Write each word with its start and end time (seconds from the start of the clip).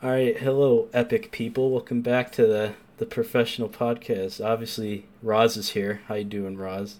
All 0.00 0.10
right, 0.10 0.36
hello, 0.38 0.88
epic 0.92 1.32
people. 1.32 1.70
Welcome 1.70 2.02
back 2.02 2.30
to 2.32 2.46
the 2.46 2.74
the 2.98 3.06
professional 3.06 3.68
podcast. 3.68 4.44
Obviously, 4.44 5.06
Roz 5.22 5.56
is 5.56 5.70
here. 5.70 6.02
How 6.06 6.14
you 6.14 6.24
doing, 6.24 6.56
Roz? 6.56 6.98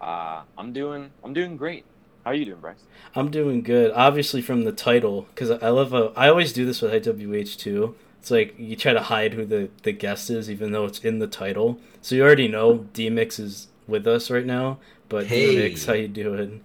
Uh, 0.00 0.42
I'm 0.56 0.72
doing 0.72 1.10
I'm 1.24 1.32
doing 1.32 1.56
great. 1.56 1.84
How 2.24 2.30
are 2.30 2.34
you 2.34 2.44
doing, 2.44 2.60
Bryce? 2.60 2.84
I'm 3.16 3.30
doing 3.30 3.62
good. 3.62 3.92
Obviously, 3.94 4.42
from 4.42 4.62
the 4.62 4.72
title, 4.72 5.26
because 5.34 5.50
I 5.50 5.70
love. 5.70 5.92
A, 5.92 6.12
I 6.16 6.28
always 6.28 6.52
do 6.52 6.64
this 6.64 6.80
with 6.80 6.92
IWH 6.92 7.58
too. 7.58 7.96
It's 8.20 8.30
like 8.30 8.54
you 8.58 8.76
try 8.76 8.92
to 8.92 9.02
hide 9.02 9.34
who 9.34 9.44
the 9.44 9.70
the 9.82 9.92
guest 9.92 10.30
is, 10.30 10.48
even 10.48 10.70
though 10.70 10.84
it's 10.84 11.00
in 11.00 11.18
the 11.18 11.26
title. 11.26 11.80
So 12.00 12.14
you 12.14 12.22
already 12.22 12.46
know 12.48 12.86
Deemix 12.94 13.40
is 13.40 13.68
with 13.88 14.06
us 14.06 14.30
right 14.30 14.46
now. 14.46 14.78
But 15.08 15.26
Hey. 15.26 15.56
Deemix, 15.56 15.86
how 15.86 15.94
you 15.94 16.06
doing? 16.06 16.60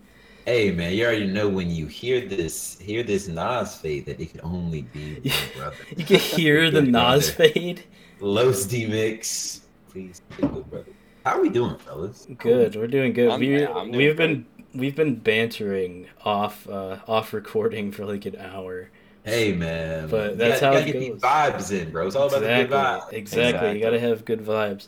Hey 0.45 0.71
man, 0.71 0.93
you 0.93 1.05
already 1.05 1.25
know 1.25 1.49
when 1.49 1.71
you 1.71 1.87
hear 1.87 2.21
this, 2.27 2.77
hear 2.79 3.01
this 3.01 3.27
Nas 3.27 3.75
fade 3.75 4.05
that 4.05 4.19
it 4.19 4.31
can 4.31 4.41
only 4.43 4.83
be 4.83 5.19
my 5.25 5.33
brother. 5.57 5.75
You 5.97 6.05
can 6.05 6.19
hear 6.19 6.69
the 6.69 6.81
Nas 6.83 7.31
brother. 7.31 7.51
fade. 7.53 7.83
Los 8.19 8.65
Deemix, 8.67 9.61
please, 9.89 10.21
good 10.37 10.69
brother. 10.69 10.85
How 11.25 11.37
are 11.37 11.41
we 11.41 11.49
doing, 11.49 11.77
fellas? 11.79 12.27
Good, 12.37 12.75
we're 12.75 12.85
doing 12.87 13.13
good. 13.13 13.29
I'm- 13.29 13.39
we 13.39 13.65
I'm 13.65 13.91
doing 13.91 13.97
we've 13.97 14.15
been 14.17 14.45
we've 14.75 14.95
been 14.95 15.15
bantering 15.15 16.07
off 16.23 16.69
uh, 16.69 16.99
off 17.07 17.33
recording 17.33 17.91
for 17.91 18.05
like 18.05 18.25
an 18.27 18.35
hour. 18.35 18.89
Hey 19.23 19.53
man, 19.53 20.07
But 20.09 20.31
You 20.31 20.35
that's 20.37 20.61
gotta- 20.61 20.79
how 20.81 20.85
you 20.85 20.91
it 20.91 20.93
gotta 20.93 20.99
get 21.05 21.11
goes. 21.13 21.21
vibes 21.21 21.81
in, 21.81 21.91
bro. 21.91 22.05
It's 22.05 22.15
all 22.15 22.27
about 22.27 22.41
the 22.41 22.45
good 22.47 22.69
vibes. 22.69 23.13
Exactly, 23.13 23.17
exactly. 23.17 23.73
You 23.73 23.83
gotta 23.83 23.99
have 23.99 24.23
good 24.25 24.41
vibes. 24.45 24.87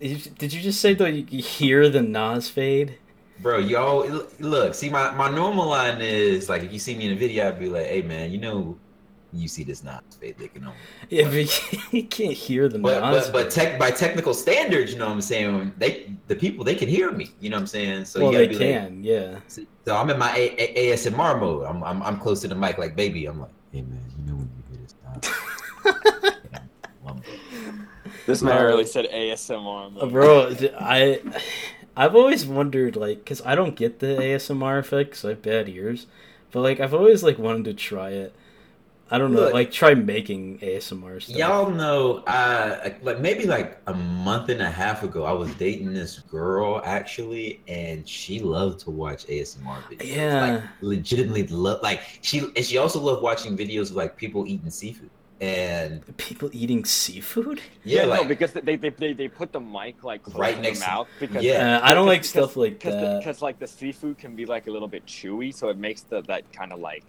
Did 0.00 0.24
you- 0.24 0.32
did 0.38 0.52
you 0.54 0.62
just 0.62 0.80
say 0.80 0.94
though 0.94 1.04
you 1.04 1.26
you 1.28 1.42
hear 1.42 1.90
the 1.90 2.00
Nas 2.00 2.48
fade? 2.48 2.96
Bro, 3.40 3.58
y'all 3.58 4.06
look, 4.40 4.74
see 4.74 4.90
my, 4.90 5.10
my 5.12 5.30
normal 5.30 5.66
line 5.66 6.00
is 6.00 6.48
like 6.48 6.62
if 6.64 6.72
you 6.72 6.78
see 6.78 6.96
me 6.96 7.06
in 7.06 7.12
a 7.12 7.16
video, 7.16 7.48
I'd 7.48 7.58
be 7.58 7.68
like, 7.68 7.86
hey 7.86 8.02
man, 8.02 8.30
you 8.32 8.38
know 8.38 8.76
you 9.32 9.46
see 9.46 9.62
this 9.62 9.84
Nas 9.84 10.00
fade, 10.18 10.36
they 10.38 10.48
can 10.48 10.64
only 10.64 10.76
Yeah, 11.10 11.24
but 11.28 11.34
you- 11.72 11.98
you 12.00 12.04
can't 12.08 12.32
hear 12.32 12.68
the 12.68 12.78
but 12.78 13.00
but, 13.00 13.32
but 13.32 13.50
tech 13.50 13.78
by 13.78 13.90
technical 13.90 14.34
standards, 14.34 14.92
you 14.92 14.98
know 14.98 15.06
what 15.06 15.12
I'm 15.12 15.20
saying? 15.20 15.72
They 15.78 16.16
the 16.26 16.34
people 16.34 16.64
they 16.64 16.74
can 16.74 16.88
hear 16.88 17.12
me, 17.12 17.30
you 17.38 17.50
know 17.50 17.56
what 17.56 17.60
I'm 17.62 17.66
saying? 17.68 18.06
So 18.06 18.20
well, 18.20 18.32
you 18.32 18.38
they 18.38 18.46
gotta 18.48 18.58
be 18.58 18.64
like, 18.72 18.82
can, 18.88 19.04
yeah. 19.04 19.38
So 19.84 19.94
I'm 19.96 20.10
in 20.10 20.18
my 20.18 20.34
A- 20.36 20.54
A- 20.58 20.92
ASMR 20.94 21.38
mode. 21.38 21.64
I'm, 21.66 21.84
I'm 21.84 22.02
I'm 22.02 22.18
close 22.18 22.40
to 22.40 22.48
the 22.48 22.54
mic, 22.54 22.78
like 22.78 22.96
baby. 22.96 23.26
I'm 23.26 23.40
like, 23.40 23.50
hey 23.72 23.82
man, 23.82 24.00
you 24.18 24.24
know 24.24 24.34
when 24.38 24.50
you 24.56 24.62
hear 24.70 24.80
this 24.82 24.94
now. 25.04 26.24
This 28.26 28.42
man 28.42 28.62
really 28.66 28.84
said 28.84 29.06
ASMR. 29.10 29.94
Man. 29.94 30.10
Bro, 30.10 30.52
d- 30.54 30.70
I 30.78 31.18
I've 31.98 32.14
always 32.14 32.46
wondered 32.46 32.96
like 32.96 33.26
cuz 33.26 33.42
I 33.44 33.54
don't 33.54 33.74
get 33.76 33.98
the 33.98 34.16
ASMR 34.22 34.78
effect 34.78 35.10
'cause 35.12 35.24
I 35.24 35.30
have 35.30 35.42
bad 35.42 35.68
ears. 35.68 36.06
But 36.52 36.60
like 36.60 36.80
I've 36.80 36.94
always 36.94 37.22
like 37.22 37.38
wanted 37.38 37.64
to 37.66 37.74
try 37.74 38.10
it. 38.10 38.32
I 39.10 39.16
don't 39.16 39.32
know, 39.32 39.40
Look. 39.40 39.54
like 39.54 39.72
try 39.72 39.94
making 39.94 40.58
ASMR 40.60 41.18
stuff. 41.18 41.34
Y'all 41.34 41.70
know, 41.70 42.18
uh, 42.26 42.90
like 43.02 43.20
maybe 43.20 43.46
like 43.46 43.78
a 43.86 43.94
month 43.94 44.50
and 44.50 44.60
a 44.60 44.70
half 44.70 45.02
ago, 45.02 45.24
I 45.24 45.32
was 45.32 45.50
dating 45.54 45.94
this 45.94 46.18
girl 46.18 46.82
actually, 46.84 47.62
and 47.66 48.06
she 48.06 48.38
loved 48.40 48.80
to 48.80 48.90
watch 48.90 49.26
ASMR 49.26 49.78
videos. 49.90 50.14
Yeah. 50.14 50.54
like 50.56 50.62
legitimately 50.82 51.46
love. 51.46 51.82
Like 51.82 52.02
she 52.20 52.40
and 52.54 52.64
she 52.64 52.76
also 52.76 53.00
loved 53.00 53.22
watching 53.22 53.56
videos 53.56 53.88
of 53.90 53.96
like 53.96 54.16
people 54.16 54.46
eating 54.46 54.68
seafood. 54.70 55.10
And 55.40 56.02
People 56.16 56.50
eating 56.52 56.84
seafood? 56.84 57.60
yeah, 57.84 58.02
no, 58.02 58.08
like 58.08 58.28
because 58.28 58.52
they, 58.52 58.74
they 58.76 58.88
they 58.90 59.12
they 59.12 59.28
put 59.28 59.52
the 59.52 59.60
mic 59.60 60.02
like 60.02 60.22
close 60.24 60.36
Right 60.36 60.56
to 60.56 60.62
next 60.62 60.80
the 60.80 60.84
to- 60.86 60.90
mouth 60.90 61.08
because 61.20 61.44
Yeah. 61.44 61.78
Uh, 61.78 61.80
I 61.84 61.94
don't 61.94 62.06
like 62.06 62.22
because- 62.22 62.30
stuff 62.30 62.56
like 62.56 62.72
because 62.78 62.94
that. 62.94 63.18
because 63.20 63.40
like 63.40 63.58
the 63.60 63.66
seafood 63.68 64.18
can 64.18 64.34
be 64.34 64.46
like 64.46 64.66
a 64.66 64.70
little 64.70 64.88
bit 64.88 65.06
chewy, 65.06 65.54
so 65.54 65.68
it 65.68 65.78
makes 65.78 66.02
the 66.02 66.22
that 66.22 66.52
kind 66.52 66.72
of 66.72 66.80
like 66.80 67.04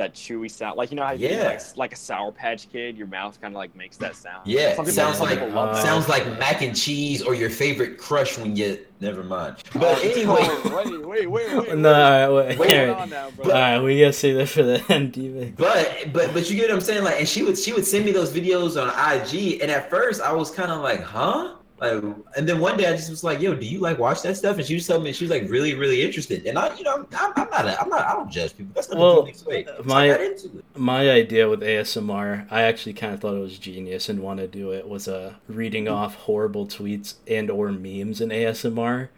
that 0.00 0.14
chewy 0.14 0.50
sound. 0.50 0.76
Like 0.76 0.90
you 0.90 0.96
know 0.96 1.04
how 1.04 1.12
you 1.12 1.28
Yeah. 1.28 1.44
like 1.44 1.60
like 1.76 1.92
a 1.92 1.96
sour 1.96 2.32
patch 2.32 2.70
kid, 2.72 2.96
your 2.96 3.06
mouth 3.06 3.40
kind 3.40 3.54
of 3.54 3.58
like 3.58 3.74
makes 3.76 3.96
that 3.98 4.16
sound. 4.16 4.46
Yeah, 4.46 4.74
Some 4.74 4.84
people- 4.86 4.96
sounds 4.96 5.18
some 5.18 5.26
like 5.28 5.38
people 5.38 5.54
love 5.54 5.76
that. 5.76 5.82
sounds 5.84 6.08
like 6.08 6.26
mac 6.38 6.62
and 6.62 6.74
cheese 6.76 7.22
or 7.22 7.34
your 7.34 7.50
favorite 7.50 7.98
crush 7.98 8.36
when 8.38 8.56
you. 8.56 8.78
Never 9.02 9.22
mind. 9.24 9.56
Oh, 9.74 9.78
but 9.78 9.98
Oh, 9.98 10.00
anyway, 10.02 10.48
wait, 10.74 11.06
wait, 11.06 11.30
wait, 11.30 11.54
wait. 11.56 11.78
No, 11.78 11.94
all 11.94 12.10
right, 12.10 12.28
wait, 12.48 12.58
Wait, 12.58 12.70
all 12.70 12.86
Hold 12.86 12.88
right. 12.98 13.02
on 13.02 13.10
now, 13.10 13.30
bro. 13.30 13.44
All 13.46 13.50
right, 13.52 13.78
we 13.80 13.98
gotta 14.00 14.12
say 14.12 14.32
that 14.34 14.46
for 14.48 14.62
the 14.62 14.84
end, 14.90 15.14
Deemix. 15.14 15.56
But 15.56 16.12
but 16.12 16.34
but 16.34 16.50
you 16.50 16.56
get 16.56 16.68
what 16.68 16.74
I'm 16.74 16.80
saying, 16.82 17.04
like, 17.04 17.18
and 17.18 17.26
she 17.28 17.42
would 17.42 17.56
she 17.58 17.72
would 17.72 17.86
send 17.86 18.04
me 18.04 18.12
those 18.12 18.30
videos 18.32 18.76
on 18.80 18.88
IG, 18.90 19.60
and 19.62 19.70
at 19.70 19.88
first 19.88 20.20
I 20.20 20.32
was 20.32 20.50
kind 20.50 20.70
of 20.70 20.82
like, 20.82 21.02
huh, 21.02 21.54
like, 21.80 22.02
and 22.36 22.48
then 22.48 22.60
one 22.60 22.76
day 22.76 22.86
I 22.86 22.92
just 22.92 23.08
was 23.10 23.24
like, 23.24 23.40
yo, 23.40 23.54
do 23.54 23.64
you 23.66 23.78
like 23.80 23.98
watch 23.98 24.22
that 24.22 24.36
stuff? 24.36 24.58
And 24.58 24.66
she 24.66 24.74
was 24.74 24.86
telling 24.86 25.02
me 25.02 25.12
she 25.12 25.24
was 25.24 25.30
like 25.30 25.48
really 25.48 25.74
really 25.74 26.02
interested, 26.02 26.46
and 26.46 26.58
I 26.58 26.76
you 26.76 26.84
know 26.84 26.94
I'm, 26.96 27.34
I'm 27.36 27.50
not 27.50 27.66
a, 27.66 27.80
I'm 27.80 27.88
not 27.88 28.06
I 28.06 28.12
don't 28.12 28.30
judge 28.30 28.56
people. 28.56 28.72
That's 28.74 28.90
not 28.90 28.98
Well, 28.98 29.22
the. 29.22 29.32
So 29.32 29.50
my- 29.84 30.04
I 30.04 30.08
got 30.08 30.20
into 30.20 30.58
it. 30.58 30.64
My 30.76 31.10
idea 31.10 31.48
with 31.48 31.60
ASMR, 31.60 32.46
I 32.50 32.62
actually 32.62 32.92
kind 32.92 33.14
of 33.14 33.20
thought 33.20 33.34
it 33.34 33.40
was 33.40 33.58
genius 33.58 34.08
and 34.08 34.20
want 34.20 34.40
to 34.40 34.46
do 34.46 34.72
it, 34.72 34.88
was 34.88 35.08
uh, 35.08 35.34
reading 35.48 35.88
off 35.88 36.14
horrible 36.16 36.66
tweets 36.66 37.14
and 37.26 37.50
or 37.50 37.72
memes 37.72 38.20
in 38.20 38.28
ASMR, 38.28 39.08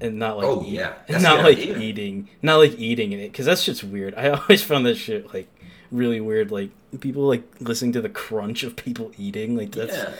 and 0.00 0.18
not 0.18 0.38
like 0.38 0.46
Oh, 0.46 0.62
yeah. 0.66 0.94
That's 1.08 1.22
not 1.22 1.44
like 1.44 1.58
idea. 1.58 1.78
eating, 1.78 2.28
not 2.42 2.56
like 2.56 2.78
eating 2.78 3.12
in 3.12 3.20
it, 3.20 3.32
because 3.32 3.46
that's 3.46 3.64
just 3.64 3.84
weird. 3.84 4.14
I 4.14 4.28
always 4.38 4.62
found 4.62 4.86
that 4.86 4.96
shit 4.96 5.32
like 5.34 5.48
really 5.90 6.20
weird. 6.20 6.50
Like 6.50 6.70
people 7.00 7.22
like 7.28 7.42
listening 7.60 7.92
to 7.92 8.00
the 8.00 8.08
crunch 8.08 8.62
of 8.62 8.74
people 8.76 9.12
eating, 9.18 9.56
like 9.56 9.72
that's 9.72 9.96
yeah. 9.96 10.12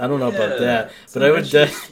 I 0.00 0.06
don't 0.06 0.20
know 0.20 0.28
about 0.28 0.58
that, 0.58 0.92
but 1.12 1.22
I 1.24 1.30
would 1.30 1.48
def- 1.48 1.90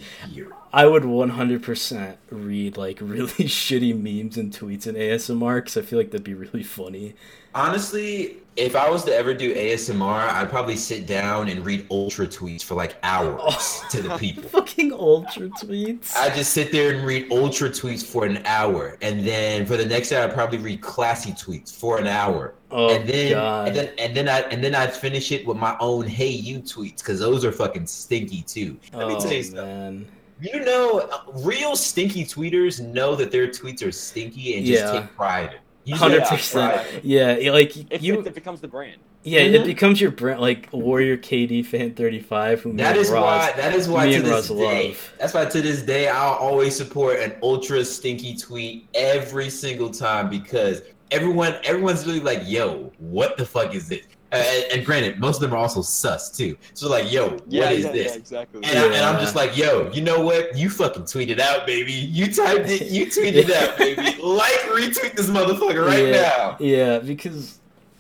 I 0.73 0.87
would 0.87 1.03
100% 1.03 2.17
read 2.31 2.77
like 2.77 2.99
really 3.03 3.27
shitty 3.27 3.95
memes 3.95 4.37
and 4.37 4.53
tweets 4.53 4.87
in 4.87 4.95
ASMR 4.95 5.57
because 5.57 5.77
I 5.77 5.83
feel 5.83 5.99
like 5.99 6.11
that'd 6.11 6.25
be 6.25 6.35
really 6.35 6.63
funny. 6.63 7.15
Honestly, 7.55 8.37
if 8.57 8.77
I 8.77 8.91
was 8.91 9.05
to 9.05 9.15
ever 9.15 9.33
do 9.33 9.55
ASMR, 9.55 10.29
I'd 10.29 10.51
probably 10.51 10.77
sit 10.77 11.07
down 11.07 11.49
and 11.49 11.65
read 11.65 11.87
ultra 11.91 12.27
tweets 12.27 12.63
for 12.63 12.75
like 12.75 12.97
hours 13.03 13.41
oh. 13.41 13.87
to 13.91 14.03
the 14.03 14.17
people. 14.19 14.49
Fucking 14.49 14.93
ultra 14.93 15.49
tweets. 15.49 16.15
I 16.17 16.35
just 16.35 16.53
sit 16.53 16.73
there 16.73 16.95
and 16.95 17.07
read 17.07 17.31
ultra 17.31 17.71
tweets 17.71 18.05
for 18.05 18.27
an 18.27 18.43
hour, 18.45 18.99
and 19.01 19.27
then 19.27 19.65
for 19.65 19.77
the 19.77 19.87
next 19.87 20.13
hour, 20.13 20.25
I'd 20.25 20.35
probably 20.35 20.59
read 20.59 20.81
classy 20.83 21.33
tweets 21.33 21.75
for 21.75 21.99
an 21.99 22.07
hour, 22.07 22.55
oh 22.71 22.95
and 22.95 23.09
then 23.09 23.33
god. 23.33 23.69
and 23.69 23.77
then 23.77 23.91
and 23.99 24.17
then 24.17 24.29
I 24.29 24.41
and 24.51 24.63
then 24.63 24.75
I'd 24.75 24.93
finish 24.95 25.33
it 25.33 25.47
with 25.47 25.57
my 25.57 25.77
own 25.81 26.07
"Hey 26.07 26.29
You" 26.31 26.61
tweets 26.61 26.99
because 26.99 27.19
those 27.21 27.45
are 27.45 27.53
fucking 27.53 27.87
stinky 27.87 28.43
too. 28.43 28.79
Let 28.93 29.09
me 29.09 29.15
oh 29.15 29.21
tell 29.21 29.33
you 29.33 29.43
something. 29.43 30.07
You 30.41 30.61
know, 30.61 31.09
real 31.35 31.75
stinky 31.75 32.25
tweeters 32.25 32.81
know 32.81 33.17
that 33.17 33.33
their 33.33 33.49
tweets 33.49 33.85
are 33.85 33.91
stinky 33.91 34.57
and 34.57 34.65
just 34.65 34.85
Yeah. 34.85 35.01
take 35.01 35.17
pride. 35.17 35.49
in 35.51 35.55
it. 35.55 35.61
You 35.85 35.93
just 35.95 36.03
Hundred 36.03 36.25
percent. 36.25 36.87
Yeah, 37.05 37.51
like 37.51 37.75
It, 37.91 38.03
you. 38.03 38.21
it, 38.21 38.27
it 38.29 38.35
becomes 38.35 38.61
the 38.61 38.69
brand. 38.69 39.01
Yeah, 39.25 39.41
Mhm. 39.41 39.55
it 39.55 39.65
becomes 39.67 40.01
your 40.01 40.11
brand, 40.13 40.41
like 40.41 40.69
Warrior 40.71 41.17
KD 41.17 41.65
fan 41.65 41.95
thirty 41.95 42.21
five. 42.21 42.61
Who 42.61 42.73
That 42.77 42.95
me 42.95 43.01
is 43.01 43.09
and 43.09 43.15
Roz- 43.17 43.25
why. 43.25 43.53
That 43.57 43.75
is 43.75 43.89
why 43.89 44.05
me 44.07 44.11
to 44.13 44.17
and 44.19 44.27
this 44.27 44.33
Roz 44.33 44.49
day. 44.51 44.89
love. 44.89 45.13
That's 45.19 45.35
why 45.35 45.45
to 45.47 45.61
this 45.63 45.83
day 45.83 46.09
I'll 46.09 46.35
always 46.35 46.77
support 46.77 47.19
an 47.19 47.33
ultra 47.43 47.85
stinky 47.85 48.37
tweet 48.37 48.87
every 48.95 49.51
single 49.51 49.91
time 49.91 50.29
because 50.31 50.83
everyone 51.11 51.57
everyone's 51.65 52.07
really 52.07 52.21
like, 52.21 52.43
"Yo, 52.45 52.93
what 52.99 53.37
the 53.37 53.45
fuck 53.47 53.75
is 53.75 53.89
this?" 53.89 54.01
Uh, 54.31 54.37
and, 54.37 54.73
and 54.73 54.85
granted, 54.87 55.19
most 55.19 55.37
of 55.37 55.41
them 55.41 55.55
are 55.55 55.57
also 55.57 55.81
sus 55.81 56.31
too. 56.31 56.57
So 56.75 56.89
like, 56.91 57.11
"Yo, 57.11 57.29
what 57.31 57.41
is 57.41 57.45
Yeah, 57.49 57.71
yeah, 57.71 57.93
this?" 57.93 58.13
yeah, 58.13 58.19
exactly. 58.19 58.61
And, 58.65 58.79
I, 58.79 58.85
and 58.87 58.97
I'm 58.97 59.19
just 59.21 59.35
like, 59.35 59.57
"Yo, 59.57 59.91
you 59.93 60.03
know 60.03 60.21
what? 60.21 60.57
You 60.57 60.69
fucking 60.69 61.05
tweeted 61.05 61.39
out, 61.41 61.67
baby. 61.67 61.93
You 61.93 62.27
typed 62.33 62.69
it. 62.69 62.89
You 62.91 63.07
tweeted 63.07 63.51
out, 63.55 63.79
baby. 63.79 64.03
Like, 64.23 64.53
retweet 64.69 65.17
this 65.17 65.29
motherfucker 65.31 65.87
right 65.87 66.09
Yeah. 66.09 66.21
now." 66.21 66.57
Yeah, 66.61 66.99
because 66.99 67.59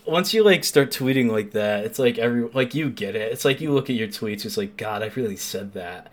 once 0.09 0.33
you 0.35 0.43
like 0.43 0.65
start 0.65 0.91
tweeting 0.91 1.31
like 1.31 1.53
that, 1.53 1.85
it's 1.85 1.99
like 1.99 2.19
every 2.19 2.49
like 2.55 2.75
you 2.75 2.91
get 2.91 3.15
it. 3.15 3.31
It's 3.33 3.45
like 3.45 3.61
you 3.61 3.73
look 3.73 3.91
at 3.91 3.97
your 3.97 4.09
tweets, 4.09 4.45
it's 4.45 4.57
like 4.57 4.77
God, 4.77 5.03
I 5.03 5.07
really 5.15 5.37
said 5.37 5.73
that. 5.75 6.11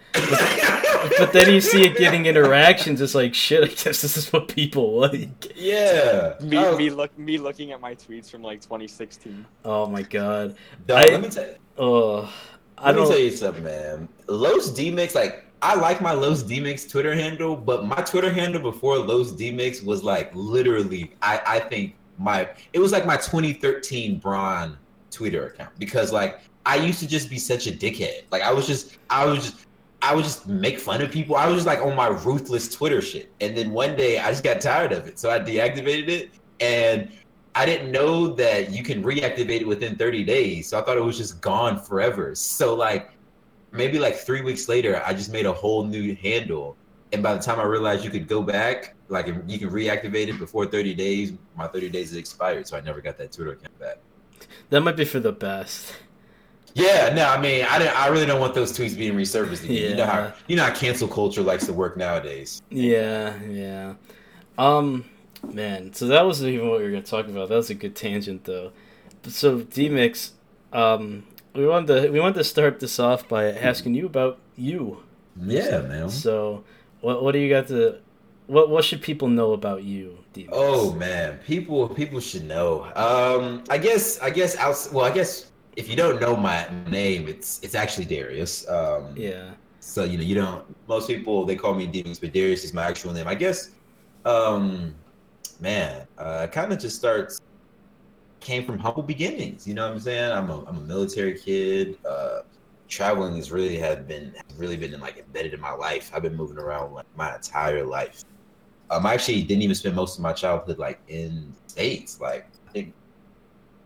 But 1.19 1.33
then 1.33 1.53
you 1.53 1.61
see 1.61 1.83
it 1.83 1.97
getting 1.97 2.25
interactions. 2.25 2.99
It's 3.01 3.13
like 3.15 3.33
shit. 3.33 3.63
I 3.63 3.67
guess 3.67 4.01
this 4.01 4.17
is 4.17 4.31
what 4.33 4.47
people 4.47 4.99
like. 4.99 5.53
yeah. 5.55 6.33
me, 6.41 6.57
Oh, 6.57 6.75
me 6.77 6.89
look 6.89 7.17
me 7.17 7.37
looking 7.37 7.71
at 7.71 7.79
my 7.81 7.93
tweets 7.95 8.29
from 8.31 8.41
like 8.41 8.61
2016. 8.61 9.45
Oh 9.63 9.85
my 9.87 10.01
god. 10.01 10.55
dog, 10.87 10.97
I- 11.05 11.09
let 11.11 11.21
me 11.21 11.29
tell 11.29 11.45
you. 11.45 11.55
Oh, 11.77 12.33
I 12.77 12.87
Let 12.87 12.95
me 12.95 13.01
don't. 13.01 13.09
tell 13.11 13.19
you 13.19 13.31
something, 13.31 13.63
man. 13.63 14.09
Los 14.27 14.71
Deemix, 14.71 15.13
like, 15.15 15.45
I 15.61 15.75
like 15.75 16.01
my 16.01 16.11
Los 16.13 16.43
Deemix 16.43 16.89
Twitter 16.89 17.13
handle, 17.15 17.55
but 17.55 17.85
my 17.85 17.95
Twitter 18.01 18.31
handle 18.31 18.61
before 18.61 18.97
Los 18.97 19.31
Deemix 19.31 19.83
was 19.83 20.03
like 20.03 20.31
literally, 20.35 21.13
I, 21.21 21.41
I 21.45 21.59
think 21.59 21.95
my, 22.17 22.49
it 22.73 22.79
was 22.79 22.91
like 22.91 23.05
my 23.05 23.17
2013 23.17 24.19
Braun 24.19 24.77
Twitter 25.11 25.47
account 25.47 25.71
because 25.79 26.11
like 26.11 26.41
I 26.65 26.75
used 26.77 26.99
to 26.99 27.07
just 27.07 27.29
be 27.29 27.37
such 27.37 27.67
a 27.67 27.71
dickhead. 27.71 28.23
Like 28.31 28.41
I 28.41 28.51
was 28.51 28.67
just, 28.67 28.97
I 29.09 29.25
was 29.25 29.51
just, 29.51 29.65
I 30.01 30.13
would 30.13 30.23
just 30.23 30.47
make 30.47 30.79
fun 30.79 31.01
of 31.01 31.11
people. 31.11 31.35
I 31.35 31.47
was 31.47 31.55
just 31.55 31.67
like 31.67 31.79
on 31.79 31.95
my 31.95 32.07
ruthless 32.07 32.69
Twitter 32.69 33.01
shit. 33.01 33.31
And 33.41 33.57
then 33.57 33.71
one 33.71 33.95
day 33.95 34.19
I 34.19 34.29
just 34.29 34.43
got 34.43 34.61
tired 34.61 34.91
of 34.91 35.07
it. 35.07 35.17
So 35.17 35.31
I 35.31 35.39
deactivated 35.39 36.09
it 36.09 36.31
and 36.59 37.11
I 37.55 37.65
didn't 37.65 37.91
know 37.91 38.27
that 38.35 38.71
you 38.71 38.83
can 38.83 39.01
reactivate 39.03 39.61
it 39.61 39.67
within 39.67 39.95
30 39.95 40.23
days. 40.23 40.67
So 40.67 40.79
I 40.79 40.83
thought 40.83 40.97
it 40.97 41.03
was 41.03 41.17
just 41.17 41.41
gone 41.41 41.79
forever. 41.81 42.35
So 42.35 42.75
like 42.75 43.11
maybe 43.71 43.97
like 43.99 44.15
three 44.15 44.41
weeks 44.41 44.67
later, 44.67 45.01
I 45.05 45.13
just 45.13 45.31
made 45.31 45.45
a 45.45 45.53
whole 45.53 45.85
new 45.85 46.15
handle. 46.15 46.75
And 47.13 47.23
by 47.23 47.33
the 47.33 47.41
time 47.41 47.59
I 47.59 47.63
realized 47.63 48.03
you 48.03 48.11
could 48.11 48.27
go 48.27 48.41
back, 48.41 48.94
like 49.09 49.27
you 49.27 49.59
can 49.59 49.69
reactivate 49.69 50.27
it 50.29 50.39
before 50.39 50.65
30 50.65 50.93
days, 50.95 51.33
my 51.55 51.67
30 51.67 51.89
days 51.89 52.11
is 52.11 52.17
expired. 52.17 52.67
So 52.67 52.77
I 52.77 52.81
never 52.81 53.01
got 53.01 53.17
that 53.17 53.31
Twitter 53.31 53.51
account 53.51 53.79
back. 53.79 53.97
that 54.69 54.81
might 54.81 54.95
be 54.95 55.05
for 55.05 55.19
the 55.19 55.31
best. 55.31 55.95
Yeah, 56.73 57.13
no, 57.13 57.25
I 57.29 57.39
mean, 57.39 57.63
I 57.63 57.79
didn't, 57.79 57.97
I 57.97 58.07
really 58.07 58.25
don't 58.25 58.41
want 58.41 58.53
those 58.53 58.77
tweets 58.77 58.97
being 58.97 59.13
resurfaced 59.13 59.63
again. 59.63 59.75
You 59.75 59.89
know 59.91 60.03
Yeah. 60.03 60.11
how 60.11 60.33
you 60.47 60.55
know 60.57 60.63
how 60.65 60.73
cancel 60.73 61.07
culture 61.07 61.41
likes 61.41 61.65
to 61.67 61.73
work 61.73 61.95
nowadays. 61.95 62.61
Yeah, 62.69 63.41
yeah. 63.43 63.93
Um, 64.57 65.05
man, 65.53 65.93
so 65.93 66.07
that 66.07 66.25
wasn't 66.25 66.51
even 66.51 66.67
what 66.69 66.79
we 66.79 66.83
were 66.85 66.89
gonna 66.91 67.01
talk 67.03 67.27
about. 67.27 67.47
That 67.49 67.55
was 67.55 67.69
a 67.69 67.75
good 67.75 67.95
tangent, 67.95 68.43
though. 68.43 68.71
So 69.27 69.59
Deemix, 69.59 70.31
um, 70.73 71.23
we 71.53 71.65
wanted 71.65 72.01
to 72.03 72.09
we 72.11 72.19
wanted 72.19 72.35
to 72.35 72.43
start 72.43 72.81
this 72.81 72.99
off 72.99 73.25
by 73.29 73.45
asking 73.53 73.95
you 73.95 74.05
about 74.07 74.39
you. 74.57 75.01
Yeah, 75.41 75.79
man. 75.81 76.09
So, 76.09 76.65
what 76.99 77.23
what 77.23 77.31
do 77.31 77.39
you 77.39 77.49
got 77.49 77.67
to? 77.69 77.99
What 78.47 78.69
what 78.69 78.83
should 78.85 79.01
people 79.01 79.27
know 79.27 79.53
about 79.53 79.83
you, 79.83 80.19
Deemix? 80.33 80.49
Oh 80.51 80.93
man, 80.93 81.39
people 81.39 81.89
people 81.89 82.19
should 82.19 82.45
know. 82.45 82.91
Um, 82.95 83.63
I 83.69 83.77
guess 83.77 84.19
I 84.21 84.29
guess 84.29 84.55
outs- 84.57 84.91
well, 84.91 85.05
I 85.05 85.11
guess 85.11 85.51
if 85.75 85.89
you 85.89 85.95
don't 85.95 86.21
know 86.21 86.35
my 86.35 86.67
name, 86.87 87.27
it's 87.27 87.59
it's 87.63 87.75
actually 87.75 88.05
Darius. 88.05 88.67
Um, 88.69 89.13
yeah, 89.17 89.51
So 89.79 90.03
you 90.03 90.17
know, 90.17 90.23
you 90.23 90.35
don't. 90.35 90.63
Most 90.87 91.07
people 91.07 91.45
they 91.45 91.55
call 91.55 91.73
me 91.73 91.87
Deemix, 91.87 92.21
but 92.21 92.33
Darius 92.33 92.63
is 92.63 92.73
my 92.73 92.83
actual 92.85 93.13
name. 93.13 93.27
I 93.27 93.35
guess. 93.35 93.71
Um, 94.25 94.93
man, 95.59 96.07
uh, 96.17 96.47
kind 96.47 96.71
of 96.71 96.79
just 96.79 96.97
starts. 96.97 97.41
Came 98.41 98.63
from 98.63 98.77
humble 98.77 99.01
beginnings. 99.01 99.65
You 99.65 99.73
know 99.73 99.87
what 99.87 99.93
I'm 99.93 99.99
saying? 99.99 100.31
I'm 100.31 100.51
a 100.51 100.63
I'm 100.65 100.77
a 100.77 100.81
military 100.81 101.37
kid. 101.37 101.97
Uh, 102.05 102.41
traveling 102.87 103.35
has 103.37 103.51
really 103.51 103.77
have 103.77 104.07
been 104.07 104.35
really 104.55 104.77
been 104.77 104.99
like 104.99 105.17
embedded 105.17 105.55
in 105.55 105.59
my 105.59 105.71
life. 105.71 106.11
I've 106.13 106.21
been 106.21 106.35
moving 106.35 106.59
around 106.59 106.93
like 106.93 107.07
my 107.15 107.33
entire 107.35 107.83
life. 107.83 108.23
Um, 108.89 109.05
I 109.05 109.13
actually 109.13 109.41
didn't 109.43 109.63
even 109.63 109.75
spend 109.75 109.95
most 109.95 110.17
of 110.17 110.23
my 110.23 110.33
childhood 110.33 110.77
like 110.77 110.99
in 111.07 111.53
states. 111.67 112.19
Like 112.21 112.47
I 112.67 112.71
think 112.71 112.93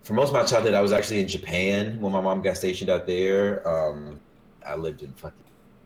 for 0.03 0.13
most 0.13 0.29
of 0.29 0.33
my 0.33 0.43
childhood, 0.43 0.73
I 0.73 0.81
was 0.81 0.91
actually 0.91 1.21
in 1.21 1.27
Japan 1.27 1.99
when 2.01 2.11
my 2.11 2.21
mom 2.21 2.41
got 2.41 2.57
stationed 2.57 2.89
out 2.89 3.07
there. 3.07 3.67
Um, 3.67 4.19
I 4.65 4.75
lived 4.75 5.03
in 5.03 5.13
fucking 5.13 5.37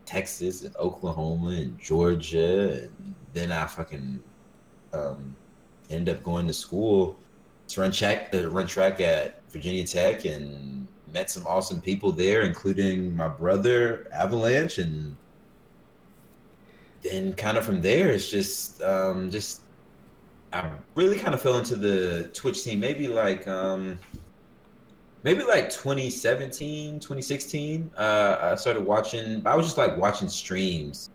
Texas 0.04 0.62
and 0.62 0.74
Oklahoma 0.76 1.50
and 1.50 1.78
Georgia, 1.78 2.82
and 2.82 3.14
then 3.32 3.52
I 3.52 3.66
fucking 3.66 4.22
um, 4.92 5.36
ended 5.90 6.16
up 6.16 6.22
going 6.22 6.46
to 6.46 6.52
school 6.52 7.18
to 7.68 7.80
run 7.80 7.92
track 7.92 8.30
to 8.32 8.48
run 8.50 8.66
track 8.66 9.00
at 9.00 9.42
Virginia 9.50 9.86
Tech 9.86 10.24
and 10.24 10.86
met 11.12 11.30
some 11.30 11.46
awesome 11.46 11.80
people 11.80 12.12
there, 12.12 12.42
including 12.42 13.16
my 13.16 13.28
brother 13.28 14.08
Avalanche, 14.12 14.78
and 14.78 15.16
then 17.04 17.34
kind 17.34 17.56
of 17.56 17.64
from 17.64 17.80
there, 17.80 18.10
it's 18.10 18.28
just 18.28 18.82
um, 18.82 19.30
just 19.30 19.60
I 20.52 20.70
really 20.94 21.18
kind 21.18 21.34
of 21.34 21.42
fell 21.42 21.58
into 21.58 21.76
the 21.76 22.30
Twitch 22.34 22.60
scene. 22.60 22.80
Maybe 22.80 23.06
like 23.06 23.46
um, 23.46 23.98
maybe 25.24 25.42
like 25.42 25.70
2017 25.70 27.00
2016 27.00 27.90
uh 27.96 28.38
i 28.42 28.54
started 28.54 28.84
watching 28.84 29.42
i 29.46 29.56
was 29.56 29.64
just 29.64 29.78
like 29.78 29.96
watching 29.96 30.28
streams 30.28 31.08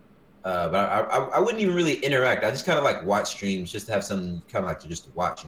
uh 0.46 0.68
but 0.68 0.90
i 0.90 1.02
i, 1.02 1.18
I 1.36 1.40
wouldn't 1.40 1.62
even 1.62 1.76
really 1.76 1.98
interact 1.98 2.44
i 2.44 2.50
just 2.50 2.66
kind 2.66 2.80
of 2.80 2.84
like 2.84 3.06
watch 3.06 3.30
streams 3.30 3.72
just 3.72 3.86
to 3.86 3.94
have 3.94 4.04
something 4.04 4.42
kind 4.52 4.66
of 4.66 4.70
like 4.70 4.80
to 4.80 4.88
just 4.88 5.10
watch 5.14 5.46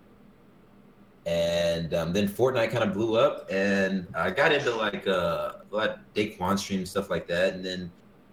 and 1.25 1.93
um, 1.93 2.13
then 2.13 2.27
Fortnite 2.27 2.71
kind 2.71 2.83
of 2.83 2.93
blew 2.93 3.15
up, 3.15 3.47
and 3.51 4.07
I 4.15 4.31
got 4.31 4.51
into 4.51 4.73
like 4.75 5.07
uh, 5.07 5.53
like 5.69 5.95
Daequan 6.15 6.57
stream 6.57 6.83
stuff 6.85 7.09
like 7.09 7.27
that, 7.27 7.53
and 7.53 7.63
then 7.63 7.91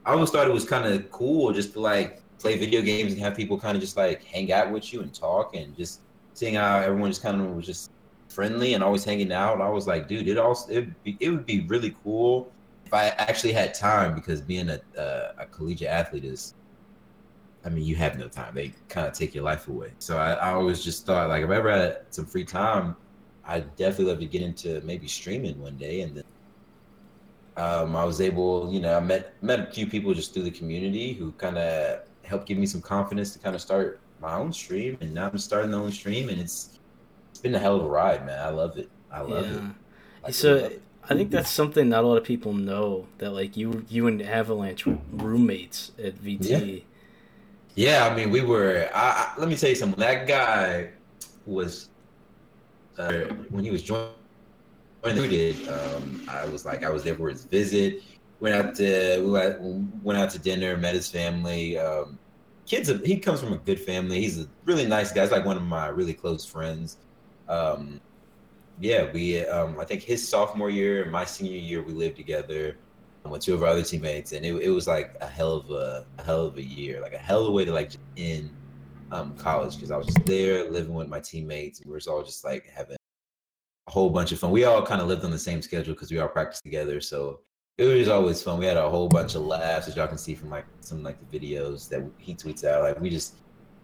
I 0.08 0.12
always 0.12 0.30
thought 0.30 0.48
it 0.48 0.54
was 0.54 0.64
kind 0.64 0.86
of 0.86 1.10
cool 1.10 1.52
just 1.52 1.74
to 1.74 1.80
like 1.80 2.22
play 2.38 2.56
video 2.56 2.80
games 2.80 3.12
and 3.12 3.20
have 3.20 3.36
people 3.36 3.60
kind 3.60 3.76
of 3.76 3.82
just 3.82 3.94
like 3.94 4.24
hang 4.24 4.50
out 4.50 4.72
with 4.72 4.90
you 4.90 5.02
and 5.02 5.12
talk, 5.12 5.54
and 5.54 5.76
just 5.76 6.00
seeing 6.32 6.54
how 6.54 6.78
everyone 6.78 7.10
just 7.10 7.22
kind 7.22 7.38
of 7.38 7.54
was 7.54 7.66
just 7.66 7.90
friendly 8.30 8.72
and 8.72 8.82
always 8.82 9.04
hanging 9.04 9.30
out. 9.32 9.60
I 9.60 9.68
was 9.68 9.86
like, 9.86 10.08
dude, 10.08 10.26
it 10.26 10.38
also 10.38 10.72
it 10.72 11.04
be, 11.04 11.18
it 11.20 11.28
would 11.28 11.44
be 11.44 11.60
really 11.60 11.94
cool 12.02 12.50
if 12.86 12.94
I 12.94 13.08
actually 13.08 13.52
had 13.52 13.74
time 13.74 14.14
because 14.14 14.40
being 14.40 14.70
a 14.70 14.80
a 14.96 15.44
collegiate 15.44 15.90
athlete 15.90 16.24
is, 16.24 16.54
I 17.66 17.68
mean, 17.68 17.84
you 17.84 17.94
have 17.96 18.18
no 18.18 18.28
time. 18.28 18.54
They 18.54 18.72
kind 18.88 19.06
of 19.06 19.12
take 19.12 19.34
your 19.34 19.44
life 19.44 19.68
away. 19.68 19.90
So 19.98 20.16
I, 20.16 20.32
I 20.32 20.52
always 20.52 20.82
just 20.82 21.04
thought 21.04 21.28
like 21.28 21.44
if 21.44 21.50
I 21.50 21.56
ever 21.56 21.70
had 21.70 21.98
some 22.08 22.24
free 22.24 22.44
time, 22.44 22.96
I'd 23.44 23.76
definitely 23.76 24.06
love 24.06 24.20
to 24.20 24.26
get 24.26 24.40
into 24.40 24.80
maybe 24.86 25.06
streaming 25.06 25.60
one 25.60 25.76
day. 25.76 26.00
And 26.00 26.16
then 26.16 26.24
um, 27.58 27.96
I 27.96 28.04
was 28.04 28.20
able, 28.22 28.72
you 28.72 28.80
know, 28.80 28.96
I 28.96 29.00
met 29.00 29.34
met 29.42 29.60
a 29.60 29.72
few 29.72 29.88
people 29.88 30.14
just 30.14 30.34
through 30.34 30.44
the 30.44 30.52
community 30.52 31.14
who 31.14 31.32
kind 31.34 31.58
of 31.58 32.00
helped 32.24 32.48
give 32.48 32.58
me 32.58 32.66
some 32.66 32.82
confidence 32.82 33.32
to 33.34 33.40
kind 33.40 33.56
of 33.56 33.62
start 33.62 34.04
my 34.20 34.34
own 34.36 34.52
stream. 34.54 34.98
And 35.02 35.14
now 35.14 35.28
I'm 35.30 35.38
starting 35.38 35.72
my 35.72 35.78
own 35.78 35.92
stream, 35.92 36.30
and 36.30 36.40
it's 36.40 36.80
it's 37.32 37.40
been 37.40 37.54
a 37.56 37.60
hell 37.60 37.76
of 37.76 37.84
a 37.84 37.88
ride, 37.90 38.26
man. 38.26 38.40
I 38.40 38.50
love 38.50 38.78
it. 38.78 38.92
I 39.10 39.22
love 39.22 39.52
it. 39.52 39.64
I 40.24 40.30
So 40.30 40.48
love 40.48 40.66
it. 40.66 40.82
I 41.08 41.14
think 41.14 41.30
that's 41.30 41.50
something 41.50 41.88
not 41.88 42.04
a 42.04 42.06
lot 42.06 42.18
of 42.18 42.24
people 42.24 42.52
know 42.52 43.08
that 43.18 43.30
like 43.32 43.56
you 43.56 43.84
you 43.88 44.06
and 44.06 44.22
Avalanche 44.22 44.86
were 44.86 44.98
roommates 45.10 45.92
at 45.98 46.16
VT. 46.16 46.86
Yeah, 47.74 48.08
I 48.10 48.14
mean, 48.14 48.30
we 48.30 48.42
were. 48.42 48.90
I, 48.94 49.34
I, 49.36 49.40
let 49.40 49.48
me 49.48 49.56
tell 49.56 49.70
you 49.70 49.76
something. 49.76 50.00
That 50.00 50.26
guy 50.26 50.90
was 51.46 51.90
uh, 52.98 53.24
when 53.48 53.64
he 53.64 53.70
was 53.70 53.82
joining. 53.82 54.12
Did, 55.04 55.68
um, 55.68 56.22
I 56.28 56.44
was 56.46 56.64
like, 56.64 56.84
I 56.84 56.90
was 56.90 57.04
there 57.04 57.14
for 57.14 57.28
his 57.28 57.44
visit. 57.44 58.02
Went 58.40 58.54
out 58.54 58.74
to 58.76 59.20
we 59.20 59.30
went, 60.02 60.18
out 60.18 60.30
to 60.30 60.38
dinner, 60.38 60.76
met 60.76 60.94
his 60.94 61.10
family. 61.10 61.78
Um, 61.78 62.18
kids, 62.66 62.92
he 63.04 63.18
comes 63.18 63.40
from 63.40 63.52
a 63.52 63.58
good 63.58 63.80
family. 63.80 64.20
He's 64.20 64.40
a 64.40 64.48
really 64.64 64.86
nice 64.86 65.12
guy. 65.12 65.22
He's 65.22 65.32
like 65.32 65.44
one 65.44 65.56
of 65.56 65.62
my 65.62 65.88
really 65.88 66.14
close 66.14 66.44
friends. 66.44 66.98
Um, 67.48 68.00
yeah, 68.80 69.10
we. 69.12 69.44
Um, 69.46 69.78
I 69.80 69.84
think 69.84 70.02
his 70.02 70.26
sophomore 70.26 70.70
year 70.70 71.02
and 71.02 71.10
my 71.10 71.24
senior 71.24 71.58
year, 71.58 71.82
we 71.82 71.92
lived 71.92 72.16
together 72.16 72.76
with 73.24 73.42
two 73.42 73.54
of 73.54 73.62
our 73.62 73.70
other 73.70 73.82
teammates, 73.82 74.32
and 74.32 74.44
it, 74.44 74.54
it 74.54 74.70
was 74.70 74.86
like 74.86 75.16
a 75.20 75.26
hell 75.26 75.54
of 75.54 75.70
a, 75.70 76.06
a 76.18 76.22
hell 76.22 76.46
of 76.46 76.56
a 76.56 76.62
year, 76.62 77.00
like 77.00 77.14
a 77.14 77.18
hell 77.18 77.42
of 77.42 77.48
a 77.48 77.50
way 77.50 77.64
to 77.64 77.72
like 77.72 77.92
end 78.16 78.50
um, 79.10 79.34
college 79.36 79.74
because 79.74 79.90
I 79.90 79.96
was 79.96 80.06
just 80.06 80.24
there 80.24 80.70
living 80.70 80.94
with 80.94 81.08
my 81.08 81.20
teammates. 81.20 81.82
We 81.84 81.90
were 81.90 82.00
all 82.08 82.22
just 82.22 82.44
like 82.44 82.66
having 82.66 82.97
a 83.88 83.90
whole 83.90 84.10
bunch 84.10 84.32
of 84.32 84.38
fun. 84.38 84.50
We 84.50 84.64
all 84.64 84.84
kind 84.84 85.00
of 85.00 85.08
lived 85.08 85.24
on 85.24 85.30
the 85.30 85.38
same 85.38 85.62
schedule 85.62 85.94
because 85.94 86.10
we 86.10 86.18
all 86.18 86.28
practiced 86.28 86.62
together, 86.62 87.00
so 87.00 87.40
it 87.78 87.84
was 87.84 88.08
always 88.08 88.42
fun. 88.42 88.58
We 88.58 88.66
had 88.66 88.76
a 88.76 88.88
whole 88.88 89.08
bunch 89.08 89.34
of 89.34 89.42
laughs, 89.42 89.88
as 89.88 89.96
y'all 89.96 90.06
can 90.06 90.18
see 90.18 90.34
from 90.34 90.50
like 90.50 90.66
some 90.80 91.02
like 91.02 91.16
the 91.30 91.38
videos 91.38 91.88
that 91.88 92.04
he 92.18 92.34
tweets 92.34 92.64
out. 92.64 92.82
Like 92.82 93.00
we 93.00 93.08
just 93.08 93.36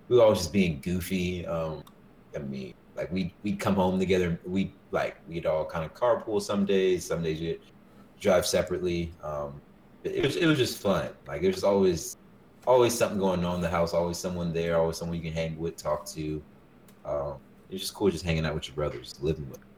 we 0.08 0.16
were 0.16 0.22
always 0.22 0.38
just 0.38 0.52
being 0.52 0.80
goofy. 0.82 1.46
Um, 1.46 1.82
I 2.36 2.40
mean, 2.40 2.74
like 2.96 3.10
we 3.10 3.34
we'd 3.42 3.58
come 3.58 3.76
home 3.76 3.98
together. 3.98 4.38
We 4.44 4.74
like 4.90 5.16
we'd 5.26 5.46
all 5.46 5.64
kind 5.64 5.84
of 5.84 5.94
carpool 5.94 6.42
some 6.42 6.66
days. 6.66 7.06
Some 7.06 7.22
days 7.22 7.40
we 7.40 7.58
drive 8.20 8.46
separately. 8.46 9.12
Um, 9.22 9.60
it, 10.02 10.24
was 10.24 10.36
it 10.36 10.46
was 10.46 10.58
just 10.58 10.78
fun. 10.78 11.08
Like 11.26 11.40
just 11.42 11.64
always 11.64 12.18
always 12.66 12.96
something 12.96 13.18
going 13.18 13.44
on 13.44 13.56
in 13.56 13.60
the 13.62 13.70
house. 13.70 13.94
Always 13.94 14.18
someone 14.18 14.52
there. 14.52 14.76
Always 14.76 14.98
someone 14.98 15.16
you 15.16 15.22
can 15.22 15.32
hang 15.32 15.56
with, 15.56 15.76
talk 15.76 16.04
to. 16.08 16.42
Um, 17.06 17.36
it's 17.70 17.80
just 17.80 17.94
cool 17.94 18.10
just 18.10 18.24
hanging 18.24 18.44
out 18.44 18.54
with 18.54 18.68
your 18.68 18.74
brothers, 18.74 19.16
living 19.22 19.48
with. 19.48 19.60
Them. 19.60 19.68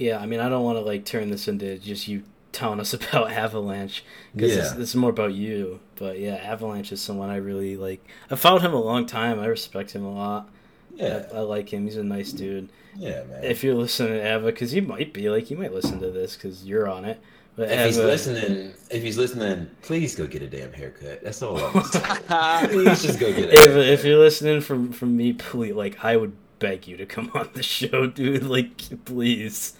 Yeah, 0.00 0.18
I 0.18 0.26
mean, 0.26 0.40
I 0.40 0.48
don't 0.48 0.64
want 0.64 0.78
to 0.78 0.82
like 0.82 1.04
turn 1.04 1.30
this 1.30 1.46
into 1.46 1.78
just 1.78 2.08
you 2.08 2.22
telling 2.52 2.80
us 2.80 2.92
about 2.94 3.30
Avalanche 3.30 4.02
because 4.34 4.54
this, 4.56 4.70
Yeah. 4.72 4.78
this 4.78 4.88
is 4.90 4.96
more 4.96 5.10
about 5.10 5.34
you. 5.34 5.80
But 5.96 6.18
yeah, 6.18 6.36
Avalanche 6.36 6.90
is 6.92 7.00
someone 7.00 7.28
I 7.30 7.36
really 7.36 7.76
like. 7.76 8.04
I 8.30 8.36
followed 8.36 8.62
him 8.62 8.72
a 8.72 8.80
long 8.80 9.06
time. 9.06 9.38
I 9.38 9.46
respect 9.46 9.92
him 9.92 10.04
a 10.04 10.12
lot. 10.12 10.48
Yeah, 10.94 11.26
I, 11.32 11.36
I 11.36 11.40
like 11.40 11.72
him. 11.72 11.84
He's 11.84 11.96
a 11.96 12.02
nice 12.04 12.32
dude. 12.32 12.70
yeah, 12.96 13.22
man. 13.24 13.44
If 13.44 13.62
you're 13.62 13.74
listening 13.74 14.14
to 14.14 14.34
Ava, 14.34 14.46
because 14.46 14.74
you 14.74 14.82
might 14.82 15.12
be 15.12 15.28
like, 15.30 15.50
you 15.50 15.56
might 15.56 15.72
listen 15.72 16.00
to 16.00 16.10
this 16.10 16.34
because 16.34 16.64
you're 16.64 16.88
on 16.88 17.04
it. 17.04 17.20
But 17.56 17.70
If 17.70 17.86
he's 17.86 17.98
listening, 17.98 18.72
if 18.90 19.02
he's 19.02 19.18
listening, 19.18 19.68
please 19.82 20.14
go 20.14 20.26
get 20.26 20.40
a 20.40 20.46
damn 20.48 20.72
haircut. 20.72 21.22
That's 21.22 21.42
all 21.42 21.58
I'm 21.58 21.82
saying. 21.84 22.68
please 22.70 23.02
just 23.02 23.18
go 23.20 23.30
get 23.32 23.50
a 23.50 23.52
if, 23.54 23.60
haircut. 23.60 23.86
if 23.86 24.04
you're 24.04 24.18
listening 24.18 24.60
from 24.62 24.92
from 24.92 25.14
me, 25.16 25.32
please, 25.34 25.74
like 25.74 26.02
I 26.04 26.16
would 26.16 26.32
beg 26.58 26.86
you 26.88 26.96
to 26.96 27.06
come 27.06 27.30
on 27.34 27.50
the 27.54 27.62
show, 27.62 28.06
dude. 28.18 28.44
Like, 28.44 29.04
please, 29.04 29.74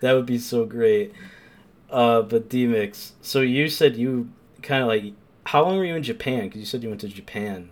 that 0.00 0.12
would 0.14 0.26
be 0.26 0.38
so 0.38 0.64
great. 0.66 1.12
Uh, 1.90 2.22
but 2.22 2.48
Deemix, 2.48 3.12
so 3.20 3.40
you 3.40 3.68
said 3.68 3.96
you 3.96 4.32
kind 4.62 4.82
of 4.82 4.88
like, 4.88 5.14
how 5.46 5.64
long 5.64 5.76
were 5.78 5.84
you 5.84 5.96
in 5.96 6.02
Japan? 6.02 6.44
Because 6.44 6.60
you 6.60 6.66
said 6.66 6.82
you 6.82 6.88
went 6.88 7.00
to 7.02 7.08
Japan. 7.08 7.70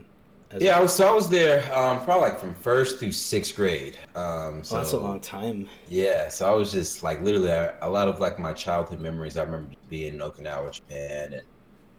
as 0.50 0.62
Yeah, 0.62 0.78
I 0.78 0.80
was 0.80 0.94
so 0.94 1.08
I 1.08 1.12
was 1.12 1.28
there 1.28 1.60
um, 1.76 2.02
probably 2.04 2.30
like 2.30 2.40
from 2.40 2.54
first 2.54 2.98
through 2.98 3.12
sixth 3.12 3.54
grade. 3.56 3.98
Um, 4.14 4.64
so 4.64 4.76
Oh, 4.76 4.78
that's 4.78 4.92
a 4.92 4.98
long 4.98 5.20
time. 5.20 5.68
Yeah, 5.86 6.28
so 6.28 6.50
I 6.50 6.54
was 6.54 6.72
just 6.72 7.02
like 7.02 7.22
literally 7.22 7.48
a, 7.50 7.76
a 7.82 7.88
lot 7.88 8.08
of 8.08 8.20
like 8.20 8.38
my 8.38 8.52
childhood 8.52 9.00
memories. 9.00 9.36
I 9.36 9.42
remember 9.44 9.74
being 9.88 10.14
in 10.14 10.20
Okinawa, 10.20 10.72
Japan, 10.72 11.32
and 11.34 11.42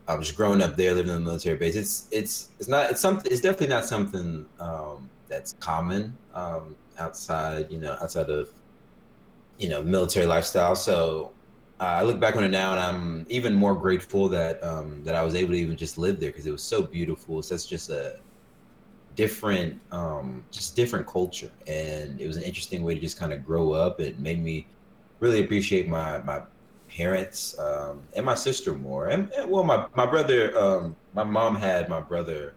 I 0.07 0.15
was 0.15 0.31
growing 0.31 0.61
up 0.61 0.75
there, 0.77 0.93
living 0.93 1.11
in 1.11 1.17
the 1.23 1.25
military 1.25 1.57
base. 1.57 1.75
It's 1.75 2.07
it's 2.11 2.51
it's 2.59 2.69
not 2.69 2.91
it's 2.91 3.01
something. 3.01 3.31
It's 3.31 3.41
definitely 3.41 3.67
not 3.69 3.85
something 3.85 4.47
um, 4.59 5.09
that's 5.27 5.53
common 5.53 6.17
um, 6.33 6.75
outside. 6.99 7.71
You 7.71 7.79
know, 7.79 7.97
outside 8.01 8.29
of 8.29 8.49
you 9.59 9.69
know 9.69 9.83
military 9.83 10.25
lifestyle. 10.25 10.75
So 10.75 11.31
uh, 11.79 11.83
I 11.83 12.03
look 12.03 12.19
back 12.19 12.35
on 12.35 12.43
it 12.43 12.49
now, 12.49 12.71
and 12.71 12.79
I'm 12.79 13.25
even 13.29 13.53
more 13.53 13.75
grateful 13.75 14.29
that 14.29 14.63
um, 14.63 15.03
that 15.03 15.15
I 15.15 15.23
was 15.23 15.35
able 15.35 15.51
to 15.51 15.59
even 15.59 15.77
just 15.77 15.97
live 15.97 16.19
there 16.19 16.31
because 16.31 16.47
it 16.47 16.51
was 16.51 16.63
so 16.63 16.81
beautiful. 16.81 17.41
So 17.43 17.55
it's 17.55 17.65
just 17.65 17.89
a 17.89 18.19
different 19.15 19.81
um 19.91 20.45
just 20.49 20.77
different 20.77 21.05
culture 21.05 21.51
and 21.67 22.21
it 22.21 22.27
was 22.27 22.37
an 22.37 22.43
interesting 22.43 22.83
way 22.83 22.93
to 22.93 23.01
just 23.01 23.19
kind 23.19 23.33
of 23.33 23.43
grow 23.43 23.73
up 23.73 23.99
it 23.99 24.17
made 24.17 24.41
me 24.41 24.65
really 25.19 25.43
appreciate 25.43 25.89
my 25.89 26.19
my 26.19 26.41
parents 26.89 27.57
um, 27.59 28.01
and 28.15 28.25
my 28.25 28.35
sister 28.35 28.73
more. 28.73 29.07
And, 29.07 29.31
and, 29.31 29.49
well, 29.49 29.63
my 29.63 29.85
my 29.95 30.05
brother, 30.05 30.57
um, 30.57 30.95
my 31.13 31.23
mom 31.23 31.55
had 31.55 31.87
my 31.87 32.01
brother 32.01 32.55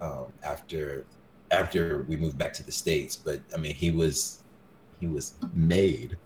um, 0.00 0.26
after 0.42 1.06
after 1.50 2.04
we 2.08 2.16
moved 2.16 2.38
back 2.38 2.52
to 2.54 2.62
the 2.62 2.72
states. 2.72 3.16
But 3.16 3.40
I 3.52 3.56
mean, 3.56 3.74
he 3.74 3.90
was 3.90 4.43
he 5.04 5.14
was 5.14 5.34
made, 5.52 6.16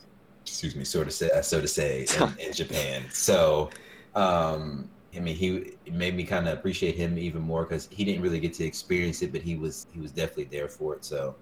excuse 0.44 0.76
me, 0.76 0.85
sort 0.85 1.08
of 1.08 1.12
say, 1.12 1.30
so 1.42 1.61
to 1.61 1.68
say, 1.68 2.06
in, 2.16 2.38
in 2.47 2.52
Japan. 2.52 3.04
So, 3.11 3.70
um, 4.14 4.88
I 5.14 5.20
mean, 5.20 5.35
he 5.35 5.75
made 5.90 6.14
me 6.14 6.25
kind 6.25 6.47
of 6.47 6.56
appreciate 6.56 6.94
him 6.94 7.18
even 7.18 7.42
more 7.42 7.64
because 7.64 7.88
he 7.90 8.04
didn't 8.04 8.23
really 8.23 8.38
get 8.38 8.54
to 8.54 8.64
experience 8.64 9.20
it, 9.23 9.32
but 9.32 9.42
he 9.42 9.56
was 9.56 9.87
he 9.92 10.00
was 10.00 10.12
definitely 10.12 10.44
there 10.44 10.68
for 10.68 10.94
it. 10.94 11.04
So, 11.04 11.35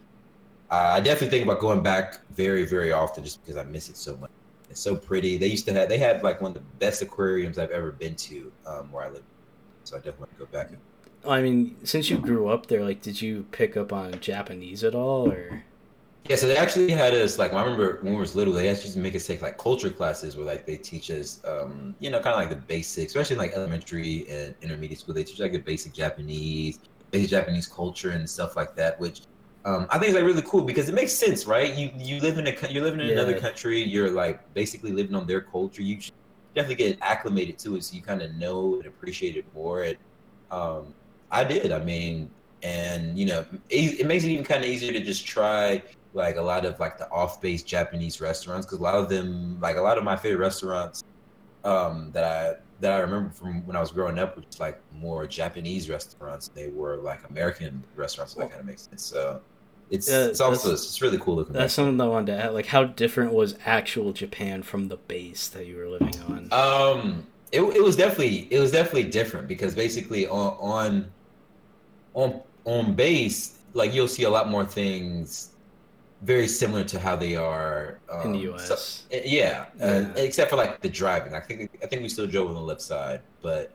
uh, 0.70 0.92
I 0.94 1.00
definitely 1.00 1.28
think 1.28 1.44
about 1.44 1.60
going 1.60 1.82
back 1.82 2.20
very 2.30 2.64
very 2.64 2.92
often 2.92 3.22
just 3.22 3.44
because 3.44 3.58
I 3.58 3.64
miss 3.64 3.88
it 3.90 3.96
so 3.96 4.16
much. 4.16 4.30
It's 4.70 4.80
so 4.80 4.96
pretty. 4.96 5.36
They 5.36 5.48
used 5.48 5.66
to 5.66 5.74
have 5.74 5.88
they 5.88 5.98
had 5.98 6.22
like 6.22 6.40
one 6.40 6.52
of 6.52 6.54
the 6.54 6.68
best 6.78 7.02
aquariums 7.02 7.58
I've 7.58 7.70
ever 7.70 7.92
been 7.92 8.14
to 8.14 8.50
um, 8.66 8.90
where 8.90 9.04
I 9.04 9.10
live. 9.10 9.24
So 9.84 9.96
I 9.96 9.98
definitely 9.98 10.20
want 10.20 10.38
to 10.38 10.38
go 10.38 10.46
back. 10.46 10.70
I 11.28 11.42
mean, 11.42 11.76
since 11.84 12.08
you 12.08 12.18
grew 12.18 12.48
up 12.48 12.66
there, 12.66 12.84
like, 12.84 13.02
did 13.02 13.20
you 13.20 13.46
pick 13.50 13.76
up 13.76 13.92
on 13.92 14.20
Japanese 14.20 14.84
at 14.84 14.94
all, 14.94 15.30
or? 15.30 15.64
Yeah, 16.28 16.36
so 16.36 16.48
they 16.48 16.56
actually 16.56 16.90
had 16.90 17.14
us 17.14 17.38
like 17.38 17.52
I 17.52 17.62
remember 17.62 17.98
when 18.02 18.14
we 18.14 18.20
was 18.20 18.34
little, 18.34 18.52
they 18.52 18.68
actually 18.68 19.00
make 19.00 19.14
us 19.14 19.26
take 19.26 19.42
like 19.42 19.58
culture 19.58 19.90
classes 19.90 20.36
where 20.36 20.44
like 20.44 20.66
they 20.66 20.76
teach 20.76 21.10
us, 21.10 21.40
um, 21.44 21.94
you 22.00 22.10
know, 22.10 22.18
kind 22.18 22.34
of 22.34 22.40
like 22.40 22.50
the 22.50 22.64
basics, 22.66 23.14
especially 23.14 23.36
like 23.36 23.52
elementary 23.52 24.28
and 24.28 24.54
intermediate 24.60 25.00
school. 25.00 25.14
They 25.14 25.24
teach 25.24 25.38
like 25.38 25.54
a 25.54 25.58
basic 25.58 25.92
Japanese, 25.92 26.80
basic 27.12 27.30
Japanese 27.30 27.66
culture 27.66 28.10
and 28.10 28.28
stuff 28.28 28.56
like 28.56 28.74
that, 28.76 28.98
which 28.98 29.22
um, 29.64 29.86
I 29.90 29.98
think 29.98 30.10
it's 30.10 30.14
like 30.14 30.24
really 30.24 30.42
cool 30.42 30.62
because 30.62 30.88
it 30.88 30.94
makes 30.94 31.12
sense, 31.12 31.46
right? 31.46 31.74
You 31.74 31.90
you 31.96 32.20
live 32.20 32.38
in 32.38 32.46
a 32.48 32.54
you're 32.70 32.82
living 32.82 33.00
in 33.00 33.06
yeah. 33.06 33.12
another 33.12 33.38
country, 33.38 33.82
you're 33.82 34.10
like 34.10 34.52
basically 34.54 34.92
living 34.92 35.14
on 35.14 35.26
their 35.26 35.40
culture. 35.40 35.82
You 35.82 36.00
definitely 36.54 36.76
get 36.76 36.98
acclimated 37.02 37.58
to 37.60 37.76
it, 37.76 37.84
so 37.84 37.94
you 37.94 38.02
kind 38.02 38.22
of 38.22 38.34
know 38.34 38.74
and 38.76 38.86
appreciate 38.86 39.36
it 39.36 39.44
more. 39.54 39.82
And 39.82 39.96
um, 40.50 40.94
I 41.30 41.44
did. 41.44 41.70
I 41.70 41.84
mean, 41.84 42.30
and 42.62 43.18
you 43.18 43.26
know, 43.26 43.44
it, 43.68 44.00
it 44.00 44.06
makes 44.06 44.24
it 44.24 44.30
even 44.30 44.44
kind 44.44 44.64
of 44.64 44.70
easier 44.70 44.92
to 44.92 45.00
just 45.00 45.26
try 45.26 45.82
like 46.16 46.36
a 46.36 46.42
lot 46.42 46.64
of 46.64 46.80
like 46.80 46.98
the 46.98 47.08
off-base 47.10 47.62
Japanese 47.62 48.20
restaurants 48.20 48.66
because 48.66 48.78
a 48.78 48.82
lot 48.82 48.94
of 48.94 49.08
them, 49.08 49.60
like 49.60 49.76
a 49.76 49.80
lot 49.80 49.98
of 49.98 50.04
my 50.04 50.16
favorite 50.16 50.44
restaurants 50.44 51.04
um, 51.64 52.10
that 52.12 52.24
I 52.24 52.54
that 52.80 52.92
I 52.92 52.98
remember 52.98 53.30
from 53.30 53.66
when 53.66 53.76
I 53.76 53.80
was 53.80 53.90
growing 53.90 54.18
up, 54.18 54.36
was 54.36 54.58
like 54.58 54.80
more 54.92 55.26
Japanese 55.26 55.88
restaurants. 55.88 56.48
They 56.48 56.68
were 56.68 56.96
like 56.96 57.20
American 57.28 57.84
restaurants. 57.94 58.34
So 58.34 58.40
that 58.40 58.50
kind 58.50 58.60
of 58.60 58.66
makes 58.66 58.82
sense. 58.82 59.04
So 59.04 59.40
it's 59.90 60.08
yeah, 60.08 60.24
it's 60.24 60.40
also 60.40 60.72
it's 60.72 61.00
really 61.02 61.18
cool 61.18 61.36
looking. 61.36 61.52
That's 61.52 61.74
something 61.74 62.00
I 62.00 62.08
wanted 62.08 62.32
to 62.32 62.44
add. 62.44 62.54
Like, 62.54 62.66
how 62.66 62.84
different 62.84 63.32
was 63.32 63.56
actual 63.64 64.12
Japan 64.12 64.62
from 64.62 64.88
the 64.88 64.96
base 64.96 65.48
that 65.48 65.66
you 65.66 65.76
were 65.76 65.88
living 65.88 66.18
on? 66.22 66.48
Um, 66.52 67.26
it, 67.52 67.60
it 67.60 67.82
was 67.82 67.94
definitely 67.94 68.48
it 68.50 68.58
was 68.58 68.72
definitely 68.72 69.10
different 69.10 69.48
because 69.48 69.74
basically 69.74 70.26
on 70.26 70.56
on 70.60 71.12
on 72.14 72.40
on 72.64 72.94
base, 72.94 73.58
like 73.74 73.94
you'll 73.94 74.08
see 74.08 74.24
a 74.24 74.30
lot 74.30 74.48
more 74.48 74.64
things 74.64 75.50
very 76.22 76.48
similar 76.48 76.84
to 76.84 76.98
how 76.98 77.16
they 77.16 77.36
are 77.36 77.98
um, 78.10 78.26
in 78.26 78.32
the 78.32 78.38
U.S. 78.50 78.68
So, 78.68 79.16
eh, 79.16 79.22
yeah, 79.24 79.66
yeah. 79.78 79.86
Uh, 79.86 80.12
except 80.16 80.50
for 80.50 80.56
like 80.56 80.80
the 80.80 80.88
driving. 80.88 81.34
I 81.34 81.40
think 81.40 81.78
I 81.82 81.86
think 81.86 82.02
we 82.02 82.08
still 82.08 82.26
drove 82.26 82.48
on 82.48 82.54
the 82.54 82.60
left 82.60 82.82
side, 82.82 83.20
but 83.42 83.72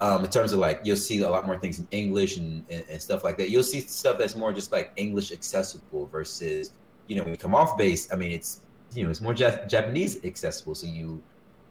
um, 0.00 0.24
in 0.24 0.30
terms 0.30 0.52
of 0.52 0.58
like 0.58 0.80
you'll 0.84 0.96
see 0.96 1.20
a 1.22 1.28
lot 1.28 1.46
more 1.46 1.58
things 1.58 1.78
in 1.78 1.88
English 1.90 2.36
and, 2.36 2.64
and, 2.70 2.84
and, 2.88 3.02
stuff 3.02 3.24
like 3.24 3.36
that. 3.38 3.50
You'll 3.50 3.62
see 3.62 3.80
stuff 3.80 4.18
that's 4.18 4.36
more 4.36 4.52
just 4.52 4.70
like 4.70 4.92
English 4.96 5.32
accessible 5.32 6.06
versus 6.06 6.72
you 7.06 7.16
know 7.16 7.22
when 7.22 7.32
you 7.32 7.38
come 7.38 7.54
off 7.54 7.76
base. 7.76 8.12
I 8.12 8.16
mean, 8.16 8.32
it's 8.32 8.60
you 8.94 9.04
know 9.04 9.10
it's 9.10 9.20
more 9.20 9.34
Jap- 9.34 9.68
Japanese 9.68 10.24
accessible. 10.24 10.74
So 10.74 10.86
you 10.86 11.22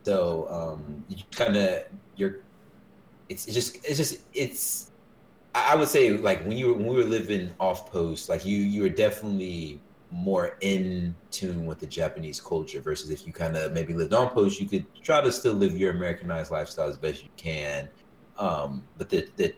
so 0.03 0.47
um, 0.49 1.03
you 1.09 1.23
kind 1.31 1.55
of 1.55 1.83
you're 2.15 2.39
it's, 3.29 3.45
it's 3.45 3.53
just 3.53 3.75
it's 3.85 3.97
just 3.97 4.21
it's 4.33 4.91
I 5.53 5.75
would 5.75 5.87
say 5.87 6.11
like 6.11 6.41
when 6.45 6.57
you 6.57 6.67
were 6.67 6.73
when 6.73 6.87
we 6.87 6.95
were 6.95 7.03
living 7.03 7.51
off 7.59 7.91
post, 7.91 8.29
like 8.29 8.45
you 8.45 8.57
you 8.57 8.81
were 8.81 8.89
definitely 8.89 9.79
more 10.11 10.57
in 10.61 11.15
tune 11.31 11.65
with 11.65 11.79
the 11.79 11.85
Japanese 11.85 12.39
culture 12.39 12.81
versus 12.81 13.09
if 13.09 13.27
you 13.27 13.33
kind 13.33 13.57
of 13.57 13.73
maybe 13.73 13.93
lived 13.93 14.13
on 14.13 14.29
post, 14.29 14.59
you 14.59 14.67
could 14.67 14.85
try 15.01 15.21
to 15.21 15.31
still 15.31 15.53
live 15.53 15.77
your 15.77 15.91
Americanized 15.91 16.51
lifestyle 16.51 16.89
as 16.89 16.97
best 16.97 17.23
you 17.23 17.29
can. 17.35 17.89
Um, 18.37 18.83
but 18.97 19.09
the, 19.09 19.27
the 19.35 19.53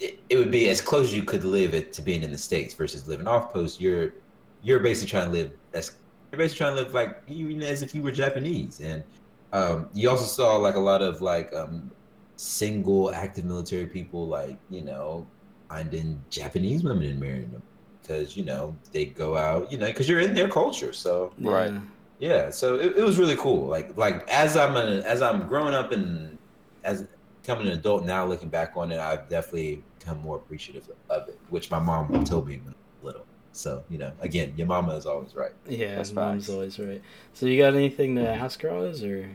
it, 0.00 0.20
it, 0.28 0.36
would 0.36 0.50
be 0.50 0.68
as 0.68 0.80
close 0.80 1.08
as 1.08 1.14
you 1.14 1.22
could 1.22 1.44
live 1.44 1.74
it 1.74 1.92
to 1.94 2.02
being 2.02 2.22
in 2.22 2.32
the 2.32 2.38
states 2.38 2.74
versus 2.74 3.06
living 3.06 3.26
off 3.26 3.52
post. 3.52 3.80
You're 3.80 4.14
you're 4.62 4.80
basically 4.80 5.10
trying 5.10 5.26
to 5.26 5.32
live 5.32 5.52
as 5.74 5.92
you're 6.32 6.38
basically 6.38 6.58
trying 6.58 6.76
to 6.76 6.82
live 6.82 6.94
like 6.94 7.22
even 7.28 7.62
as 7.62 7.82
if 7.82 7.94
you 7.94 8.02
were 8.02 8.10
Japanese. 8.10 8.80
And 8.80 9.04
um, 9.52 9.88
you 9.94 10.10
also 10.10 10.24
saw 10.24 10.56
like 10.56 10.74
a 10.74 10.80
lot 10.80 11.02
of 11.02 11.22
like 11.22 11.54
um, 11.54 11.90
single 12.36 13.14
active 13.14 13.44
military 13.44 13.86
people, 13.86 14.26
like 14.26 14.58
you 14.70 14.82
know, 14.82 15.26
finding 15.68 16.22
Japanese 16.30 16.82
women 16.82 17.10
and 17.10 17.20
marrying 17.20 17.50
them 17.52 17.62
because 18.06 18.36
you 18.36 18.44
know 18.44 18.76
they 18.92 19.06
go 19.06 19.36
out, 19.36 19.70
you 19.70 19.78
know, 19.78 19.86
because 19.86 20.08
you're 20.08 20.20
in 20.20 20.34
their 20.34 20.48
culture. 20.48 20.92
So 20.92 21.32
right, 21.40 21.72
yeah. 22.18 22.50
So 22.50 22.76
it, 22.76 22.96
it, 22.96 23.02
was 23.02 23.18
really 23.18 23.36
cool. 23.36 23.66
Like 23.66 23.96
like 23.96 24.28
as 24.28 24.56
I'm 24.56 24.76
an, 24.76 25.02
as 25.02 25.22
I'm 25.22 25.46
growing 25.48 25.74
up 25.74 25.92
and 25.92 26.38
as 26.84 27.06
becoming 27.42 27.66
an 27.66 27.72
adult 27.74 28.04
now, 28.04 28.24
looking 28.26 28.48
back 28.48 28.72
on 28.76 28.92
it, 28.92 28.98
I've 29.00 29.28
definitely 29.28 29.82
become 29.98 30.20
more 30.20 30.36
appreciative 30.36 30.88
of 31.10 31.28
it, 31.28 31.38
which 31.50 31.70
my 31.70 31.78
mom 31.78 32.24
told 32.24 32.48
me 32.48 32.58
when 32.58 32.68
I 32.68 32.76
was 32.76 33.04
little. 33.04 33.26
So 33.52 33.82
you 33.90 33.98
know, 33.98 34.12
again, 34.20 34.54
your 34.56 34.66
mama 34.66 34.94
is 34.94 35.06
always 35.06 35.34
right. 35.34 35.52
Yeah, 35.68 35.96
That's 35.96 36.12
mom's 36.12 36.48
always 36.48 36.78
right. 36.78 37.02
So 37.34 37.46
you 37.46 37.60
got 37.60 37.74
anything 37.74 38.14
to 38.16 38.28
ask 38.28 38.62
Roz 38.62 39.02
or 39.02 39.28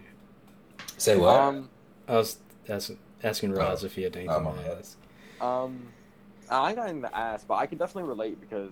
say 0.97 1.17
what? 1.17 1.39
Um, 1.39 1.69
I 2.07 2.13
was 2.13 2.37
asking 2.69 2.99
asking 3.23 3.51
Roz 3.51 3.83
oh, 3.83 3.87
if 3.87 3.95
he 3.95 4.03
had 4.03 4.15
anything 4.15 4.33
oh, 4.33 4.55
to 4.63 4.77
ask. 4.77 4.97
Um, 5.39 5.87
I 6.51 6.73
got 6.73 6.83
anything 6.83 7.03
to 7.03 7.17
ask, 7.17 7.47
but 7.47 7.55
I 7.55 7.65
can 7.65 7.77
definitely 7.77 8.09
relate 8.09 8.39
because, 8.39 8.71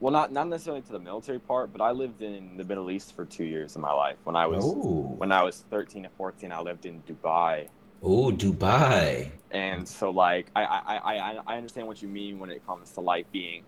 well, 0.00 0.12
not 0.12 0.32
not 0.32 0.48
necessarily 0.48 0.82
to 0.82 0.92
the 0.92 0.98
military 0.98 1.38
part, 1.38 1.72
but 1.72 1.80
I 1.80 1.92
lived 1.92 2.22
in 2.22 2.56
the 2.56 2.64
Middle 2.64 2.90
East 2.90 3.14
for 3.14 3.24
two 3.24 3.44
years 3.44 3.76
of 3.76 3.82
my 3.82 3.92
life. 3.92 4.16
When 4.24 4.36
I 4.36 4.46
was 4.46 4.64
Ooh. 4.64 5.14
when 5.16 5.32
I 5.32 5.42
was 5.42 5.64
thirteen 5.70 6.04
and 6.04 6.14
fourteen, 6.14 6.52
I 6.52 6.60
lived 6.60 6.86
in 6.86 7.02
Dubai. 7.02 7.68
Oh, 8.02 8.32
Dubai. 8.32 9.30
And 9.52 9.86
so, 9.86 10.10
like, 10.10 10.46
I, 10.56 10.64
I 10.64 10.96
I 10.96 11.38
I 11.46 11.56
understand 11.56 11.86
what 11.86 12.02
you 12.02 12.08
mean 12.08 12.38
when 12.40 12.50
it 12.50 12.66
comes 12.66 12.90
to 12.92 13.00
like 13.00 13.30
being 13.30 13.62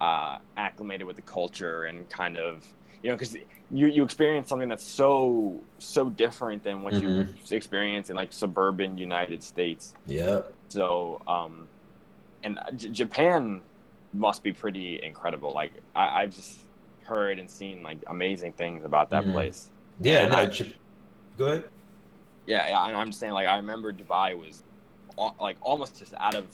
uh, 0.00 0.38
acclimated 0.56 1.06
with 1.06 1.16
the 1.16 1.22
culture 1.22 1.84
and 1.84 2.08
kind 2.10 2.36
of 2.36 2.64
you 3.02 3.10
know 3.10 3.16
because 3.16 3.36
you 3.70 3.86
you 3.86 4.04
experience 4.04 4.48
something 4.48 4.68
that's 4.68 4.86
so 4.86 5.60
so 5.78 6.10
different 6.10 6.62
than 6.62 6.82
what 6.82 6.94
mm-hmm. 6.94 7.32
you 7.50 7.56
experience 7.56 8.10
in 8.10 8.16
like 8.16 8.32
suburban 8.32 8.98
United 8.98 9.42
States. 9.42 9.94
Yeah. 10.06 10.42
So 10.68 11.22
um, 11.26 11.68
and 12.42 12.58
uh, 12.58 12.70
J- 12.72 12.88
Japan 12.88 13.60
must 14.12 14.42
be 14.42 14.52
pretty 14.52 15.02
incredible. 15.02 15.52
Like 15.52 15.72
I, 15.94 16.22
have 16.22 16.34
just 16.34 16.60
heard 17.02 17.38
and 17.38 17.50
seen 17.50 17.82
like 17.82 17.98
amazing 18.08 18.52
things 18.52 18.84
about 18.84 19.10
that 19.10 19.22
mm-hmm. 19.22 19.32
place. 19.32 19.70
Yeah, 20.00 20.28
no, 20.28 20.36
I, 20.36 20.72
go 21.38 21.46
ahead. 21.46 21.64
Yeah, 22.46 22.68
yeah, 22.68 22.78
I'm 22.80 23.08
just 23.08 23.20
saying. 23.20 23.32
Like 23.32 23.46
I 23.46 23.56
remember 23.56 23.92
Dubai 23.92 24.36
was 24.36 24.62
like 25.40 25.56
almost 25.60 25.98
just 25.98 26.14
out 26.18 26.34
of 26.34 26.46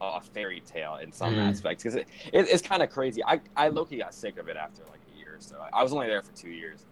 a 0.00 0.20
fairy 0.20 0.60
tale 0.60 0.96
in 0.96 1.12
some 1.12 1.32
mm-hmm. 1.32 1.40
aspects 1.40 1.82
because 1.82 1.96
it, 1.96 2.08
it, 2.32 2.46
it's 2.48 2.62
kind 2.62 2.82
of 2.82 2.90
crazy. 2.90 3.22
I 3.24 3.40
I 3.56 3.70
lowkey 3.70 3.98
got 3.98 4.14
sick 4.14 4.38
of 4.38 4.48
it 4.48 4.56
after 4.56 4.82
like 4.90 5.00
a 5.12 5.18
year 5.18 5.36
or 5.36 5.40
so. 5.40 5.56
I 5.72 5.82
was 5.82 5.92
only 5.92 6.06
there 6.06 6.22
for 6.22 6.34
two 6.36 6.50
years, 6.50 6.84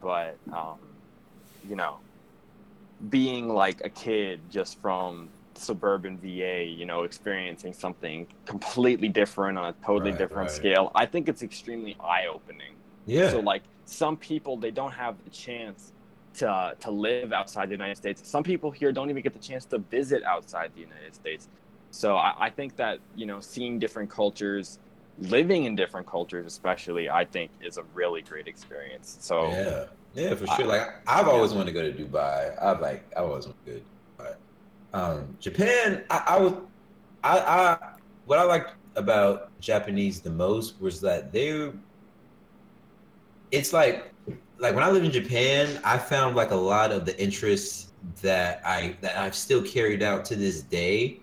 but 0.00 0.36
um, 0.52 0.78
you 1.68 1.76
know, 1.76 1.98
being 3.08 3.48
like 3.48 3.84
a 3.84 3.90
kid 3.90 4.40
just 4.50 4.80
from 4.80 5.28
suburban 5.60 6.18
VA, 6.18 6.64
you 6.64 6.86
know, 6.86 7.02
experiencing 7.02 7.72
something 7.72 8.26
completely 8.46 9.08
different 9.08 9.58
on 9.58 9.66
a 9.66 9.72
totally 9.84 10.10
right, 10.10 10.18
different 10.18 10.48
right. 10.48 10.56
scale, 10.56 10.90
I 10.94 11.06
think 11.06 11.28
it's 11.28 11.42
extremely 11.42 11.96
eye 12.00 12.26
opening. 12.26 12.74
Yeah. 13.06 13.30
So 13.30 13.40
like 13.40 13.62
some 13.84 14.16
people 14.16 14.56
they 14.56 14.70
don't 14.70 14.92
have 14.92 15.16
the 15.24 15.30
chance 15.30 15.92
to 16.34 16.76
to 16.80 16.90
live 16.90 17.32
outside 17.32 17.68
the 17.68 17.74
United 17.74 17.96
States. 17.96 18.26
Some 18.28 18.42
people 18.42 18.70
here 18.70 18.92
don't 18.92 19.10
even 19.10 19.22
get 19.22 19.32
the 19.32 19.38
chance 19.38 19.64
to 19.66 19.78
visit 19.78 20.22
outside 20.24 20.70
the 20.74 20.80
United 20.80 21.14
States. 21.14 21.48
So 21.90 22.16
I, 22.16 22.34
I 22.38 22.50
think 22.50 22.76
that 22.76 22.98
you 23.14 23.26
know 23.26 23.40
seeing 23.40 23.78
different 23.78 24.10
cultures, 24.10 24.78
living 25.18 25.64
in 25.64 25.74
different 25.74 26.06
cultures, 26.06 26.46
especially, 26.46 27.10
I 27.10 27.24
think 27.24 27.50
is 27.60 27.78
a 27.78 27.82
really 27.94 28.22
great 28.22 28.46
experience. 28.46 29.18
So 29.20 29.50
yeah, 29.50 29.86
yeah, 30.14 30.34
for 30.34 30.46
sure. 30.46 30.64
I, 30.64 30.68
like 30.68 30.88
I've 31.06 31.28
always 31.28 31.52
yeah. 31.52 31.58
wanted 31.58 31.72
to 31.72 31.80
go 31.80 31.90
to 31.90 32.04
Dubai. 32.04 32.62
I've 32.62 32.80
like 32.80 33.04
I 33.16 33.20
always 33.20 33.46
want 33.46 33.64
to 33.66 33.72
go 33.72 33.80
um, 34.92 35.36
Japan, 35.40 36.04
I, 36.10 36.22
I 36.26 36.40
was, 36.40 36.54
I, 37.22 37.38
I, 37.38 37.78
what 38.26 38.38
I 38.38 38.44
liked 38.44 38.74
about 38.96 39.50
Japanese 39.60 40.20
the 40.20 40.30
most 40.30 40.80
was 40.80 41.00
that 41.00 41.32
they, 41.32 41.70
it's 43.50 43.72
like, 43.72 44.12
like 44.58 44.74
when 44.74 44.84
I 44.84 44.90
lived 44.90 45.06
in 45.06 45.12
Japan, 45.12 45.80
I 45.84 45.98
found 45.98 46.36
like 46.36 46.50
a 46.50 46.56
lot 46.56 46.92
of 46.92 47.06
the 47.06 47.20
interests 47.20 47.92
that 48.22 48.60
I 48.64 48.96
that 49.00 49.16
I've 49.16 49.34
still 49.34 49.62
carried 49.62 50.02
out 50.02 50.24
to 50.26 50.36
this 50.36 50.62
day, 50.62 51.20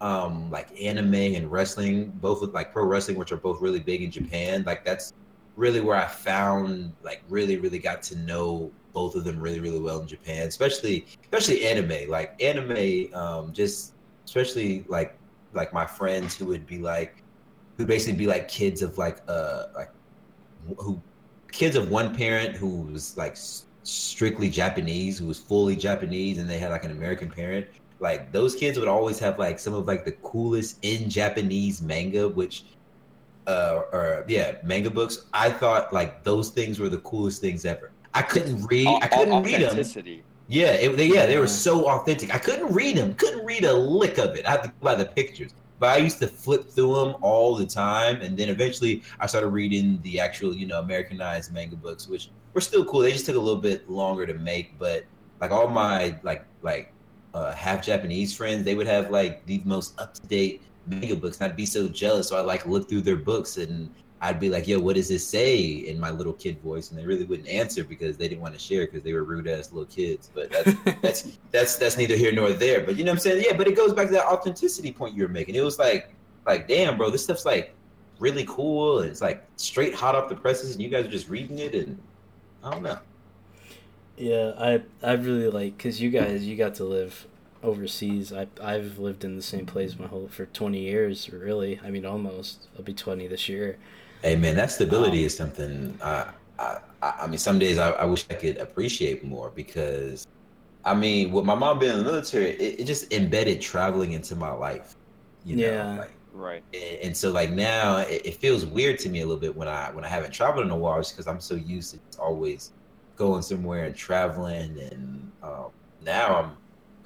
um, 0.00 0.50
like 0.50 0.68
anime 0.80 1.14
and 1.14 1.50
wrestling, 1.50 2.10
both 2.20 2.40
with 2.40 2.52
like 2.52 2.72
pro 2.72 2.84
wrestling, 2.84 3.16
which 3.16 3.32
are 3.32 3.36
both 3.36 3.60
really 3.60 3.80
big 3.80 4.02
in 4.02 4.10
Japan. 4.10 4.64
Like 4.66 4.84
that's 4.84 5.14
really 5.56 5.80
where 5.80 5.96
I 5.96 6.06
found 6.06 6.92
like 7.02 7.22
really 7.28 7.56
really 7.56 7.78
got 7.78 8.02
to 8.04 8.16
know 8.18 8.70
both 8.92 9.14
of 9.14 9.24
them 9.24 9.40
really 9.40 9.60
really 9.60 9.80
well 9.80 10.00
in 10.00 10.06
Japan, 10.06 10.46
especially 10.46 11.06
especially 11.22 11.66
anime. 11.66 12.08
Like 12.08 12.40
anime, 12.42 13.14
um, 13.14 13.52
just 13.52 13.94
especially 14.24 14.84
like 14.88 15.18
like 15.52 15.72
my 15.72 15.86
friends 15.86 16.36
who 16.36 16.46
would 16.46 16.66
be 16.66 16.78
like 16.78 17.22
who 17.76 17.86
basically 17.86 18.18
be 18.18 18.26
like 18.26 18.48
kids 18.48 18.82
of 18.82 18.98
like 18.98 19.22
uh 19.28 19.64
like 19.74 19.90
who 20.76 21.00
kids 21.50 21.76
of 21.76 21.90
one 21.90 22.14
parent 22.14 22.56
who 22.56 22.82
was 22.82 23.16
like 23.16 23.36
strictly 23.82 24.48
Japanese, 24.48 25.18
who 25.18 25.26
was 25.26 25.38
fully 25.38 25.76
Japanese, 25.76 26.38
and 26.38 26.48
they 26.48 26.58
had 26.58 26.70
like 26.70 26.84
an 26.84 26.90
American 26.90 27.30
parent. 27.30 27.66
Like 27.98 28.32
those 28.32 28.54
kids 28.54 28.78
would 28.78 28.88
always 28.88 29.18
have 29.18 29.38
like 29.38 29.58
some 29.58 29.74
of 29.74 29.86
like 29.86 30.04
the 30.04 30.12
coolest 30.12 30.78
in 30.82 31.10
Japanese 31.10 31.82
manga, 31.82 32.28
which 32.28 32.64
uh 33.46 33.82
or 33.92 34.24
yeah 34.28 34.56
manga 34.62 34.90
books. 34.90 35.26
I 35.32 35.50
thought 35.50 35.92
like 35.92 36.22
those 36.24 36.50
things 36.50 36.78
were 36.78 36.88
the 36.88 36.98
coolest 36.98 37.40
things 37.40 37.64
ever. 37.64 37.90
I 38.14 38.22
couldn't 38.22 38.66
read. 38.66 38.88
I 38.88 39.08
couldn't 39.08 39.42
read 39.42 39.60
them. 39.60 40.22
Yeah, 40.48 40.72
it, 40.72 40.96
they, 40.96 41.06
yeah, 41.06 41.26
they 41.26 41.38
were 41.38 41.46
so 41.46 41.88
authentic. 41.88 42.34
I 42.34 42.38
couldn't 42.38 42.72
read 42.72 42.96
them. 42.96 43.14
Couldn't 43.14 43.46
read 43.46 43.64
a 43.64 43.72
lick 43.72 44.18
of 44.18 44.34
it. 44.34 44.44
I 44.46 44.52
had 44.52 44.62
to 44.64 44.68
go 44.68 44.74
by 44.80 44.96
the 44.96 45.04
pictures. 45.04 45.52
But 45.78 45.90
I 45.90 45.96
used 45.98 46.18
to 46.18 46.26
flip 46.26 46.68
through 46.68 46.94
them 46.94 47.14
all 47.22 47.54
the 47.54 47.64
time, 47.64 48.20
and 48.20 48.36
then 48.36 48.48
eventually 48.48 49.02
I 49.18 49.26
started 49.26 49.48
reading 49.48 50.00
the 50.02 50.20
actual, 50.20 50.54
you 50.54 50.66
know, 50.66 50.80
Americanized 50.80 51.54
manga 51.54 51.76
books, 51.76 52.06
which 52.06 52.30
were 52.52 52.60
still 52.60 52.84
cool. 52.84 53.00
They 53.00 53.12
just 53.12 53.26
took 53.26 53.36
a 53.36 53.40
little 53.40 53.60
bit 53.60 53.88
longer 53.88 54.26
to 54.26 54.34
make, 54.34 54.78
but 54.78 55.04
like 55.40 55.52
all 55.52 55.68
my 55.68 56.18
like 56.22 56.44
like 56.62 56.92
uh, 57.32 57.52
half 57.52 57.82
Japanese 57.82 58.36
friends, 58.36 58.64
they 58.64 58.74
would 58.74 58.86
have 58.86 59.10
like 59.10 59.46
the 59.46 59.62
most 59.64 59.98
up 59.98 60.12
to 60.14 60.20
date 60.26 60.62
manga 60.86 61.16
books, 61.16 61.40
and 61.40 61.50
I'd 61.50 61.56
be 61.56 61.64
so 61.64 61.88
jealous. 61.88 62.28
So 62.28 62.36
I 62.36 62.40
like 62.40 62.66
look 62.66 62.88
through 62.88 63.02
their 63.02 63.16
books 63.16 63.56
and 63.56 63.88
I'd 64.22 64.38
be 64.38 64.50
like, 64.50 64.68
"Yo, 64.68 64.78
what 64.78 64.96
does 64.96 65.08
this 65.08 65.26
say?" 65.26 65.60
in 65.60 65.98
my 65.98 66.10
little 66.10 66.34
kid 66.34 66.60
voice, 66.60 66.90
and 66.90 66.98
they 66.98 67.06
really 67.06 67.24
wouldn't 67.24 67.48
answer 67.48 67.84
because 67.84 68.16
they 68.16 68.28
didn't 68.28 68.42
want 68.42 68.54
to 68.54 68.60
share 68.60 68.86
because 68.86 69.02
they 69.02 69.12
were 69.14 69.24
rude 69.24 69.48
ass 69.48 69.72
little 69.72 69.86
kids. 69.86 70.30
But 70.34 70.50
that's 70.50 70.74
that's 71.02 71.38
that's 71.50 71.76
that's 71.76 71.96
neither 71.96 72.16
here 72.16 72.32
nor 72.32 72.52
there. 72.52 72.82
But 72.82 72.96
you 72.96 73.04
know 73.04 73.12
what 73.12 73.16
I'm 73.16 73.20
saying? 73.20 73.44
Yeah, 73.46 73.56
but 73.56 73.66
it 73.66 73.76
goes 73.76 73.94
back 73.94 74.08
to 74.08 74.12
that 74.12 74.26
authenticity 74.26 74.92
point 74.92 75.14
you 75.14 75.22
were 75.22 75.28
making. 75.28 75.54
It 75.54 75.64
was 75.64 75.78
like 75.78 76.14
like 76.46 76.68
damn, 76.68 76.96
bro, 76.98 77.10
this 77.10 77.24
stuff's 77.24 77.46
like 77.46 77.74
really 78.18 78.44
cool 78.46 79.00
and 79.00 79.10
it's 79.10 79.22
like 79.22 79.44
straight 79.56 79.94
hot 79.94 80.14
off 80.14 80.28
the 80.28 80.36
presses, 80.36 80.72
and 80.72 80.82
you 80.82 80.90
guys 80.90 81.06
are 81.06 81.10
just 81.10 81.28
reading 81.28 81.58
it, 81.58 81.74
and 81.74 81.98
I 82.62 82.70
don't 82.70 82.82
know. 82.82 82.98
Yeah, 84.18 84.52
I 84.58 84.82
I 85.02 85.12
really 85.12 85.48
like 85.48 85.78
because 85.78 86.00
you 86.00 86.10
guys 86.10 86.46
you 86.46 86.56
got 86.56 86.74
to 86.74 86.84
live 86.84 87.26
overseas. 87.62 88.34
I 88.34 88.48
I've 88.62 88.98
lived 88.98 89.24
in 89.24 89.36
the 89.36 89.42
same 89.42 89.64
place 89.64 89.98
my 89.98 90.06
whole 90.06 90.28
for 90.28 90.44
twenty 90.46 90.80
years. 90.80 91.30
Really, 91.30 91.80
I 91.82 91.90
mean 91.90 92.04
almost. 92.04 92.68
I'll 92.76 92.84
be 92.84 92.92
twenty 92.92 93.26
this 93.26 93.48
year. 93.48 93.78
Hey 94.22 94.36
man, 94.36 94.56
that 94.56 94.70
stability 94.70 95.24
Um, 95.24 95.24
is 95.24 95.36
something. 95.36 95.98
I, 96.02 96.32
I, 96.58 96.78
I 97.02 97.10
I 97.22 97.26
mean, 97.26 97.38
some 97.38 97.58
days 97.58 97.78
I, 97.78 97.90
I 97.92 98.04
wish 98.04 98.26
I 98.30 98.34
could 98.34 98.58
appreciate 98.58 99.24
more 99.24 99.50
because, 99.50 100.26
I 100.84 100.94
mean, 100.94 101.32
with 101.32 101.44
my 101.46 101.54
mom 101.54 101.78
being 101.80 101.92
in 101.92 101.98
the 101.98 102.04
military, 102.04 102.50
it, 102.52 102.80
it 102.82 102.84
just 102.86 103.12
embedded 103.12 103.60
traveling 103.62 104.12
into 104.12 104.36
my 104.36 104.52
life. 104.52 104.96
You 105.44 105.56
know, 105.58 105.80
Yeah. 105.80 105.96
like, 105.96 106.18
Right. 106.32 106.64
and, 106.74 106.98
and 107.04 107.16
so 107.16 107.30
like 107.32 107.50
now 107.52 107.98
it, 107.98 108.22
it 108.26 108.36
feels 108.40 108.66
weird 108.66 108.98
to 109.00 109.10
me 109.10 109.20
a 109.22 109.26
little 109.26 109.40
bit 109.40 109.56
when 109.56 109.68
I 109.68 109.90
when 109.92 110.04
I 110.04 110.08
haven't 110.08 110.32
traveled 110.32 110.66
in 110.66 110.72
a 110.72 110.78
while, 110.78 110.98
just 111.00 111.14
because 111.16 111.28
I'm 111.28 111.40
so 111.40 111.54
used 111.56 111.92
to 111.94 112.00
always 112.20 112.72
going 113.16 113.42
somewhere 113.42 113.86
and 113.86 113.96
traveling, 113.96 114.78
and 114.80 115.32
um, 115.42 115.70
now 116.00 116.36
I'm 116.36 116.46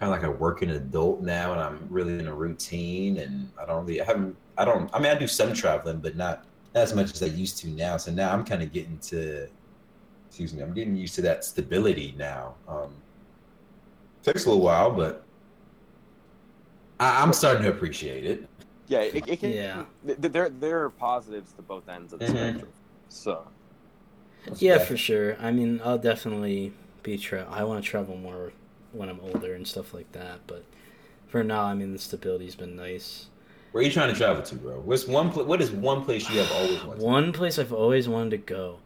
kind 0.00 0.12
of 0.14 0.22
like 0.22 0.24
a 0.24 0.30
working 0.32 0.70
adult 0.70 1.22
now, 1.22 1.52
and 1.52 1.60
I'm 1.60 1.86
really 1.90 2.18
in 2.18 2.28
a 2.28 2.34
routine, 2.34 3.18
and 3.18 3.52
I 3.60 3.66
don't 3.66 3.86
really 3.86 4.00
I 4.02 4.04
haven't 4.06 4.38
I 4.56 4.64
don't 4.64 4.90
I 4.94 4.98
mean 5.00 5.12
I 5.12 5.18
do 5.18 5.28
some 5.28 5.52
traveling, 5.54 6.00
but 6.00 6.16
not 6.16 6.44
not 6.74 6.82
as 6.82 6.94
much 6.94 7.12
as 7.12 7.22
I 7.22 7.26
used 7.26 7.58
to 7.58 7.68
now. 7.68 7.96
So 7.96 8.10
now 8.10 8.32
I'm 8.32 8.44
kind 8.44 8.62
of 8.62 8.72
getting 8.72 8.98
to 8.98 9.48
excuse 10.28 10.52
me, 10.52 10.62
I'm 10.62 10.74
getting 10.74 10.96
used 10.96 11.14
to 11.14 11.22
that 11.22 11.44
stability 11.44 12.14
now. 12.18 12.54
Um, 12.68 12.92
takes 14.24 14.46
a 14.46 14.48
little 14.48 14.64
while, 14.64 14.90
but 14.90 15.22
I, 16.98 17.22
I'm 17.22 17.32
starting 17.32 17.62
to 17.62 17.70
appreciate 17.70 18.24
it. 18.26 18.48
Yeah. 18.88 19.00
It, 19.02 19.28
it 19.28 19.40
can. 19.40 19.52
Yeah. 19.52 19.84
th- 20.04 20.20
th- 20.20 20.32
There 20.32 20.48
there 20.48 20.82
are 20.84 20.90
positives 20.90 21.52
to 21.52 21.62
both 21.62 21.88
ends 21.88 22.12
of 22.12 22.18
the 22.18 22.26
Mhm. 22.26 22.30
spectrum. 22.30 22.72
So. 23.08 23.46
Yeah, 24.58 24.78
for 24.78 24.96
sure. 24.96 25.36
I 25.40 25.52
mean, 25.52 25.80
I'll 25.84 25.96
definitely 25.98 26.72
be 27.02 27.16
tra- 27.16 27.46
I 27.50 27.64
want 27.64 27.82
to 27.82 27.88
travel 27.90 28.16
more 28.16 28.52
when 28.92 29.08
I'm 29.08 29.20
older 29.20 29.54
and 29.54 29.66
stuff 29.66 29.94
like 29.94 30.10
that. 30.12 30.40
But 30.46 30.64
for 31.28 31.42
now, 31.44 31.62
I 31.62 31.74
mean, 31.74 31.92
the 31.92 31.98
stability's 31.98 32.54
been 32.56 32.76
nice. 32.76 33.26
Where 33.74 33.82
are 33.82 33.84
you 33.84 33.90
trying 33.90 34.12
to 34.12 34.16
travel 34.16 34.40
to, 34.40 34.54
bro? 34.54 34.78
What's 34.78 35.04
one? 35.08 35.32
Pl- 35.32 35.46
what 35.46 35.60
is 35.60 35.72
one 35.72 36.04
place 36.04 36.30
you 36.30 36.38
have 36.38 36.52
always 36.52 36.84
wanted? 36.84 37.00
to 37.00 37.04
One 37.04 37.32
place 37.32 37.58
I've 37.58 37.72
always 37.72 38.08
wanted 38.08 38.30
to 38.30 38.36
go, 38.36 38.78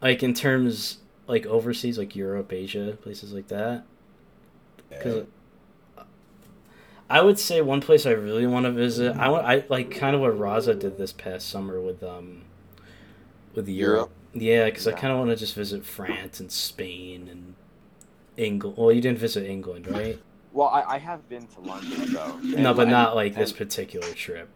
like 0.00 0.22
in 0.22 0.34
terms 0.34 0.98
like 1.26 1.46
overseas, 1.46 1.98
like 1.98 2.14
Europe, 2.14 2.52
Asia, 2.52 2.96
places 3.02 3.32
like 3.32 3.48
that. 3.48 3.82
Because 4.88 5.26
I 7.08 7.22
would 7.22 7.40
say 7.40 7.60
one 7.60 7.80
place 7.80 8.06
I 8.06 8.12
really 8.12 8.46
want 8.46 8.66
to 8.66 8.70
visit. 8.70 9.16
I 9.16 9.30
want. 9.30 9.46
I 9.46 9.64
like 9.68 9.90
kind 9.90 10.14
of 10.14 10.20
what 10.20 10.38
Raza 10.38 10.78
did 10.78 10.96
this 10.96 11.12
past 11.12 11.48
summer 11.48 11.80
with 11.80 12.00
um, 12.04 12.42
with 13.56 13.66
Europe. 13.66 14.12
Yeah, 14.32 14.66
because 14.66 14.86
I 14.86 14.92
kind 14.92 15.12
of 15.12 15.18
want 15.18 15.30
to 15.30 15.36
just 15.36 15.56
visit 15.56 15.84
France 15.84 16.38
and 16.38 16.52
Spain 16.52 17.26
and 17.28 17.56
England. 18.36 18.76
Well, 18.76 18.92
you 18.92 19.00
didn't 19.00 19.18
visit 19.18 19.44
England, 19.44 19.88
right? 19.88 20.20
Well, 20.52 20.68
I, 20.68 20.82
I 20.82 20.98
have 20.98 21.28
been 21.28 21.46
to 21.46 21.60
London 21.60 22.12
though. 22.12 22.38
no, 22.38 22.74
but 22.74 22.82
and- 22.82 22.90
not 22.90 23.14
like 23.14 23.34
this 23.34 23.52
particular 23.52 24.08
trip. 24.14 24.48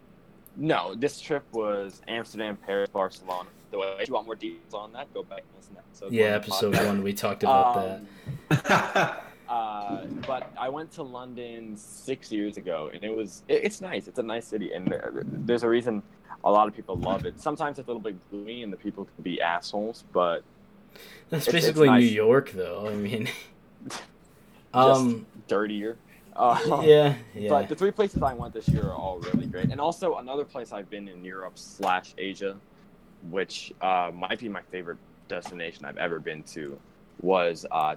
No, 0.57 0.94
this 0.94 1.20
trip 1.20 1.42
was 1.52 2.00
Amsterdam, 2.07 2.57
Paris, 2.57 2.88
Barcelona. 2.88 3.48
The 3.72 3.78
way 3.78 3.96
if 3.98 4.07
you 4.09 4.14
want 4.14 4.26
more 4.26 4.37
details 4.37 4.72
on 4.72 4.92
that, 4.92 5.12
go 5.12 5.24
back 5.24 5.40
and 5.40 5.48
listen 5.57 5.74
to 5.74 5.80
episode. 5.80 6.12
Yeah, 6.12 6.26
one 6.26 6.35
episode 6.35 6.74
podcast. 6.74 6.87
one 6.87 7.02
we 7.02 7.12
talked 7.12 7.42
about 7.42 8.02
that. 8.50 9.11
Um, 9.11 9.16
uh, 9.48 10.04
but 10.26 10.52
I 10.57 10.68
went 10.68 10.92
to 10.92 11.02
London 11.02 11.76
six 11.76 12.30
years 12.30 12.57
ago, 12.57 12.90
and 12.94 13.02
it 13.02 13.14
was 13.14 13.42
it, 13.48 13.64
it's 13.64 13.80
nice. 13.80 14.07
It's 14.07 14.20
a 14.20 14.22
nice 14.22 14.46
city, 14.46 14.72
and 14.72 14.94
there's 15.24 15.64
a 15.64 15.68
reason 15.68 16.02
a 16.44 16.50
lot 16.50 16.68
of 16.68 16.74
people 16.76 16.96
love 16.96 17.26
it. 17.26 17.40
Sometimes 17.40 17.78
it's 17.80 17.88
a 17.88 17.90
little 17.90 18.02
bit 18.02 18.16
gloomy, 18.30 18.62
and 18.62 18.72
the 18.72 18.76
people 18.76 19.07
can 19.07 19.24
be 19.24 19.40
assholes, 19.40 20.04
but 20.12 20.44
That's 21.30 21.48
it's- 21.48 21.64
it's 21.64 21.66
basically 21.66 21.88
nice. 21.88 22.02
New 22.02 22.09
York, 22.11 22.52
though. 22.52 22.87
I 22.88 22.94
mean, 22.94 23.28
just 23.88 24.02
um, 24.72 25.26
dirtier. 25.48 25.96
Uh, 26.37 26.59
yeah, 26.85 27.14
yeah. 27.35 27.48
But 27.48 27.68
the 27.68 27.74
three 27.76 27.90
places 27.92 28.22
I 28.22 28.35
went 28.35 28.52
this 28.54 28.68
year 28.68 28.85
are 28.85 28.94
all 28.94 29.18
really 29.20 29.46
great, 29.46 29.70
and 29.70 29.80
also 29.80 30.16
another 30.16 30.44
place 30.44 30.72
I've 30.72 30.90
been 30.90 31.07
in 31.09 31.24
Europe 31.24 31.52
slash 31.59 32.14
Asia, 32.18 32.57
which 33.30 33.72
uh, 33.80 34.11
might 34.12 34.38
be 34.40 34.48
my 34.48 34.62
favorite 34.62 34.98
destination 35.28 35.85
I've 35.85 35.96
ever 35.96 36.18
been 36.18 36.42
to, 36.54 36.78
was 37.22 37.64
uh, 37.70 37.94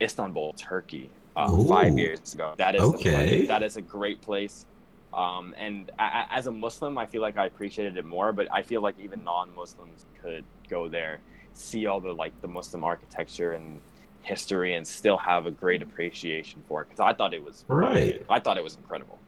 Istanbul, 0.00 0.52
Turkey. 0.54 1.10
Uh, 1.36 1.50
five 1.64 1.98
years 1.98 2.32
ago. 2.32 2.54
That 2.58 2.76
is 2.76 2.82
Okay. 2.82 3.44
that 3.46 3.64
is 3.64 3.76
a 3.76 3.82
great 3.82 4.20
place. 4.22 4.66
Um, 5.12 5.52
and 5.58 5.90
a- 5.98 6.02
a- 6.02 6.28
as 6.30 6.46
a 6.46 6.52
Muslim, 6.52 6.96
I 6.96 7.06
feel 7.06 7.22
like 7.22 7.36
I 7.36 7.46
appreciated 7.46 7.96
it 7.96 8.04
more. 8.04 8.32
But 8.32 8.46
I 8.52 8.62
feel 8.62 8.82
like 8.82 8.94
even 9.00 9.24
non-Muslims 9.24 10.06
could 10.22 10.44
go 10.68 10.86
there, 10.88 11.18
see 11.52 11.86
all 11.86 11.98
the 12.00 12.12
like 12.12 12.40
the 12.40 12.46
Muslim 12.46 12.84
architecture 12.84 13.54
and 13.54 13.80
history, 14.24 14.74
and 14.74 14.86
still 14.86 15.16
have 15.16 15.46
a 15.46 15.50
great 15.50 15.82
appreciation 15.82 16.62
for 16.68 16.82
it. 16.82 16.88
Because 16.88 17.00
I 17.00 17.12
thought 17.14 17.34
it 17.34 17.44
was 17.44 17.64
Right. 17.68 18.24
I 18.28 18.40
thought 18.40 18.56
it 18.56 18.64
was 18.64 18.76
incredible. 18.76 19.18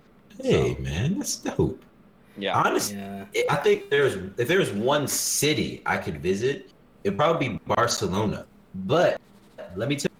hey, 0.42 0.74
man, 0.80 1.18
that's 1.18 1.36
dope. 1.36 1.82
Yeah. 2.38 2.60
Honestly, 2.60 2.98
yeah. 2.98 3.24
I 3.48 3.56
think 3.56 3.88
there's 3.88 4.16
if 4.36 4.48
there's 4.48 4.70
one 4.72 5.08
city 5.08 5.82
I 5.86 5.96
could 5.96 6.20
visit, 6.20 6.70
it'd 7.04 7.18
probably 7.18 7.48
be 7.48 7.60
Barcelona. 7.66 8.46
But 8.74 9.20
let 9.74 9.88
me 9.88 9.96
tell 9.96 10.10
you, 10.10 10.16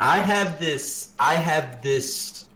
I 0.00 0.18
have 0.18 0.58
this, 0.58 1.10
I 1.18 1.34
have 1.34 1.80
this, 1.82 2.46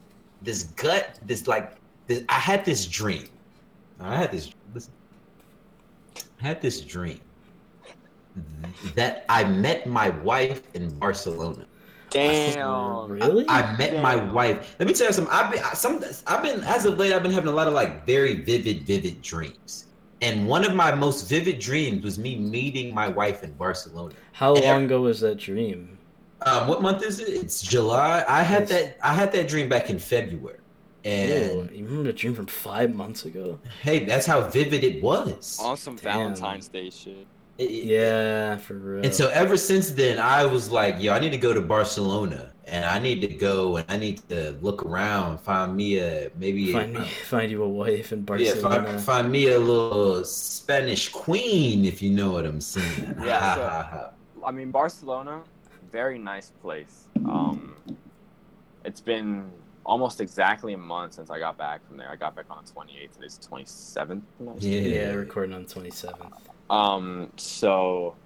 this 0.43 0.65
gut, 0.77 1.19
this 1.27 1.47
like, 1.47 1.77
this, 2.07 2.25
I 2.29 2.39
had 2.39 2.65
this 2.65 2.87
dream. 2.87 3.29
I 4.01 4.17
had 4.17 4.33
this, 4.33 4.51
listen, 4.75 4.93
I 6.41 6.47
had 6.49 6.61
this 6.61 6.81
dream 6.81 7.21
that 8.94 9.25
I 9.29 9.44
met 9.44 9.87
my 9.87 10.11
wife 10.11 10.62
in 10.75 10.90
Barcelona. 10.99 11.66
Damn. 12.11 13.09
Really? 13.11 13.44
I 13.49 13.77
met 13.77 14.01
my 14.01 14.16
wife. 14.16 14.77
Let 14.79 14.87
me 14.87 14.94
tell 14.94 15.09
you 15.09 15.12
something. 15.12 15.33
I've 15.35 15.51
been 15.51 15.62
some. 15.75 16.03
I've 16.27 16.42
been 16.42 16.61
as 16.64 16.85
of 16.85 16.97
late. 16.99 17.12
I've 17.12 17.23
been 17.23 17.33
having 17.33 17.49
a 17.49 17.55
lot 17.55 17.66
of 17.66 17.75
like 17.75 18.07
very 18.07 18.35
vivid, 18.37 18.83
vivid 18.85 19.20
dreams. 19.23 19.87
And 20.23 20.47
one 20.47 20.64
of 20.64 20.75
my 20.75 20.94
most 20.94 21.29
vivid 21.29 21.59
dreams 21.59 22.03
was 22.05 22.18
me 22.18 22.37
meeting 22.37 22.94
my 22.94 23.09
wife 23.09 23.42
in 23.42 23.53
Barcelona. 23.55 24.14
How 24.33 24.55
and- 24.55 24.64
long 24.64 24.85
ago 24.85 25.03
was 25.03 25.20
that 25.20 25.37
dream? 25.38 25.99
Um, 26.47 26.68
what 26.68 26.83
month 26.83 27.03
is 27.03 27.20
it? 27.20 27.29
It's 27.29 27.62
July. 27.62 28.23
I 28.29 28.42
had 28.42 28.61
Nice. 28.62 28.68
that. 28.70 28.99
I 29.03 29.14
had 29.14 29.33
that 29.33 29.49
dream 29.49 29.68
back 29.68 29.88
in 29.90 29.99
February. 29.99 30.59
And 31.05 31.31
Ew, 31.31 31.68
you 31.73 31.85
remember 31.85 32.05
the 32.05 32.12
dream 32.12 32.35
from 32.35 32.47
five 32.47 32.94
months 32.94 33.25
ago? 33.25 33.59
hey, 33.83 34.05
that's 34.05 34.25
how 34.27 34.42
vivid 34.49 34.85
it 34.85 35.03
was. 35.03 35.59
Awesome 35.61 35.97
Damn. 35.97 36.35
Valentine's 36.35 36.68
Day 36.68 36.90
shit. 36.90 37.27
It- 37.59 37.71
it- 37.71 37.85
Yeah, 37.85 38.57
for 38.59 38.75
real. 38.75 39.05
And 39.05 39.14
so 39.14 39.29
ever 39.31 39.57
since 39.57 39.90
then, 39.90 40.19
I 40.19 40.45
was 40.45 40.71
like, 40.71 41.01
yo, 41.01 41.12
I 41.12 41.19
need 41.21 41.31
to 41.31 41.38
go 41.38 41.53
to 41.53 41.61
Barcelona, 41.61 42.53
and 42.67 42.85
I 42.85 42.99
need 42.99 43.21
to 43.21 43.29
go, 43.29 43.77
and 43.77 43.87
I 43.88 43.97
need 43.97 44.27
to 44.29 44.57
look 44.61 44.85
around, 44.85 45.38
find 45.38 45.77
me 45.77 45.99
a 45.99 46.31
maybe 46.37 46.73
find 46.73 46.97
a, 46.97 47.01
me, 47.01 47.07
find 47.07 47.51
you 47.51 47.62
a 47.62 47.69
wife 47.69 48.12
in 48.12 48.21
Yeah, 48.21 48.25
Barcelona. 48.25 48.85
find, 48.87 49.01
find 49.01 49.31
me 49.31 49.49
a 49.49 49.59
little 49.59 50.25
Spanish 50.25 51.11
queen, 51.11 51.85
if 51.85 52.03
you 52.03 52.11
know 52.11 52.33
what 52.33 52.45
I'm 52.45 52.61
saying. 52.61 53.14
Yeah, 53.25 53.55
so- 53.55 53.69
ha, 53.69 53.83
ha. 53.90 54.11
I 54.47 54.51
mean, 54.51 54.71
Barcelona, 54.71 55.43
very 55.90 56.19
nice 56.19 56.51
place. 56.61 57.05
Um, 57.25 57.75
it's 58.85 59.01
been 59.01 59.51
almost 59.87 60.21
exactly 60.21 60.73
a 60.75 60.79
month 60.79 61.14
since 61.14 61.31
I 61.31 61.38
got 61.38 61.57
back 61.57 61.87
from 61.87 61.97
there. 61.97 62.11
I 62.11 62.17
got 62.17 62.35
back 62.37 62.47
on 62.51 62.62
the 62.64 62.71
28th. 62.71 63.12
Today's 63.14 63.38
27th. 63.38 64.23
Yeah. 64.59 64.81
Yeah, 64.81 65.12
recording 65.12 65.55
on 65.55 65.64
twenty 65.67 65.90
seventh. 65.90 66.35
Um, 66.70 67.31
so 67.37 68.16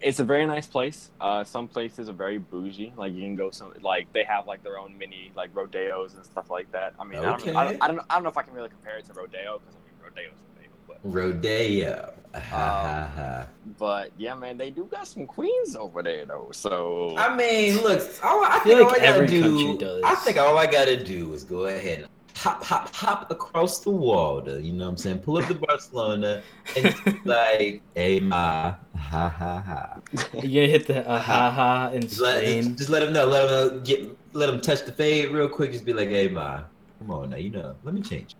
it's 0.00 0.20
a 0.20 0.24
very 0.24 0.46
nice 0.46 0.66
place. 0.66 1.10
Uh, 1.20 1.44
some 1.44 1.68
places 1.68 2.08
are 2.08 2.14
very 2.14 2.38
bougie. 2.38 2.92
Like 2.96 3.12
you 3.12 3.22
can 3.22 3.36
go 3.36 3.50
some 3.50 3.72
like 3.82 4.12
they 4.12 4.24
have 4.24 4.46
like 4.46 4.62
their 4.62 4.78
own 4.78 4.96
mini 4.96 5.32
like 5.36 5.50
rodeos 5.54 6.14
and 6.14 6.24
stuff 6.24 6.50
like 6.50 6.70
that. 6.72 6.94
I 6.98 7.04
mean, 7.04 7.18
I, 7.18 7.22
don't, 7.22 7.56
I, 7.56 7.64
don't, 7.64 7.82
I 7.82 7.88
don't 7.88 8.00
I 8.10 8.14
don't 8.14 8.22
know 8.22 8.30
if 8.30 8.36
I 8.36 8.42
can 8.42 8.54
really 8.54 8.68
compare 8.68 8.98
it 8.98 9.06
to 9.06 9.12
rodeo 9.12 9.58
because 9.58 9.76
I 9.76 9.80
mean 9.86 9.94
rodeo's 10.02 10.32
rodeo, 10.56 10.70
but 10.86 10.98
Rodeo. 11.02 12.14
Ha, 12.34 13.10
ha, 13.14 13.46
Um, 13.46 13.74
but 13.78 14.10
yeah, 14.18 14.34
man, 14.34 14.58
they 14.58 14.70
do 14.70 14.86
got 14.86 15.06
some 15.06 15.24
queens 15.26 15.76
over 15.76 16.02
there 16.02 16.24
though. 16.26 16.48
So 16.52 17.14
I 17.16 17.34
mean, 17.34 17.76
look, 17.82 18.00
all, 18.24 18.44
I 18.44 18.60
feel 18.64 18.78
think 18.78 18.80
like 18.80 18.86
all 18.88 18.90
I 18.90 18.94
gotta 18.94 19.06
every 19.06 19.26
do, 19.26 19.78
does. 19.78 20.02
I 20.04 20.14
think 20.16 20.38
all 20.38 20.58
I 20.58 20.66
gotta 20.66 21.02
do 21.02 21.32
is 21.32 21.44
go 21.44 21.66
ahead 21.66 22.00
and 22.00 22.08
hop, 22.44 22.62
hop, 22.62 22.94
hop 22.94 23.30
across 23.30 23.78
the 23.80 23.90
water. 23.90 24.60
You 24.60 24.74
know 24.74 24.84
what 24.84 24.90
I'm 24.90 24.96
saying? 24.98 25.20
Pull 25.20 25.38
up 25.38 25.46
to 25.48 25.54
Barcelona 25.54 26.42
and 26.76 26.94
like, 27.24 27.80
hey 27.94 28.20
ma, 28.20 28.74
ha 28.94 29.28
ha 29.28 29.60
ha. 29.60 30.00
You 30.34 30.60
gonna 30.60 30.66
hit 30.66 30.86
the 30.86 31.08
uh, 31.08 31.18
ha 31.18 31.50
ha 31.50 31.90
in 31.94 32.02
Just 32.02 32.20
let, 32.20 32.44
just 32.76 32.90
let 32.90 33.00
them 33.00 33.14
know. 33.14 33.24
Let 33.24 33.48
them 33.48 33.76
know, 33.76 33.80
get, 33.80 34.18
let 34.34 34.48
them 34.48 34.60
touch 34.60 34.84
the 34.84 34.92
fade 34.92 35.30
real 35.30 35.48
quick. 35.48 35.72
Just 35.72 35.86
be 35.86 35.94
like, 35.94 36.10
hey 36.10 36.28
ma, 36.28 36.64
come 36.98 37.10
on 37.10 37.30
now. 37.30 37.36
You 37.36 37.50
know, 37.50 37.76
let 37.82 37.94
me 37.94 38.02
change. 38.02 38.36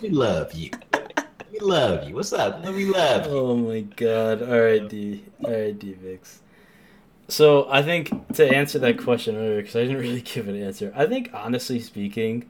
we 0.00 0.10
love 0.10 0.52
you. 0.52 0.70
We 1.50 1.58
love 1.58 2.08
you. 2.08 2.14
What's 2.14 2.32
up? 2.32 2.64
Let 2.64 2.72
me 2.72 2.84
love 2.84 3.26
you. 3.26 3.32
Oh 3.32 3.56
my 3.56 3.80
god. 3.80 4.42
Alright, 4.42 4.88
D. 4.88 5.24
Alright, 5.42 5.78
Deemix. 5.78 6.38
So 7.26 7.66
I 7.68 7.82
think 7.82 8.32
to 8.34 8.46
answer 8.46 8.78
that 8.78 8.98
question 8.98 9.36
earlier, 9.36 9.60
because 9.60 9.74
I 9.74 9.80
didn't 9.80 9.98
really 9.98 10.20
give 10.20 10.46
an 10.46 10.62
answer, 10.62 10.92
I 10.94 11.06
think 11.06 11.30
honestly 11.34 11.80
speaking, 11.80 12.48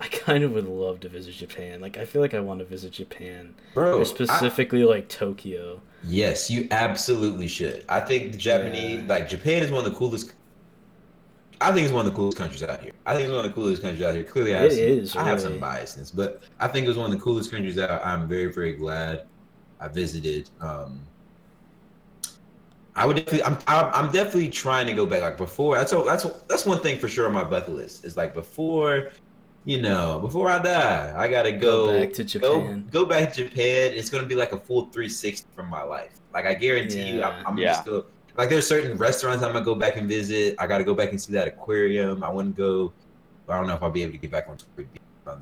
I 0.00 0.08
kind 0.08 0.44
of 0.44 0.52
would 0.52 0.66
love 0.66 1.00
to 1.00 1.08
visit 1.08 1.34
Japan. 1.34 1.80
Like 1.80 1.98
I 1.98 2.04
feel 2.06 2.22
like 2.22 2.34
I 2.34 2.40
want 2.40 2.60
to 2.60 2.64
visit 2.64 2.92
Japan. 2.92 3.54
Bro, 3.74 3.98
or 3.98 4.00
I- 4.00 4.04
specifically 4.04 4.84
like 4.84 5.08
Tokyo. 5.08 5.82
Yes, 6.02 6.50
you 6.50 6.66
absolutely 6.70 7.46
should. 7.48 7.84
I 7.88 8.00
think 8.00 8.32
the 8.32 8.38
Japanese, 8.38 9.02
Yeah. 9.02 9.08
like 9.08 9.28
Japan, 9.28 9.62
is 9.62 9.70
one 9.70 9.84
of 9.84 9.92
the 9.92 9.98
coolest. 9.98 10.32
I 11.60 11.72
think 11.72 11.84
it's 11.84 11.92
one 11.92 12.06
of 12.06 12.12
the 12.12 12.16
coolest 12.16 12.38
countries 12.38 12.62
out 12.62 12.80
here. 12.82 12.92
I 13.04 13.12
think 13.14 13.24
it's 13.24 13.32
one 13.32 13.44
of 13.44 13.50
the 13.50 13.54
coolest 13.54 13.82
countries 13.82 14.02
out 14.02 14.14
here. 14.14 14.24
Clearly, 14.24 14.54
I 14.54 14.62
have, 14.62 14.72
some, 14.72 14.80
is, 14.80 15.16
I 15.16 15.24
have 15.24 15.40
some 15.42 15.60
biasness, 15.60 16.14
but 16.14 16.42
I 16.58 16.68
think 16.68 16.86
it 16.86 16.88
was 16.88 16.96
one 16.96 17.12
of 17.12 17.18
the 17.18 17.22
coolest 17.22 17.50
countries 17.50 17.78
out. 17.78 18.04
I'm 18.04 18.26
very, 18.26 18.50
very 18.50 18.72
glad 18.72 19.26
I 19.78 19.88
visited. 19.88 20.48
Um, 20.60 21.06
I 22.96 23.06
would 23.06 23.16
definitely, 23.16 23.44
I'm, 23.44 23.58
I'm, 23.66 24.10
definitely 24.10 24.48
trying 24.50 24.86
to 24.86 24.94
go 24.94 25.06
back. 25.06 25.22
Like 25.22 25.36
before, 25.36 25.76
that's 25.76 25.92
all, 25.92 26.04
that's 26.04 26.24
that's 26.48 26.66
one 26.66 26.80
thing 26.80 26.98
for 26.98 27.08
sure 27.08 27.26
on 27.26 27.32
my 27.32 27.44
bucket 27.44 27.74
list. 27.74 28.04
Is 28.04 28.16
like 28.16 28.34
before, 28.34 29.10
you 29.64 29.80
know, 29.82 30.18
before 30.20 30.48
I 30.48 30.58
die, 30.58 31.12
I 31.16 31.28
gotta 31.28 31.52
Go 31.52 31.86
go, 31.86 32.00
back 32.00 32.12
to 32.14 32.24
go 32.24 32.28
Japan. 32.60 32.88
go 32.90 33.04
back 33.04 33.32
to 33.34 33.44
Japan. 33.44 33.92
It's 33.94 34.08
gonna 34.10 34.26
be 34.26 34.34
like 34.34 34.52
a 34.52 34.58
full 34.58 34.86
360 34.86 35.46
from 35.54 35.68
my 35.68 35.82
life. 35.82 36.12
Like 36.32 36.46
I 36.46 36.54
guarantee 36.54 37.02
you, 37.10 37.22
I'm, 37.22 37.32
Yeah. 37.40 37.42
I'm 37.46 37.58
Yeah. 37.58 37.72
just 37.74 37.84
go. 37.84 38.04
Like 38.36 38.48
there's 38.48 38.66
certain 38.66 38.96
restaurants 38.96 39.42
I'm 39.44 39.52
gonna 39.52 39.64
go 39.64 39.74
back 39.74 39.96
and 39.96 40.08
visit. 40.08 40.54
I 40.58 40.66
gotta 40.66 40.84
go 40.84 40.94
back 40.94 41.10
and 41.10 41.20
see 41.20 41.32
that 41.34 41.46
aquarium. 41.48 42.22
I 42.24 42.30
want 42.30 42.56
to 42.56 42.62
go. 42.62 42.92
I 43.48 43.58
don't 43.58 43.66
know 43.66 43.74
if 43.74 43.82
I'll 43.82 43.90
be 43.90 44.02
able 44.02 44.12
to 44.12 44.18
get 44.18 44.30
back 44.30 44.48
on 44.48 44.56
Twitter. 44.56 44.88
But 45.24 45.40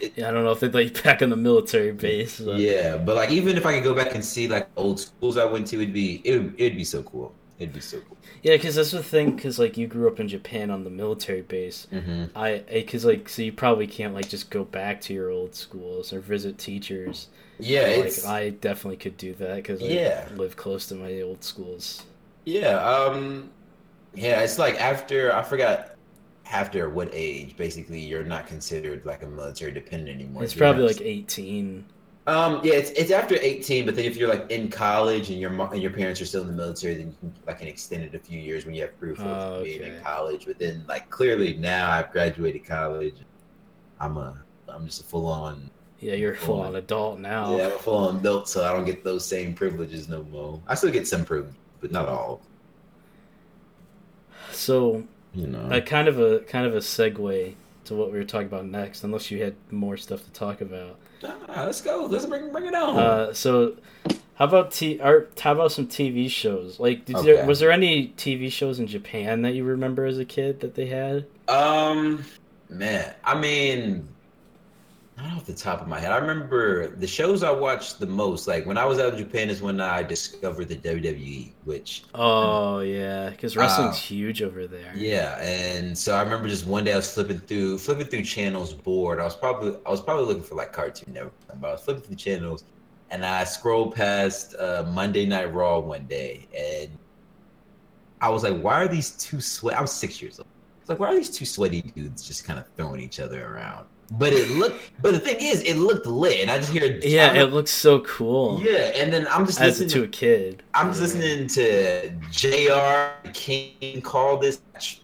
it, 0.00 0.12
Yeah, 0.16 0.28
I 0.28 0.30
don't 0.30 0.44
know 0.44 0.52
if 0.52 0.60
they'd 0.60 0.72
let 0.72 0.84
you 0.94 1.02
back 1.02 1.22
on 1.22 1.30
the 1.30 1.36
military 1.36 1.92
base. 1.92 2.38
but- 2.40 2.58
yeah, 2.58 2.96
but 2.98 3.16
like 3.16 3.30
even 3.30 3.56
if 3.56 3.66
I 3.66 3.74
could 3.74 3.84
go 3.84 3.94
back 3.94 4.14
and 4.14 4.24
see 4.24 4.46
like 4.46 4.68
old 4.76 5.00
schools 5.00 5.36
I 5.38 5.44
went 5.44 5.66
to, 5.68 5.76
it'd 5.76 5.92
be 5.92 6.20
it 6.24 6.38
would, 6.38 6.54
it'd 6.58 6.76
be 6.78 6.84
so 6.84 7.02
cool. 7.02 7.34
It'd 7.58 7.72
be 7.74 7.80
so 7.80 8.00
cool. 8.00 8.16
Yeah, 8.42 8.56
because 8.56 8.74
that's 8.76 8.90
the 8.92 9.02
thing. 9.02 9.36
Because 9.36 9.58
like 9.58 9.76
you 9.76 9.86
grew 9.86 10.08
up 10.08 10.20
in 10.20 10.28
Japan 10.28 10.70
on 10.70 10.84
the 10.84 10.90
military 10.90 11.42
base. 11.42 11.86
hmm 11.90 12.30
I 12.34 12.64
because 12.70 13.04
like 13.04 13.28
so 13.28 13.42
you 13.42 13.52
probably 13.52 13.86
can't 13.86 14.14
like 14.14 14.28
just 14.28 14.50
go 14.50 14.64
back 14.64 15.00
to 15.02 15.14
your 15.14 15.30
old 15.30 15.54
schools 15.54 16.12
or 16.12 16.20
visit 16.20 16.58
teachers. 16.58 17.28
Yeah, 17.58 17.86
like 17.96 18.24
I 18.24 18.50
definitely 18.50 18.98
could 18.98 19.16
do 19.18 19.34
that 19.36 19.56
because 19.56 19.82
I 19.82 20.00
Yeah. 20.00 20.28
live 20.30 20.56
close 20.56 20.86
to 20.88 20.94
my 20.96 21.20
old 21.22 21.44
schools. 21.44 22.04
Yeah, 22.44 22.76
um 22.78 23.52
yeah, 24.14 24.42
it's 24.42 24.58
like 24.58 24.76
after 24.80 25.34
I 25.34 25.42
forgot 25.42 25.90
after 26.46 26.90
what 26.90 27.10
age 27.12 27.56
basically 27.56 28.00
you're 28.00 28.24
not 28.24 28.46
considered 28.46 29.04
like 29.06 29.22
a 29.22 29.28
military 29.28 29.72
dependent 29.72 30.16
anymore. 30.20 30.44
It's 30.44 30.54
probably 30.54 30.84
like 30.84 31.00
eighteen. 31.02 31.86
Um 32.26 32.60
yeah, 32.64 32.74
it's 32.74 32.90
it's 32.90 33.10
after 33.12 33.36
18, 33.40 33.86
but 33.86 33.94
then 33.94 34.04
if 34.04 34.16
you're 34.16 34.28
like 34.28 34.50
in 34.50 34.68
college 34.68 35.30
and 35.30 35.38
your 35.40 35.50
and 35.72 35.80
your 35.80 35.92
parents 35.92 36.20
are 36.20 36.26
still 36.26 36.42
in 36.42 36.48
the 36.48 36.52
military, 36.54 36.94
then 36.94 37.06
you 37.08 37.14
can 37.20 37.32
like 37.46 37.62
an 37.62 37.68
extended 37.68 38.14
a 38.14 38.18
few 38.18 38.40
years 38.40 38.64
when 38.66 38.74
you 38.74 38.82
have 38.82 38.98
proof 38.98 39.20
of 39.20 39.26
Oh, 39.26 39.62
being 39.62 39.82
in 39.82 40.00
college. 40.02 40.44
But 40.46 40.58
then 40.58 40.84
like 40.88 41.08
clearly 41.10 41.54
now 41.54 41.90
I've 41.90 42.10
graduated 42.10 42.64
college. 42.64 43.14
I'm 44.00 44.16
a 44.16 44.36
I'm 44.68 44.86
just 44.86 45.02
a 45.02 45.04
full 45.04 45.26
on 45.26 45.70
Yeah, 46.00 46.14
you're 46.14 46.32
a 46.32 46.36
full 46.36 46.60
on 46.60 46.76
adult 46.76 47.20
now. 47.20 47.56
yeah, 47.56 47.66
I'm 47.66 47.72
a 47.72 47.78
full 47.78 47.96
on 48.08 48.16
adult, 48.16 48.48
so 48.48 48.64
I 48.64 48.72
don't 48.72 48.84
get 48.84 49.04
those 49.04 49.24
same 49.24 49.54
privileges 49.54 50.08
no 50.08 50.24
more. 50.24 50.60
I 50.66 50.74
still 50.74 50.90
get 50.90 51.06
some 51.06 51.24
privileges, 51.24 51.56
but 51.80 51.92
not 51.92 52.08
all. 52.08 52.40
So 54.50 55.04
You 55.34 55.46
know. 55.46 55.68
a 55.70 55.80
kind 55.80 56.08
of 56.08 56.18
a 56.18 56.40
kind 56.40 56.66
of 56.66 56.74
a 56.74 56.78
segue 56.80 57.54
to 57.86 57.94
what 57.94 58.12
we 58.12 58.18
were 58.18 58.24
talking 58.24 58.46
about 58.48 58.66
next, 58.66 59.04
unless 59.04 59.30
you 59.30 59.42
had 59.42 59.54
more 59.70 59.96
stuff 59.96 60.24
to 60.24 60.30
talk 60.30 60.60
about. 60.60 60.98
Ah, 61.24 61.64
let's 61.64 61.80
go. 61.80 62.06
Let's 62.10 62.26
bring 62.26 62.52
bring 62.52 62.66
it 62.66 62.74
on. 62.74 62.96
Uh, 62.96 63.32
so 63.32 63.76
how 64.34 64.44
about 64.44 64.70
t 64.72 65.00
or 65.02 65.28
how 65.40 65.52
about 65.52 65.72
some 65.72 65.86
TV 65.86 66.28
shows? 66.30 66.78
Like, 66.78 67.04
did 67.06 67.16
Okay. 67.16 67.32
there, 67.34 67.46
was 67.46 67.60
there 67.60 67.70
any 67.72 68.08
TV 68.16 68.50
shows 68.52 68.78
in 68.78 68.86
Japan 68.86 69.42
that 69.42 69.54
you 69.54 69.64
remember 69.64 70.04
as 70.04 70.18
a 70.18 70.24
kid 70.24 70.60
that 70.60 70.74
they 70.74 70.86
had? 70.86 71.26
Um, 71.48 72.24
man, 72.68 73.14
I 73.24 73.38
mean, 73.38 74.08
not 75.16 75.32
off 75.34 75.46
the 75.46 75.54
top 75.54 75.80
of 75.80 75.88
my 75.88 75.98
head. 75.98 76.12
I 76.12 76.18
remember 76.18 76.88
the 76.88 77.06
shows 77.06 77.42
I 77.42 77.50
watched 77.50 77.98
the 77.98 78.06
most. 78.06 78.46
Like 78.46 78.66
when 78.66 78.76
I 78.76 78.84
was 78.84 78.98
out 78.98 79.14
in 79.14 79.18
Japan, 79.18 79.48
is 79.48 79.62
when 79.62 79.80
I 79.80 80.02
discovered 80.02 80.68
the 80.68 80.76
WWE, 80.76 81.52
which 81.64 82.04
Oh 82.14 82.80
yeah, 82.80 83.30
because 83.30 83.56
wrestling's 83.56 83.96
Uh, 83.96 83.98
huge 83.98 84.42
over 84.42 84.66
there. 84.66 84.92
yeah. 84.94 85.40
And 85.40 85.96
so 85.96 86.14
I 86.14 86.22
remember 86.22 86.48
just 86.48 86.66
one 86.66 86.84
day 86.84 86.92
I 86.92 86.96
was 86.96 87.10
flipping 87.12 87.38
through 87.38 87.78
flipping 87.78 88.06
through 88.08 88.24
channels, 88.24 88.74
bored. 88.74 89.18
I 89.20 89.24
was 89.24 89.34
probably 89.36 89.74
I 89.86 89.90
was 89.90 90.02
probably 90.02 90.26
looking 90.26 90.42
for 90.42 90.54
like 90.54 90.72
Cartoon 90.72 91.14
Network, 91.14 91.32
but 91.60 91.68
I 91.68 91.72
was 91.72 91.80
flipping 91.80 92.02
through 92.02 92.16
channels, 92.16 92.64
and 93.10 93.24
I 93.24 93.44
scrolled 93.44 93.94
past 93.94 94.54
uh, 94.56 94.84
Monday 94.92 95.24
Night 95.24 95.52
Raw 95.54 95.78
one 95.78 96.04
day, 96.06 96.46
and 96.56 96.90
I 98.20 98.28
was 98.30 98.42
like, 98.42 98.60
why 98.60 98.82
are 98.82 98.88
these 98.88 99.10
two 99.12 99.40
sweat? 99.40 99.76
I 99.78 99.80
was 99.80 99.92
six 99.92 100.20
years 100.20 100.38
old. 100.38 100.48
It's 100.80 100.88
like, 100.90 100.98
why 100.98 101.08
are 101.08 101.14
these 101.16 101.30
two 101.30 101.44
sweaty 101.44 101.82
dudes 101.82 102.22
just 102.26 102.44
kind 102.44 102.58
of 102.58 102.66
throwing 102.76 103.00
each 103.00 103.18
other 103.20 103.46
around? 103.46 103.86
But 104.12 104.32
it 104.32 104.50
looked, 104.50 104.80
but 105.02 105.12
the 105.14 105.18
thing 105.18 105.36
is, 105.40 105.62
it 105.62 105.74
looked 105.78 106.06
lit, 106.06 106.40
and 106.40 106.50
I 106.50 106.58
just 106.58 106.70
hear, 106.72 106.98
Yeah, 107.02 107.26
I'm- 107.26 107.36
it 107.36 107.52
looks 107.52 107.72
so 107.72 108.00
cool. 108.00 108.60
yeah, 108.62 108.92
and 108.94 109.12
then 109.12 109.26
I'm 109.28 109.46
just 109.46 109.60
as 109.60 109.80
listening 109.80 109.88
to 109.90 110.02
a 110.04 110.08
kid. 110.08 110.62
I'm 110.74 110.90
just 110.90 111.00
listening 111.00 111.48
to 111.48 112.10
JR 112.30 113.10
King 113.32 114.00
call 114.02 114.36
this, 114.38 114.60
match, 114.72 115.00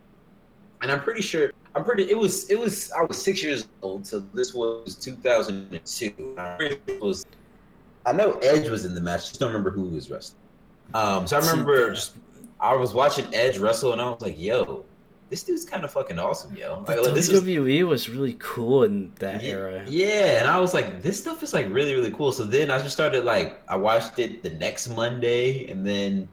and 0.83 0.91
I'm 0.93 1.01
pretty 1.01 1.23
sure 1.23 1.53
I'm 1.75 1.85
pretty. 1.85 2.11
It 2.11 2.17
was 2.19 2.49
it 2.51 2.59
was 2.59 2.93
I 2.93 3.03
was 3.03 3.21
six 3.21 3.43
years 3.43 3.67
old, 3.83 4.07
so 4.07 4.23
this 4.35 4.55
was 4.55 4.95
2002. 4.95 6.35
I'm 6.38 6.57
pretty 6.59 6.77
sure 6.87 6.95
it 6.97 7.01
was 7.03 7.27
I 8.07 8.12
know 8.12 8.33
Edge 8.43 8.69
was 8.69 8.85
in 8.85 8.95
the 8.95 9.01
match. 9.01 9.29
Just 9.29 9.41
don't 9.41 9.49
remember 9.49 9.71
who 9.71 9.83
was 9.85 10.11
wrestling. 10.11 10.38
Um, 10.95 11.27
so 11.27 11.37
I 11.37 11.41
remember 11.41 11.91
just 11.95 12.15
I 12.61 12.75
was 12.77 12.95
watching 12.95 13.27
Edge 13.35 13.59
wrestle, 13.59 13.93
and 13.93 14.01
I 14.01 14.11
was 14.11 14.21
like, 14.21 14.38
"Yo, 14.38 14.85
this 15.33 15.42
dude's 15.45 15.64
kind 15.64 15.85
of 15.85 15.90
fucking 15.92 16.18
awesome, 16.18 16.55
yo." 16.57 16.85
Like, 16.87 17.01
like, 17.01 17.14
this 17.14 17.29
was 17.31 17.42
WWE 17.42 17.87
was 17.88 18.09
really 18.11 18.37
cool 18.38 18.85
in 18.85 19.12
that 19.16 19.42
yeah, 19.42 19.51
era. 19.51 19.85
yeah, 19.88 20.40
and 20.40 20.49
I 20.49 20.59
was 20.61 20.75
like, 20.75 21.03
this 21.03 21.18
stuff 21.18 21.42
is 21.42 21.55
like 21.55 21.66
really, 21.71 21.95
really 21.95 22.11
cool. 22.12 22.33
So 22.33 22.45
then 22.45 22.71
I 22.71 22.79
just 22.79 22.92
started 22.95 23.25
like 23.25 23.62
I 23.68 23.77
watched 23.77 24.18
it 24.18 24.42
the 24.42 24.51
next 24.51 24.88
Monday, 24.88 25.66
and 25.71 25.87
then 25.87 26.29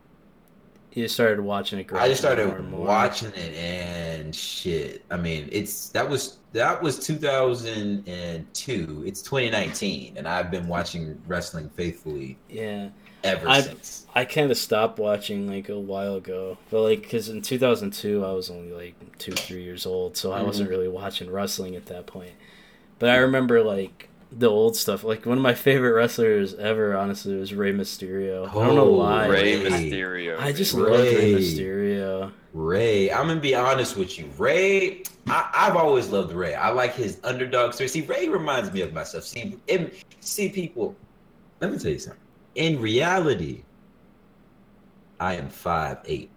You 0.91 1.07
started 1.07 1.39
watching 1.41 1.79
it. 1.79 1.91
I 1.93 2.07
just 2.09 2.21
started 2.21 2.47
more 2.47 2.59
more. 2.59 2.85
watching 2.88 3.29
it, 3.35 3.53
and 3.55 4.35
shit. 4.35 5.05
I 5.12 5.17
mean, 5.17 5.47
it's 5.51 5.89
that 5.89 6.07
was 6.09 6.38
that 6.53 6.81
was 6.81 6.99
2002. 6.99 9.03
It's 9.05 9.21
2019, 9.21 10.17
and 10.17 10.27
I've 10.27 10.49
been 10.51 10.67
watching 10.67 11.21
wrestling 11.27 11.69
faithfully 11.69 12.38
Yeah, 12.49 12.89
ever 13.23 13.47
I've- 13.47 13.67
since. 13.67 14.05
I 14.15 14.25
kind 14.25 14.49
of 14.49 14.58
stopped 14.58 14.97
watching 14.97 15.47
like 15.47 15.69
a 15.69 15.79
while 15.79 16.15
ago, 16.15 16.58
but 16.71 16.82
like 16.82 17.03
because 17.03 17.29
in 17.29 17.41
2002 17.41 18.25
I 18.25 18.32
was 18.32 18.49
only 18.49 18.71
like 18.71 18.95
two, 19.19 19.32
three 19.34 19.62
years 19.63 19.86
old, 19.86 20.17
so 20.17 20.32
I 20.32 20.41
wasn't 20.41 20.67
Mhm. 20.67 20.71
really 20.71 20.88
watching 20.88 21.29
wrestling 21.32 21.75
at 21.75 21.86
that 21.88 22.08
point. 22.08 22.32
But 22.97 23.12
I 23.12 23.17
remember 23.17 23.62
like 23.63 24.10
the 24.32 24.49
old 24.49 24.75
stuff. 24.75 25.03
Like 25.03 25.25
one 25.25 25.38
of 25.38 25.43
my 25.43 25.53
favorite 25.53 25.93
wrestlers 25.93 26.53
ever, 26.55 26.95
honestly, 26.97 27.36
was 27.36 27.53
Rey 27.53 27.71
Mysterio. 27.71 28.49
I 28.49 28.53
don't 28.53 28.75
know 28.75 28.82
Oh, 28.89 28.97
why. 28.97 29.27
Rey 29.27 29.63
Ray. 29.63 29.69
Mysterio. 29.69 30.39
I 30.39 30.51
just 30.51 30.75
baby. 30.75 30.88
loved 30.89 31.03
Rey 31.03 31.15
Ray. 31.15 31.34
Mysterio. 31.36 32.32
Rey, 32.53 33.12
I'm 33.12 33.27
gonna 33.27 33.39
be 33.39 33.53
honest 33.53 33.95
with 33.95 34.17
you. 34.17 34.25
Rey, 34.39 35.03
I, 35.27 35.49
I've 35.53 35.75
always 35.75 36.10
loved 36.10 36.34
Rey. 36.34 36.55
I 36.55 36.69
like 36.71 36.95
his 36.95 37.19
underdog 37.23 37.73
story. 37.73 37.88
See, 37.88 38.01
Rey 38.01 38.27
reminds 38.27 38.73
me 38.73 38.82
of 38.82 38.91
myself. 38.91 39.23
See, 39.23 39.55
in, 39.67 39.91
see, 40.19 40.49
people. 40.49 40.95
Let 41.62 41.71
me 41.71 41.77
tell 41.77 41.91
you 41.91 41.99
something. 41.99 42.19
In 42.55 42.81
reality, 42.81 43.63
I 45.19 45.35
am 45.35 45.49
five 45.49 45.97
eight. 46.05 46.29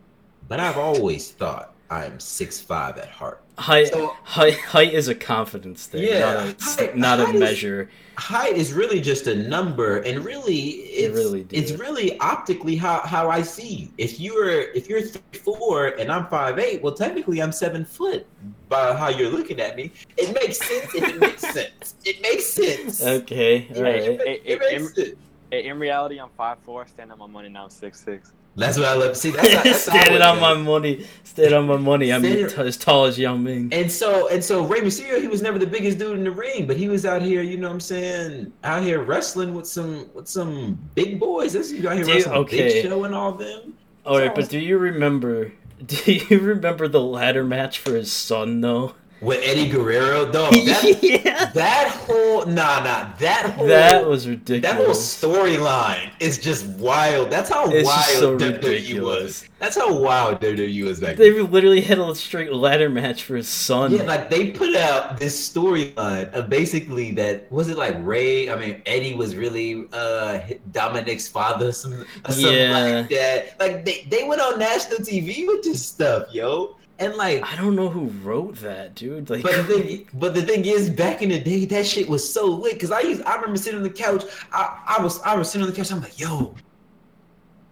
but 0.49 0.61
I've 0.61 0.77
always 0.77 1.31
thought 1.31 1.73
I'm 1.91 2.19
six 2.21 2.61
five 2.61 2.99
at 2.99 3.09
heart. 3.09 3.41
Height, 3.59 3.89
So- 3.89 4.17
height, 4.25 4.59
height 4.59 4.93
is 4.95 5.09
a 5.09 5.15
confidence 5.15 5.87
thing, 5.87 6.03
Yeah, 6.09 6.21
not 6.21 6.37
a, 6.37 6.65
height- 6.65 6.97
not 6.97 7.21
a 7.21 7.27
height 7.27 7.35
is- 7.35 7.41
measure. 7.41 7.91
Height 8.19 8.57
is 8.57 8.73
really 8.75 9.01
just 9.01 9.27
a 9.27 9.35
number, 9.35 9.99
and 9.99 10.23
really, 10.25 10.59
it's 10.69 11.15
really 11.15 11.47
it's 11.51 11.73
really 11.73 12.19
optically 12.21 12.77
how, 12.77 13.01
how 13.01 13.31
I 13.31 13.41
see 13.43 13.69
you. 13.75 13.89
If 13.99 14.21
you're 14.21 14.51
if 14.73 14.89
you're 14.89 15.01
three 15.01 15.41
four 15.43 15.87
and 15.99 16.11
I'm 16.13 16.27
five 16.27 16.59
eight, 16.59 16.83
well, 16.83 16.93
technically 16.95 17.41
I'm 17.41 17.53
seven 17.53 17.85
foot 17.87 18.27
by 18.69 18.95
how 18.95 19.09
you're 19.09 19.31
looking 19.31 19.61
at 19.61 19.77
me. 19.77 19.93
It 20.19 20.35
makes 20.35 20.59
sense 20.59 20.95
it 20.95 21.19
makes 21.21 21.41
sense. 21.57 21.95
It 22.05 22.21
makes 22.21 22.47
sense. 22.47 23.03
Okay, 23.03 23.67
all 23.71 23.77
Yeah, 23.79 23.83
right. 23.83 24.03
it- 24.03 24.21
It 24.27 24.43
it- 24.45 24.61
makes 24.83 24.95
sense. 24.95 25.09
Hey, 25.53 25.67
in 25.67 25.79
reality, 25.79 26.19
I'm 26.19 26.31
5'4", 26.39 26.89
stand 26.89 27.13
on 27.13 27.19
my 27.19 27.27
money 27.27 27.51
now, 27.51 27.65
I'm 27.65 27.69
6'6". 27.69 28.33
That's 28.57 28.79
what 28.79 28.87
I 28.87 28.95
love. 28.95 29.11
To 29.11 29.15
see, 29.15 29.31
that's, 29.33 29.49
how- 29.55 29.63
that's 29.63 29.87
how 29.87 29.95
Standing 30.01 30.23
on 30.23 30.41
my 30.41 30.55
money. 30.55 31.07
Standing 31.25 31.55
on 31.55 31.67
my 31.67 31.77
money. 31.77 32.11
I'm 32.11 32.23
Standing- 32.23 32.49
t- 32.49 32.57
as 32.63 32.79
tall 32.79 33.05
as 33.05 33.19
Yao 33.19 33.37
Ming. 33.37 33.69
And 33.73 33.91
so 33.93 34.29
and 34.29 34.43
so 34.45 34.65
Rey 34.65 34.81
Mysterio, 34.81 35.21
he 35.21 35.29
was 35.29 35.41
never 35.43 35.59
the 35.59 35.67
biggest 35.67 35.99
dude 35.99 36.17
in 36.19 36.25
the 36.25 36.31
ring, 36.31 36.67
but 36.67 36.77
he 36.79 36.89
was 36.89 37.05
out 37.07 37.21
here, 37.23 37.43
you 37.43 37.57
know 37.59 37.69
what 37.69 37.75
I'm 37.75 37.81
saying, 37.81 38.53
out 38.65 38.83
here 38.83 39.03
wrestling 39.03 39.55
with 39.55 39.67
some 39.67 40.09
with 40.15 40.27
some 40.29 40.79
big 40.95 41.19
boys. 41.21 41.53
This 41.55 41.71
is 41.73 41.85
out 41.85 41.95
here 41.97 42.05
Dude, 42.05 42.15
wrestling 42.15 42.37
okay. 42.41 42.73
Big 42.83 42.85
Show 42.87 43.05
and 43.05 43.15
all 43.15 43.33
them. 43.33 43.75
All 44.07 44.19
right, 44.19 44.29
So- 44.35 44.43
but 44.43 44.49
do 44.51 44.59
you 44.59 44.79
remember? 44.79 45.53
Do 45.87 46.13
you 46.13 46.39
remember 46.39 46.87
the 46.89 47.01
ladder 47.01 47.43
match 47.45 47.79
for 47.81 47.95
his 47.95 48.13
son 48.13 48.61
though? 48.61 48.95
With 49.23 49.41
Eddie 49.45 49.69
Guerrero, 49.69 50.25
though. 50.25 50.51
That, 50.51 50.99
yeah, 51.03 51.45
that 51.53 51.89
whole 51.91 52.45
nah 52.47 52.83
nah 52.83 53.13
that 53.19 53.51
whole 53.55 53.67
that 53.69 54.05
was 54.07 54.27
ridiculous. 54.29 54.63
that 54.63 54.77
whole 54.85 54.95
storyline 55.37 56.11
is 56.21 56.39
just 56.39 56.67
wild. 56.67 57.31
That's 57.31 57.49
how 57.49 57.71
It's 57.71 57.87
wild 57.87 58.05
just 58.07 58.19
so 58.19 58.37
WWE 58.37 58.53
ridiculous. 58.65 59.23
was. 59.43 59.49
That's 59.61 59.77
how 59.77 59.93
wild 59.97 60.41
WWE 60.41 60.85
was 60.85 60.99
back 61.01 61.17
They 61.17 61.31
then. 61.31 61.51
literally 61.53 61.81
had 61.81 61.99
a 62.01 62.15
straight 62.17 62.53
ladder 62.53 62.91
match 62.91 63.23
for 63.23 63.37
his 63.37 63.49
son. 63.49 63.93
Yeah, 63.93 64.03
like 64.03 64.29
they 64.29 64.51
put 64.51 64.75
out 64.75 65.19
this 65.19 65.49
storyline 65.49 66.33
of 66.33 66.49
basically 66.49 67.13
that 67.13 67.51
was 67.53 67.69
it 67.69 67.79
like 67.79 67.97
Rey? 68.01 68.51
I 68.51 68.57
mean 68.57 68.83
Eddie 68.87 69.15
was 69.15 69.37
really 69.37 69.87
uh 69.93 70.41
Dominik's 70.73 71.29
father, 71.29 71.71
some 71.73 71.93
or 71.93 72.07
something 72.33 72.53
Yeah. 72.53 72.73
like 73.01 73.09
that. 73.11 73.61
Like 73.61 73.85
they, 73.85 74.05
they 74.11 74.25
went 74.25 74.41
on 74.41 74.59
national 74.59 74.99
TV 74.99 75.47
with 75.47 75.63
this 75.63 75.85
stuff, 75.87 76.27
yo. 76.33 76.77
And 77.03 77.17
like 77.17 77.43
I 77.45 77.57
don't 77.57 77.75
know 77.75 77.89
who 77.89 78.07
wrote 78.23 78.57
that, 78.57 78.95
dude. 78.95 79.29
Like, 79.29 79.43
But 79.43 79.67
the 79.67 79.81
thing, 79.81 80.09
but 80.15 80.35
the 80.35 80.43
thing 80.43 80.65
is, 80.65 80.89
back 80.89 81.21
in 81.21 81.31
the 81.31 81.41
day, 81.41 81.65
that 81.67 81.87
shit 81.87 82.09
was 82.09 82.33
so 82.33 82.47
lit. 82.47 82.79
Cause 82.79 82.93
I 82.93 83.01
used, 83.01 83.23
I 83.23 83.35
remember 83.37 83.57
sitting 83.57 83.79
on 83.79 83.83
the 83.83 83.91
couch. 83.91 84.25
I, 84.53 84.97
I 84.99 85.03
was, 85.03 85.21
I 85.23 85.35
was 85.37 85.51
sitting 85.51 85.67
on 85.67 85.71
the 85.71 85.77
couch. 85.77 85.91
I'm 85.91 86.01
like, 86.01 86.21
yo, 86.21 86.55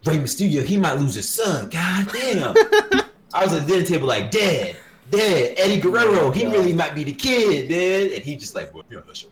Rey 0.05 0.19
Mysterio, 0.19 0.65
he 0.65 0.77
might 0.77 0.95
lose 0.95 1.15
his 1.15 1.29
son. 1.29 1.69
God 1.69 2.09
damn. 2.13 2.55
I 3.35 3.45
was 3.45 3.53
at 3.53 3.67
the 3.67 3.73
dinner 3.73 3.87
table 3.87 4.09
like, 4.09 4.33
Dad, 4.33 4.77
Dad, 5.11 5.55
Eddie 5.57 5.79
oh 5.79 5.83
Guerrero, 5.83 6.31
he 6.33 6.43
God. 6.45 6.53
really 6.53 6.73
might 6.73 6.95
be 6.97 7.05
the 7.05 7.13
kid, 7.13 7.69
Dad. 7.69 8.13
And 8.17 8.25
he 8.25 8.35
just 8.35 8.55
like, 8.57 8.75
well, 8.75 8.85
you're 8.91 9.05
not 9.05 9.17
sure. 9.17 9.31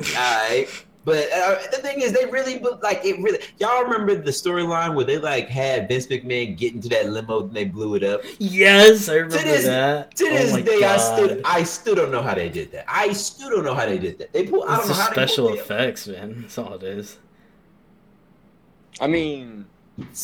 All 0.00 0.48
right. 0.48 0.68
But 1.04 1.32
uh, 1.32 1.58
the 1.72 1.78
thing 1.78 2.00
is, 2.00 2.12
they 2.12 2.26
really, 2.26 2.58
but 2.58 2.80
like 2.80 3.04
it 3.04 3.20
really. 3.20 3.40
Y'all 3.58 3.82
remember 3.82 4.14
the 4.14 4.30
storyline 4.30 4.94
where 4.94 5.04
they 5.04 5.18
like 5.18 5.48
had 5.48 5.88
Vince 5.88 6.06
McMahon 6.06 6.56
get 6.56 6.74
into 6.74 6.88
that 6.90 7.10
limo 7.10 7.40
and 7.40 7.52
they 7.52 7.64
blew 7.64 7.96
it 7.96 8.04
up? 8.04 8.20
yes, 8.38 9.08
I 9.08 9.14
remember 9.14 9.38
this- 9.38 9.64
that. 9.64 10.14
To 10.16 10.24
Oh 10.26 10.30
this 10.30 10.52
my 10.52 10.60
day, 10.60 10.84
I 10.84 10.96
still, 10.98 11.40
I 11.44 11.62
still 11.64 11.94
don't 11.96 12.12
know 12.12 12.22
how 12.22 12.34
they 12.34 12.48
did 12.48 12.70
that. 12.70 12.84
I 12.86 13.12
still 13.14 13.50
don't 13.50 13.64
know 13.64 13.74
how 13.74 13.84
they 13.86 13.98
did 13.98 14.18
that. 14.18 14.32
They 14.32 14.46
pull, 14.46 14.62
I 14.62 14.76
don't 14.76 14.88
know 14.88 14.94
how 14.94 15.10
special 15.10 15.46
they 15.48 15.56
pulled 15.56 15.64
effects, 15.64 16.06
man. 16.06 16.42
That's 16.42 16.56
all 16.58 16.74
it 16.74 16.84
is. 16.84 17.18
I 19.00 19.06
mean. 19.08 19.66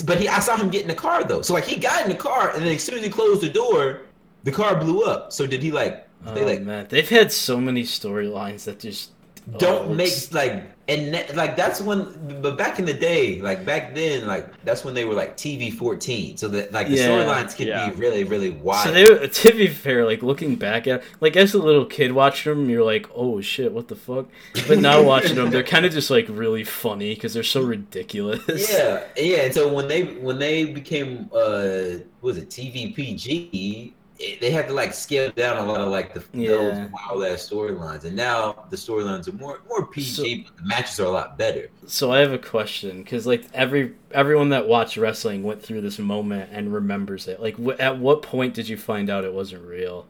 But 0.05 0.19
he, 0.21 0.29
I 0.29 0.39
saw 0.39 0.57
him 0.57 0.71
get 0.71 0.83
in 0.83 0.89
the 0.89 0.95
car 0.95 1.25
though. 1.25 1.43
So 1.43 1.55
like 1.55 1.65
he 1.65 1.77
got 1.77 2.03
in 2.05 2.09
the 2.11 2.17
car, 2.17 2.51
and 2.55 2.63
then 2.65 2.75
as 2.75 2.83
soon 2.83 2.99
as 2.99 3.05
he 3.05 3.11
closed 3.11 3.43
the 3.43 3.49
door, 3.51 4.03
the 4.45 4.53
car 4.53 4.77
blew 4.77 5.03
up. 5.03 5.33
So 5.33 5.47
did 5.47 5.63
he 5.63 5.71
like? 5.73 6.07
They 6.35 6.43
Oh 6.43 6.47
like 6.47 6.63
man, 6.63 6.87
they've 6.89 7.09
had 7.09 7.31
so 7.33 7.61
many 7.61 7.83
storylines 7.83 8.65
that 8.65 8.81
just 8.81 9.11
don't 9.57 9.91
oh, 9.91 9.95
make 9.95 10.13
like 10.33 10.65
and 10.89 11.13
that, 11.13 11.37
like 11.37 11.55
that's 11.55 11.83
when. 11.83 12.41
But 12.41 12.57
back 12.57 12.79
in 12.79 12.87
the 12.87 12.95
day, 12.95 13.43
like 13.43 13.65
back 13.67 13.95
then, 13.95 14.27
like 14.27 14.47
that's 14.65 14.85
when 14.85 14.95
they 14.95 15.05
were 15.05 15.13
like 15.15 15.37
TV 15.37 15.71
fourteen. 15.73 16.37
So 16.39 16.49
that 16.49 16.73
like 16.73 16.89
the 16.89 16.95
Yeah. 16.97 17.09
storylines 17.09 17.55
could 17.57 17.69
Yeah. 17.69 17.91
be 17.91 17.97
really, 17.97 18.25
really 18.25 18.51
wild 18.51 18.87
So 18.87 18.93
they, 18.93 19.05
were- 19.05 19.27
to 19.27 19.53
be 19.53 19.67
fair, 19.69 20.07
like 20.07 20.23
looking 20.23 20.57
back 20.57 20.87
at, 20.87 21.03
like 21.21 21.37
as 21.37 21.53
a 21.53 21.59
little 21.59 21.85
kid 21.85 22.13
watching 22.13 22.55
them, 22.55 22.71
you're 22.71 22.85
like, 22.85 23.07
oh 23.15 23.41
shit, 23.43 23.73
what 23.73 23.89
the 23.89 23.97
fuck? 23.97 24.29
But 24.67 24.79
now 24.79 25.03
watching 25.03 25.37
them, 25.37 25.51
they're 25.51 25.63
kind 25.63 25.85
of 25.85 25.93
just 25.93 26.11
like 26.11 26.27
really 26.31 26.65
funny 26.65 27.15
because 27.15 27.35
they're 27.35 27.43
so 27.43 27.61
ridiculous. 27.63 28.41
Yeah, 28.73 29.05
yeah. 29.17 29.37
And 29.43 29.55
so 29.55 29.73
when 29.73 29.89
they 29.89 30.03
when 30.05 30.39
they 30.39 30.65
became 30.65 31.29
uh 31.35 32.01
what 32.21 32.35
was 32.35 32.39
it 32.39 32.49
TVPG, 32.51 33.93
it, 34.19 34.41
they 34.41 34.51
had 34.51 34.67
to 34.69 34.75
like 34.75 34.95
scale 34.95 35.31
down 35.33 35.59
a 35.59 35.65
lot 35.65 35.81
of 35.81 35.89
like 35.89 36.15
the 36.15 36.25
Yeah. 36.33 36.51
those 36.51 36.79
wild 36.93 37.25
ass 37.25 37.49
storylines, 37.49 38.05
and 38.05 38.17
now 38.17 38.65
the 38.71 38.77
storylines 38.77 39.29
are 39.29 39.33
more 39.33 39.61
more 39.69 39.87
PG, 39.87 40.45
but 40.45 40.57
the 40.57 40.63
matches 40.65 40.99
are 41.01 41.07
a 41.07 41.11
lot 41.11 41.39
better. 41.39 41.69
So 41.87 42.13
I 42.13 42.19
have 42.19 42.33
a 42.33 42.39
question 42.39 43.03
because 43.03 43.27
like 43.27 43.45
every 43.55 43.95
everyone 44.11 44.51
that 44.51 44.67
watched 44.67 44.97
wrestling 44.97 45.43
went 45.45 45.63
through 45.63 45.81
this 45.83 45.99
moment 45.99 46.51
and 46.53 46.73
remembers 46.73 47.29
it. 47.29 47.41
Like, 47.41 47.57
at 47.81 47.99
what 47.99 48.23
point 48.23 48.55
did 48.55 48.69
you 48.69 48.77
find 48.77 49.09
out 49.11 49.25
it 49.25 49.33
wasn't 49.33 49.65
real? 49.65 50.07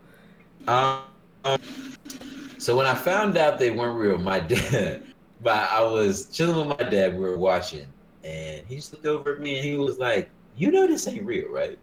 Um, 0.66 1.02
so 2.58 2.76
when 2.76 2.86
I 2.86 2.94
found 2.94 3.36
out 3.36 3.58
they 3.58 3.70
weren't 3.70 3.98
real, 3.98 4.18
my 4.18 4.40
dad, 4.54 5.02
but 5.40 5.70
I 5.70 5.82
was 5.82 6.26
chilling 6.26 6.68
with 6.68 6.78
my 6.80 6.88
dad. 6.88 7.14
We 7.14 7.20
were 7.20 7.38
watching, 7.38 7.86
and 8.24 8.66
he 8.66 8.76
just 8.76 8.92
looked 8.92 9.06
over 9.06 9.34
at 9.34 9.40
me 9.40 9.56
and 9.56 9.64
he 9.64 9.76
was 9.76 9.98
like, 9.98 10.30
"You 10.56 10.70
know 10.70 10.86
this 10.86 11.06
ain't 11.08 11.24
real, 11.24 11.48
right?" 11.50 11.78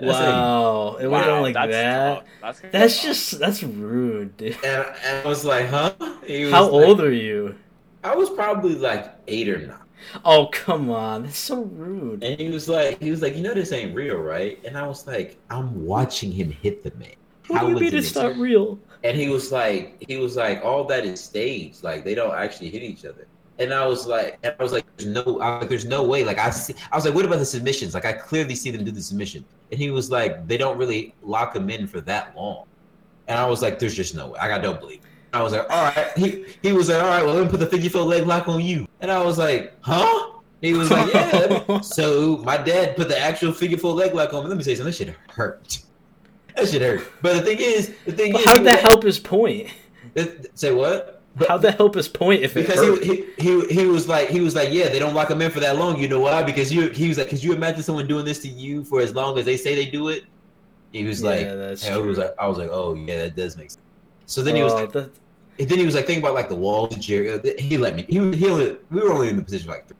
And 0.00 0.10
I 0.10 0.14
said, 0.14 0.30
Wow, 0.30 0.96
it 1.00 1.06
went 1.08 1.26
on 1.28 1.42
like 1.42 1.54
that's 1.54 1.72
that. 1.72 2.14
tough. 2.14 2.24
That's, 2.40 2.60
That's 2.72 3.02
just 3.02 3.38
that's 3.38 3.62
rude, 3.62 4.36
dude. 4.36 4.56
and, 4.64 4.86
and 5.04 5.26
I 5.26 5.28
was 5.28 5.44
like, 5.44 5.68
"Huh?" 5.68 5.92
He 6.26 6.44
was 6.44 6.52
How 6.52 6.64
like- 6.64 6.72
old 6.72 7.00
are 7.00 7.12
you? 7.12 7.54
I 8.02 8.14
was 8.14 8.30
probably 8.30 8.74
like 8.76 9.14
eight 9.28 9.48
or 9.48 9.58
nine. 9.58 9.76
Oh 10.24 10.46
come 10.50 10.90
on, 10.90 11.24
that's 11.24 11.36
so 11.38 11.62
rude. 11.62 12.24
And 12.24 12.40
he 12.40 12.48
was 12.48 12.68
like, 12.68 13.00
he 13.02 13.10
was 13.10 13.20
like, 13.20 13.36
you 13.36 13.42
know, 13.42 13.52
this 13.52 13.72
ain't 13.72 13.94
real, 13.94 14.16
right? 14.16 14.58
And 14.64 14.78
I 14.78 14.86
was 14.86 15.06
like, 15.06 15.36
I'm 15.50 15.84
watching 15.84 16.32
him 16.32 16.50
hit 16.50 16.82
the 16.82 16.90
man. 16.98 17.10
What 17.48 17.58
How 17.60 17.66
do 17.66 17.74
you 17.74 17.80
mean 17.80 17.94
it's 17.94 18.14
not 18.14 18.36
real? 18.36 18.78
And 19.04 19.16
he 19.16 19.28
was 19.28 19.52
like, 19.52 20.02
he 20.08 20.16
was 20.16 20.36
like, 20.36 20.64
all 20.64 20.84
that 20.84 21.04
is 21.04 21.20
staged. 21.22 21.82
Like 21.84 22.04
they 22.04 22.14
don't 22.14 22.34
actually 22.34 22.70
hit 22.70 22.82
each 22.82 23.04
other. 23.04 23.26
And 23.60 23.74
I 23.74 23.86
was 23.86 24.06
like, 24.06 24.38
and 24.42 24.54
I 24.58 24.62
was 24.62 24.72
like, 24.72 24.86
there's 24.96 25.10
no, 25.10 25.38
I 25.40 25.50
was 25.50 25.60
like, 25.60 25.68
there's 25.68 25.84
no 25.84 26.02
way. 26.02 26.24
Like 26.24 26.38
I 26.38 26.48
see, 26.48 26.74
I 26.90 26.96
was 26.96 27.04
like, 27.04 27.14
what 27.14 27.26
about 27.26 27.38
the 27.38 27.44
submissions? 27.44 27.92
Like 27.92 28.06
I 28.06 28.14
clearly 28.14 28.54
see 28.54 28.70
them 28.70 28.84
do 28.84 28.90
the 28.90 29.02
submission. 29.02 29.44
And 29.70 29.78
he 29.78 29.90
was 29.90 30.10
like, 30.10 30.48
they 30.48 30.56
don't 30.56 30.78
really 30.78 31.14
lock 31.22 31.52
them 31.52 31.68
in 31.68 31.86
for 31.86 32.00
that 32.00 32.34
long. 32.34 32.64
And 33.28 33.38
I 33.38 33.46
was 33.46 33.60
like, 33.60 33.78
there's 33.78 33.94
just 33.94 34.14
no 34.14 34.28
way. 34.28 34.38
I 34.40 34.48
got 34.48 34.62
no 34.62 34.72
belief. 34.72 35.00
I 35.34 35.42
was 35.42 35.52
like, 35.52 35.68
all 35.70 35.84
right. 35.84 36.08
He 36.16 36.46
he 36.62 36.72
was 36.72 36.88
like, 36.88 37.02
all 37.02 37.08
right. 37.08 37.24
Well, 37.24 37.34
let 37.34 37.44
me 37.44 37.50
put 37.50 37.60
the 37.60 37.66
figure 37.66 37.90
four 37.90 38.02
leg 38.02 38.26
lock 38.26 38.48
on 38.48 38.62
you. 38.62 38.88
And 39.00 39.10
I 39.10 39.22
was 39.22 39.38
like, 39.38 39.76
huh? 39.82 40.32
He 40.62 40.72
was 40.72 40.90
like, 40.90 41.12
yeah. 41.14 41.80
so 41.80 42.38
my 42.38 42.56
dad 42.56 42.96
put 42.96 43.08
the 43.08 43.18
actual 43.18 43.52
figure 43.52 43.78
four 43.78 43.94
leg 43.94 44.14
lock 44.14 44.32
on 44.32 44.42
me. 44.42 44.48
Let 44.48 44.58
me 44.58 44.64
say 44.64 44.74
something. 44.74 44.90
That 44.90 44.96
shit 44.96 45.14
hurt. 45.30 45.78
That 46.56 46.68
shit 46.68 46.82
hurt. 46.82 47.06
But 47.22 47.34
the 47.34 47.42
thing 47.42 47.58
is, 47.60 47.94
the 48.06 48.12
thing 48.12 48.32
But 48.32 48.40
is, 48.40 48.46
how'd 48.46 48.64
that 48.64 48.80
help 48.80 49.02
his 49.02 49.18
point? 49.18 49.68
Say 50.54 50.72
what? 50.72 51.19
But- 51.36 51.48
How'd 51.48 51.62
that 51.62 51.76
help 51.76 51.94
his 51.94 52.08
point 52.08 52.42
if 52.42 52.56
it 52.56 52.66
because 52.66 52.80
hurt? 52.84 53.04
he, 53.04 53.24
he 53.38 53.60
he 53.60 53.66
he 53.82 53.86
was 53.86 54.08
like 54.08 54.28
he 54.30 54.40
was 54.40 54.54
like 54.56 54.70
yeah 54.72 54.88
they 54.88 54.98
don't 54.98 55.14
lock 55.14 55.28
them 55.28 55.40
in 55.40 55.50
for 55.50 55.60
that 55.60 55.76
long. 55.76 55.98
You 56.00 56.08
know 56.08 56.20
why? 56.20 56.42
Because 56.42 56.72
you 56.72 56.88
he 56.90 57.08
was 57.08 57.18
like 57.18 57.26
because 57.28 57.44
you 57.44 57.52
imagine 57.54 57.82
someone 57.84 58.06
doing 58.08 58.24
this 58.24 58.40
to 58.40 58.48
you 58.48 58.82
for 58.84 59.00
as 59.00 59.14
long 59.14 59.38
as 59.38 59.44
they 59.44 59.56
say 59.56 59.74
they 59.76 59.86
do 59.90 60.08
it? 60.08 60.24
He 60.92 61.04
was 61.04 61.22
like 61.22 61.42
yeah, 61.42 61.54
that's 61.54 61.86
I 61.88 61.96
was 61.98 62.18
like 62.18 62.34
I 62.38 62.48
was 62.48 62.58
like 62.58 62.70
oh 62.72 62.94
yeah 62.94 63.18
that 63.18 63.36
does 63.36 63.56
make 63.56 63.70
sense. 63.70 63.82
So 64.26 64.42
then 64.42 64.56
he 64.56 64.62
was 64.62 64.72
Oh, 64.72 64.76
like 64.76 64.92
that- 64.92 65.10
and 65.60 65.68
then 65.68 65.78
he 65.78 65.84
was 65.86 65.94
like 65.94 66.06
thinking 66.06 66.22
about 66.24 66.34
like 66.34 66.48
the 66.48 66.56
walls 66.56 66.94
of 66.94 67.00
Jericho 67.00 67.48
uh, 67.48 67.52
he 67.60 67.78
let 67.78 67.94
me 67.94 68.06
he, 68.08 68.14
he 68.34 68.48
only, 68.48 68.76
we 68.90 69.00
were 69.00 69.12
only 69.12 69.28
in 69.28 69.36
the 69.36 69.42
position 69.42 69.66
for 69.66 69.74
like 69.74 69.86
three. 69.86 69.96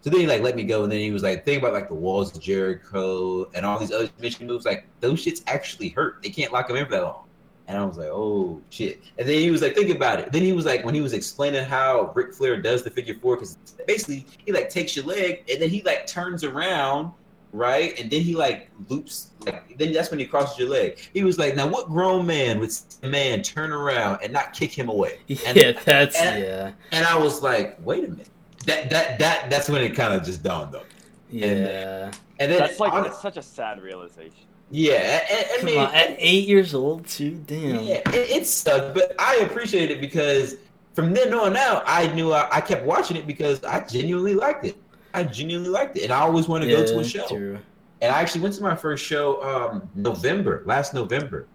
so 0.00 0.08
then 0.10 0.20
he 0.20 0.26
like 0.26 0.40
let 0.42 0.56
me 0.56 0.62
go 0.64 0.84
and 0.84 0.90
then 0.92 1.00
he 1.00 1.10
was 1.10 1.22
like 1.22 1.44
thinking 1.44 1.62
about 1.62 1.74
like 1.74 1.88
the 1.88 1.94
walls 1.94 2.34
of 2.34 2.40
Jericho 2.42 3.50
and 3.54 3.66
all 3.66 3.78
these 3.78 3.92
other 3.92 4.06
submission 4.06 4.46
moves 4.46 4.64
like 4.64 4.86
those 5.00 5.22
shits 5.24 5.42
actually 5.48 5.90
hurt. 5.90 6.22
They 6.22 6.30
can't 6.30 6.50
lock 6.52 6.68
them 6.68 6.76
in 6.78 6.86
for 6.86 6.92
that 6.92 7.02
long 7.02 7.24
and 7.72 7.80
I 7.82 7.84
was 7.86 7.96
like, 7.96 8.08
oh 8.10 8.60
shit. 8.70 9.02
And 9.18 9.26
then 9.28 9.38
he 9.38 9.50
was 9.50 9.62
like, 9.62 9.74
think 9.74 9.90
about 9.90 10.20
it. 10.20 10.30
Then 10.32 10.42
he 10.42 10.52
was 10.52 10.64
like, 10.66 10.84
when 10.84 10.94
he 10.94 11.00
was 11.00 11.12
explaining 11.12 11.64
how 11.64 12.12
Ric 12.14 12.34
Flair 12.34 12.60
does 12.60 12.82
the 12.82 12.90
figure 12.90 13.14
four, 13.20 13.36
because 13.36 13.56
basically 13.86 14.26
he 14.44 14.52
like 14.52 14.68
takes 14.68 14.94
your 14.94 15.04
leg 15.06 15.44
and 15.50 15.60
then 15.62 15.70
he 15.70 15.82
like 15.82 16.06
turns 16.06 16.44
around, 16.44 17.12
right? 17.52 17.98
And 17.98 18.10
then 18.10 18.20
he 18.20 18.34
like 18.34 18.70
loops, 18.88 19.30
like 19.46 19.78
then 19.78 19.92
that's 19.92 20.10
when 20.10 20.20
he 20.20 20.26
crosses 20.26 20.58
your 20.58 20.68
leg. 20.68 20.98
He 21.14 21.24
was 21.24 21.38
like, 21.38 21.54
now 21.56 21.66
what 21.66 21.88
grown 21.88 22.26
man 22.26 22.60
would 22.60 22.72
a 23.02 23.08
man 23.08 23.42
turn 23.42 23.72
around 23.72 24.18
and 24.22 24.32
not 24.32 24.52
kick 24.52 24.70
him 24.70 24.88
away? 24.88 25.18
And- 25.46 25.56
yeah, 25.56 25.72
that's 25.84 26.16
and- 26.20 26.42
yeah, 26.42 26.72
And 26.92 27.06
I 27.06 27.16
was 27.16 27.42
like, 27.42 27.78
wait 27.84 28.04
a 28.04 28.08
minute. 28.08 28.28
That 28.66 28.90
that 28.90 29.18
that 29.18 29.50
that's 29.50 29.68
when 29.68 29.82
it 29.82 29.94
kind 29.96 30.14
of 30.14 30.22
just 30.24 30.42
dawned 30.42 30.74
on. 30.76 30.82
me. 30.82 31.40
yeah. 31.40 32.10
And 32.38 32.50
then 32.50 32.58
That's 32.58 32.78
like 32.80 32.92
hon- 32.92 33.04
that's 33.04 33.20
such 33.22 33.36
a 33.36 33.42
sad 33.42 33.80
realization. 33.82 34.46
Yeah, 34.72 35.20
and, 35.30 35.38
and, 35.38 35.60
Come 35.60 35.68
I 35.68 35.70
mean, 35.70 35.78
on, 35.78 35.94
at 35.94 36.16
eight 36.18 36.48
years 36.48 36.74
old 36.74 37.06
too. 37.06 37.32
Damn. 37.46 37.84
Yeah, 37.84 38.00
it, 38.08 38.30
it 38.30 38.46
sucked, 38.46 38.94
but 38.94 39.14
I 39.18 39.36
appreciate 39.36 39.90
it 39.90 40.00
because 40.00 40.56
from 40.94 41.12
then 41.12 41.34
on 41.34 41.58
out, 41.58 41.82
I 41.86 42.06
knew 42.14 42.32
I, 42.32 42.48
I 42.50 42.62
kept 42.62 42.86
watching 42.86 43.18
it 43.18 43.26
because 43.26 43.62
I 43.64 43.80
genuinely 43.80 44.34
liked 44.34 44.64
it. 44.64 44.76
I 45.12 45.24
genuinely 45.24 45.68
liked 45.68 45.98
it, 45.98 46.04
and 46.04 46.12
I 46.12 46.20
always 46.20 46.48
wanted 46.48 46.66
to 46.66 46.72
go 46.72 46.86
to 46.86 47.00
a 47.00 47.04
show. 47.04 47.26
true. 47.28 47.58
and 48.00 48.14
I 48.14 48.18
actually 48.18 48.40
went 48.40 48.54
to 48.54 48.62
my 48.62 48.74
first 48.74 49.04
show 49.04 49.42
um, 49.42 49.90
November 49.94 50.62
last 50.64 50.94
November, 50.94 51.46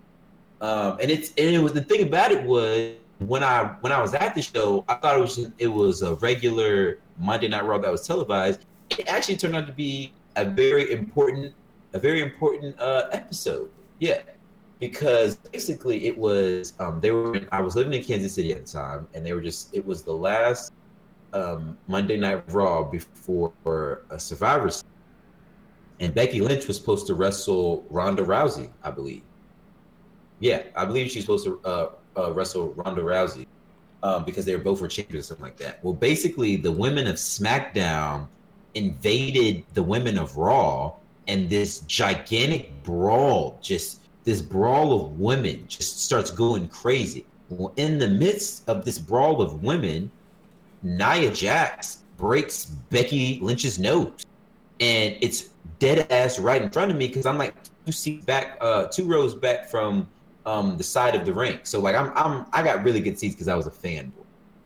um, 0.61 0.99
and 1.01 1.09
it's 1.09 1.29
and 1.39 1.55
it 1.55 1.59
was 1.59 1.73
the 1.73 1.81
thing 1.81 2.03
about 2.03 2.31
it 2.31 2.43
was 2.43 2.93
when 3.17 3.43
I 3.43 3.75
when 3.81 3.91
I 3.91 3.99
was 3.99 4.13
at 4.13 4.35
the 4.35 4.43
show, 4.43 4.85
I 4.87 4.93
thought 4.93 5.17
it 5.17 5.21
was 5.21 5.49
it 5.57 5.67
was 5.67 6.03
a 6.03 6.13
regular 6.15 6.99
Monday 7.17 7.47
Night 7.47 7.65
Raw 7.65 7.79
that 7.79 7.91
was 7.91 8.05
televised. 8.05 8.63
It 8.91 9.07
actually 9.07 9.37
turned 9.37 9.55
out 9.55 9.65
to 9.65 9.73
be 9.73 10.13
a 10.35 10.45
very 10.45 10.91
important 10.91 11.55
a 11.93 11.99
very 11.99 12.21
important 12.21 12.79
uh, 12.79 13.07
episode. 13.11 13.69
Yeah, 13.99 14.21
because 14.79 15.35
basically 15.35 16.05
it 16.05 16.17
was 16.17 16.73
um, 16.79 16.99
they 17.01 17.11
were 17.11 17.41
I 17.51 17.61
was 17.61 17.75
living 17.75 17.93
in 17.93 18.03
Kansas 18.03 18.33
City 18.33 18.51
at 18.51 18.65
the 18.65 18.71
time, 18.71 19.07
and 19.13 19.25
they 19.25 19.33
were 19.33 19.41
just 19.41 19.73
it 19.73 19.85
was 19.85 20.03
the 20.03 20.13
last 20.13 20.73
um, 21.33 21.77
Monday 21.87 22.17
Night 22.17 22.43
Raw 22.51 22.83
before 22.83 24.03
a 24.09 24.19
Survivor, 24.19 24.69
Series. 24.69 24.85
and 25.99 26.13
Becky 26.13 26.41
Lynch 26.41 26.67
was 26.67 26.77
supposed 26.77 27.07
to 27.07 27.15
wrestle 27.15 27.85
Ronda 27.89 28.23
Rousey, 28.23 28.69
I 28.83 28.91
believe. 28.91 29.23
Yeah, 30.39 30.63
I 30.75 30.85
believe 30.85 31.09
she's 31.09 31.23
supposed 31.23 31.45
to 31.45 31.59
uh, 31.65 31.89
uh, 32.15 32.31
wrestle 32.33 32.73
Ronda 32.73 33.01
Rousey 33.01 33.47
um, 34.03 34.23
because 34.23 34.45
they 34.45 34.55
were 34.55 34.61
both 34.61 34.81
were 34.81 34.87
champions 34.87 35.25
or 35.25 35.27
something 35.29 35.45
like 35.45 35.57
that. 35.57 35.83
Well, 35.83 35.93
basically, 35.93 36.55
the 36.55 36.71
women 36.71 37.07
of 37.07 37.15
SmackDown 37.15 38.27
invaded 38.75 39.65
the 39.73 39.81
women 39.81 40.17
of 40.19 40.37
Raw, 40.37 40.93
and 41.27 41.49
this 41.49 41.79
gigantic 41.81 42.71
brawl 42.83 43.59
just 43.61 44.01
this 44.23 44.41
brawl 44.41 44.93
of 44.93 45.19
women 45.19 45.65
just 45.69 46.03
starts 46.03 46.31
going 46.31 46.67
crazy. 46.67 47.25
Well, 47.49 47.71
in 47.77 47.97
the 47.97 48.09
midst 48.09 48.67
of 48.67 48.83
this 48.83 48.99
brawl 48.99 49.41
of 49.41 49.63
women, 49.63 50.11
Nia 50.83 51.31
Jax 51.31 51.99
breaks 52.17 52.65
Becky 52.65 53.39
Lynch's 53.41 53.79
nose, 53.79 54.25
and 54.81 55.15
it's 55.21 55.49
dead 55.79 56.11
ass 56.11 56.39
right 56.39 56.61
in 56.61 56.69
front 56.69 56.91
of 56.91 56.97
me 56.97 57.07
because 57.07 57.25
I'm 57.25 57.37
like 57.37 57.55
two 57.85 57.93
seats 57.93 58.25
back, 58.25 58.57
uh, 58.59 58.87
two 58.87 59.05
rows 59.05 59.33
back 59.33 59.69
from 59.69 60.07
um, 60.45 60.77
the 60.77 60.83
side 60.83 61.15
of 61.15 61.25
the 61.25 61.33
ring. 61.33 61.59
So 61.63 61.79
like 61.79 61.95
I'm 61.95 62.11
I'm 62.15 62.45
I 62.51 62.63
got 62.63 62.83
really 62.83 62.99
good 62.99 63.17
seats 63.17 63.35
because 63.35 63.47
I 63.47 63.55
was 63.55 63.67
a 63.67 63.71
fanboy. 63.71 64.11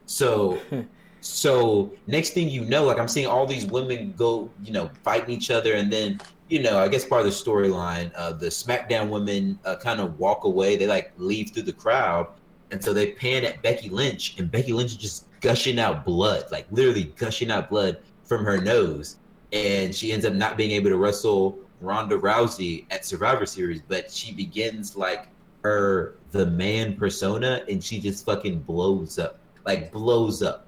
So 0.05 0.59
so 1.21 1.91
next 2.07 2.31
thing 2.31 2.49
you 2.49 2.65
know, 2.65 2.85
like 2.85 2.99
I'm 2.99 3.07
seeing 3.07 3.27
all 3.27 3.45
these 3.45 3.65
women 3.65 4.13
go, 4.17 4.49
you 4.63 4.71
know, 4.71 4.89
fighting 5.03 5.29
each 5.35 5.51
other, 5.51 5.75
and 5.75 5.91
then 5.91 6.19
you 6.51 6.61
know, 6.61 6.77
I 6.77 6.89
guess 6.89 7.05
part 7.05 7.25
of 7.25 7.27
the 7.27 7.31
storyline, 7.31 8.11
uh, 8.13 8.33
the 8.33 8.47
SmackDown 8.47 9.07
women 9.07 9.57
uh, 9.63 9.77
kind 9.77 10.01
of 10.01 10.19
walk 10.19 10.43
away. 10.43 10.75
They 10.75 10.85
like 10.85 11.13
leave 11.15 11.51
through 11.51 11.63
the 11.63 11.73
crowd, 11.73 12.27
and 12.71 12.83
so 12.83 12.91
they 12.91 13.13
pan 13.13 13.45
at 13.45 13.61
Becky 13.61 13.89
Lynch, 13.89 14.37
and 14.37 14.51
Becky 14.51 14.73
Lynch 14.73 14.91
is 14.91 14.97
just 14.97 15.27
gushing 15.39 15.79
out 15.79 16.03
blood, 16.03 16.43
like 16.51 16.67
literally 16.69 17.13
gushing 17.15 17.51
out 17.51 17.69
blood 17.69 17.99
from 18.25 18.43
her 18.43 18.59
nose, 18.59 19.15
and 19.53 19.95
she 19.95 20.11
ends 20.11 20.25
up 20.25 20.33
not 20.33 20.57
being 20.57 20.71
able 20.71 20.89
to 20.89 20.97
wrestle 20.97 21.57
Ronda 21.79 22.17
Rousey 22.17 22.85
at 22.91 23.05
Survivor 23.05 23.45
Series, 23.45 23.81
but 23.87 24.11
she 24.11 24.33
begins 24.33 24.97
like 24.97 25.29
her 25.63 26.17
the 26.31 26.47
man 26.47 26.97
persona, 26.97 27.63
and 27.69 27.81
she 27.81 27.97
just 28.01 28.25
fucking 28.25 28.59
blows 28.59 29.17
up, 29.17 29.39
like 29.65 29.89
blows 29.89 30.43
up. 30.43 30.67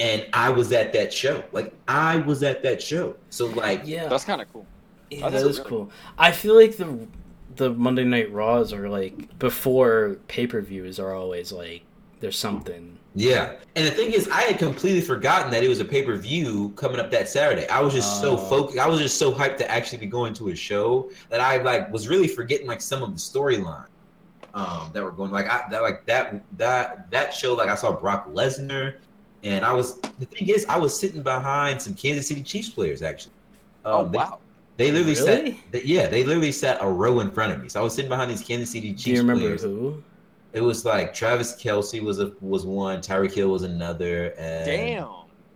And 0.00 0.26
I 0.32 0.50
was 0.50 0.72
at 0.72 0.92
that 0.94 1.12
show, 1.12 1.44
like 1.52 1.72
I 1.86 2.16
was 2.16 2.42
at 2.42 2.64
that 2.64 2.82
show, 2.82 3.14
so 3.30 3.46
like 3.46 3.82
Yeah, 3.84 4.08
That's 4.08 4.24
kind 4.24 4.42
of 4.42 4.52
cool. 4.52 4.66
Yeah 5.18 5.28
that's 5.30 5.42
that 5.42 5.50
is 5.50 5.58
really- 5.58 5.68
cool. 5.70 5.90
I 6.18 6.32
feel 6.32 6.54
like 6.54 6.76
the 6.76 7.06
the 7.56 7.70
Monday 7.70 8.04
Night 8.04 8.32
Raws 8.32 8.72
are 8.72 8.88
like 8.88 9.38
before 9.38 10.16
pay 10.28 10.46
per 10.46 10.60
views 10.60 10.98
are 10.98 11.14
always 11.14 11.52
like 11.52 11.82
there's 12.20 12.38
something. 12.38 12.98
Yeah, 13.14 13.56
and 13.76 13.86
the 13.86 13.90
thing 13.90 14.12
is, 14.12 14.26
I 14.28 14.42
had 14.42 14.58
completely 14.58 15.02
forgotten 15.02 15.50
that 15.50 15.62
it 15.62 15.68
was 15.68 15.80
a 15.80 15.84
pay 15.84 16.02
per 16.02 16.16
view 16.16 16.70
coming 16.76 16.98
up 16.98 17.10
that 17.10 17.28
Saturday. 17.28 17.68
I 17.68 17.80
was 17.80 17.92
just 17.92 18.22
so 18.22 18.34
Oh. 18.34 18.36
focused. 18.38 18.78
I 18.78 18.88
was 18.88 19.00
just 19.00 19.18
so 19.18 19.30
hyped 19.32 19.58
to 19.58 19.70
actually 19.70 19.98
be 19.98 20.06
going 20.06 20.32
to 20.34 20.48
a 20.48 20.54
show 20.56 21.10
that 21.28 21.40
I 21.40 21.60
like 21.60 21.92
was 21.92 22.08
really 22.08 22.28
forgetting 22.28 22.66
like 22.66 22.80
some 22.80 23.02
of 23.02 23.10
the 23.12 23.18
storyline 23.20 23.84
um, 24.54 24.90
that 24.94 25.02
were 25.04 25.10
going. 25.12 25.30
Like 25.30 25.46
I 25.46 25.64
that 25.70 25.82
like 25.82 26.06
that 26.06 26.42
that 26.56 27.10
that 27.10 27.34
show. 27.34 27.52
Like 27.54 27.68
I 27.68 27.74
saw 27.74 27.92
Brock 27.92 28.28
Lesnar, 28.32 28.94
and 29.42 29.62
I 29.62 29.74
was 29.74 29.98
the 30.18 30.24
thing 30.24 30.48
is, 30.48 30.64
I 30.70 30.78
was 30.78 30.98
sitting 30.98 31.22
behind 31.22 31.82
some 31.82 31.92
Kansas 31.94 32.26
City 32.28 32.42
Chiefs 32.42 32.70
players 32.70 33.02
actually. 33.02 33.32
Oh 33.84 34.06
Um, 34.06 34.12
they- 34.12 34.16
wow. 34.18 34.38
They, 34.38 34.38
literally 34.90 35.14
Really? 35.14 35.52
sat. 35.52 35.72
They, 35.72 35.82
yeah, 35.84 36.06
they 36.08 36.24
literally 36.24 36.52
sat 36.52 36.78
a 36.80 36.88
row 36.88 37.20
in 37.20 37.30
front 37.30 37.52
of 37.52 37.62
me. 37.62 37.68
So 37.68 37.80
I 37.80 37.82
was 37.82 37.94
sitting 37.94 38.08
behind 38.08 38.30
these 38.30 38.42
Kansas 38.42 38.70
City 38.70 38.90
Chiefs 38.92 39.04
Do 39.04 39.10
you 39.12 39.18
remember 39.18 39.42
players. 39.42 39.62
who? 39.62 40.02
It 40.52 40.60
was 40.62 40.84
like 40.84 41.14
Travis 41.14 41.54
Kelce 41.56 42.02
was 42.02 42.20
a 42.20 42.32
was 42.40 42.66
one, 42.66 43.00
Tyreek 43.00 43.32
Hill 43.32 43.48
was 43.48 43.62
another, 43.62 44.34
and 44.38 44.66
Damn. 44.66 45.08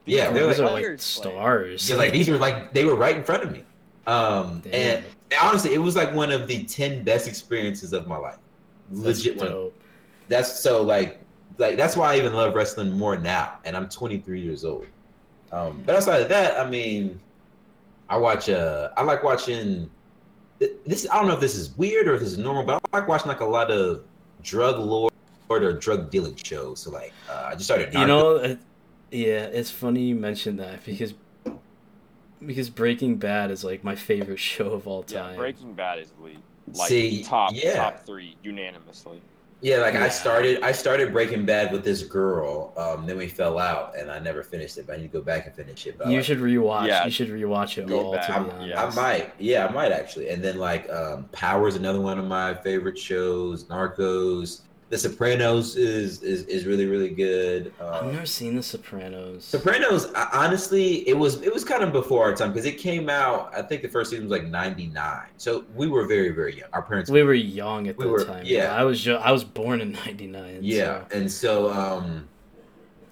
Yeah, 0.06 0.28
Oh, 0.28 0.32
they're 0.34 0.46
those 0.46 0.58
like- 0.60 0.84
are 0.84 0.90
like 0.92 1.00
stars. 1.00 1.90
Yeah, 1.90 1.96
like 1.96 2.12
these 2.12 2.28
were 2.28 2.38
like 2.38 2.72
they 2.72 2.84
were 2.84 2.94
right 2.94 3.16
in 3.16 3.24
front 3.24 3.42
of 3.42 3.52
me. 3.52 3.64
Um, 4.06 4.60
Damn. 4.64 4.72
and 4.74 5.04
honestly, 5.42 5.74
it 5.74 5.78
was 5.78 5.96
like 5.96 6.14
one 6.14 6.30
of 6.30 6.46
the 6.46 6.64
ten 6.64 7.02
best 7.02 7.26
experiences 7.26 7.92
of 7.92 8.06
my 8.06 8.16
life. 8.16 8.38
That's 8.90 9.24
Legit 9.24 9.36
one. 9.38 9.70
That's 10.28 10.60
so 10.60 10.82
like 10.82 11.20
like 11.58 11.76
that's 11.76 11.96
why 11.96 12.14
I 12.14 12.18
even 12.18 12.32
love 12.34 12.54
wrestling 12.54 12.92
more 12.92 13.16
now, 13.18 13.58
and 13.64 13.76
I'm 13.76 13.88
23 13.88 14.40
years 14.40 14.64
old. 14.64 14.86
Um, 15.52 15.82
but 15.84 15.96
outside 15.96 16.22
of 16.22 16.28
that, 16.28 16.58
I 16.58 16.68
mean, 16.68 17.20
I 18.08 18.16
watch. 18.16 18.48
Uh, 18.48 18.90
I 18.96 19.02
like 19.02 19.22
watching. 19.22 19.90
This 20.86 21.06
I 21.10 21.16
don't 21.18 21.28
know 21.28 21.34
if 21.34 21.40
this 21.40 21.54
is 21.54 21.76
weird 21.76 22.08
or 22.08 22.14
if 22.14 22.20
this 22.20 22.32
is 22.32 22.38
normal, 22.38 22.64
but 22.64 22.82
I 22.92 22.98
like 22.98 23.08
watching 23.08 23.28
like 23.28 23.40
a 23.40 23.46
lot 23.46 23.70
of 23.70 24.04
drug 24.42 24.78
lord 24.78 25.12
or 25.48 25.72
drug 25.72 26.10
dealing 26.10 26.36
shows. 26.36 26.80
So 26.80 26.90
like, 26.90 27.12
uh, 27.28 27.48
I 27.48 27.52
just 27.54 27.64
started. 27.64 27.92
You 27.92 28.06
know, 28.06 28.36
it, 28.36 28.58
yeah, 29.10 29.44
it's 29.44 29.70
funny 29.70 30.02
you 30.02 30.14
mentioned 30.14 30.58
that 30.60 30.84
because 30.84 31.14
because 32.44 32.70
Breaking 32.70 33.16
Bad 33.16 33.50
is 33.50 33.64
like 33.64 33.84
my 33.84 33.94
favorite 33.94 34.38
show 34.40 34.72
of 34.72 34.86
all 34.86 35.02
time. 35.02 35.16
Yeah, 35.16 35.22
time. 35.22 35.36
Breaking 35.36 35.74
Bad 35.74 35.98
is 35.98 36.10
the 36.10 36.36
like 36.74 36.88
See, 36.88 37.22
top 37.22 37.52
yeah. 37.54 37.76
top 37.76 38.06
three 38.06 38.36
unanimously. 38.42 39.20
Yeah, 39.62 39.78
like 39.78 39.94
Yeah. 39.94 40.04
I 40.04 40.08
started 40.08 40.62
I 40.62 40.72
started 40.72 41.12
Breaking 41.12 41.46
Bad 41.46 41.72
with 41.72 41.82
this 41.82 42.02
girl. 42.02 42.74
Um, 42.76 43.06
then 43.06 43.16
we 43.16 43.26
fell 43.26 43.58
out, 43.58 43.96
and 43.98 44.10
I 44.10 44.18
never 44.18 44.42
finished 44.42 44.76
it. 44.76 44.86
But 44.86 44.94
I 44.94 44.96
need 44.98 45.10
to 45.12 45.18
go 45.18 45.22
back 45.22 45.46
and 45.46 45.54
finish 45.54 45.86
it. 45.86 45.96
But 45.96 46.08
you 46.08 46.16
like, 46.16 46.26
should 46.26 46.38
rewatch. 46.38 46.88
Yeah. 46.88 47.04
You 47.06 47.10
should 47.10 47.28
rewatch 47.30 47.78
it 47.78 47.86
Go 47.86 48.06
all. 48.06 48.12
back. 48.12 48.26
To 48.26 48.44
be 48.44 48.50
I, 48.50 48.64
yeah. 48.66 48.84
I 48.84 48.94
might, 48.94 49.32
yeah, 49.38 49.66
I 49.66 49.72
might 49.72 49.92
actually. 49.92 50.28
And 50.28 50.44
then 50.44 50.58
like 50.58 50.88
um, 50.90 51.24
Power 51.32 51.68
is 51.68 51.76
another 51.76 52.00
one 52.00 52.18
of 52.18 52.26
my 52.26 52.52
favorite 52.54 52.98
shows. 52.98 53.64
Narcos, 53.64 54.60
The 54.88 54.96
Sopranos 54.98 55.74
is 55.74 56.22
is 56.22 56.44
is 56.44 56.64
really 56.64 56.86
really 56.86 57.08
good. 57.08 57.72
I've 57.80 58.04
Um, 58.04 58.12
never 58.12 58.24
seen 58.26 58.54
The 58.54 58.62
Sopranos. 58.62 59.44
Sopranos, 59.44 60.06
I- 60.14 60.28
honestly, 60.32 61.08
it 61.08 61.14
was 61.18 61.42
it 61.42 61.52
was 61.52 61.64
kind 61.64 61.82
of 61.82 61.92
before 61.92 62.22
our 62.22 62.32
time 62.36 62.52
because 62.52 62.66
it 62.66 62.78
came 62.78 63.10
out. 63.10 63.52
I 63.56 63.62
think 63.62 63.82
the 63.82 63.88
first 63.88 64.10
season 64.10 64.26
was 64.28 64.30
like 64.38 64.46
'99, 64.48 65.22
so 65.38 65.64
we 65.74 65.88
were 65.88 66.06
very 66.06 66.28
very 66.30 66.56
young. 66.56 66.68
Our 66.72 66.82
parents 66.82 67.10
we 67.10 67.24
were 67.24 67.34
young 67.34 67.88
at 67.88 67.98
We 67.98 68.04
that 68.04 68.10
were- 68.10 68.24
time. 68.24 68.42
yeah. 68.46 68.76
I 68.76 68.84
was 68.84 69.06
I 69.08 69.32
was 69.32 69.42
born 69.42 69.80
in 69.80 69.90
'99. 69.92 70.60
Yeah, 70.62 71.02
and 71.10 71.30
so 71.30 71.68
um, 71.72 72.28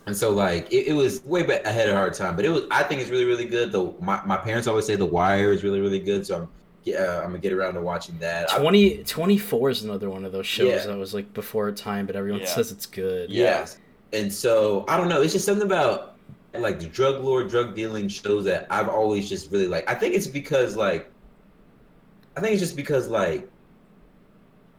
and 0.06 0.16
so 0.16 0.30
like 0.30 0.72
it, 0.72 0.86
it 0.86 0.92
was 0.92 1.24
way 1.24 1.42
back 1.42 1.64
ahead 1.64 1.88
of 1.88 1.96
our 1.96 2.10
time, 2.10 2.36
but 2.36 2.44
it 2.44 2.50
was. 2.50 2.62
I 2.70 2.84
think 2.84 3.00
it's 3.00 3.10
really 3.10 3.24
really 3.24 3.46
good. 3.46 3.72
Though 3.72 3.96
my, 4.00 4.24
my 4.24 4.36
parents 4.36 4.68
always 4.68 4.86
say 4.86 4.94
The 4.94 5.06
Wire 5.06 5.50
is 5.50 5.64
really 5.64 5.80
really 5.80 5.98
good, 6.00 6.24
so 6.24 6.36
I'm 6.36 6.48
yeah 6.84 6.96
uh, 7.02 7.20
I'm 7.22 7.28
gonna 7.28 7.38
get 7.38 7.52
around 7.52 7.74
to 7.74 7.80
watching 7.82 8.18
that. 8.18 8.52
I- 8.52 8.58
20, 8.58 9.04
24 9.04 9.70
is 9.70 9.82
another 9.84 10.10
one 10.10 10.24
of 10.24 10.32
those 10.32 10.46
shows 10.46 10.68
Yeah. 10.68 10.86
that 10.86 10.96
was 10.98 11.14
like 11.14 11.32
before 11.34 11.70
time, 11.72 12.06
but 12.06 12.14
everyone 12.16 12.40
Yeah. 12.40 12.46
says 12.46 12.70
it's 12.72 12.86
good. 12.86 13.30
Yeah, 13.30 13.66
And 14.12 14.32
so 14.32 14.84
I 14.88 14.96
don't 14.96 15.08
know. 15.08 15.22
It's 15.22 15.32
just 15.32 15.44
something 15.46 15.66
about 15.66 16.16
like 16.54 16.78
the 16.78 16.86
drug 16.86 17.24
lord, 17.24 17.48
drug 17.48 17.74
dealing 17.74 18.06
shows 18.08 18.44
that 18.44 18.66
I've 18.70 18.88
always 18.88 19.28
just 19.28 19.50
really 19.50 19.66
like. 19.66 19.90
I 19.90 19.94
think 19.94 20.14
it's 20.14 20.26
because 20.28 20.76
like, 20.76 21.10
I 22.36 22.40
think 22.40 22.52
it's 22.52 22.60
just 22.62 22.76
because 22.76 23.08
like, 23.08 23.48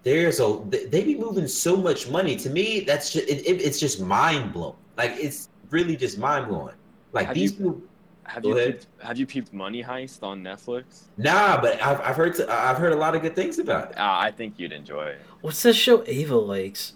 there's 0.04 0.40
a 0.40 0.62
they 0.70 0.86
they 0.86 1.04
be 1.04 1.16
moving 1.16 1.48
so 1.48 1.76
much 1.76 2.08
money. 2.10 2.36
To 2.38 2.50
me, 2.50 2.82
that's 2.82 3.12
just 3.12 3.28
it, 3.28 3.40
it- 3.46 3.62
it's 3.62 3.80
just 3.80 4.00
mind 4.00 4.54
blowing. 4.54 4.76
Like 4.98 5.14
it's 5.18 5.50
really 5.72 5.98
just 5.98 6.18
mind 6.18 6.48
blowing. 6.48 6.76
Like 7.12 7.28
Have 7.28 7.36
these 7.36 7.52
you- 7.54 7.58
people. 7.58 7.82
Have 8.26 8.44
Go 8.44 8.50
you 8.50 8.58
ahead. 8.58 8.72
peeped, 8.80 8.88
have 9.04 9.18
you 9.18 9.26
peeped 9.26 9.54
Money 9.54 9.84
Heist 9.84 10.24
on 10.24 10.42
Netflix? 10.44 11.04
Nah, 11.18 11.62
but 11.62 11.82
I've, 11.82 12.02
I've 12.02 12.16
heard 12.16 12.40
I've 12.42 12.78
heard 12.78 12.92
a 12.94 12.96
lot 12.96 13.16
of 13.16 13.22
good 13.22 13.36
things 13.36 13.60
about 13.60 13.92
it. 13.92 13.98
Uh, 13.98 14.04
I 14.04 14.32
think 14.32 14.56
you'd 14.58 14.72
enjoy 14.74 15.06
it. 15.08 15.22
What's 15.42 15.62
that 15.64 15.74
show 15.74 16.04
Ava 16.08 16.36
likes? 16.36 16.94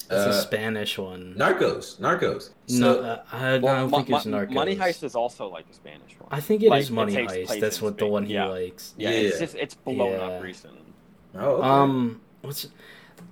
It's 0.00 0.12
Uh, 0.12 0.28
a 0.30 0.32
Spanish 0.34 0.98
one. 0.98 1.34
Narcos, 1.38 1.98
Narcos. 1.98 2.50
So 2.66 2.76
no, 2.78 2.98
uh, 3.00 3.22
I, 3.32 3.54
I 3.54 3.58
don't 3.58 3.90
Mo- 3.90 3.96
think 3.98 4.10
it's 4.10 4.26
Narcos. 4.26 4.50
Money 4.50 4.76
Heist 4.76 5.02
is 5.02 5.14
also 5.14 5.48
like 5.48 5.64
a 5.70 5.74
Spanish 5.74 6.18
one. 6.18 6.28
I 6.30 6.40
think 6.40 6.62
it 6.62 6.66
is 6.66 6.70
Like, 6.70 6.84
it 6.84 6.92
Money 6.92 7.14
takes 7.14 7.32
Heist. 7.32 7.60
That's 7.60 7.78
in 7.78 7.84
what 7.84 7.98
the 7.98 8.06
one 8.06 8.26
he 8.26 8.34
Yeah. 8.34 8.46
likes. 8.46 8.94
yeah, 8.98 9.10
it's 9.10 9.34
Yeah. 9.36 9.40
just 9.46 9.54
it's 9.54 9.74
blown 9.74 10.12
Yeah. 10.12 10.18
up 10.26 10.42
recently. 10.42 10.80
oh, 11.36 11.40
okay. 11.56 11.66
Um, 11.68 12.20
what's 12.42 12.68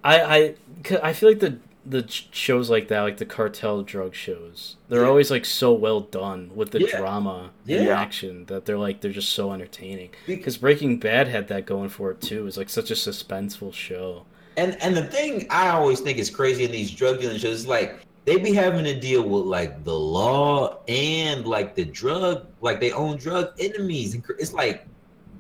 I 0.05 0.21
I 0.37 0.55
'cause 0.83 0.99
I 1.03 1.13
feel 1.13 1.29
like 1.29 1.41
the 1.41 1.59
the 1.85 2.05
shows 2.09 2.71
like 2.71 2.89
that, 2.89 3.01
like 3.01 3.17
the 3.17 3.25
cartel 3.27 3.83
drug 3.83 4.15
shows, 4.15 4.77
they're 4.89 5.03
Yeah. 5.03 5.09
always 5.09 5.31
like 5.31 5.45
so 5.45 5.73
well 5.73 6.01
done 6.01 6.51
with 6.55 6.71
the 6.71 6.81
Yeah. 6.83 6.97
drama 6.99 7.51
and 7.69 7.87
Yeah. 7.87 8.01
action 8.01 8.45
that 8.47 8.67
they're 8.67 8.79
like 8.79 9.01
they're 9.01 9.11
just 9.11 9.33
so 9.33 9.53
entertaining. 9.53 10.11
Because 10.27 10.57
Breaking 10.59 10.99
Bad 10.99 11.29
had 11.29 11.49
that 11.49 11.67
going 11.67 11.89
for 11.89 12.11
it 12.13 12.21
too. 12.21 12.47
It's 12.47 12.57
like 12.57 12.69
such 12.71 12.91
a 12.91 12.95
suspenseful 12.95 13.73
show. 13.75 14.25
And 14.57 14.77
and 14.81 14.97
the 14.97 15.05
thing 15.05 15.47
I 15.51 15.71
always 15.71 16.01
think 16.01 16.19
is 16.19 16.31
crazy 16.31 16.65
in 16.65 16.71
these 16.71 16.91
drug 16.91 17.21
dealing 17.21 17.39
shows 17.39 17.61
is 17.61 17.67
like 17.67 18.01
they 18.27 18.37
be 18.37 18.53
having 18.55 18.85
to 18.85 18.95
deal 18.99 19.23
with 19.23 19.47
like 19.47 19.83
the 19.83 19.99
law 19.99 20.79
and 20.87 21.45
like 21.47 21.75
the 21.75 21.85
drug, 21.85 22.47
like 22.61 22.79
they 22.79 22.93
own 22.93 23.17
drug 23.17 23.51
enemies. 23.59 24.15
And 24.15 24.23
it's 24.39 24.53
like 24.53 24.87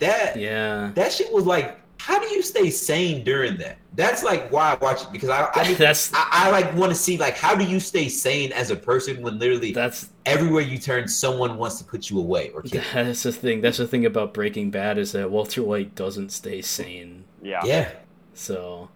that 0.00 0.36
Yeah. 0.36 0.90
that 0.96 1.12
shit 1.12 1.32
was 1.32 1.46
like, 1.46 1.78
how 2.02 2.18
do 2.18 2.26
you 2.34 2.42
stay 2.42 2.68
sane 2.68 3.22
during 3.22 3.56
that? 3.58 3.78
That's 3.94 4.24
like 4.24 4.50
why 4.50 4.72
I 4.72 4.74
watch 4.76 5.02
it 5.02 5.12
because 5.12 5.28
I 5.28 5.48
I, 5.54 5.68
need- 5.68 5.76
That's 5.76 6.12
I, 6.12 6.26
I 6.32 6.50
like 6.50 6.74
want 6.74 6.90
to 6.90 6.96
see 6.96 7.16
like 7.16 7.36
how 7.36 7.54
do 7.54 7.64
you 7.64 7.78
stay 7.78 8.08
sane 8.08 8.50
as 8.52 8.70
a 8.72 8.76
person 8.76 9.22
when 9.22 9.38
literally 9.38 9.70
that's 9.72 10.10
everywhere 10.26 10.62
you 10.62 10.78
turn 10.78 11.06
someone 11.06 11.58
wants 11.58 11.78
to 11.78 11.84
put 11.84 12.10
you 12.10 12.18
away 12.18 12.50
or 12.50 12.62
kill. 12.62 12.80
you. 12.80 12.86
that's 12.92 13.22
the 13.22 13.32
thing. 13.32 13.60
That's 13.60 13.78
the 13.78 13.86
thing 13.86 14.04
about 14.04 14.34
Breaking 14.34 14.70
Bad 14.72 14.98
is 14.98 15.12
that 15.12 15.30
Walter 15.30 15.62
White 15.62 15.94
doesn't 15.94 16.30
stay 16.32 16.60
sane. 16.60 17.24
Yeah. 17.40 17.60
Yeah, 17.64 17.92
So 18.34 18.88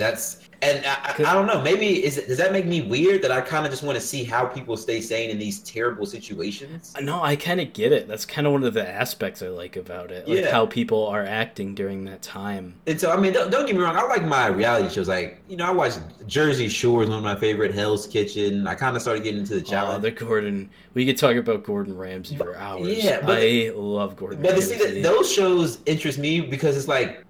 that's 0.00 0.38
and 0.62 0.84
I, 0.84 1.14
I, 1.26 1.32
don't 1.32 1.46
know. 1.46 1.62
Maybe 1.62 2.04
is 2.04 2.18
it, 2.18 2.28
does 2.28 2.36
that 2.36 2.52
make 2.52 2.66
me 2.66 2.82
weird 2.82 3.22
that 3.22 3.30
I 3.32 3.40
kind 3.40 3.64
of 3.64 3.70
just 3.70 3.82
want 3.82 3.96
to 3.98 4.00
see 4.04 4.24
how 4.24 4.44
people 4.44 4.76
stay 4.76 5.00
sane 5.00 5.30
in 5.30 5.38
these 5.38 5.60
terrible 5.60 6.04
situations? 6.04 6.92
Uh, 6.94 7.00
no, 7.00 7.22
I 7.22 7.34
kind 7.34 7.62
of 7.62 7.72
get 7.72 7.92
it. 7.92 8.06
That's 8.06 8.26
kind 8.26 8.46
of 8.46 8.52
one 8.52 8.64
of 8.64 8.74
the 8.74 8.86
aspects 8.86 9.40
I 9.42 9.48
like 9.48 9.76
about 9.76 10.10
it, 10.10 10.28
like 10.28 10.40
Yeah. 10.40 10.50
how 10.50 10.66
people 10.66 11.06
are 11.06 11.24
acting 11.24 11.74
during 11.74 12.04
that 12.04 12.20
time. 12.20 12.74
And 12.86 13.00
so 13.00 13.10
I 13.10 13.16
mean, 13.16 13.32
don't, 13.32 13.50
don't 13.50 13.64
get 13.64 13.74
me 13.74 13.80
wrong. 13.80 13.96
I 13.96 14.02
like 14.02 14.22
my 14.24 14.48
reality 14.48 14.92
shows. 14.94 15.08
Like 15.08 15.40
you 15.48 15.56
know, 15.56 15.64
I 15.66 15.70
watch 15.70 15.94
Jersey 16.26 16.68
Shore 16.68 17.04
is 17.04 17.08
one 17.08 17.16
of 17.18 17.24
my 17.24 17.36
favorite. 17.36 17.72
Hell's 17.74 18.06
Kitchen. 18.06 18.66
I 18.66 18.74
kind 18.74 18.94
of 18.96 19.00
started 19.00 19.22
getting 19.24 19.40
into 19.40 19.54
the 19.54 19.60
Oh, 19.60 19.64
challenge. 19.64 20.02
the 20.02 20.10
Gordon. 20.10 20.68
We 20.92 21.06
could 21.06 21.16
talk 21.16 21.36
about 21.36 21.64
Gordon 21.64 21.96
Ramsay 21.96 22.36
for 22.36 22.54
hours. 22.56 23.02
yeah, 23.02 23.20
but 23.24 23.38
I 23.40 23.70
love 23.74 24.14
Gordon 24.16 24.42
But 24.42 24.48
to 24.48 24.54
Ramsay. 24.56 24.76
see 24.78 25.00
that 25.00 25.02
those 25.02 25.32
shows 25.32 25.78
interest 25.86 26.18
me 26.18 26.40
because 26.42 26.76
it's 26.76 26.88
like 26.88 27.24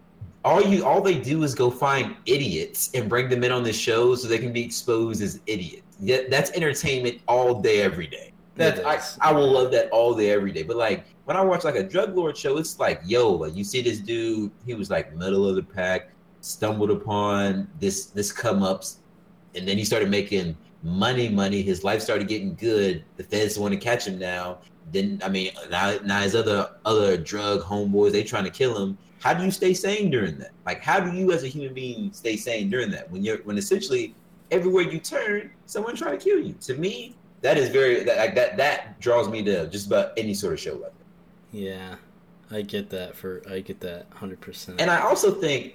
all 0.45 0.63
you 0.63 0.85
all 0.85 1.01
they 1.01 1.19
do 1.19 1.43
is 1.43 1.55
go 1.55 1.71
find 1.71 2.17
idiots 2.27 2.91
and 2.95 3.09
bring 3.09 3.29
them 3.29 3.45
in 3.45 3.53
on 3.53 3.63
the 3.63 3.73
show 3.73 4.15
so 4.15 4.27
they 4.29 4.39
can 4.39 4.53
be 4.53 4.65
exposed 4.65 5.23
as 5.23 5.41
idiots. 5.47 5.83
Yeah, 6.01 6.23
that's 6.31 6.51
entertainment 6.53 7.21
all 7.29 7.61
day, 7.61 7.83
every 7.83 8.07
day. 8.07 8.33
That's 8.57 8.81
I. 9.21 9.31
I 9.31 9.33
will 9.33 9.51
love 9.51 9.71
that 9.73 9.91
all 9.91 10.15
day, 10.15 10.31
every 10.31 10.53
day. 10.53 10.63
But 10.63 10.77
like 10.77 11.05
when 11.25 11.37
I 11.37 11.43
watch 11.43 11.65
like 11.65 11.77
a 11.77 11.83
drug 11.83 12.17
lord 12.17 12.37
show, 12.37 12.57
it's 12.57 12.79
like, 12.79 13.01
yo, 13.05 13.33
like 13.33 13.55
you 13.55 13.65
see 13.65 13.83
this 13.83 13.99
dude, 13.99 14.51
he 14.67 14.75
was 14.75 14.91
like 14.91 15.15
middle 15.15 15.47
of 15.49 15.57
the 15.57 15.63
pack, 15.63 16.11
stumbled 16.41 16.91
upon 16.91 17.69
this 17.79 18.07
this 18.07 18.33
come 18.33 18.63
ups, 18.63 18.99
and 19.55 19.69
then 19.69 19.77
he 19.77 19.85
started 19.85 20.11
making 20.11 20.57
money, 20.83 21.29
money. 21.29 21.63
His 21.63 21.85
life 21.85 22.03
started 22.03 22.29
getting 22.29 22.55
good. 22.55 23.05
The 23.17 23.25
feds 23.25 23.59
want 23.59 23.75
to 23.75 23.81
catch 23.81 24.07
him 24.07 24.19
now. 24.19 24.59
Then 24.93 25.21
I 25.23 25.29
mean, 25.29 25.53
now, 25.71 25.99
now 26.05 26.21
his 26.21 26.35
other 26.35 26.71
other 26.85 27.17
drug 27.17 27.61
homeboys 27.61 28.13
they 28.13 28.25
trying 28.25 28.45
to 28.45 28.51
kill 28.51 28.77
him. 28.83 28.99
How 29.21 29.35
do 29.35 29.45
you 29.45 29.51
stay 29.51 29.75
sane 29.75 30.11
during 30.11 30.39
that? 30.39 30.53
Like, 30.65 30.83
how 30.83 30.99
do 30.99 31.17
you 31.17 31.31
as 31.33 31.45
a 31.45 31.47
human 31.49 31.75
being 31.75 32.13
stay 32.13 32.37
sane 32.37 32.71
during 32.71 32.91
that 32.91 33.11
when 33.11 33.23
you're 33.23 33.39
when 33.39 33.59
essentially 33.59 34.15
everywhere 34.51 34.83
you 34.83 34.99
turn, 34.99 35.51
someone 35.67 35.95
trying 35.95 36.19
to 36.19 36.25
kill 36.25 36.41
you? 36.41 36.55
To 36.63 36.75
me, 36.75 37.15
that 37.43 37.59
is 37.59 37.69
very 37.69 38.03
that 38.05 38.17
like 38.17 38.35
that 38.35 38.57
that 38.57 38.99
draws 38.99 39.29
me 39.29 39.43
to 39.45 39.69
just 39.69 39.87
about 39.87 40.13
any 40.17 40.33
sort 40.33 40.55
of 40.55 40.61
show 40.61 40.73
like 40.73 40.93
that. 40.93 41.59
Yeah, 41.59 41.97
I 42.51 42.63
get 42.63 42.89
that. 42.91 43.15
For 43.15 43.43
I 43.49 43.61
get 43.61 43.81
that 43.81 44.07
hundred 44.11 44.41
percent. 44.41 44.81
And 44.81 44.91
I 44.91 45.01
also 45.03 45.33
think 45.33 45.75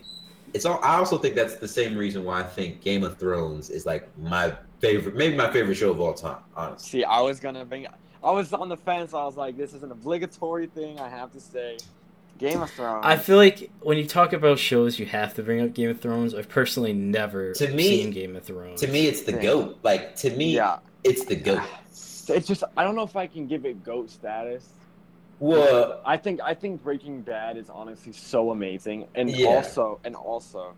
it's 0.56 0.66
all. 0.66 0.80
I 0.84 0.96
also 0.96 1.18
think 1.18 1.36
that's 1.36 1.58
the 1.58 1.68
same 1.68 1.96
reason 1.96 2.24
why 2.24 2.39
I 2.39 2.43
think 2.43 2.82
Game 2.82 3.04
of 3.04 3.18
Thrones 3.18 3.70
is 3.70 3.86
like 3.86 4.10
my 4.18 4.56
favorite, 4.80 5.16
maybe 5.16 5.36
my 5.36 5.52
favorite 5.52 5.76
show 5.76 5.91
of 5.91 6.00
all 6.02 6.16
time. 6.16 6.39
Honestly, 6.56 7.02
See, 7.02 7.04
I 7.04 7.22
was 7.22 7.39
gonna 7.39 7.64
bring. 7.64 7.86
I 8.24 8.32
was 8.32 8.54
on 8.54 8.70
the 8.70 8.78
fence. 8.78 9.14
I 9.14 9.24
was 9.24 9.38
like, 9.38 9.56
this 9.56 9.76
is 9.76 9.84
an 9.84 9.91
obligatory 9.91 10.66
thing. 10.66 11.00
I 11.00 11.10
have 11.10 11.32
to 11.34 11.39
say, 11.39 11.78
Game 12.38 12.61
of 12.61 12.69
Thrones. 12.71 13.05
I 13.05 13.15
feel 13.17 13.38
like 13.38 13.71
when 13.81 13.97
you 13.97 14.05
talk 14.05 14.33
about 14.33 14.59
shows, 14.59 14.99
you 14.99 15.05
have 15.05 15.33
to 15.36 15.43
bring 15.43 15.61
up 15.61 15.73
Game 15.73 15.89
of 15.89 16.01
Thrones. 16.01 16.36
I've 16.36 16.49
personally 16.49 16.91
never 16.93 17.53
To 17.53 17.69
me- 17.69 17.83
seen 18.01 18.11
Game 18.11 18.36
of 18.36 18.43
Thrones. 18.43 18.81
to 18.81 18.88
me, 18.88 19.07
it's 19.07 19.21
the 19.21 19.31
Same. 19.33 19.41
goat. 19.41 19.79
Like 19.83 20.15
to 20.17 20.29
me, 20.36 20.55
yeah. 20.55 20.79
it's 21.03 21.25
the 21.25 21.36
goat. 21.36 21.61
It's 22.27 22.47
just 22.47 22.63
I 22.75 22.83
don't 22.83 22.95
know 22.95 23.03
if 23.03 23.15
I 23.15 23.27
can 23.27 23.45
give 23.45 23.65
it 23.67 23.83
goat 23.83 24.09
status. 24.09 24.67
Well, 25.39 26.01
I 26.03 26.17
think 26.17 26.39
I 26.43 26.55
think 26.55 26.83
Breaking 26.83 27.21
Bad 27.21 27.55
is 27.55 27.69
honestly 27.69 28.13
so 28.13 28.49
amazing, 28.49 29.07
and 29.13 29.29
Yeah. 29.29 29.45
also 29.49 29.99
and 30.03 30.15
also, 30.15 30.73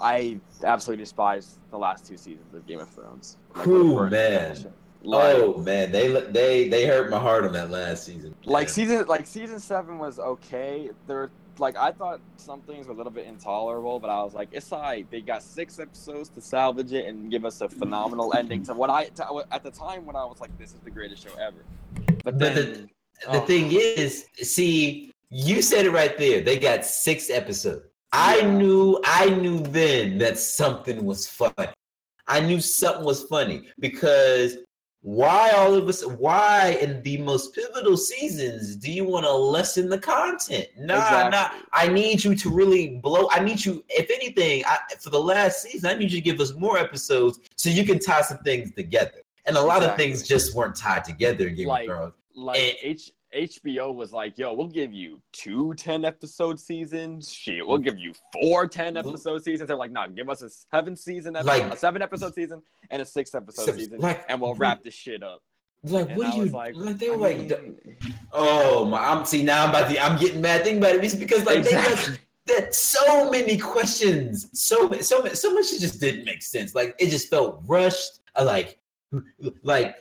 I 0.00 0.38
absolutely 0.64 1.04
despise 1.04 1.58
the 1.70 1.78
last 1.78 2.04
two 2.06 2.16
seasons 2.16 2.52
of 2.52 2.66
Game 2.66 2.80
of 2.80 2.88
Thrones. 2.88 3.36
Like, 3.54 3.66
Ooh, 3.68 4.08
man. 4.10 4.54
finish. 4.56 4.72
Like, 5.02 5.36
oh 5.36 5.58
man, 5.58 5.92
they 5.92 6.08
they 6.30 6.68
they 6.68 6.86
hurt 6.86 7.10
my 7.10 7.18
heart 7.18 7.44
on 7.44 7.52
that 7.52 7.70
last 7.70 8.04
season. 8.04 8.34
like 8.44 8.66
Man. 8.66 8.74
season 8.74 9.06
like 9.06 9.26
season 9.26 9.60
seven 9.60 9.98
was 9.98 10.18
okay. 10.18 10.90
There 11.06 11.30
like 11.58 11.76
I 11.76 11.92
thought 11.92 12.20
some 12.36 12.60
things 12.62 12.86
were 12.86 12.94
a 12.94 12.96
little 12.96 13.12
bit 13.12 13.26
intolerable, 13.26 13.98
but 14.00 14.10
I 14.10 14.22
was 14.22 14.34
like, 14.34 14.48
it's 14.52 14.72
alright. 14.72 15.08
They 15.10 15.20
got 15.20 15.42
six 15.42 15.78
episodes 15.78 16.28
to 16.30 16.40
salvage 16.40 16.92
it 16.92 17.06
and 17.06 17.30
give 17.30 17.44
us 17.44 17.60
a 17.60 17.68
phenomenal 17.68 18.32
ending 18.36 18.62
to 18.64 18.74
what 18.74 18.90
I 18.90 19.06
to, 19.06 19.44
at 19.52 19.62
the 19.62 19.70
time 19.70 20.04
when 20.06 20.16
I 20.16 20.24
was 20.24 20.40
like, 20.40 20.56
this 20.58 20.70
is 20.70 20.80
the 20.84 20.90
greatest 20.90 21.22
show 21.22 21.34
ever. 21.40 21.58
But 22.06 22.24
But 22.24 22.38
then 22.38 22.54
the- 22.54 22.88
The 23.26 23.42
oh. 23.42 23.46
thing 23.46 23.70
is, 23.72 24.26
see, 24.36 25.10
you 25.30 25.60
said 25.62 25.86
it 25.86 25.90
right 25.90 26.16
there. 26.16 26.40
They 26.40 26.56
got 26.58 26.84
six 26.84 27.30
episodes. 27.30 27.84
I 28.12 28.38
Yeah. 28.38 28.50
knew, 28.52 29.00
I 29.04 29.30
knew 29.30 29.58
then 29.58 30.18
that 30.18 30.38
something 30.38 31.04
was 31.04 31.26
funny. 31.28 31.68
I 32.28 32.38
knew 32.40 32.60
something 32.60 33.04
was 33.04 33.24
funny 33.24 33.68
because 33.80 34.58
why 35.02 35.50
all 35.50 35.74
of 35.74 35.88
us? 35.88 36.04
Why 36.04 36.78
in 36.82 37.02
the 37.02 37.18
most 37.18 37.54
pivotal 37.54 37.96
seasons 37.96 38.76
do 38.76 38.90
you 38.90 39.04
want 39.04 39.24
to 39.26 39.32
lessen 39.32 39.88
the 39.88 39.98
content? 39.98 40.66
Nah, 40.78 40.94
Exactly. 40.96 41.30
nah. 41.38 41.48
I 41.72 41.88
need 41.88 42.24
you 42.24 42.34
to 42.34 42.50
really 42.50 42.98
blow. 42.98 43.28
I 43.30 43.40
need 43.40 43.64
you, 43.64 43.84
if 43.88 44.10
anything, 44.10 44.64
I, 44.66 44.78
for 45.00 45.10
the 45.10 45.20
last 45.20 45.62
season, 45.62 45.88
I 45.90 45.94
need 45.94 46.10
you 46.10 46.18
to 46.20 46.24
give 46.24 46.40
us 46.40 46.52
more 46.54 46.78
episodes 46.78 47.38
so 47.56 47.70
you 47.70 47.84
can 47.84 47.98
tie 47.98 48.22
some 48.22 48.38
things 48.38 48.72
together. 48.72 49.22
And 49.46 49.56
a 49.56 49.62
lot 49.62 49.82
of 49.82 49.96
things 49.96 50.26
just 50.26 50.54
weren't 50.54 50.76
tied 50.76 51.04
together 51.04 51.48
in 51.48 51.54
Game 51.54 51.68
Like, 51.68 51.88
of 51.88 51.96
Thrones. 51.96 52.12
like 52.34 52.58
And- 52.60 52.76
H- 52.82 53.12
HBO 53.36 53.94
was 53.94 54.12
like, 54.12 54.38
yo, 54.38 54.54
we'll 54.54 54.68
give 54.68 54.92
you 54.92 55.20
two 55.32 55.74
10 55.74 56.04
episode 56.04 56.58
seasons. 56.58 57.30
Shit, 57.32 57.66
we'll 57.66 57.78
give 57.78 57.98
you 57.98 58.12
four 58.32 58.66
10 58.66 58.96
episode 58.96 59.42
seasons. 59.44 59.68
They're 59.68 59.76
like, 59.76 59.90
nah, 59.92 60.06
give 60.06 60.28
us 60.30 60.42
a 60.42 60.48
seven 60.48 60.96
season, 60.96 61.36
episode, 61.36 61.48
Like- 61.64 61.72
a 61.72 61.76
seven 61.76 62.00
episode 62.02 62.34
season, 62.34 62.62
and 62.90 63.02
a 63.02 63.04
six 63.04 63.34
episode 63.34 63.64
Six- 63.66 63.76
season, 63.78 64.00
like- 64.00 64.24
and 64.28 64.40
we'll 64.40 64.54
wrap 64.54 64.82
this 64.82 64.94
shit 64.94 65.22
up. 65.22 65.42
Like, 65.84 66.08
And 66.08 66.16
what 66.18 66.26
I 66.26 66.30
do 66.32 66.36
you 66.38 66.44
like, 66.46 66.74
like? 66.74 66.98
They 66.98 67.06
I 67.06 67.10
were 67.10 67.16
like, 67.18 67.60
oh 68.32 68.84
my! 68.84 68.98
I'm 68.98 69.24
see 69.24 69.44
now. 69.44 69.62
I'm 69.64 69.70
about 69.70 69.88
to. 69.88 70.04
I'm 70.04 70.18
getting 70.18 70.40
mad. 70.40 70.64
Think 70.64 70.78
about 70.78 70.96
it. 70.96 71.04
It's 71.04 71.14
because 71.14 71.44
like 71.46 71.62
they 71.62 71.70
Exactly. 71.70 72.14
got 72.14 72.20
that 72.56 72.74
so 72.74 73.30
many 73.30 73.56
questions, 73.56 74.48
so 74.60 74.90
so 75.00 75.24
so 75.28 75.54
much. 75.54 75.66
It 75.72 75.78
just 75.80 76.00
didn't 76.00 76.24
make 76.24 76.42
sense. 76.42 76.74
Like 76.74 76.96
it 76.98 77.10
just 77.10 77.30
felt 77.30 77.62
rushed. 77.64 78.18
I 78.34 78.42
like, 78.42 78.80
like 79.62 79.94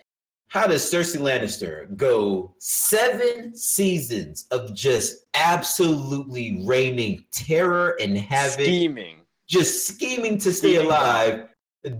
how 0.50 0.66
does 0.68 0.82
Cersei 0.90 1.20
Lannister 1.20 1.96
go 1.98 2.54
seven 2.60 3.56
seasons 3.56 4.46
of 4.52 4.74
just 4.74 5.26
absolutely 5.34 6.64
reigning 6.66 7.26
terror 7.32 7.96
and 8.00 8.18
havoc, 8.18 8.62
scheming. 8.62 9.18
just 9.48 9.88
scheming 9.88 10.38
to 10.40 10.52
stay 10.54 10.76
Scheming. 10.76 10.88
alive, 10.88 11.48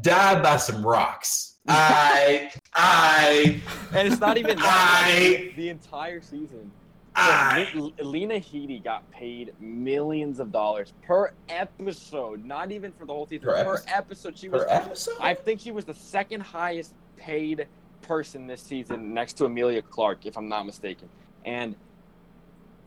die 0.02 0.42
by 0.42 0.58
some 0.58 0.86
rocks? 0.86 1.56
I, 1.68 2.50
I, 2.74 3.62
And 3.94 4.08
it's 4.08 4.22
not 4.22 4.38
even. 4.38 4.58
I- 4.62 5.44
like, 5.48 5.56
the 5.58 5.68
entire 5.70 6.22
season. 6.22 6.72
I. 7.20 7.68
Lena 8.00 8.36
Headey 8.36 8.82
got 8.82 9.10
paid 9.12 9.52
millions 9.60 10.40
of 10.40 10.52
dollars 10.52 10.94
per 11.06 11.32
episode, 11.50 12.46
not 12.46 12.72
even 12.72 12.92
for 12.94 13.06
the 13.06 13.14
whole 13.14 13.26
season. 13.26 13.48
Per 13.50 13.54
Per, 13.64 13.74
episode? 13.74 13.90
episode, 13.94 14.38
she 14.38 14.50
was. 14.50 14.64
Per 14.64 14.70
episode? 14.70 15.16
I 15.20 15.34
think 15.34 15.60
she 15.60 15.72
was 15.72 15.84
the 15.84 15.96
second 15.96 16.42
highest 16.42 16.94
paid 17.18 17.68
person 18.02 18.48
this 18.48 18.62
season, 18.62 19.14
next 19.14 19.34
to 19.34 19.46
Emilia 19.46 19.82
Clarke, 19.82 20.26
if 20.26 20.38
I'm 20.38 20.48
not 20.50 20.66
mistaken. 20.66 21.10
And 21.46 21.76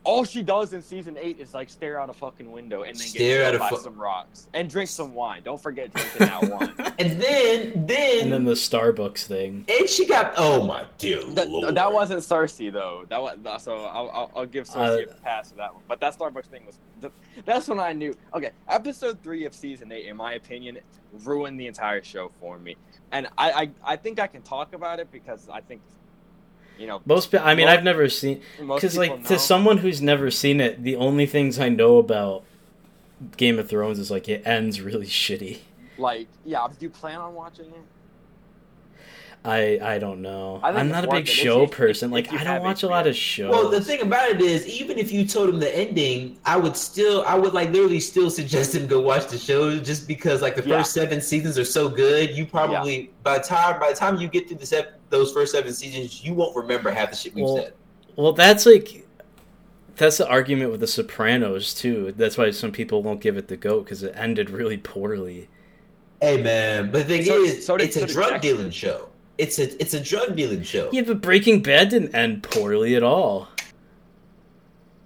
all 0.03 0.25
she 0.25 0.43
does 0.43 0.73
in 0.73 0.81
season 0.81 1.19
eight 1.21 1.39
is 1.39 1.53
like 1.53 1.69
stare 1.69 2.01
out 2.01 2.09
a 2.09 2.15
fucking 2.15 2.51
window 2.51 2.85
and 2.85 2.97
then 2.97 3.07
Stare 3.07 3.39
get 3.41 3.47
at 3.47 3.51
killed 3.51 3.55
a 3.57 3.59
by 3.59 3.69
fu- 3.77 3.83
some 3.83 4.01
rocks 4.01 4.49
and 4.55 4.71
drink 4.71 4.89
some 4.89 5.13
wine. 5.13 5.43
Don't 5.45 5.61
forget 5.61 5.93
drinking 5.93 6.27
that 6.27 6.49
wine. 6.49 6.93
And 7.01 7.19
then, 7.21 7.87
then, 7.87 8.25
and 8.25 8.33
then 8.33 8.45
the 8.45 8.53
Starbucks 8.53 9.25
thing. 9.25 9.65
and 9.69 9.89
she 9.89 10.05
got. 10.07 10.35
Oh 10.37 10.65
my 10.67 10.85
dear 10.99 11.23
That, 11.33 11.49
lord! 11.49 11.75
that 11.75 11.91
wasn't 11.91 12.21
Cersei 12.21 12.71
though. 12.71 13.07
That 13.09 13.23
was 13.23 13.63
so. 13.63 13.77
I'll, 13.77 14.11
I'll, 14.11 14.31
I'll 14.37 14.47
give 14.47 14.67
Cersei 14.67 15.07
Uh, 15.09 15.11
a 15.13 15.15
pass 15.23 15.51
for 15.51 15.57
that 15.57 15.73
one. 15.73 15.83
But 15.89 15.99
that 16.01 16.19
Starbucks 16.19 16.47
thing 16.47 16.67
was. 16.67 16.79
That's 17.47 17.69
when 17.69 17.81
I 17.81 17.95
knew. 17.95 18.15
Okay, 18.35 18.51
episode 18.69 19.23
three 19.23 19.47
of 19.47 19.55
season 19.55 19.93
eight, 19.93 20.07
in 20.09 20.17
my 20.17 20.35
opinion, 20.35 20.79
ruined 21.25 21.59
the 21.59 21.67
entire 21.69 22.03
show 22.03 22.31
for 22.39 22.59
me. 22.59 22.77
And 23.13 23.27
I, 23.37 23.51
I, 23.53 23.71
I 23.85 23.97
think 23.97 24.21
I 24.21 24.27
can 24.27 24.43
talk 24.43 24.73
about 24.73 25.01
it 25.01 25.11
because 25.11 25.49
I 25.49 25.61
think, 25.61 25.81
you 26.79 26.87
know, 26.87 27.03
Most, 27.05 27.35
I 27.35 27.55
mean, 27.55 27.67
Well, 27.67 27.77
I've 27.77 27.85
never 27.85 28.09
seen 28.09 28.41
because 28.59 28.97
like 28.97 29.19
know. 29.19 29.27
to 29.27 29.39
someone 29.39 29.79
who's 29.79 30.01
never 30.01 30.31
seen 30.31 30.61
it, 30.61 30.83
the 30.83 30.97
only 30.97 31.27
things 31.27 31.59
I 31.59 31.69
know 31.69 31.99
about 31.99 32.45
Game 33.37 33.59
of 33.59 33.69
Thrones 33.69 33.99
is 33.99 34.11
like 34.11 34.29
it 34.29 34.47
ends 34.47 34.81
really 34.81 35.07
shitty. 35.25 35.59
like, 35.99 36.29
yeah. 36.45 36.67
Do 36.69 36.75
you 36.81 36.91
plan 36.91 37.19
on 37.19 37.35
watching 37.35 37.67
it? 37.67 37.85
I 39.43 39.79
I 39.83 39.99
don't 39.99 40.21
know. 40.21 40.61
I 40.63 40.69
I'm 40.69 40.91
not 40.91 41.05
a 41.05 41.09
big 41.09 41.27
show 41.27 41.59
you- 41.59 41.63
if- 41.65 41.71
person. 41.71 42.11
if 42.11 42.13
Like 42.13 42.31
you 42.33 42.39
I 42.39 42.45
don't 42.45 42.63
watch 42.63 42.83
a 42.83 42.89
lot 42.89 43.07
of 43.07 43.17
shows. 43.17 43.51
Well, 43.51 43.71
the 43.71 43.81
thing 43.81 44.03
about 44.03 44.29
it 44.29 44.41
is, 44.43 44.67
even 44.67 44.99
if 44.99 45.11
you 45.11 45.25
told 45.27 45.49
him 45.49 45.59
the 45.59 45.75
ending, 45.75 46.37
I 46.45 46.59
would 46.59 46.77
still, 46.77 47.25
I 47.27 47.37
would 47.37 47.55
like 47.55 47.71
literally 47.73 48.01
still 48.01 48.29
suggest 48.31 48.75
him 48.75 48.87
go 48.87 49.01
watch 49.01 49.29
the 49.29 49.39
show, 49.39 49.79
just 49.79 50.07
because 50.07 50.43
like 50.43 50.57
the 50.57 50.69
Yeah. 50.69 50.79
first 50.79 50.93
seven 50.93 51.23
seasons 51.23 51.59
are 51.59 51.65
so 51.65 51.89
good. 51.89 52.37
You 52.37 52.45
probably 52.45 53.11
by 53.23 53.39
the 53.39 53.45
time 53.45 53.81
by 53.81 53.89
the 53.91 53.97
time 53.97 54.19
you 54.19 54.29
get 54.29 54.47
through 54.47 54.59
the 54.59 54.67
se- 54.67 54.89
those 55.09 55.33
first 55.33 55.53
seven 55.53 55.73
seasons, 55.73 56.23
you 56.23 56.35
won't 56.35 56.55
remember 56.55 56.91
half 56.91 57.11
the 57.11 57.17
shit 57.17 57.35
we've 57.35 57.45
Well, 57.47 57.57
said. 57.57 57.73
Well, 58.17 58.33
that's 58.35 58.67
like 58.67 59.07
that's 59.97 60.19
the 60.19 60.29
argument 60.29 60.71
with 60.71 60.81
The 60.81 60.87
Sopranos 60.87 61.73
too. 61.75 62.13
That's 62.17 62.37
why 62.37 62.51
some 62.51 62.73
people 62.73 63.03
won't 63.03 63.21
give 63.23 63.39
it 63.39 63.49
the 63.49 63.57
goat 63.57 63.85
because 63.85 64.03
it 64.03 64.13
ended 64.17 64.51
really 64.51 64.77
poorly. 64.77 65.49
Hey 66.21 66.43
man, 66.43 66.91
but 66.91 67.09
the 67.09 67.17
thing 67.17 67.25
So- 67.25 67.43
is, 67.43 67.65
so 67.65 67.77
did- 67.79 67.85
it's 67.87 67.97
so 67.97 68.03
a 68.05 68.07
drug 68.07 68.31
Dexter. 68.33 68.49
dealing 68.57 68.71
show. 68.71 69.07
It's 69.41 69.59
a 69.59 69.81
it's 69.81 69.95
a 69.95 70.01
drug 70.01 70.37
dealing 70.37 70.63
show. 70.63 70.91
Yeah, 70.93 71.03
but 71.03 71.21
Breaking 71.21 71.63
Bad 71.63 71.89
didn't 71.89 72.15
end 72.15 72.43
poorly 72.43 72.95
at 72.95 73.03
all. 73.03 73.49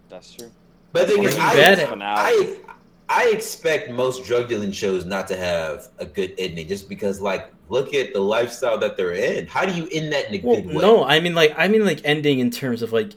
That's 0.08 0.32
true. 0.32 0.50
But 0.92 1.08
the 1.08 1.14
thing 1.14 1.24
is, 1.24 1.34
Breaking 1.34 1.42
I, 1.50 1.54
Bad- 1.54 2.02
I 2.02 2.56
I 3.08 3.28
expect 3.30 3.90
most 3.90 4.24
drug 4.24 4.48
dealing 4.48 4.72
shows 4.72 5.04
not 5.04 5.28
to 5.28 5.36
have 5.36 5.88
a 5.98 6.06
good 6.06 6.34
ending, 6.38 6.68
just 6.68 6.88
because 6.88 7.20
like 7.20 7.52
look 7.68 7.94
at 7.94 8.12
the 8.12 8.20
lifestyle 8.20 8.78
that 8.78 8.96
they're 8.96 9.12
in. 9.12 9.46
How 9.46 9.64
do 9.66 9.72
you 9.74 9.88
end 9.92 10.12
that 10.12 10.28
in 10.32 10.40
a 10.40 10.44
Well, 10.46 10.56
good 10.56 10.66
way? 10.66 10.74
no, 10.74 11.04
I 11.04 11.20
mean 11.20 11.34
like 11.34 11.54
I 11.56 11.68
mean 11.68 11.84
like 11.84 12.00
ending 12.04 12.38
in 12.38 12.50
terms 12.50 12.82
of 12.82 12.92
like 12.92 13.12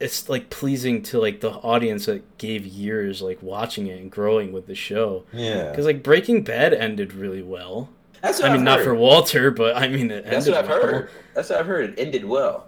it's 0.00 0.28
like 0.28 0.50
pleasing 0.50 1.02
to 1.02 1.18
like 1.20 1.40
the 1.40 1.50
audience 1.50 2.06
that 2.06 2.38
gave 2.38 2.64
years 2.64 3.20
like 3.20 3.42
watching 3.42 3.88
it 3.88 4.00
and 4.00 4.10
growing 4.10 4.52
with 4.52 4.66
the 4.68 4.74
show. 4.76 5.24
Yeah, 5.32 5.70
Because 5.70 5.86
like 5.86 6.02
Breaking 6.04 6.42
Bad 6.44 6.72
ended 6.72 7.12
really 7.12 7.42
well. 7.42 7.88
That's 8.22 8.38
what 8.40 8.46
I 8.50 8.52
mean, 8.52 8.58
I've 8.60 8.64
not 8.64 8.78
heard. 8.78 8.84
for 8.84 8.94
Walter, 8.94 9.50
but 9.50 9.76
I 9.76 9.88
mean 9.88 10.10
it 10.10 10.24
ended 10.24 10.24
That's 10.26 10.46
ended 10.46 10.54
what 10.54 10.64
I've 10.64 10.68
well. 10.82 10.82
heard. 10.92 11.10
That's 11.34 11.50
what 11.50 11.58
I've 11.60 11.66
heard. 11.66 11.90
It 11.90 11.98
ended 11.98 12.24
well. 12.24 12.66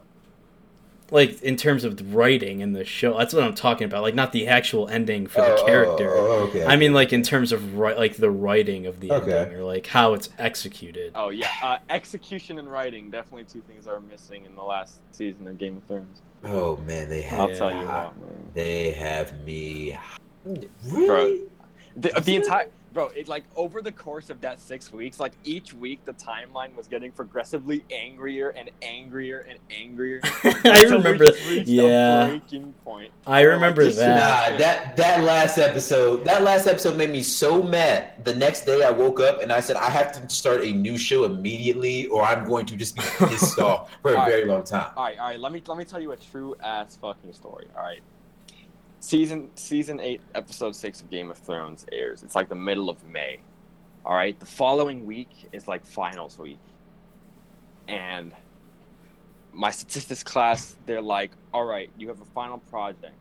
Like 1.13 1.43
in 1.43 1.57
terms 1.57 1.83
of 1.83 1.97
the 1.97 2.05
writing 2.05 2.61
in 2.61 2.73
the 2.73 2.85
show, 2.85 3.19
that's 3.19 3.35
what 3.35 3.43
I'm 3.43 3.55
talking 3.57 3.85
about. 3.85 4.03
Like 4.03 4.15
not 4.15 4.31
the 4.31 4.47
actual 4.47 4.87
ending 4.89 5.27
for 5.27 5.41
the 5.41 5.57
Oh, 5.57 5.67
character. 5.67 6.09
oh, 6.15 6.27
oh, 6.27 6.39
okay. 6.49 6.65
I 6.65 6.77
mean, 6.77 6.93
like 6.93 7.13
in 7.13 7.25
terms 7.25 7.51
of 7.51 7.77
ri- 7.77 7.97
like 7.97 8.15
the 8.17 8.31
writing 8.31 8.87
of 8.87 9.01
the 9.01 9.11
Okay. 9.11 9.39
ending 9.39 9.59
or 9.59 9.65
like 9.65 9.89
how 9.89 10.13
it's 10.15 10.29
executed. 10.39 11.11
Oh 11.17 11.31
yeah, 11.31 11.49
uh, 11.65 11.79
execution 11.89 12.61
and 12.61 12.71
writing 12.71 13.11
definitely 13.11 13.43
two 13.45 13.61
things 13.63 13.89
are 13.89 13.99
missing 13.99 14.45
in 14.45 14.55
the 14.55 14.63
last 14.63 15.01
season 15.11 15.49
of 15.49 15.59
Game 15.59 15.79
of 15.79 15.85
Thrones. 15.85 16.23
oh 16.45 16.77
man, 16.87 17.09
they 17.09 17.23
have 17.23 17.41
I'll 17.41 17.49
Yeah. 17.51 17.59
tell 17.59 17.71
you 17.73 17.87
what, 17.89 18.17
man. 18.21 18.51
they 18.55 18.93
have 18.93 19.37
me. 19.45 19.99
Really? 20.87 21.43
The, 21.97 22.11
the 22.21 22.37
entire 22.37 22.69
bro, 22.93 23.07
it 23.09 23.29
like 23.29 23.45
over 23.57 23.83
the 23.83 23.93
course 23.93 24.31
of 24.31 24.41
that 24.43 24.61
six 24.61 24.93
weeks, 24.93 25.21
like 25.21 25.33
each 25.45 25.73
week 25.73 26.05
the 26.05 26.13
timeline 26.15 26.75
was 26.75 26.89
getting 26.89 27.13
progressively 27.13 27.85
angrier 27.91 28.51
and 28.51 28.71
angrier 28.83 29.47
and 29.49 29.59
angrier. 29.71 30.21
I 30.45 30.83
remember. 30.89 31.27
just 31.27 31.49
reached 31.49 31.69
a 31.69 31.73
Yeah, 31.73 32.27
breaking 32.29 32.73
point. 32.85 33.13
I 33.27 33.43
remember 33.43 33.85
Like, 33.85 33.95
that. 33.97 34.53
Nah, 34.53 34.59
that 34.59 34.97
that 34.97 35.25
last 35.25 35.59
episode, 35.59 36.25
that 36.25 36.43
last 36.43 36.67
episode 36.67 36.97
made 36.97 37.11
me 37.11 37.23
so 37.23 37.63
mad. 37.63 38.25
The 38.25 38.35
next 38.35 38.65
day, 38.67 38.83
I 38.85 38.91
woke 38.91 39.21
up 39.21 39.43
and 39.43 39.53
I 39.53 39.61
said, 39.61 39.77
I 39.77 39.91
have 39.91 40.13
to 40.13 40.29
start 40.35 40.63
a 40.65 40.73
new 40.73 40.99
show 40.99 41.25
immediately, 41.25 42.07
or 42.09 42.23
I'm 42.25 42.45
going 42.47 42.67
to 42.67 42.77
just 42.77 42.97
be 42.97 43.03
pissed 43.29 43.59
off 43.61 43.91
for 44.03 44.15
a 44.15 44.17
Alright. 44.17 44.29
very 44.29 44.45
long 44.47 44.65
time. 44.65 44.91
All 44.97 45.05
right, 45.05 45.19
all 45.19 45.29
right. 45.29 45.41
Let 45.41 45.53
me 45.53 45.63
let 45.67 45.79
me 45.79 45.85
tell 45.85 46.01
you 46.01 46.13
a 46.13 46.17
true 46.17 46.55
ass 46.63 46.97
fucking 47.01 47.33
story. 47.33 47.69
All 47.77 47.83
right. 47.83 48.01
Season 49.03 49.49
season 49.55 49.99
eight, 49.99 50.21
episode 50.35 50.77
six 50.77 51.01
of 51.01 51.09
Game 51.09 51.31
of 51.31 51.39
Thrones 51.39 51.87
airs. 51.91 52.23
It's 52.23 52.35
like 52.35 52.51
the 52.51 52.55
middle 52.55 52.91
of 52.91 53.03
May. 53.09 53.41
All 54.05 54.15
right. 54.15 54.39
The 54.39 54.45
following 54.45 55.07
week 55.07 55.49
is 55.53 55.67
like 55.67 55.87
finals 55.87 56.37
week, 56.37 56.59
and 57.89 58.33
my 59.55 59.71
statistics 59.71 60.23
class, 60.23 60.77
they're 60.85 61.01
like, 61.01 61.31
"All 61.55 61.65
right, 61.65 61.89
you 61.97 62.09
have 62.09 62.21
a 62.21 62.27
final 62.27 62.59
project, 62.59 63.15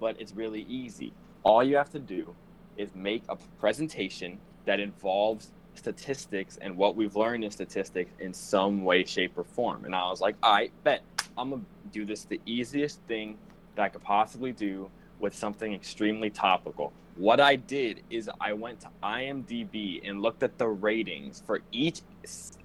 but 0.00 0.18
it's 0.18 0.32
really 0.34 0.62
easy. 0.62 1.12
All 1.42 1.62
you 1.62 1.76
have 1.76 1.90
to 1.90 1.98
do 1.98 2.34
is 2.78 2.94
make 2.94 3.22
a 3.28 3.36
presentation 3.58 4.38
that 4.64 4.80
involves 4.80 5.52
statistics 5.74 6.56
and 6.62 6.78
what 6.78 6.96
we've 6.96 7.14
learned 7.14 7.44
in 7.44 7.50
statistics 7.50 8.12
in 8.20 8.32
some 8.32 8.84
way, 8.84 9.04
shape, 9.04 9.36
or 9.36 9.44
form. 9.44 9.84
And 9.84 9.94
I 9.94 10.08
was 10.08 10.22
like, 10.22 10.36
right, 10.42 10.72
bet. 10.82 11.02
I'm 11.36 11.50
going 11.50 11.60
to 11.60 11.66
do 11.92 12.06
this 12.06 12.24
the 12.24 12.40
easiest 12.46 13.00
thing 13.02 13.36
that 13.76 13.82
I 13.82 13.88
could 13.90 14.02
possibly 14.02 14.52
do 14.52 14.90
with 15.20 15.34
something 15.34 15.72
extremely 15.74 16.30
topical. 16.30 16.92
What 17.16 17.40
I 17.40 17.56
did 17.56 18.02
is 18.10 18.30
I 18.40 18.52
went 18.54 18.80
to 18.80 18.88
IMDb 19.02 20.00
and 20.08 20.22
looked 20.22 20.42
at 20.42 20.56
the 20.58 20.68
ratings 20.68 21.42
for 21.46 21.60
each 21.70 22.00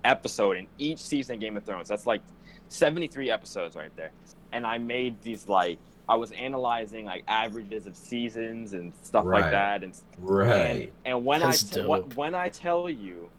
episode 0.03 0.57
in 0.57 0.67
each 0.77 0.99
season 0.99 1.35
of 1.35 1.41
Game 1.41 1.57
of 1.57 1.63
Thrones. 1.65 1.89
That's 1.89 2.05
like 2.07 2.21
73 2.69 3.29
episodes 3.29 3.75
right 3.75 3.95
there. 3.97 4.11
And 4.53 4.65
I 4.65 4.77
made 4.77 5.21
these 5.21 5.49
like, 5.49 5.77
I 6.07 6.15
was 6.15 6.31
analyzing 6.31 7.05
like 7.05 7.23
averages 7.27 7.87
of 7.87 7.95
seasons 7.95 8.73
and 8.73 8.93
stuff 9.01 9.25
Right. 9.25 9.41
like 9.41 9.51
that. 9.51 9.83
And 9.83 9.93
Right. 10.19 10.49
and, 10.59 10.91
and 11.05 11.25
when 11.25 11.41
That's 11.41 11.75
I 11.77 11.81
t- 11.81 11.87
when, 11.87 12.01
when 12.11 12.35
I 12.35 12.49
tell 12.49 12.89
you, 12.89 13.29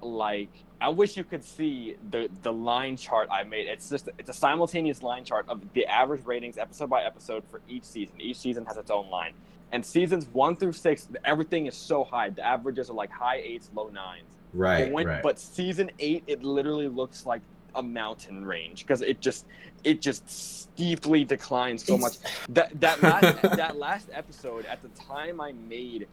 like, 0.00 0.50
I 0.80 0.90
wish 0.90 1.16
you 1.16 1.24
could 1.24 1.44
see 1.44 1.96
the 2.10 2.28
the 2.42 2.52
line 2.52 2.96
chart 2.96 3.28
I 3.30 3.44
made. 3.44 3.66
It's 3.66 3.88
just 3.88 4.08
it's 4.18 4.28
a 4.28 4.34
simultaneous 4.34 5.02
line 5.02 5.24
chart 5.24 5.46
of 5.48 5.60
the 5.72 5.86
average 5.86 6.24
ratings 6.26 6.58
episode 6.58 6.90
by 6.90 7.02
episode 7.02 7.44
for 7.50 7.60
each 7.68 7.84
season. 7.84 8.20
Each 8.20 8.36
season 8.36 8.66
has 8.66 8.76
its 8.76 8.90
own 8.90 9.08
line, 9.08 9.32
and 9.72 9.84
seasons 9.84 10.26
one 10.32 10.56
through 10.56 10.72
six, 10.72 11.08
everything 11.24 11.66
is 11.66 11.76
so 11.76 12.04
high. 12.04 12.30
The 12.30 12.44
averages 12.44 12.90
are 12.90 12.94
like 12.94 13.10
high 13.10 13.36
eights, 13.36 13.70
low 13.74 13.88
nines. 13.88 14.24
Right. 14.52 14.84
But, 14.84 14.92
when, 14.92 15.06
right. 15.06 15.22
but 15.22 15.38
season 15.38 15.90
eight, 15.98 16.24
it 16.26 16.42
literally 16.42 16.88
looks 16.88 17.26
like 17.26 17.42
a 17.74 17.82
mountain 17.82 18.44
range 18.44 18.80
because 18.80 19.02
it 19.02 19.20
just 19.20 19.46
it 19.84 20.00
just 20.00 20.28
steeply 20.28 21.24
declines 21.24 21.84
so 21.84 21.96
much. 21.96 22.16
That 22.48 22.78
that 22.80 23.02
last 23.02 23.42
that 23.42 23.76
last 23.76 24.08
episode 24.12 24.66
at 24.66 24.82
the 24.82 24.88
time 25.00 25.40
I 25.40 25.52
made 25.52 26.08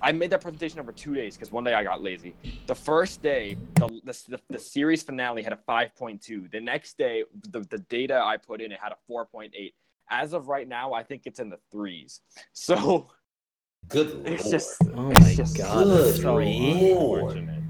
I 0.00 0.12
made 0.12 0.30
that 0.30 0.40
presentation 0.40 0.80
over 0.80 0.92
two 0.92 1.14
days 1.14 1.36
because 1.36 1.52
one 1.52 1.64
day 1.64 1.74
I 1.74 1.82
got 1.84 2.02
lazy. 2.02 2.34
The 2.66 2.74
first 2.74 3.22
day, 3.22 3.56
the, 3.76 3.88
the, 4.04 4.18
the, 4.28 4.40
the 4.50 4.58
series 4.58 5.02
finale 5.02 5.42
had 5.42 5.52
a 5.52 5.58
5.2. 5.68 6.50
The 6.50 6.60
next 6.60 6.96
day, 6.96 7.24
the, 7.50 7.60
the 7.60 7.78
data 7.78 8.22
I 8.24 8.38
put 8.38 8.60
in, 8.62 8.72
it 8.72 8.78
had 8.80 8.92
a 8.92 9.12
4.8. 9.12 9.50
As 10.10 10.32
of 10.32 10.48
right 10.48 10.66
now, 10.66 10.92
I 10.92 11.02
think 11.02 11.22
it's 11.26 11.40
in 11.40 11.50
the 11.50 11.58
threes. 11.70 12.20
So 12.52 13.08
Good 13.88 14.24
it's 14.24 14.44
lord. 14.44 14.50
just, 14.50 14.82
Oh 14.96 15.10
it's 15.10 15.20
my 15.20 15.34
just 15.34 15.58
God, 15.58 15.84
Good 15.84 16.14
so 16.16 16.36
three? 16.36 16.58
unfortunate. 17.02 17.62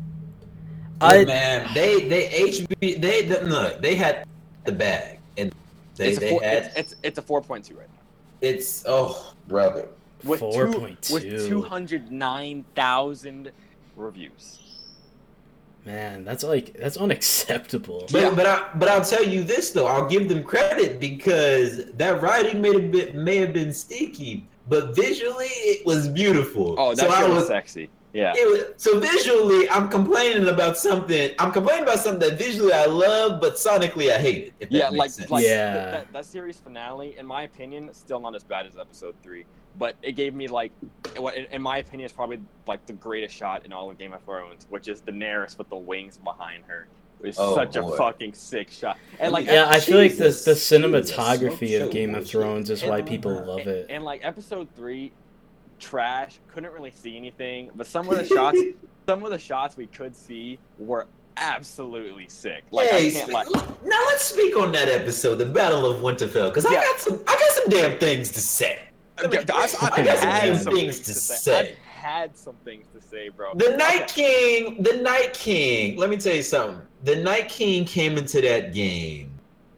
Good 1.00 1.00
I 1.00 1.24
man, 1.24 1.74
they 1.74 2.08
they 2.08 2.28
HB 2.28 3.00
they, 3.00 3.22
they 3.22 3.42
look 3.42 3.82
they 3.82 3.94
had 3.96 4.24
the 4.64 4.72
bag 4.72 5.18
and 5.36 5.52
they 5.96 6.10
It's 6.10 6.18
a, 6.18 6.20
they 6.20 6.28
four, 6.30 6.44
had 6.44 6.64
it's, 6.76 6.76
it's, 6.76 6.94
it's 7.02 7.18
a 7.18 7.22
4.2 7.22 7.76
right 7.76 7.88
now. 7.92 8.02
it's 8.40 8.84
oh 8.86 9.32
brother. 9.48 9.88
With, 10.24 10.40
two, 10.40 10.96
with 11.12 11.48
209,000 11.48 13.50
reviews. 13.96 14.58
man, 15.84 16.24
that's 16.24 16.42
like 16.42 16.72
that's 16.78 16.96
unacceptable. 16.96 18.06
But 18.10 18.22
Yeah. 18.22 18.30
but 18.34 18.46
I 18.46 18.68
but 18.76 18.88
I'll 18.88 19.04
tell 19.04 19.22
you 19.24 19.44
this 19.44 19.70
though, 19.70 19.86
I'll 19.86 20.08
give 20.08 20.28
them 20.28 20.42
credit 20.42 20.98
because 20.98 21.86
that 21.92 22.22
writing 22.22 22.60
may 22.62 22.72
have 22.80 22.90
been 22.90 23.22
may 23.24 23.36
have 23.36 23.52
been 23.52 23.72
sticky, 23.72 24.46
but 24.68 24.96
visually 24.96 25.46
it 25.46 25.84
was 25.86 26.08
beautiful. 26.08 26.74
Oh, 26.78 26.94
that 26.94 27.08
so 27.10 27.14
I 27.14 27.24
was 27.28 27.38
was, 27.40 27.46
sexy. 27.48 27.90
Yeah. 28.14 28.32
it 28.36 28.46
was 28.48 28.80
so 28.82 28.98
visually 29.00 29.68
I'm 29.68 29.88
complaining 29.88 30.46
about 30.48 30.78
something. 30.78 31.32
I'm 31.40 31.50
complaining 31.52 31.82
about 31.82 31.98
something 31.98 32.20
that 32.28 32.38
visually 32.38 32.72
I 32.72 32.86
love, 32.86 33.40
but 33.40 33.54
sonically 33.56 34.12
I 34.12 34.18
hate 34.18 34.44
it. 34.46 34.52
If 34.60 34.70
that 34.70 34.76
Yeah, 34.76 34.90
makes 34.90 34.98
like 34.98 35.10
sense. 35.10 35.30
like 35.30 35.44
Yeah. 35.44 35.72
th- 35.72 35.84
that, 36.04 36.12
that 36.12 36.24
series 36.24 36.56
finale, 36.58 37.16
in 37.18 37.26
my 37.26 37.42
opinion, 37.42 37.90
still 37.92 38.20
not 38.20 38.34
as 38.36 38.44
bad 38.44 38.66
as 38.66 38.78
episode 38.78 39.16
three. 39.22 39.44
But 39.78 39.96
it 40.02 40.12
gave 40.12 40.34
me 40.34 40.46
like, 40.48 40.72
what 41.16 41.36
in 41.36 41.46
in 41.46 41.62
my 41.62 41.78
opinion 41.78 42.06
is 42.06 42.12
probably 42.12 42.40
like 42.66 42.86
the 42.86 42.92
greatest 42.92 43.34
shot 43.34 43.64
in 43.64 43.72
all 43.72 43.90
of 43.90 43.98
Game 43.98 44.12
of 44.12 44.22
Thrones, 44.22 44.66
which 44.70 44.88
is 44.88 45.00
Daenerys 45.02 45.58
with 45.58 45.68
the 45.68 45.76
wings 45.76 46.16
behind 46.18 46.64
her. 46.66 46.86
It's 47.22 47.38
Oh, 47.40 47.54
such 47.54 47.72
boy. 47.74 47.92
a 47.92 47.96
fucking 47.96 48.34
sick 48.34 48.70
shot. 48.70 48.98
And 49.18 49.32
like, 49.32 49.46
yeah, 49.46 49.66
I 49.68 49.80
feel 49.80 49.98
like 49.98 50.12
the 50.16 50.26
Jesus, 50.26 50.44
the 50.44 50.54
Jesus, 50.54 50.70
cinematography 50.70 51.78
so 51.78 51.86
of 51.86 51.90
Game 51.92 52.14
of. 52.14 52.26
Thrones 52.28 52.68
is 52.70 52.82
why 52.84 53.02
people 53.02 53.32
love 53.44 53.66
it. 53.66 53.86
and 53.88 54.04
like 54.04 54.20
episode 54.24 54.68
three, 54.76 55.10
trash. 55.78 56.38
Couldn't 56.48 56.72
really 56.72 56.90
see 56.92 57.16
anything, 57.16 57.70
but 57.74 57.86
some 57.86 58.08
of 58.08 58.16
the 58.18 58.24
shots, 58.26 58.58
some 59.08 59.24
of 59.24 59.30
the 59.30 59.38
shots 59.38 59.76
we 59.76 59.86
could 59.86 60.14
see 60.14 60.58
were 60.78 61.06
absolutely 61.36 62.28
sick. 62.28 62.64
Like 62.70 62.88
hey, 62.90 63.08
I 63.08 63.10
can't 63.10 63.30
like. 63.32 63.48
now 63.84 64.04
let's 64.06 64.24
speak 64.24 64.56
on 64.56 64.70
that 64.72 64.88
episode, 64.88 65.36
the 65.36 65.46
Battle 65.46 65.86
of 65.86 66.00
Winterfell, 66.02 66.50
because 66.50 66.66
I 66.66 66.74
got 66.74 67.00
some 67.00 67.20
I 67.26 67.34
got 67.36 67.50
some 67.52 67.68
damn 67.70 67.98
things 67.98 68.30
to 68.32 68.40
say. 68.40 68.80
I 69.18 69.22
had 69.26 70.60
some 70.60 70.74
things 70.74 70.98
things 70.98 70.98
to 71.00 71.04
to 71.06 71.14
say. 71.14 71.34
say. 71.36 71.60
I've 71.70 71.76
had 71.88 72.36
some 72.36 72.56
things 72.64 72.86
to 72.94 73.00
say, 73.00 73.28
bro. 73.30 73.54
The 73.54 73.76
Night 73.76 74.08
King, 74.08 74.82
the 74.82 74.96
Night 74.98 75.32
King. 75.34 75.96
Let 75.96 76.10
me 76.10 76.16
tell 76.16 76.34
you 76.34 76.42
something. 76.42 76.80
The 77.04 77.16
Night 77.16 77.48
King 77.48 77.84
came 77.84 78.18
into 78.18 78.40
that 78.42 78.74
game 78.74 79.30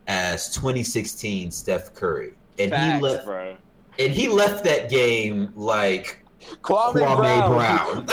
as 0.09 0.49
2016 0.55 1.51
Steph 1.51 1.93
Curry, 1.95 2.33
and 2.59 2.71
Facts, 2.71 2.95
he 2.97 3.01
left. 3.03 3.25
bro. 3.27 3.57
And 3.99 4.13
he 4.13 4.29
left 4.29 4.63
that 4.65 4.89
game 4.91 5.53
like 5.57 6.25
Kwame, 6.63 6.93
Kwame 6.95 7.17
Brown. 7.49 8.05
Brown. 8.05 8.07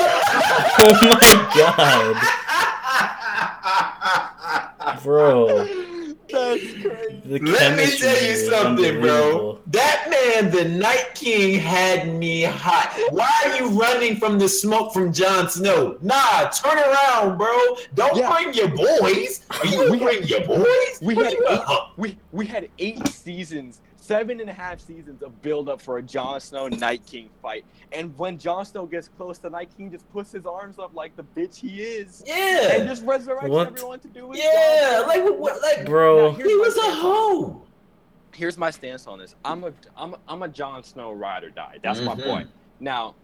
Oh 0.85 0.93
my 1.01 1.19
god, 4.85 4.99
bro. 5.03 5.82
That's 6.61 6.73
crazy. 6.81 7.21
The 7.25 7.39
Let 7.39 7.77
me 7.77 7.97
tell 7.97 8.23
you 8.23 8.35
something, 8.35 9.01
bro. 9.01 9.59
That 9.67 10.07
man, 10.09 10.51
the 10.51 10.65
Night 10.65 11.11
King, 11.15 11.59
had 11.59 12.13
me 12.13 12.43
hot. 12.43 12.93
Why 13.11 13.29
are 13.45 13.55
you 13.57 13.69
running 13.69 14.17
from 14.17 14.37
the 14.39 14.47
smoke 14.49 14.93
from 14.93 15.11
Jon 15.13 15.49
Snow? 15.49 15.97
Nah, 16.01 16.49
turn 16.49 16.77
around, 16.77 17.37
bro. 17.37 17.55
Don't 17.95 18.15
Yeah. 18.17 18.31
bring 18.33 18.53
your 18.53 18.67
boys. 18.69 19.41
Are 19.51 19.65
you 19.73 19.91
We- 19.91 19.99
bring 19.99 20.23
your 20.23 20.41
boys? 20.45 20.99
we 21.01 21.15
What 21.15 21.25
had 21.25 21.33
you- 21.33 21.47
eight- 21.49 21.79
We 21.97 22.17
we 22.31 22.45
had 22.45 22.69
eight 22.79 23.07
seasons 23.07 23.79
seven 24.03 24.41
and 24.41 24.49
a 24.49 24.53
half 24.53 24.81
seasons 24.81 25.21
of 25.23 25.41
build 25.41 25.69
up 25.69 25.79
for 25.79 25.97
a 25.97 26.01
Jon 26.01 26.39
Snow 26.41 26.67
Night 26.67 27.05
King 27.05 27.29
fight. 27.41 27.63
And 27.93 28.15
when 28.17 28.37
Jon 28.37 28.65
Snow 28.65 28.85
gets 28.85 29.07
close, 29.07 29.37
the 29.37 29.49
Night 29.49 29.69
King 29.77 29.89
just 29.91 30.11
puts 30.11 30.29
his 30.31 30.45
arms 30.45 30.77
up 30.77 30.93
like 30.93 31.15
the 31.15 31.23
bitch 31.23 31.55
he 31.55 31.81
is. 31.81 32.21
Yeah. 32.25 32.73
And 32.73 32.87
just 32.89 33.05
resurrects 33.05 33.47
What? 33.47 33.67
everyone 33.67 33.99
to 34.01 34.07
do 34.09 34.33
it. 34.33 34.39
Yeah. 34.43 35.03
Like 35.07 35.23
what? 35.39 35.61
Like 35.61 35.85
Bro. 35.85 36.31
Now, 36.31 36.37
he 36.37 36.55
was 36.55 36.75
a 36.75 36.81
stance 36.81 36.97
hoe. 36.99 37.61
Here's 38.33 38.57
my 38.57 38.71
stance 38.71 39.07
on 39.07 39.19
this. 39.19 39.35
I'm 39.45 39.63
a 39.63 39.71
I'm 39.95 40.15
a, 40.15 40.17
I'm 40.27 40.43
a 40.43 40.49
Jon 40.49 40.83
Snow 40.83 41.13
ride 41.13 41.45
or 41.45 41.49
die. 41.49 41.77
That's 41.81 42.01
my 42.01 42.15
Mhm. 42.15 42.23
point. 42.25 42.49
Now, 42.81 43.15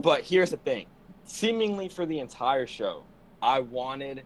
but 0.00 0.22
here's 0.22 0.50
the 0.50 0.56
thing. 0.56 0.86
Seemingly 1.24 1.88
for 1.90 2.06
the 2.06 2.20
entire 2.20 2.66
show, 2.66 3.02
I 3.42 3.60
wanted 3.60 4.22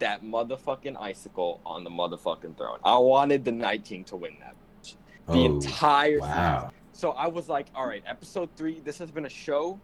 that 0.00 0.24
motherfucking 0.24 0.96
icicle 1.00 1.60
on 1.64 1.84
the 1.84 1.90
motherfucking 1.90 2.56
throne. 2.56 2.78
I 2.84 2.98
wanted 2.98 3.44
the 3.44 3.52
Night 3.52 3.84
King 3.84 4.02
to 4.04 4.16
win 4.16 4.34
that. 4.40 4.54
The 5.26 5.32
Oh, 5.32 5.44
entire 5.44 6.20
wow. 6.20 6.58
season. 6.58 6.70
So 6.92 7.10
I 7.12 7.26
was 7.26 7.48
like, 7.48 7.66
all 7.74 7.86
right, 7.86 8.02
episode 8.06 8.48
three, 8.56 8.80
this 8.80 8.98
has 8.98 9.10
been 9.10 9.26
a 9.26 9.30
show 9.30 9.78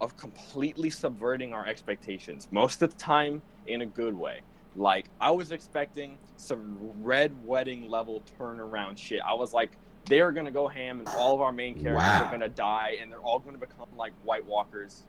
of 0.00 0.16
completely 0.16 0.88
subverting 0.90 1.52
our 1.52 1.66
expectations. 1.66 2.48
Most 2.50 2.80
of 2.82 2.90
the 2.90 2.96
time 2.96 3.42
in 3.66 3.82
a 3.82 3.86
good 3.86 4.14
way. 4.14 4.40
Like 4.76 5.06
I 5.20 5.30
was 5.32 5.52
expecting 5.52 6.16
some 6.36 6.78
red 7.02 7.32
wedding 7.44 7.90
level 7.90 8.22
turnaround 8.38 8.96
shit. 8.96 9.20
I 9.26 9.34
was 9.34 9.52
like, 9.52 9.72
they're 10.06 10.32
gonna 10.32 10.50
go 10.52 10.68
ham 10.68 11.00
and 11.00 11.08
all 11.08 11.34
of 11.34 11.40
our 11.42 11.52
main 11.52 11.74
characters 11.74 11.96
Wow. 12.08 12.24
are 12.24 12.30
gonna 12.30 12.48
die 12.48 12.96
and 13.02 13.10
they're 13.12 13.18
all 13.18 13.38
gonna 13.40 13.58
become 13.58 13.88
like 13.96 14.12
White 14.24 14.46
Walkers. 14.46 15.02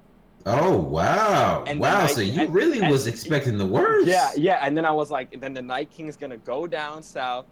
Oh 0.48 0.76
wow! 0.76 1.64
And 1.68 1.80
wow! 1.80 2.08
so 2.08 2.20
you 2.20 2.42
and- 2.42 2.54
really 2.54 2.80
and- 2.80 2.92
was 2.92 3.06
expecting 3.06 3.60
the 3.60 3.66
worst. 3.66 4.08
Yeah, 4.08 4.32
yeah. 4.36 4.66
And 4.66 4.76
then 4.76 4.86
I 4.86 4.92
was 4.92 5.12
like, 5.12 5.40
then 5.40 5.54
the 5.54 5.62
Night 5.62 5.92
King's 5.92 6.18
gonna 6.18 6.38
go 6.38 6.66
down 6.66 7.04
south, 7.04 7.46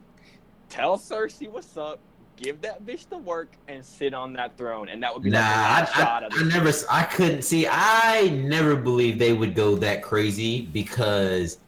tell 0.69 0.97
Cersei 0.97 1.49
what's 1.49 1.75
up, 1.77 1.99
give 2.37 2.61
that 2.61 2.85
bitch 2.85 3.09
the 3.09 3.17
work, 3.17 3.51
and 3.67 3.83
sit 3.83 4.13
on 4.13 4.33
that 4.33 4.57
throne, 4.57 4.89
and 4.89 5.01
that 5.03 5.13
would 5.13 5.23
be 5.23 5.29
Nah, 5.29 5.39
like 5.39 5.93
the 5.93 6.01
I, 6.01 6.19
I, 6.19 6.25
of 6.25 6.33
I 6.35 6.43
never, 6.43 6.71
I 6.89 7.03
couldn't 7.03 7.41
see. 7.41 7.67
I 7.69 8.29
never 8.29 8.75
believed 8.75 9.19
they 9.19 9.33
would 9.33 9.55
go 9.55 9.75
that 9.75 10.01
crazy 10.01 10.61
because 10.61 11.59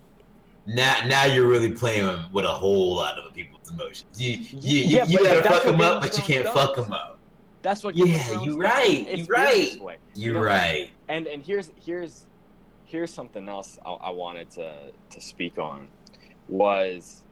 now, 0.65 0.97
now 1.07 1.25
you're 1.25 1.47
really 1.47 1.71
playing 1.71 2.25
with 2.31 2.45
a 2.45 2.49
whole 2.49 2.95
lot 2.95 3.17
of 3.17 3.33
people's 3.33 3.69
emotions. 3.71 4.21
You, 4.21 4.37
you, 4.37 4.85
Yeah, 4.85 5.05
you, 5.05 5.17
but 5.19 5.43
gotta 5.43 5.49
fuck 5.49 5.63
them 5.63 5.81
up, 5.81 6.01
but 6.01 6.15
you 6.17 6.23
can't 6.23 6.45
does. 6.45 6.53
fuck 6.53 6.75
them 6.75 6.93
up. 6.93 7.17
That's 7.61 7.83
what. 7.83 7.95
Yeah, 7.95 8.41
you're 8.41 8.57
right, 8.57 9.07
you 9.07 9.17
built 9.17 9.29
right. 9.29 9.99
You're 10.13 10.35
know, 10.35 10.41
right. 10.41 10.89
And 11.09 11.27
and 11.27 11.43
here's 11.43 11.71
here's 11.83 12.25
here's 12.85 13.13
something 13.13 13.47
else 13.47 13.77
I, 13.85 13.91
I 13.91 14.09
wanted 14.09 14.49
to 14.51 14.91
to 15.09 15.21
speak 15.21 15.57
on 15.57 15.87
was 16.47 17.23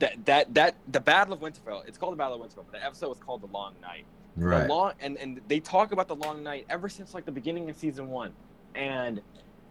that 0.00 0.24
that 0.26 0.54
that 0.54 0.74
the 0.88 1.00
Battle 1.00 1.34
of 1.34 1.40
Winterfell. 1.40 1.86
It's 1.86 1.98
called 1.98 2.12
the 2.12 2.16
Battle 2.16 2.42
of 2.42 2.48
Winterfell, 2.48 2.64
but 2.70 2.72
the 2.72 2.84
episode 2.84 3.08
was 3.08 3.18
called 3.18 3.42
the 3.42 3.46
Long 3.48 3.74
Night. 3.82 4.04
Right. 4.36 4.62
The 4.62 4.68
long 4.68 4.92
and 5.00 5.16
and 5.16 5.40
they 5.48 5.58
talk 5.60 5.92
about 5.92 6.06
the 6.08 6.14
long 6.14 6.42
night 6.44 6.64
ever 6.70 6.88
since 6.88 7.12
like 7.14 7.24
the 7.24 7.32
beginning 7.32 7.68
of 7.70 7.76
season 7.76 8.08
one, 8.08 8.32
and 8.76 9.20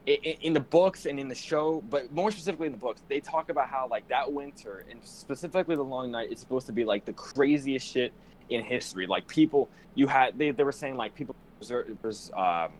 i- 0.07 0.19
i- 0.25 0.37
in 0.41 0.51
the 0.53 0.59
books 0.59 1.05
and 1.05 1.19
in 1.19 1.29
the 1.29 1.35
show, 1.35 1.81
but 1.89 2.11
more 2.11 2.31
specifically 2.31 2.65
in 2.67 2.73
the 2.73 2.77
books, 2.77 3.01
they 3.07 3.21
talk 3.21 3.49
about 3.49 3.69
how 3.69 3.87
like 3.89 4.05
that 4.09 4.29
winter 4.31 4.83
and 4.91 4.99
specifically 5.05 5.75
the 5.77 5.83
long 5.83 6.11
night 6.11 6.31
is 6.33 6.39
supposed 6.39 6.65
to 6.67 6.73
be 6.73 6.83
like 6.83 7.05
the 7.05 7.13
craziest 7.13 7.87
shit 7.87 8.11
in 8.49 8.61
history. 8.61 9.07
Like 9.07 9.25
people, 9.27 9.69
you 9.95 10.07
had 10.07 10.37
they, 10.37 10.51
they 10.51 10.63
were 10.63 10.71
saying 10.73 10.97
like 10.97 11.15
people 11.15 11.35
was 11.59 12.29
um, 12.35 12.71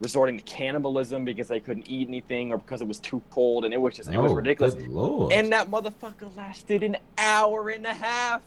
resorting 0.00 0.36
to 0.36 0.42
cannibalism 0.44 1.24
because 1.24 1.48
they 1.48 1.60
couldn't 1.60 1.88
eat 1.88 2.08
anything 2.08 2.52
or 2.52 2.58
because 2.58 2.80
it 2.80 2.88
was 2.88 2.98
too 3.00 3.20
cold, 3.30 3.64
and 3.64 3.74
it 3.74 3.80
was 3.80 3.94
just 3.96 4.08
it 4.10 4.16
was 4.18 4.32
Oh, 4.32 4.34
ridiculous. 4.34 4.74
Good 4.74 4.88
lord. 4.88 5.32
And 5.32 5.52
that 5.52 5.70
motherfucker 5.70 6.34
lasted 6.36 6.82
an 6.82 6.96
hour 7.18 7.70
and 7.70 7.86
a 7.86 7.94
half. 7.94 8.42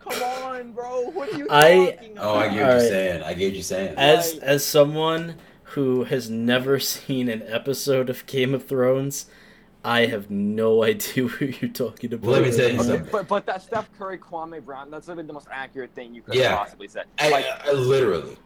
Come 0.00 0.22
on, 0.22 0.72
bro. 0.72 1.10
What 1.10 1.32
are 1.32 1.36
you 1.38 1.46
I- 1.50 1.90
talking 1.96 2.18
oh, 2.18 2.34
I 2.34 2.48
get 2.48 2.52
what 2.62 2.70
you're 2.72 2.80
saying. 2.80 3.22
I 3.22 3.34
get 3.34 3.46
what 3.46 3.54
you're 3.54 3.62
saying. 3.62 3.94
As 3.96 4.34
Like- 4.34 4.42
as 4.42 4.64
someone 4.64 5.34
who 5.70 6.04
has 6.04 6.30
never 6.30 6.78
seen 6.94 7.28
an 7.28 7.42
episode 7.46 8.08
of 8.08 8.24
Game 8.26 8.54
of 8.54 8.66
Thrones, 8.68 9.26
I 9.84 10.06
have 10.06 10.30
no 10.30 10.82
idea 10.84 11.24
what 11.26 11.60
you're 11.60 11.70
talking 11.70 12.12
about. 12.12 12.26
Well, 12.26 12.40
let 12.40 12.50
me 12.50 12.56
tell 12.56 12.70
you 12.70 12.78
something. 12.82 13.08
but 13.10 13.26
but 13.28 13.46
that 13.46 13.62
Steph 13.62 13.88
Curry, 13.98 14.18
Kwame 14.18 14.64
Brown, 14.64 14.90
that's 14.90 15.08
literally 15.08 15.26
the 15.26 15.32
most 15.32 15.48
accurate 15.50 15.92
thing 15.94 16.14
you 16.14 16.22
could 16.22 16.34
Yeah. 16.34 16.50
have 16.50 16.58
possibly 16.58 16.86
said. 16.88 17.06
I, 17.18 17.30
Like, 17.30 17.46
I- 17.66 17.72
literally. 17.72 18.36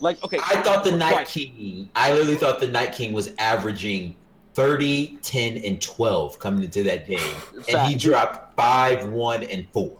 Like 0.00 0.22
okay. 0.24 0.38
I 0.38 0.60
thought 0.62 0.84
the 0.84 0.92
Night 0.92 1.12
right. 1.14 1.26
King, 1.26 1.88
I 1.94 2.12
literally 2.12 2.36
thought 2.36 2.60
the 2.60 2.68
Night 2.68 2.92
King 2.92 3.12
was 3.12 3.30
averaging 3.38 4.14
30, 4.54 5.18
10, 5.22 5.58
and 5.58 5.80
12 5.80 6.38
coming 6.38 6.64
into 6.64 6.82
that 6.84 7.06
game. 7.06 7.34
And 7.68 7.86
he 7.88 7.94
dropped 7.96 8.56
5, 8.56 9.08
1, 9.08 9.42
and 9.44 9.68
4. 9.72 9.96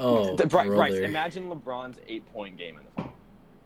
Oh, 0.00 0.34
The- 0.36 0.46
Bryce, 0.46 0.66
Bryce, 0.68 0.94
imagine 0.94 1.48
LeBron's 1.48 1.98
eight-point 2.08 2.56
game 2.56 2.80
in 2.96 3.04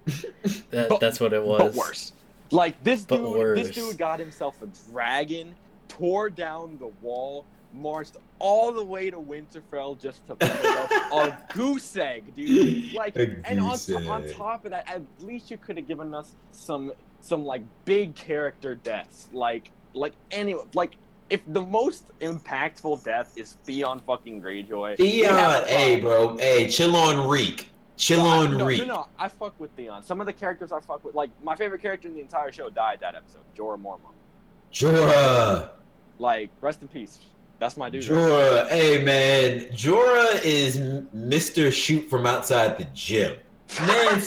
the 0.04 0.26
That, 0.70 0.88
but- 0.90 1.00
that's 1.00 1.20
what 1.20 1.32
it 1.32 1.42
was. 1.42 1.58
but 1.60 1.74
worse. 1.74 2.12
Like 2.50 2.82
this 2.84 3.02
But 3.04 3.16
dude, 3.18 3.26
worse. 3.30 3.58
this 3.58 3.70
dude 3.74 3.96
got 3.96 4.20
himself 4.20 4.60
a 4.62 4.66
dragon, 4.92 5.54
tore 5.88 6.28
down 6.28 6.76
the 6.78 6.88
wall, 7.00 7.46
marched 7.74 8.16
all 8.38 8.72
the 8.72 8.84
way 8.84 9.10
to 9.10 9.18
Winterfell 9.18 10.00
just 10.00 10.26
to 10.28 10.36
put 10.36 10.64
up 10.64 10.90
a 11.12 11.38
goose 11.54 11.96
egg, 11.96 12.34
dude. 12.36 12.92
Like, 12.94 13.16
and 13.16 13.60
on, 13.60 13.70
goose 13.70 13.90
on 13.90 14.28
top 14.30 14.64
of 14.64 14.70
that, 14.70 14.88
at 14.88 15.02
least 15.20 15.50
you 15.50 15.56
could 15.58 15.76
have 15.76 15.88
given 15.88 16.14
us 16.14 16.34
some 16.52 16.92
some 17.20 17.44
like 17.44 17.62
big 17.84 18.14
character 18.14 18.74
deaths, 18.74 19.28
like 19.32 19.70
like 19.92 20.12
any 20.30 20.54
like. 20.74 20.96
If 21.30 21.40
the 21.48 21.62
most 21.62 22.04
impactful 22.20 23.02
death 23.02 23.32
is 23.34 23.56
Theon 23.64 23.98
fucking 24.00 24.42
Greyjoy, 24.42 24.98
we 24.98 25.22
Theon, 25.22 25.64
hey, 25.66 25.98
bro. 25.98 26.36
Hey, 26.36 26.68
chill 26.68 26.94
on 26.94 27.26
Reek. 27.26 27.70
Chill 27.96 28.18
No, 28.22 28.26
on 28.28 28.58
no, 28.58 28.66
Reek. 28.66 28.80
No, 28.80 28.86
no, 28.86 29.06
I 29.18 29.28
fuck 29.28 29.58
with 29.58 29.70
Theon. 29.72 30.02
Some 30.02 30.20
of 30.20 30.26
the 30.26 30.34
characters 30.34 30.70
I 30.70 30.80
fuck 30.80 31.02
with, 31.02 31.14
like 31.14 31.30
my 31.42 31.56
favorite 31.56 31.80
character 31.80 32.08
in 32.08 32.14
the 32.14 32.20
entire 32.20 32.52
show, 32.52 32.68
died 32.68 32.98
that 33.00 33.14
episode. 33.14 33.40
Jorah 33.56 33.80
Mormont. 33.80 34.12
Jorah. 34.70 35.70
Like, 36.18 36.50
rest 36.60 36.82
in 36.82 36.88
peace. 36.88 37.18
That's 37.58 37.76
my 37.76 37.90
dude. 37.90 38.04
Jorah. 38.04 38.68
Hey, 38.68 39.02
man. 39.02 39.60
Jorah 39.72 40.42
is 40.44 40.78
Mr. 40.78 41.72
Shoot 41.72 42.08
from 42.10 42.26
outside 42.26 42.78
the 42.78 42.84
gym. 42.94 43.36
Man, 43.80 44.22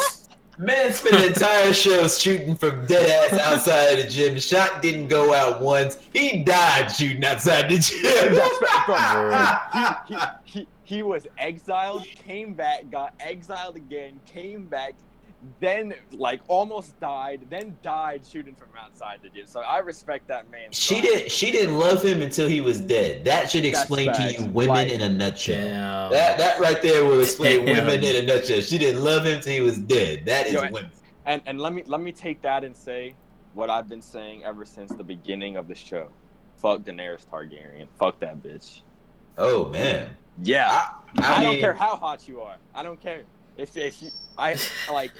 man 0.57 0.93
spent 0.93 1.15
the 1.17 1.27
entire 1.27 1.73
show 1.73 2.07
shooting 2.07 2.55
from 2.55 2.85
dead 2.85 3.31
ass 3.31 3.39
outside 3.39 3.99
of 3.99 4.05
the 4.05 4.09
gym. 4.11 4.39
Shot 4.39 4.81
didn't 4.81 5.07
go 5.07 5.33
out 5.33 5.61
once. 5.61 5.97
He 6.13 6.43
died 6.43 6.87
shooting 6.87 7.23
outside 7.23 7.69
the 7.69 7.77
gym. 7.77 8.35
That's 8.35 10.13
he, 10.47 10.53
he, 10.53 10.59
he, 10.61 10.67
he 10.83 11.03
was 11.03 11.27
exiled, 11.37 12.05
came 12.05 12.53
back, 12.53 12.89
got 12.89 13.13
exiled 13.19 13.75
again, 13.75 14.19
came 14.25 14.65
back, 14.65 14.95
then 15.59 15.93
like 16.11 16.41
almost 16.47 16.99
died, 16.99 17.41
then 17.49 17.75
died 17.83 18.21
shooting 18.29 18.55
from 18.55 18.69
outside 18.79 19.19
the 19.21 19.29
gym. 19.29 19.45
So 19.47 19.61
I 19.61 19.79
respect 19.79 20.27
that 20.27 20.49
man. 20.51 20.71
She 20.71 21.01
didn't. 21.01 21.31
She 21.31 21.51
didn't 21.51 21.77
love 21.77 22.03
him 22.03 22.21
until 22.21 22.47
he 22.47 22.61
was 22.61 22.79
dead. 22.79 23.25
That 23.25 23.49
should 23.51 23.63
That's 23.63 23.79
explain 23.79 24.07
to 24.07 24.13
facts. 24.13 24.39
you 24.39 24.45
women 24.47 24.75
Like- 24.75 24.91
in 24.91 25.01
a 25.01 25.09
nutshell. 25.09 26.09
Damn. 26.09 26.11
That 26.11 26.37
that 26.37 26.59
right 26.59 26.81
there 26.81 27.05
will 27.05 27.21
explain 27.21 27.65
Damn. 27.65 27.85
women 27.85 28.03
in 28.03 28.15
a 28.23 28.25
nutshell. 28.25 28.61
She 28.61 28.77
didn't 28.77 29.03
love 29.03 29.25
him 29.25 29.41
till 29.41 29.53
he 29.53 29.61
was 29.61 29.77
dead. 29.77 30.25
That 30.25 30.47
is 30.47 30.53
Yo, 30.53 30.61
women. 30.71 30.91
And 31.25 31.41
and 31.45 31.59
let 31.59 31.73
me 31.73 31.83
let 31.85 32.01
me 32.01 32.11
take 32.11 32.41
that 32.41 32.63
and 32.63 32.75
say 32.75 33.15
what 33.53 33.69
I've 33.69 33.89
been 33.89 34.01
saying 34.01 34.43
ever 34.43 34.65
since 34.65 34.91
the 34.91 35.03
beginning 35.03 35.57
of 35.57 35.67
the 35.67 35.75
show. 35.75 36.09
Fuck 36.57 36.81
Daenerys 36.81 37.25
Targaryen. 37.31 37.87
Fuck 37.99 38.19
that 38.19 38.41
bitch. 38.41 38.81
Oh 39.37 39.69
man. 39.69 40.15
Yeah. 40.43 40.69
I, 40.69 40.91
I, 41.21 41.35
I, 41.39 41.43
don't 41.43 41.59
care 41.59 41.73
how 41.73 41.95
hot 41.95 42.27
you 42.27 42.41
are. 42.41 42.57
I 42.75 42.83
don't 42.83 43.01
care 43.01 43.23
if 43.57 43.75
if 43.75 44.01
you, 44.01 44.09
I 44.37 44.55
like. 44.91 45.11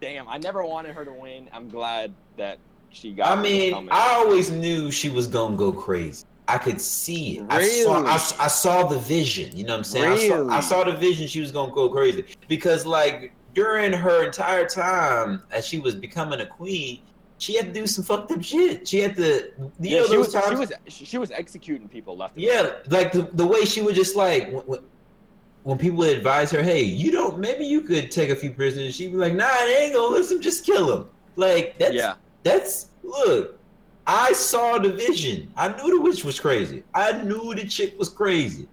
Damn, 0.00 0.28
I 0.28 0.38
never 0.38 0.64
wanted 0.64 0.94
her 0.94 1.04
to 1.04 1.12
win. 1.12 1.48
I'm 1.52 1.68
glad 1.68 2.12
that 2.36 2.58
she 2.90 3.12
got. 3.12 3.36
I 3.36 3.40
mean. 3.40 3.88
I 3.90 4.14
always 4.14 4.50
knew 4.50 4.90
she 4.90 5.08
was 5.08 5.26
gonna 5.26 5.56
go 5.56 5.72
crazy. 5.72 6.24
I 6.48 6.58
could 6.58 6.80
see 6.80 7.38
it. 7.38 7.46
I 7.48 7.62
saw. 7.62 7.96
Really? 7.96 8.08
I, 8.08 8.14
I 8.14 8.48
saw 8.48 8.86
the 8.86 8.98
vision. 8.98 9.56
You 9.56 9.64
know 9.64 9.74
what 9.74 9.78
I'm 9.78 9.84
saying? 9.84 10.12
I, 10.12 10.28
saw, 10.28 10.48
I 10.48 10.60
saw 10.60 10.84
the 10.84 10.96
vision. 10.96 11.28
She 11.28 11.40
was 11.40 11.52
gonna 11.52 11.72
go 11.72 11.88
crazy 11.88 12.24
because, 12.48 12.84
like, 12.84 13.32
during 13.54 13.92
her 13.92 14.24
entire 14.24 14.66
time 14.66 15.42
as 15.50 15.66
she 15.66 15.78
was 15.78 15.94
becoming 15.94 16.40
a 16.40 16.46
queen, 16.46 17.02
she 17.38 17.56
had 17.56 17.66
to 17.66 17.72
do 17.72 17.86
some 17.86 18.04
fucked 18.04 18.32
up 18.32 18.42
shit. 18.42 18.86
She 18.86 19.00
had 19.00 19.16
to. 19.16 19.52
You 19.58 19.72
yeah, 19.78 19.98
know 19.98 20.06
she 20.06 20.16
those 20.16 20.26
was, 20.26 20.32
times. 20.32 20.48
she 20.48 20.56
was 20.56 21.08
she, 21.08 21.18
was 21.18 21.30
executing 21.30 21.88
people 21.88 22.16
left. 22.16 22.34
and 22.34 22.44
Yeah, 22.44 22.72
like 22.88 23.12
the, 23.12 23.22
the 23.32 23.46
way 23.46 23.64
she 23.64 23.80
would 23.80 23.94
just 23.94 24.16
like 24.16 24.50
when, 24.66 24.80
when- 25.62 25.78
people 25.78 25.98
would 25.98 26.16
advise 26.16 26.50
her, 26.50 26.62
hey, 26.62 26.82
you 26.82 27.10
don't 27.10 27.38
maybe 27.38 27.64
you 27.64 27.80
could 27.82 28.10
take 28.10 28.30
a 28.30 28.36
few 28.36 28.50
prisoners. 28.50 28.94
She'd 28.94 29.12
be 29.12 29.16
like, 29.18 29.34
nah, 29.34 29.48
they 29.66 29.84
ain't 29.84 29.94
gonna 29.94 30.14
listen, 30.14 30.40
just 30.40 30.64
kill 30.64 30.86
them. 30.86 31.08
Like 31.36 31.78
that's 31.78 31.94
Yeah, 31.94 32.14
that's 32.42 32.88
look. 33.02 33.56
I 34.06 34.32
saw 34.32 34.78
the 34.78 34.90
vision. 34.92 35.52
I 35.56 35.68
knew 35.68 35.96
the 35.96 36.00
witch 36.00 36.24
was 36.24 36.40
crazy. 36.40 36.82
I 36.94 37.12
knew 37.22 37.54
the 37.54 37.66
chick 37.66 37.96
was 37.98 38.08
crazy. 38.08 38.66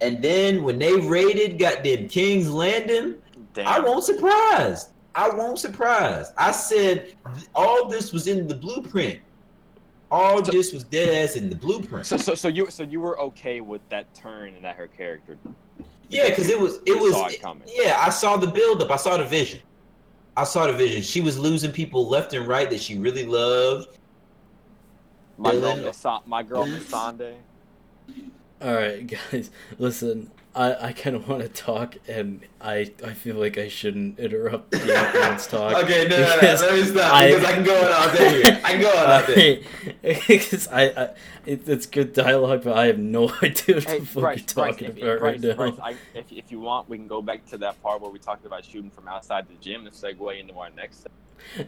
And 0.00 0.22
then 0.22 0.62
when 0.62 0.78
they 0.78 0.94
raided 0.94 1.58
goddamn 1.58 2.08
King's 2.08 2.50
Landing, 2.50 3.16
damn. 3.52 3.66
I 3.66 3.80
won't 3.80 4.04
surprise. 4.04 4.90
I 5.14 5.28
won't 5.28 5.58
surprise. 5.58 6.32
I 6.38 6.50
said 6.52 7.14
all 7.54 7.88
this 7.88 8.12
was 8.12 8.26
in 8.26 8.48
the 8.48 8.54
blueprint. 8.54 9.20
All 10.10 10.44
So- 10.44 10.52
this 10.52 10.72
was 10.72 10.84
dead 10.84 11.10
ass 11.24 11.36
in 11.36 11.48
the 11.50 11.56
blueprint. 11.56 12.06
So 12.06 12.16
so 12.16 12.34
so 12.34 12.48
you 12.48 12.70
so 12.70 12.82
you 12.84 13.00
were 13.00 13.18
okay 13.20 13.60
with 13.60 13.86
that 13.90 14.12
turn 14.14 14.54
and 14.54 14.64
that 14.64 14.76
her 14.76 14.86
character. 14.88 15.36
Yeah, 16.08 16.28
because 16.28 16.48
it 16.48 16.58
was 16.58 16.78
it 16.86 17.00
was 17.00 17.12
saw 17.12 17.26
it 17.26 17.40
coming. 17.40 17.68
yeah. 17.72 17.96
I 17.98 18.10
saw 18.10 18.36
the 18.36 18.46
build 18.46 18.82
up. 18.82 18.90
I 18.90 18.96
saw 18.96 19.16
the 19.16 19.24
vision. 19.24 19.60
I 20.36 20.44
saw 20.44 20.66
the 20.66 20.72
vision. 20.72 21.02
She 21.02 21.20
was 21.20 21.38
losing 21.38 21.72
people 21.72 22.08
left 22.08 22.32
and 22.32 22.46
right 22.46 22.68
that 22.70 22.80
she 22.80 22.98
really 22.98 23.24
loved. 23.24 23.98
My 25.38 25.52
girl, 25.52 25.60
Dylan. 25.76 25.84
Misa- 25.90 26.26
my 26.26 26.42
girl 26.42 26.64
Missandei. 26.66 27.34
All 28.60 28.74
right, 28.74 29.06
guys, 29.32 29.50
listen. 29.78 30.30
I, 30.56 30.88
I 30.88 30.92
kind 30.92 31.16
of 31.16 31.28
want 31.28 31.42
to 31.42 31.48
talk, 31.48 31.96
and 32.06 32.40
I 32.60 32.92
I 33.04 33.12
feel 33.12 33.34
like 33.36 33.58
I 33.58 33.66
shouldn't 33.68 34.20
interrupt 34.20 34.70
the 34.70 35.08
opponent's 35.08 35.48
talk. 35.48 35.74
Okay, 35.82 36.06
no, 36.08 36.16
no, 36.16 36.26
no, 36.26 36.36
let 36.40 36.74
me 36.74 36.84
stop 36.84 37.12
I- 37.12 37.28
because 37.28 37.44
I 37.44 37.52
can 37.54 37.64
go 37.64 37.76
on 37.84 37.92
all 37.92 38.14
day 38.16 38.42
here. 38.42 38.60
I 38.64 38.70
can 38.72 38.80
go 38.80 38.90
on 38.90 39.10
all 39.10 39.26
day. 39.26 39.64
Because 40.28 40.68
I, 40.72 40.82
I 40.84 41.08
it, 41.44 41.68
it's 41.68 41.86
good 41.86 42.12
dialogue, 42.12 42.62
but 42.64 42.76
I 42.76 42.86
have 42.86 42.98
no 42.98 43.28
idea 43.42 43.76
what 43.76 43.84
Hey, 43.84 43.98
the 43.98 44.06
fuck 44.06 44.22
Bryce, 44.22 44.38
you're 44.38 44.64
Bryce, 44.64 44.76
talking 44.76 44.88
if, 44.90 44.96
about 45.02 45.18
Bryce, 45.18 45.32
right 45.32 45.40
now. 45.40 45.54
Bryce, 45.54 45.74
I, 45.82 45.96
if, 46.18 46.30
if 46.32 46.52
you 46.52 46.60
want, 46.60 46.88
we 46.88 46.98
can 46.98 47.08
go 47.08 47.20
back 47.20 47.44
to 47.46 47.58
that 47.58 47.82
part 47.82 48.00
where 48.00 48.10
we 48.10 48.18
talked 48.20 48.46
about 48.46 48.64
shooting 48.64 48.90
from 48.90 49.08
outside 49.08 49.48
the 49.48 49.54
gym 49.60 49.86
and 49.86 49.94
segue 49.94 50.38
into 50.40 50.54
our 50.54 50.70
next. 50.70 51.06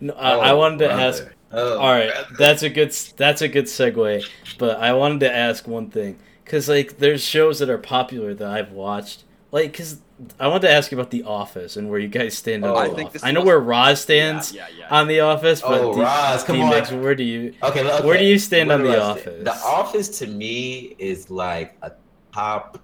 No, 0.00 0.14
I, 0.14 0.30
I 0.50 0.50
oh, 0.52 0.56
wanted 0.58 0.78
to 0.78 0.86
brother. 0.86 1.02
ask. 1.02 1.26
Oh, 1.52 1.78
All 1.78 1.90
right, 1.92 2.12
brother. 2.12 2.34
that's 2.38 2.62
a 2.62 2.70
good 2.70 2.92
that's 3.16 3.42
a 3.42 3.48
good 3.48 3.64
segue. 3.66 4.24
But 4.58 4.78
I 4.80 4.92
wanted 4.92 5.20
to 5.20 5.34
ask 5.34 5.66
one 5.66 5.90
thing 5.90 6.18
because 6.46 6.68
like 6.68 6.96
there's 6.98 7.22
shows 7.22 7.58
that 7.58 7.68
are 7.68 7.76
popular 7.78 8.32
that 8.32 8.48
I've 8.48 8.70
watched. 8.72 9.24
Like, 9.52 9.72
because 9.72 10.00
I 10.40 10.48
wanted 10.48 10.62
to 10.62 10.70
ask 10.72 10.90
you 10.90 10.98
about 10.98 11.10
The 11.10 11.22
Office 11.22 11.76
and 11.76 11.88
where 11.88 11.98
you 12.00 12.08
guys 12.08 12.36
stand 12.36 12.64
on 12.64 12.70
Oh. 12.70 12.94
The 12.94 13.02
I 13.02 13.04
Office. 13.04 13.24
I 13.24 13.30
know 13.32 13.44
where 13.44 13.60
Roz 13.60 14.00
stands 14.00 14.52
Yeah, 14.52 14.66
yeah, 14.68 14.78
yeah. 14.80 14.88
on 15.00 15.06
The 15.08 15.20
Office, 15.20 15.60
but 15.60 15.80
Oh, 15.80 15.94
D- 15.94 16.00
Roz, 16.00 16.42
come 16.44 16.56
Deemix, 16.56 17.00
where 17.02 17.14
do 17.14 17.22
you? 17.22 17.54
Okay, 17.62 17.80
okay. 17.88 18.06
Where 18.06 18.18
do 18.18 18.24
you 18.24 18.38
stand 18.38 18.68
Where 18.68 18.78
on 18.78 18.84
The 18.84 18.96
I 18.96 19.00
Office? 19.00 19.22
stand? 19.22 19.46
The 19.46 19.54
Office 19.54 20.18
to 20.20 20.26
me 20.26 20.96
is 20.98 21.30
like 21.30 21.76
a 21.82 21.92
top 22.34 22.80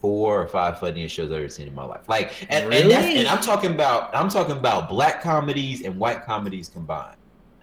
four 0.00 0.40
or 0.42 0.46
five 0.48 0.78
funniest 0.80 1.14
shows 1.14 1.30
I've 1.30 1.38
ever 1.38 1.48
seen 1.48 1.68
in 1.68 1.74
my 1.74 1.84
life. 1.84 2.02
Like, 2.08 2.32
and, 2.48 2.64
and, 2.72 2.88
Really? 2.88 3.18
and 3.18 3.28
I'm 3.28 3.40
talking 3.42 3.72
about 3.72 4.14
I'm 4.14 4.28
talking 4.28 4.56
about 4.56 4.88
black 4.88 5.20
comedies 5.22 5.82
and 5.82 5.98
white 5.98 6.24
comedies 6.24 6.68
combined. 6.68 7.16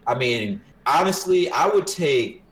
I 0.07 0.15
mean, 0.15 0.61
honestly, 0.85 1.49
I 1.51 1.67
would 1.67 1.87
take, 1.87 2.43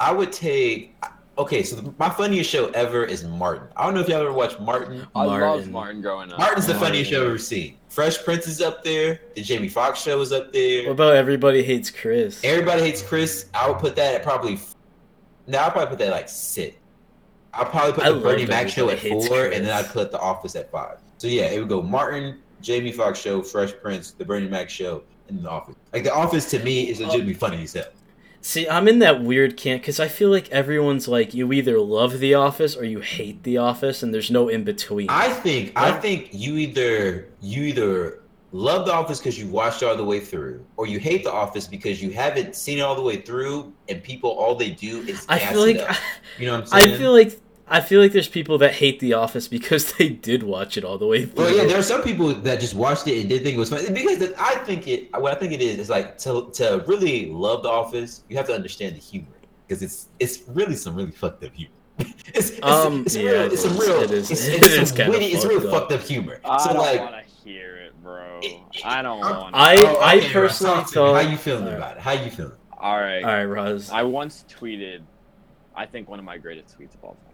I 0.00 0.10
would 0.12 0.32
take. 0.32 0.94
Okay, 1.40 1.62
so 1.62 1.74
the, 1.74 1.94
my 1.98 2.10
funniest 2.10 2.50
show 2.50 2.68
ever 2.72 3.02
is 3.02 3.24
Martin. 3.24 3.68
I 3.74 3.84
don't 3.86 3.94
know 3.94 4.00
if 4.00 4.08
y'all 4.08 4.20
ever 4.20 4.30
watched 4.32 4.60
Martin. 4.60 5.06
I 5.14 5.24
loved 5.24 5.40
Martin. 5.40 5.72
Martin 5.72 6.02
growing 6.02 6.30
up. 6.30 6.38
Martin's 6.38 6.66
the 6.66 6.74
Martin. 6.74 6.88
funniest 6.88 7.10
show 7.10 7.22
I've 7.22 7.28
ever 7.28 7.38
seen. 7.38 7.78
Fresh 7.88 8.22
Prince 8.24 8.46
is 8.46 8.60
up 8.60 8.84
there. 8.84 9.20
The 9.34 9.42
Jamie 9.42 9.70
Foxx 9.70 10.02
show 10.02 10.20
is 10.20 10.32
up 10.32 10.52
there. 10.52 10.84
What 10.84 10.92
about 10.92 11.16
Everybody 11.16 11.62
Hates 11.62 11.90
Chris? 11.90 12.44
Everybody 12.44 12.82
hates 12.82 13.02
Chris. 13.02 13.46
I 13.54 13.70
would 13.70 13.78
put 13.78 13.96
that 13.96 14.16
at 14.16 14.22
probably. 14.22 14.60
No, 15.46 15.58
I'll 15.58 15.70
probably 15.70 15.88
put 15.88 15.98
that 16.00 16.08
at 16.08 16.12
like 16.12 16.28
six. 16.28 16.76
I'll 17.54 17.64
probably 17.64 17.94
put 17.94 18.04
I 18.04 18.10
the 18.12 18.20
Bernie 18.20 18.42
love 18.42 18.50
Mac 18.50 18.68
show 18.68 18.90
at 18.90 18.98
four, 19.00 19.26
Chris. 19.26 19.56
and 19.56 19.66
then 19.66 19.72
I'd 19.72 19.88
put 19.90 20.12
The 20.12 20.20
Office 20.20 20.54
at 20.56 20.70
five. 20.70 20.98
So 21.16 21.26
yeah, 21.26 21.44
it 21.46 21.58
would 21.58 21.70
go 21.70 21.80
Martin, 21.80 22.38
Jamie 22.60 22.92
Foxx 22.92 23.18
show, 23.18 23.40
Fresh 23.40 23.72
Prince, 23.80 24.10
the 24.10 24.26
Bernie 24.26 24.46
Mac 24.46 24.68
show, 24.68 25.02
and 25.28 25.42
The 25.42 25.48
Office. 25.48 25.74
Like 25.94 26.04
The 26.04 26.12
Office 26.14 26.50
to 26.50 26.58
me 26.62 26.90
is 26.90 27.00
uh, 27.00 27.04
legitimately 27.04 27.34
funny 27.34 27.62
as 27.62 27.72
hell. 27.72 27.86
See, 28.42 28.68
I'm 28.68 28.88
in 28.88 29.00
that 29.00 29.22
weird 29.22 29.56
camp 29.56 29.82
because 29.82 30.00
I 30.00 30.08
feel 30.08 30.30
like 30.30 30.48
everyone's 30.50 31.06
like 31.06 31.34
you 31.34 31.52
either 31.52 31.78
love 31.78 32.20
The 32.20 32.34
Office 32.34 32.74
or 32.74 32.84
you 32.84 33.00
hate 33.00 33.42
The 33.42 33.58
Office, 33.58 34.02
and 34.02 34.14
there's 34.14 34.30
no 34.30 34.48
in 34.48 34.64
between. 34.64 35.10
I 35.10 35.28
think 35.28 35.72
I 35.76 35.92
think 35.92 36.30
you 36.32 36.56
either 36.56 37.28
you 37.42 37.64
either 37.64 38.20
love 38.52 38.86
The 38.86 38.94
Office 38.94 39.18
because 39.18 39.38
you 39.38 39.46
watched 39.48 39.82
it 39.82 39.86
all 39.86 39.96
the 39.96 40.04
way 40.04 40.20
through, 40.20 40.64
or 40.78 40.86
you 40.86 40.98
hate 40.98 41.24
The 41.24 41.32
Office 41.32 41.66
because 41.66 42.02
you 42.02 42.10
haven't 42.10 42.56
seen 42.56 42.78
it 42.78 42.80
all 42.80 42.94
the 42.94 43.02
way 43.02 43.20
through, 43.20 43.74
and 43.90 44.02
people 44.02 44.30
all 44.30 44.54
they 44.54 44.70
do 44.70 45.02
is 45.02 45.26
I 45.28 45.38
feel 45.38 45.60
like 45.60 45.76
up. 45.76 45.96
you 46.38 46.46
know 46.46 46.52
what 46.52 46.60
I'm 46.62 46.66
saying. 46.80 46.94
I 46.94 46.98
feel 46.98 47.12
like 47.12 47.38
I 47.72 47.80
feel 47.80 48.00
like 48.00 48.12
there's 48.12 48.28
people 48.28 48.58
that 48.58 48.72
hate 48.74 48.98
The 48.98 49.12
Office 49.14 49.46
because 49.48 49.92
they 49.98 50.08
did 50.08 50.42
watch 50.42 50.76
it 50.76 50.84
all 50.84 50.98
the 50.98 51.06
way 51.06 51.24
through. 51.24 51.44
Well, 51.44 51.56
yeah, 51.56 51.64
there 51.64 51.78
are 51.78 51.82
some 51.82 52.02
people 52.02 52.34
that 52.34 52.60
just 52.60 52.74
watched 52.74 53.06
it 53.06 53.20
and 53.20 53.28
did 53.28 53.42
think 53.44 53.54
it 53.56 53.58
was 53.58 53.70
funny 53.70 53.88
because 53.88 54.32
I 54.38 54.56
think 54.64 54.88
it. 54.88 55.08
What 55.18 55.32
I 55.32 55.36
think 55.36 55.52
it 55.52 55.62
is 55.62 55.78
is 55.78 55.88
like 55.88 56.18
to 56.18 56.50
to 56.54 56.84
really 56.86 57.30
love 57.30 57.62
The 57.62 57.68
Office, 57.70 58.24
you 58.28 58.36
have 58.36 58.46
to 58.48 58.54
understand 58.54 58.96
the 58.96 59.00
humor 59.00 59.28
because 59.66 59.82
it's 59.82 60.08
it's 60.18 60.42
really 60.48 60.74
some 60.74 60.94
really 60.96 61.12
fucked 61.12 61.44
up 61.44 61.54
humor. 61.54 61.72
It's, 62.32 62.50
it's, 62.50 62.62
Um, 62.64 63.02
it's 63.06 63.16
yeah, 63.16 63.30
real. 63.30 63.40
it 63.42 63.52
It's 63.52 63.62
some 63.62 63.76
real. 63.76 64.00
It 64.02 64.10
is- 64.12 64.30
It's, 64.30 64.46
it 64.46 64.54
it's 64.62 64.68
is 64.74 64.88
some 64.88 64.96
kinda 64.96 65.12
witty. 65.12 65.26
It's 65.26 65.44
real 65.44 65.60
fucked 65.60 65.74
up. 65.74 65.80
fucked 65.90 65.92
up 65.92 66.00
humor. 66.02 66.40
I 66.44 66.58
so 66.58 66.68
don't 66.72 66.78
like, 66.78 67.00
want 67.00 67.14
to 67.26 67.34
hear 67.44 67.76
it, 67.76 68.02
bro. 68.02 68.38
It- 68.42 68.60
it- 68.72 68.86
I 68.86 69.02
don't 69.02 69.22
I'm- 69.22 69.36
want. 69.36 69.54
I- 69.54 69.76
oh, 69.84 69.96
I 70.00 70.16
okay, 70.18 70.32
personally 70.32 70.76
talk 70.82 70.90
thought- 70.90 71.22
How 71.24 71.28
you 71.30 71.36
feeling 71.36 71.64
Alright. 71.64 71.76
about 71.76 71.96
it? 71.96 72.02
How 72.02 72.12
you 72.12 72.30
feeling? 72.30 72.52
All 72.78 72.98
right. 72.98 73.22
All 73.22 73.30
right, 73.30 73.44
Roz. 73.44 73.90
I 73.90 74.02
once 74.04 74.44
tweeted, 74.48 75.00
I 75.76 75.86
think 75.86 76.08
one 76.08 76.18
of 76.18 76.24
my 76.24 76.38
greatest 76.38 76.78
tweets 76.78 76.94
of 76.94 77.02
all 77.04 77.14
time. 77.14 77.29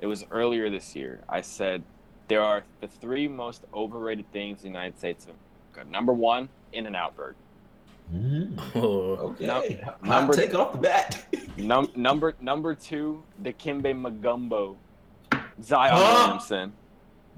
It 0.00 0.06
was 0.06 0.24
earlier 0.30 0.68
this 0.70 0.94
year. 0.94 1.20
I 1.28 1.40
said, 1.40 1.82
there 2.28 2.42
are 2.42 2.62
the 2.80 2.88
three 2.88 3.28
most 3.28 3.62
overrated 3.72 4.30
things 4.32 4.58
in 4.64 4.72
the 4.72 4.78
United 4.78 4.98
States 4.98 5.24
of 5.24 5.30
America. 5.74 5.90
Number 5.90 6.12
one, 6.12 6.48
In-N-Out 6.72 7.16
Burger. 7.16 7.36
Mm, 8.14 8.58
Oh, 8.74 8.80
okay, 9.30 9.46
No, 9.46 9.62
number- 10.02 10.34
take 10.34 10.54
off 10.54 10.72
the 10.72 10.78
bat. 10.78 11.24
Num- 11.56 11.90
number 11.96 12.34
number 12.40 12.74
two, 12.74 13.22
the 13.42 13.52
Kimbe 13.52 13.94
Magumbo. 13.94 14.76
Zion 15.62 15.92
Huh? 15.94 16.18
Williamson. 16.24 16.72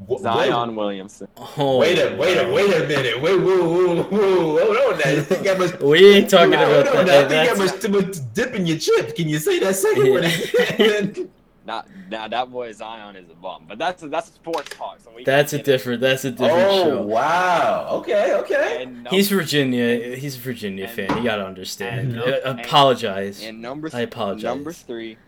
Wha- 0.09 0.19
Zion 0.19 0.75
Williamson. 0.75 1.29
oh, 1.57 1.79
Wait, 1.79 1.97
wait 1.99 2.13
a 2.13 2.17
wait 2.17 2.37
a 2.39 2.53
wait 2.53 2.75
a 2.83 2.87
minute. 2.89 3.23
Wait, 3.23 3.39
whoa, 3.41 3.63
whoa, 3.69 4.03
whoa, 4.03 4.65
hold 4.65 4.77
on. 4.77 4.99
Now. 4.99 5.11
I 5.11 5.21
think 5.21 5.45
that 5.45 5.59
must 5.61 5.81
We 5.81 6.05
ain't 6.17 6.29
talking 6.31 6.55
about 6.55 6.85
that. 6.85 6.97
I 7.09 7.29
think 7.29 7.31
That's- 7.31 7.73
that 7.83 7.91
must, 7.93 8.07
must 8.09 8.35
dip 8.35 8.55
in 8.55 8.67
your 8.67 8.79
chip. 8.79 9.15
Can 9.15 9.29
you 9.29 9.39
say 9.39 9.61
that 9.61 9.77
second 9.77 10.11
one 10.11 10.25
again? 10.25 11.31
Not 11.67 11.89
now 12.09 12.29
that 12.29 12.51
boy 12.51 12.73
Zion 12.73 13.17
is 13.17 13.29
a 13.29 13.35
bum, 13.35 13.65
but 13.69 13.77
that's 13.77 14.03
a, 14.03 14.09
that's 14.09 14.31
a 14.31 14.33
sports 14.33 14.71
talk. 14.71 15.01
So 15.01 15.11
we 15.15 15.25
That's 15.25 15.53
a 15.53 15.57
can 15.57 15.61
it. 15.61 15.67
different. 15.67 16.01
That's 16.01 16.25
a 16.25 16.31
different 16.31 16.53
oh 16.71 16.85
show. 16.85 17.03
wow. 17.03 17.89
Okay, 17.95 18.35
okay. 18.37 18.83
And 18.85 19.03
num- 19.05 19.13
He's 19.13 19.29
Virginia. 19.29 20.15
He's 20.17 20.37
a 20.37 20.41
Virginia 20.41 20.85
And- 20.87 20.95
fan. 20.95 21.19
You 21.19 21.25
gotta 21.25 21.45
understand. 21.45 22.13
and- 22.13 22.21
Uh, 22.21 22.39
and- 22.45 22.61
apologize. 22.61 23.43
and 23.43 23.61
number 23.61 23.91
I 23.93 24.03
apologize. 24.03 24.45
Number 24.45 24.73
three 24.73 25.19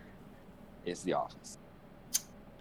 is 0.87 1.03
The 1.03 1.15
Office. 1.15 1.59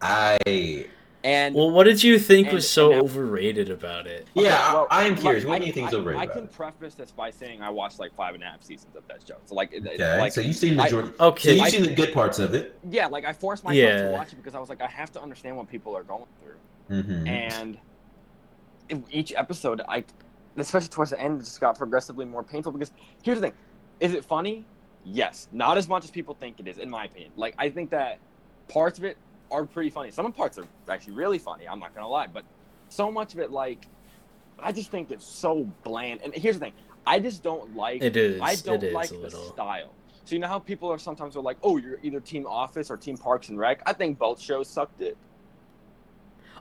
I 0.02 0.88
And 1.24 1.56
well, 1.56 1.72
what 1.72 1.86
did 1.86 2.04
you 2.04 2.20
think 2.20 2.48
and- 2.48 2.56
was 2.56 2.70
so 2.70 2.92
and- 2.92 3.02
overrated 3.02 3.70
about 3.70 4.06
it? 4.08 4.28
yeah, 4.36 4.42
Okay, 4.64 4.74
well, 4.74 4.88
I, 4.92 5.02
I 5.02 5.04
am 5.06 5.16
curious. 5.16 5.44
like, 5.44 5.50
what 5.52 5.62
do 5.62 5.68
you 5.68 5.74
think 5.74 5.88
is 5.90 5.94
overrated 5.96 6.22
I 6.30 6.34
can 6.34 6.48
preface 6.48 6.94
this 6.94 7.12
by 7.12 7.32
saying 7.32 7.62
I 7.62 7.70
watched 7.70 8.00
like 8.00 8.14
five 8.16 8.36
and 8.36 8.44
a 8.44 8.46
half 8.46 8.62
seasons 8.64 8.96
of 8.96 9.08
that 9.08 9.28
show. 9.28 9.36
So 9.46 9.56
like, 9.56 9.74
it- 9.74 9.86
it- 9.86 10.00
Okay, 10.00 10.20
like 10.20 10.32
so 10.32 10.42
you've 10.42 10.56
seen 10.56 10.76
the 10.78 10.84
I- 10.84 10.86
majority. 10.86 11.14
so 11.18 11.26
Okay, 11.26 11.54
you've 11.56 11.64
I- 11.64 11.70
seen 11.70 11.84
the 11.84 11.94
good 11.96 12.14
parts 12.14 12.40
of 12.40 12.54
it. 12.54 12.78
yeah, 12.90 13.08
like 13.08 13.26
I 13.26 13.34
forced 13.34 13.64
myself 13.64 13.78
Yeah. 13.78 14.04
to 14.08 14.12
watch 14.12 14.32
it 14.32 14.36
because 14.38 14.54
I 14.56 14.60
was 14.60 14.70
like, 14.70 14.82
I 14.82 14.88
have 14.88 15.12
to 15.14 15.22
understand 15.22 15.58
what 15.58 15.68
people 15.68 15.98
are 15.98 16.04
going 16.04 16.26
through. 16.42 16.98
Mm-hmm. 17.02 17.28
And 17.28 17.78
in 18.90 19.04
each 19.12 19.34
episode, 19.36 19.82
I, 19.90 20.04
especially 20.56 20.88
towards 20.90 21.12
the 21.12 21.20
end, 21.20 21.42
it 21.42 21.44
just 21.46 21.60
got 21.60 21.78
progressively 21.78 22.26
more 22.26 22.44
painful. 22.44 22.72
Because 22.72 22.92
here's 23.24 23.40
the 23.42 23.48
thing: 23.48 23.54
is 24.00 24.14
it 24.14 24.24
funny? 24.24 24.66
Yes, 25.04 25.48
not 25.52 25.78
as 25.78 25.88
much 25.90 26.04
as 26.06 26.12
people 26.12 26.36
think 26.40 26.60
it 26.60 26.68
is, 26.68 26.78
in 26.78 26.90
my 26.90 27.06
opinion. 27.06 27.32
Like 27.36 27.56
I 27.58 27.70
think 27.70 27.90
that 27.90 28.20
parts 28.70 28.98
of 28.98 29.04
it 29.06 29.18
are 29.52 29.66
pretty 29.66 29.90
funny. 29.90 30.12
Some 30.12 30.32
parts 30.32 30.58
are 30.58 30.66
actually 30.90 31.14
really 31.14 31.40
funny. 31.40 31.68
I'm 31.68 31.80
not 31.80 31.94
gonna 31.96 32.08
lie, 32.08 32.28
but 32.28 32.44
so 32.90 33.12
much 33.12 33.34
of 33.34 33.40
it, 33.40 33.52
like, 33.52 33.88
I 34.60 34.72
just 34.72 34.92
think 34.92 35.12
it's 35.12 35.26
so 35.26 35.70
bland. 35.84 36.22
And 36.24 36.34
here's 36.34 36.56
the 36.58 36.66
thing: 36.66 36.74
I 37.06 37.20
just 37.20 37.44
don't 37.44 37.76
like. 37.76 38.02
It 38.04 38.18
is. 38.18 38.42
I 38.42 38.56
don't 38.56 38.84
it 38.84 38.88
is 38.88 38.94
like 38.94 39.10
the 39.10 39.30
style. 39.30 39.94
So 40.26 40.36
you 40.36 40.40
know 40.40 40.48
how 40.48 40.60
people 40.60 40.92
are 40.92 40.98
sometimes 40.98 41.36
are 41.38 41.42
like, 41.42 41.58
"Oh, 41.64 41.78
you're 41.78 42.00
either 42.04 42.20
Team 42.20 42.46
Office 42.48 42.90
or 42.92 42.98
Team 42.98 43.18
Parks 43.18 43.50
and 43.50 43.58
Rec." 43.58 43.82
I 43.86 43.94
think 43.94 44.18
both 44.18 44.42
shows 44.42 44.68
sucked 44.68 45.02
it. 45.02 45.18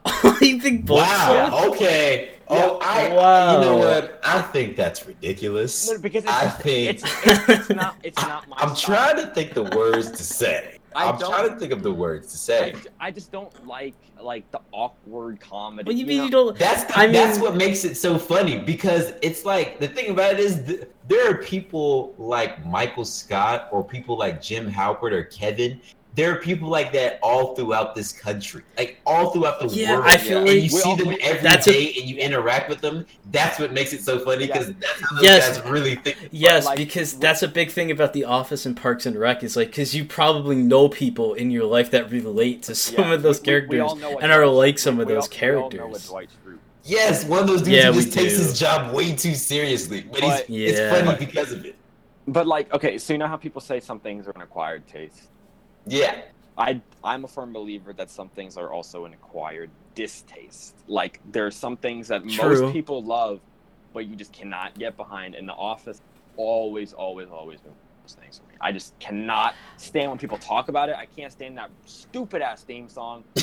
you 0.41 0.61
think 0.61 0.87
both 0.87 0.99
Wow. 1.01 1.51
sides? 1.51 1.67
Okay. 1.75 2.35
Oh, 2.49 2.79
I. 2.81 3.09
Wow. 3.13 3.55
You 3.55 3.61
know 3.67 3.77
what? 3.79 4.21
I 4.23 4.41
think 4.43 4.77
that's 4.77 5.05
ridiculous. 5.05 5.91
No, 5.91 5.99
because 5.99 6.23
it's, 6.23 6.33
I 6.33 6.49
think. 6.49 6.91
it's, 6.91 7.27
it's, 7.27 7.49
it's 7.49 7.69
not 7.71 7.97
it's 8.05 8.23
not 8.23 8.49
my 8.49 8.57
I'm 8.59 8.77
style. 8.77 8.95
trying 9.15 9.27
to 9.27 9.35
think 9.35 9.55
the 9.55 9.65
words 9.65 10.13
to 10.13 10.23
say. 10.23 10.76
I 10.97 11.11
I'm 11.11 11.19
don't- 11.19 11.31
trying 11.31 11.49
to 11.51 11.57
think 11.57 11.73
of 11.73 11.83
the 11.83 11.93
words 11.93 12.33
to 12.33 12.39
say. 12.39 12.73
I, 13.01 13.09
I 13.09 13.11
just 13.11 13.31
don't 13.31 13.67
like 13.67 13.95
like 14.21 14.51
the 14.51 14.61
awkward 14.73 15.41
comedy. 15.41 15.87
What 15.87 15.93
do 15.93 15.99
you 15.99 16.07
mean 16.07 16.19
know? 16.19 16.25
you 16.25 16.31
don't? 16.31 16.59
That's 16.59 16.85
the, 16.85 16.99
I 16.99 17.03
mean- 17.05 17.13
that's 17.13 17.39
what 17.39 17.55
makes 17.55 17.85
it 17.85 17.97
so 17.97 18.19
funny 18.19 18.59
because 18.59 19.13
it's 19.23 19.45
like 19.45 19.79
the 19.79 19.89
thing 19.89 20.11
about 20.11 20.33
it 20.35 20.41
is 20.41 20.65
th- 20.65 20.85
there 21.07 21.31
are 21.31 21.35
people 21.43 22.15
like 22.19 22.65
Michael 22.65 23.05
Scott 23.05 23.69
or 23.71 23.85
people 23.85 24.17
like 24.17 24.41
Jim 24.41 24.71
Halpert 24.71 25.13
or 25.13 25.25
Kevin. 25.25 25.81
There 26.15 26.33
are 26.33 26.37
people 26.41 26.69
like 26.71 26.93
that 26.95 27.19
all 27.23 27.55
throughout 27.55 27.95
this 27.95 28.11
country, 28.11 28.63
like 28.79 28.96
all 29.07 29.31
throughout 29.31 29.61
the 29.61 29.69
Yeah, 29.69 29.93
world. 29.95 30.05
I 30.07 30.17
feel 30.17 30.39
and 30.39 30.47
like 30.49 30.63
you 30.63 30.69
see 30.69 30.89
all- 30.89 30.97
them 30.97 31.09
we- 31.09 31.21
every 31.21 31.41
day 31.41 31.49
that's 31.49 31.69
a- 31.69 31.93
and 32.01 32.11
you 32.11 32.17
interact 32.17 32.69
with 32.69 32.81
them. 32.81 33.07
That's 33.31 33.59
what 33.59 33.73
makes 33.73 33.93
it 33.93 34.03
so 34.03 34.19
funny 34.19 34.47
because 34.47 34.67
that's 34.75 35.01
how 35.01 35.15
those 35.17 35.25
Yes. 35.25 35.59
guys 35.59 35.71
really 35.71 35.95
think. 35.95 36.17
Yes, 36.33 36.67
like- 36.67 36.77
because 36.77 37.15
that's 37.15 37.43
a 37.43 37.49
big 37.49 37.71
thing 37.71 37.91
about 37.91 38.13
The 38.13 38.25
Office 38.25 38.67
and 38.67 38.77
Parks 38.77 39.07
and 39.07 39.17
Rec 39.19 39.43
is 39.45 39.57
like 39.57 39.69
because 39.69 39.95
you 39.95 40.05
probably 40.05 40.57
know 40.57 40.89
people 40.89 41.35
in 41.35 41.51
your 41.51 41.65
life 41.65 41.91
that 41.93 42.11
relate 42.11 42.63
to 42.65 42.75
some 42.75 42.97
Yeah, 43.05 43.15
of 43.15 43.23
those 43.23 43.41
we- 43.41 43.53
we- 43.53 43.61
we 43.61 43.61
characters 43.77 43.81
all 43.83 43.97
know 43.97 44.11
what 44.11 44.23
and 44.25 44.33
are 44.33 44.47
like 44.47 44.79
some 44.79 44.97
we- 44.97 45.03
of 45.05 45.09
we 45.09 45.15
those 45.15 45.25
all- 45.25 45.31
we 45.41 45.49
all 45.49 45.55
know 45.63 45.69
characters. 45.69 46.13
Yes, 46.85 47.25
one 47.25 47.41
of 47.41 47.47
those 47.49 47.63
dudes 47.63 47.69
Yeah, 47.77 47.93
who 47.93 48.01
just 48.01 48.13
takes 48.13 48.37
do. 48.37 48.43
his 48.43 48.59
job 48.59 48.93
way 48.95 49.13
too 49.13 49.35
seriously, 49.35 50.05
but, 50.11 50.21
But- 50.21 50.47
he's 50.47 50.71
it's 50.79 50.81
funny 51.05 51.17
because 51.25 51.53
of 51.53 51.65
it. 51.65 51.75
But 52.29 52.47
like, 52.47 52.73
okay, 52.75 52.99
so 52.99 53.13
you 53.13 53.19
know 53.21 53.27
how 53.29 53.37
people 53.37 53.61
say 53.61 53.79
some 53.81 54.01
things 54.01 54.27
are 54.27 54.33
an 54.33 54.43
acquired 54.43 54.87
taste. 54.89 55.23
Yeah. 55.87 56.17
I 56.59 56.81
I'm 57.05 57.25
a 57.25 57.29
firm 57.29 57.53
believer 57.53 57.93
that 57.95 58.11
some 58.11 58.29
things 58.31 58.57
are 58.57 58.73
also 58.73 59.05
an 59.05 59.13
acquired 59.13 59.71
distaste. 59.95 60.75
Like 60.89 61.21
there 61.33 61.47
are 61.47 61.51
some 61.51 61.77
things 61.77 62.09
that 62.09 62.29
True. 62.29 62.63
most 62.63 62.73
people 62.73 63.03
love, 63.03 63.41
but 63.93 64.07
you 64.07 64.17
just 64.17 64.33
cannot 64.33 64.79
get 64.79 64.97
behind. 64.97 65.35
And 65.35 65.49
the 65.49 65.53
office, 65.55 66.01
always, 66.37 66.93
always, 66.93 67.29
always 67.31 67.61
been 67.61 67.73
those 68.03 68.15
things 68.15 68.39
for 68.39 68.45
me. 68.51 68.57
I 68.61 68.73
just 68.73 68.99
cannot 68.99 69.55
stand 69.77 70.11
when 70.11 70.19
people 70.19 70.39
talk 70.39 70.69
about 70.69 70.89
it. 70.89 70.97
I 70.97 71.07
can't 71.07 71.33
stand 71.33 71.59
that 71.59 71.71
stupid 71.85 72.43
ass 72.43 72.63
theme 72.63 72.89
song. 72.89 73.25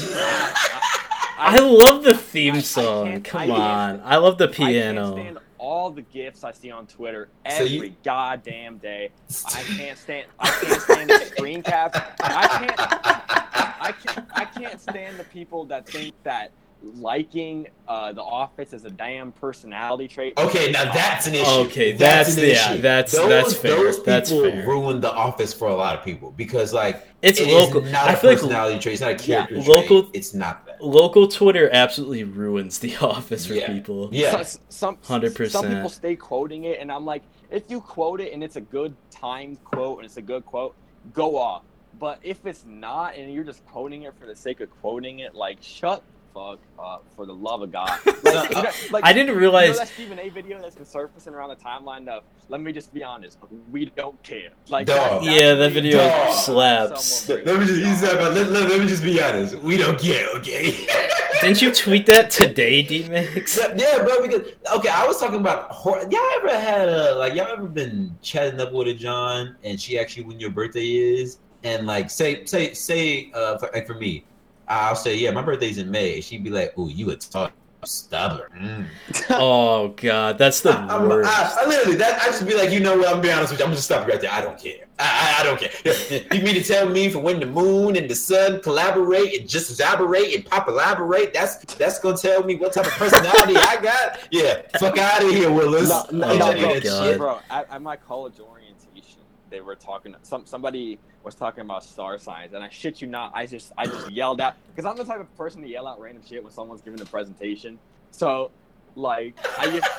I 1.35 1.59
love 1.59 2.03
the 2.03 2.15
theme 2.15 2.55
I- 2.55 2.57
I 2.57 2.61
song. 2.61 3.21
Come 3.21 3.41
I 3.41 3.49
on. 3.49 4.01
I 4.03 4.17
love 4.17 4.37
the 4.37 4.45
I 4.45 4.53
can't 4.53 4.69
piano. 4.69 5.41
All 5.63 5.89
the 5.89 6.01
gifs 6.01 6.43
I 6.43 6.51
see 6.51 6.71
on 6.71 6.85
Twitter 6.87 7.29
So 7.49 7.63
every 7.63 7.69
you- 7.69 7.95
goddamn 8.03 8.79
day. 8.79 9.11
I 9.45 9.61
can't 9.63 9.97
stand. 9.97 10.27
I 10.37 10.49
can't 10.49 10.81
stand 10.87 11.09
the 11.09 11.19
screen 11.19 11.63
caps. 11.63 11.97
I 12.21 12.47
can't. 12.47 12.79
I 12.79 13.93
can't. 13.93 14.27
I 14.33 14.45
can't 14.45 14.81
stand 14.81 15.17
the 15.17 15.23
people 15.23 15.63
that 15.65 15.87
think 15.87 16.15
that 16.23 16.51
liking 16.83 17.67
uh, 17.87 18.11
the 18.11 18.21
office 18.21 18.73
is 18.73 18.83
a 18.85 18.89
damn 18.91 19.31
personality 19.31 20.07
trait. 20.07 20.33
Okay, 20.37 20.71
now 20.71 20.91
that's 20.93 21.27
an 21.27 21.33
issue. 21.35 21.49
Okay, 21.61 21.93
that's- 21.93 22.37
an 22.37 22.43
yeah, 22.47 22.75
that's- 22.77 23.11
that's 23.15 23.53
fair. 23.55 23.75
Those 23.75 24.03
That's 24.03 24.29
people 24.31 24.51
fair. 24.51 24.67
ruin 24.67 24.99
the 25.01 25.11
office 25.11 25.53
for 25.53 25.69
a 25.69 25.75
lot 25.75 25.97
of 25.97 26.03
people 26.03 26.31
because, 26.35 26.73
like, 26.73 27.07
It's 27.21 27.39
it 27.39 27.47
is 27.47 27.53
local. 27.53 27.81
not 27.89 28.09
I 28.09 28.13
a 28.13 28.17
feel 28.17 28.29
like 28.31 28.39
personality 28.39 28.79
trait. 28.79 28.93
It's 28.93 29.01
not 29.01 29.11
a 29.11 29.15
character 29.15 29.55
trait. 29.55 29.67
local- 29.67 30.09
It's 30.13 30.33
not 30.33 30.65
that. 30.65 30.83
local 30.83 31.27
Twitter 31.27 31.69
absolutely 31.71 32.23
ruins 32.25 32.79
the 32.79 32.95
office 33.01 33.45
for 33.45 33.53
Yeah. 33.53 33.67
people. 33.67 34.09
Yeah. 34.11 34.43
Some 34.69 34.97
100%. 34.97 35.51
Some 35.51 35.67
people 35.69 35.89
stay 35.89 36.15
quoting 36.15 36.65
it, 36.65 36.79
and 36.79 36.91
I'm 36.91 37.05
like, 37.05 37.23
if 37.49 37.63
you 37.69 37.79
quote 37.81 38.19
it 38.19 38.33
and 38.33 38.43
it's 38.43 38.55
a 38.57 38.61
good 38.61 38.95
timed 39.11 39.63
quote 39.63 39.99
and 39.99 40.05
it's 40.05 40.17
a 40.17 40.21
good 40.21 40.45
quote, 40.45 40.75
go 41.13 41.37
off. 41.37 41.61
But 41.99 42.19
if 42.23 42.45
it's 42.45 42.65
not, 42.67 43.15
and 43.15 43.31
you're 43.31 43.43
just 43.43 43.63
quoting 43.67 44.01
it 44.03 44.13
for 44.19 44.25
the 44.25 44.35
sake 44.35 44.59
of 44.61 44.69
quoting 44.81 45.19
it, 45.19 45.35
like 45.35 45.59
shut 45.61 46.01
the 46.01 46.12
fuck 46.33 46.59
up 46.79 47.05
for 47.15 47.25
the 47.25 47.33
love 47.33 47.61
of 47.61 47.71
God. 47.71 47.99
Like, 48.33 48.49
you 48.49 48.63
know, 48.63 48.71
like, 48.91 49.03
I 49.05 49.13
didn't 49.13 49.35
realize 49.35 49.67
You 49.67 49.73
know 49.73 49.73
realize. 49.73 49.77
that 49.79 49.87
Stephen 49.89 50.19
A. 50.19 50.29
video 50.29 50.59
that's 50.59 50.75
been 50.75 50.85
surfacing 50.85 51.33
around 51.35 51.49
the 51.49 51.55
timeline 51.57 52.07
of 52.07 52.23
let 52.49 52.61
me 52.61 52.71
just 52.71 52.91
be 52.93 53.03
honest, 53.03 53.37
we 53.71 53.85
don't 53.85 54.21
care. 54.23 54.49
Like 54.69 54.87
Dog. 54.87 55.23
that- 55.23 55.31
Yeah, 55.31 55.53
that 55.53 55.71
video 55.71 55.97
dumb. 55.97 56.33
slaps. 56.33 57.29
Let 57.29 57.45
me 57.45 57.51
just 57.53 57.57
brings 57.57 57.77
use 57.79 58.01
that. 58.01 58.15
up. 58.19 58.33
Let, 58.33 58.49
let, 58.49 58.69
let 58.69 58.79
me 58.79 58.87
just 58.87 59.03
be 59.03 59.21
honest. 59.21 59.55
We 59.55 59.77
don't 59.77 59.99
care, 59.99 60.27
okay? 60.37 60.87
Didn't 61.41 61.61
you 61.61 61.71
tweet 61.73 62.05
that 62.07 62.29
today, 62.31 62.83
Deemix? 62.83 63.57
yeah, 63.77 64.03
bro. 64.03 64.25
Because 64.25 64.47
okay, 64.77 64.89
I 64.89 65.05
was 65.05 65.19
talking 65.19 65.39
about. 65.39 65.69
hor- 65.69 66.01
Y'all 66.09 66.29
ever 66.37 66.57
had 66.57 66.89
a 66.89 67.15
like? 67.15 67.35
Y'all 67.35 67.47
ever 67.51 67.67
been 67.67 68.17
chatting 68.21 68.59
up 68.59 68.71
with 68.71 68.87
a 68.87 68.93
John, 68.93 69.55
and 69.63 69.79
she 69.79 69.99
actually 69.99 70.23
when 70.23 70.39
your 70.39 70.49
birthday 70.51 70.85
is, 70.95 71.39
and 71.63 71.85
like 71.85 72.09
say 72.09 72.45
say 72.45 72.73
say 72.73 73.31
uh 73.33 73.57
for, 73.57 73.69
like 73.73 73.85
for 73.85 73.95
me, 73.95 74.23
I'll 74.67 74.95
say 74.95 75.15
yeah, 75.15 75.31
my 75.31 75.41
birthday's 75.41 75.77
in 75.77 75.89
May. 75.91 76.21
She'd 76.21 76.43
be 76.43 76.49
like, 76.49 76.77
"Ooh, 76.77 76.89
you 76.89 77.11
a 77.11 77.15
tough 77.15 77.51
stubborn." 77.83 78.49
Mm. 78.57 78.85
Oh 79.29 79.89
god, 79.97 80.37
that's 80.37 80.61
the 80.61 80.71
I, 80.71 81.03
worst. 81.03 81.29
I, 81.29 81.63
I 81.63 81.67
literally 81.67 81.97
that 81.97 82.21
I 82.21 82.25
just 82.27 82.45
be 82.47 82.55
like, 82.55 82.71
you 82.71 82.79
know 82.79 82.97
what? 82.97 83.07
I'm 83.07 83.13
gonna 83.15 83.23
be 83.23 83.31
honest 83.31 83.51
with 83.51 83.59
you. 83.59 83.65
I'm 83.65 83.69
gonna 83.69 83.75
just 83.77 83.87
stop 83.87 84.05
you 84.07 84.13
right 84.13 84.21
there. 84.21 84.31
I 84.31 84.41
don't 84.41 84.57
care. 84.59 84.85
I, 84.99 85.35
I, 85.37 85.41
I 85.41 85.43
don't 85.43 85.59
care. 85.59 86.37
you 86.37 86.43
mean 86.43 86.53
to 86.55 86.63
tell 86.63 86.87
me 86.87 87.09
for 87.09 87.19
when 87.19 87.39
the 87.39 87.45
moon 87.47 87.95
and 87.97 88.07
the 88.09 88.15
sun 88.15 88.61
collaborate 88.61 89.39
and 89.39 89.49
just 89.49 89.79
elaborate 89.79 90.33
and 90.35 90.45
pop 90.45 90.67
elaborate? 90.67 91.33
That's 91.33 91.57
that's 91.75 91.99
gonna 91.99 92.15
tell 92.17 92.43
me 92.43 92.55
what 92.55 92.73
type 92.73 92.85
of 92.85 92.91
personality 92.93 93.55
I 93.57 93.79
got. 93.81 94.19
Yeah, 94.31 94.61
fuck 94.79 94.97
out 94.97 95.23
of 95.23 95.29
here, 95.31 95.51
Willis. 95.51 95.89
No, 95.89 96.05
no, 96.11 96.27
Oh 96.31 96.37
no, 96.37 96.45
my 96.53 96.61
bro, 96.61 96.79
God. 96.79 97.17
bro. 97.17 97.39
At, 97.49 97.69
at 97.71 97.81
my 97.81 97.95
college 97.97 98.39
orientation, 98.39 99.21
they 99.49 99.61
were 99.61 99.75
talking. 99.75 100.15
Some 100.21 100.45
somebody 100.45 100.99
was 101.23 101.35
talking 101.35 101.61
about 101.61 101.83
star 101.83 102.17
signs, 102.19 102.53
and 102.53 102.63
I 102.63 102.69
shit 102.69 103.01
you 103.01 103.07
not, 103.07 103.31
I 103.33 103.45
just 103.45 103.71
I 103.77 103.85
just 103.85 104.11
yelled 104.11 104.41
out 104.41 104.55
because 104.73 104.89
I'm 104.89 104.97
the 104.97 105.05
type 105.05 105.19
of 105.19 105.37
person 105.37 105.61
to 105.61 105.67
yell 105.67 105.87
out 105.87 105.99
random 105.99 106.23
shit 106.27 106.43
when 106.43 106.51
someone's 106.51 106.81
giving 106.81 107.01
a 107.01 107.05
presentation. 107.05 107.79
So, 108.11 108.51
like, 108.95 109.35
I 109.57 109.69
just. 109.71 109.89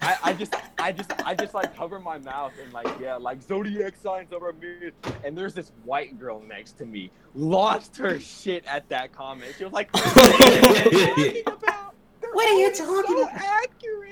I, 0.00 0.16
I 0.22 0.32
just, 0.32 0.54
I 0.78 0.92
just, 0.92 1.12
I 1.24 1.34
just 1.34 1.54
like 1.54 1.76
cover 1.76 1.98
my 1.98 2.18
mouth 2.18 2.52
and 2.62 2.72
like, 2.72 2.86
yeah, 3.00 3.16
like 3.16 3.42
zodiac 3.42 3.94
signs 4.00 4.32
over 4.32 4.50
a 4.50 4.54
myth. 4.54 4.94
And 5.24 5.36
there's 5.36 5.54
this 5.54 5.72
white 5.84 6.18
girl 6.18 6.40
next 6.40 6.78
to 6.78 6.86
me, 6.86 7.10
lost 7.34 7.96
her 7.96 8.18
shit 8.20 8.64
at 8.66 8.88
that 8.88 9.12
comment. 9.12 9.54
She 9.58 9.64
was 9.64 9.72
like, 9.72 9.92
"What 9.92 10.06
are 10.06 11.26
you 11.26 11.42
talking 11.42 11.52
about? 11.58 11.94
What 12.32 12.48
are 12.48 12.58
you 12.58 12.74
talking 12.74 13.16
so 13.16 13.22
about?" 13.22 13.34
Accurate. 13.34 14.07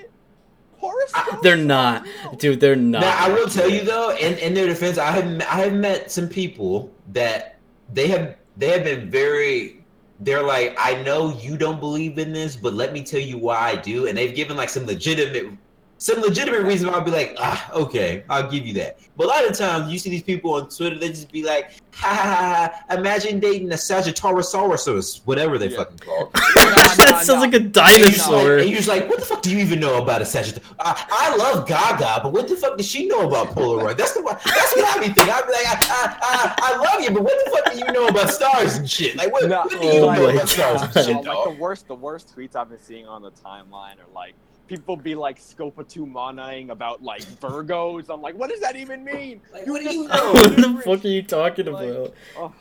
Horoscopes 0.79 1.33
uh, 1.33 1.41
They're 1.43 1.57
not, 1.57 2.07
dude. 2.39 2.61
They're 2.61 2.77
not. 2.77 3.01
Now 3.01 3.17
I 3.19 3.29
will 3.33 3.49
tell 3.49 3.69
you 3.69 3.83
though, 3.85 4.17
in, 4.17 4.39
in 4.39 4.55
their 4.55 4.67
defense, 4.67 4.99
I 4.99 5.11
have 5.11 5.27
I 5.43 5.61
have 5.65 5.73
met 5.73 6.11
some 6.11 6.29
people 6.29 6.93
that 7.13 7.59
they 7.93 8.09
have 8.09 8.37
they 8.57 8.69
have 8.69 8.85
been 8.85 9.11
very. 9.11 9.85
They're 10.21 10.43
like, 10.43 10.75
I 10.79 11.03
know 11.03 11.37
you 11.39 11.59
don't 11.59 11.79
believe 11.79 12.19
in 12.19 12.33
this, 12.33 12.57
but 12.57 12.73
let 12.73 12.95
me 12.95 13.03
tell 13.03 13.21
you 13.21 13.37
why 13.37 13.59
I 13.59 13.77
do, 13.77 14.07
and 14.07 14.17
they've 14.17 14.35
given 14.35 14.57
like 14.57 14.71
some 14.71 14.87
legitimate, 14.87 15.53
some 15.99 16.21
legitimate 16.21 16.63
reason 16.63 16.89
why 16.89 16.95
I'll 16.95 17.01
be 17.01 17.11
like, 17.11 17.37
ah, 17.39 17.71
okay, 17.73 18.23
I'll 18.29 18.51
give 18.51 18.67
you 18.67 18.75
that. 18.75 18.99
But 19.17 19.25
a 19.25 19.29
lot 19.29 19.49
of 19.49 19.57
times 19.57 19.91
you 19.91 19.99
see 19.99 20.11
these 20.11 20.23
people 20.23 20.53
on 20.55 20.69
Twitter, 20.69 20.99
they 20.99 21.09
just 21.09 21.33
be 21.33 21.43
like, 21.43 21.73
ha 21.95 22.09
ha 22.09 22.23
ha, 22.23 22.85
ha 22.89 22.95
imagine 22.99 23.41
dating 23.41 23.73
a 23.73 23.79
Sagittarius, 23.79 25.23
whatever 25.25 25.57
they 25.57 25.69
Yeah. 25.69 25.79
fucking 25.79 25.99
call. 25.99 26.25
it. 26.27 26.33
that 26.35 27.23
sounds 27.25 27.41
like 27.41 27.55
a 27.55 27.61
dinosaur. 27.61 28.59
And 28.59 28.69
you're 28.69 28.77
just 28.77 28.89
like, 28.89 29.09
what 29.09 29.21
the 29.21 29.25
fuck 29.25 29.41
do 29.41 29.51
you 29.51 29.59
even 29.59 29.81
know 29.81 30.03
about 30.03 30.21
a 30.21 30.27
Sagittarius? 30.27 30.71
I, 30.79 31.07
I 31.11 31.37
love 31.37 31.67
Gaga, 31.67 32.21
but 32.23 32.33
what 32.33 32.47
the 32.49 32.57
fuck 32.57 32.77
does 32.77 32.87
she 32.87 33.07
know 33.07 33.27
about 33.27 33.55
Polaroid? 33.55 33.97
That's 33.97 34.13
the 34.13 34.23
that's 34.23 34.77
what 34.77 34.97
I 34.97 35.01
be 35.01 35.07
thinking. 35.15 35.33
I'd 35.33 35.47
be 35.47 35.53
like, 35.53 35.67
I, 35.67 35.77
I, 35.81 36.17
I, 36.21 36.75
I 36.75 36.77
love 36.77 37.01
you, 37.03 37.11
but 37.11 37.23
what 37.23 37.43
the 37.45 37.51
fuck 37.51 37.73
do 37.73 37.79
you 37.79 37.93
know 37.93 38.09
about 38.09 38.29
stars 38.31 38.77
and 38.77 38.89
shit? 38.91 39.17
Like, 39.17 39.33
what, 39.33 39.49
No, 39.49 39.61
what 39.63 39.71
do 39.71 39.77
you 39.87 39.93
oh 40.03 40.13
know 40.13 40.27
my 40.27 40.33
about 40.33 40.49
stars 40.49 40.83
and 40.83 40.93
shit, 40.93 41.25
No, 41.25 41.33
like 41.45 41.57
the 41.57 41.63
worst, 41.63 41.89
the 41.89 41.95
worst 41.95 42.37
tweets 42.37 42.55
I've 42.55 42.69
been 42.69 42.81
seeing 42.83 43.07
on 43.07 43.23
the 43.23 43.31
timeline 43.31 43.95
are 43.99 44.13
like 44.15 44.35
people 44.67 44.97
be 44.97 45.15
like 45.15 45.39
Scopa 45.41 45.87
two 45.89 46.07
manaing 46.07 46.71
about 46.71 47.03
like 47.03 47.23
Virgos. 47.41 48.11
I'm 48.13 48.21
like, 48.23 48.35
what 48.37 48.51
does 48.51 48.61
that 48.61 48.77
even 48.77 49.05
mean? 49.05 49.41
Like, 49.53 49.67
what 49.67 49.83
do 49.83 49.91
you 49.93 50.09
know? 50.09 50.33
what 50.33 50.57
the 50.57 50.83
fuck 50.85 51.05
are 51.05 51.09
you 51.09 51.23
talking 51.23 51.67
Like, 51.67 51.89
about? 51.89 52.15
oh. 52.37 52.53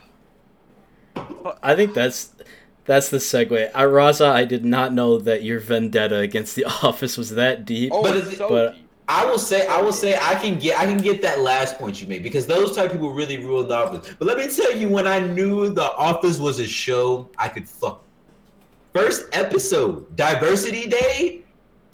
I 1.62 1.74
think 1.74 1.94
that's 1.94 2.32
that's 2.84 3.08
the 3.08 3.16
segue. 3.16 3.70
I, 3.74 3.84
Raza, 3.84 4.28
I 4.30 4.44
did 4.44 4.64
not 4.64 4.92
know 4.92 5.18
that 5.18 5.42
your 5.42 5.58
vendetta 5.60 6.18
against 6.18 6.54
the 6.54 6.64
office 6.82 7.16
was 7.16 7.30
that 7.30 7.64
deep. 7.64 7.90
Oh, 7.92 8.02
But 8.02 8.16
it's 8.16 8.36
so 8.36 8.48
but- 8.48 8.74
deep. 8.74 8.82
I 9.08 9.24
will 9.24 9.38
say, 9.38 9.68
I 9.68 9.80
will 9.80 9.92
say, 9.92 10.18
I 10.20 10.34
can 10.34 10.58
get, 10.58 10.80
I 10.80 10.84
can 10.84 10.98
get 10.98 11.22
that 11.22 11.38
last 11.38 11.78
point 11.78 12.02
you 12.02 12.08
made 12.08 12.24
because 12.24 12.44
those 12.44 12.74
type 12.74 12.86
of 12.86 12.90
people 12.92 13.12
really 13.12 13.38
ruled 13.38 13.68
the 13.68 13.76
office. 13.76 14.12
But 14.18 14.26
let 14.26 14.36
me 14.36 14.48
tell 14.52 14.74
you, 14.76 14.88
when 14.88 15.06
I 15.06 15.20
knew 15.20 15.68
the 15.72 15.92
office 15.92 16.40
was 16.40 16.58
a 16.58 16.66
show, 16.66 17.30
I 17.38 17.48
could 17.48 17.68
fuck. 17.68 18.02
First 18.92 19.26
episode, 19.30 20.16
Diversity 20.16 20.88
Day, 20.88 21.42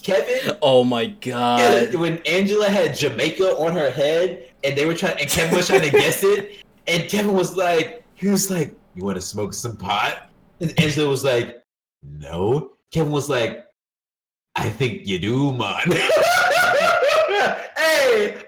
Kevin. 0.03 0.57
Oh 0.63 0.85
my 0.85 1.07
god. 1.07 1.95
when 1.99 2.19
Angela 2.27 2.69
had 2.69 2.95
Jamaica 2.97 3.57
on 3.57 3.75
her 3.75 3.91
head 3.91 4.49
and 4.65 4.77
they 4.77 4.87
were 4.87 4.95
trying 4.95 5.21
and 5.21 5.29
Kevin 5.29 5.57
was 5.57 5.67
trying 5.69 5.83
to 5.83 5.91
guess 5.91 6.25
it, 6.25 6.65
and 6.87 7.09
Kevin 7.09 7.35
was 7.35 7.57
like, 7.57 8.05
he 8.15 8.29
was 8.29 8.51
like, 8.51 8.75
You 8.95 9.05
want 9.05 9.17
to 9.17 9.23
smoke 9.23 9.55
some 9.55 9.77
pot? 9.77 10.31
And 10.61 10.79
Angela 10.81 11.09
was 11.09 11.25
like, 11.25 11.63
No. 12.03 12.73
Kevin 12.91 13.13
was 13.13 13.29
like, 13.29 13.67
I 14.55 14.69
think 14.69 15.07
you 15.07 15.19
do, 15.19 15.53
man. 15.53 15.81
hey, 15.87 15.97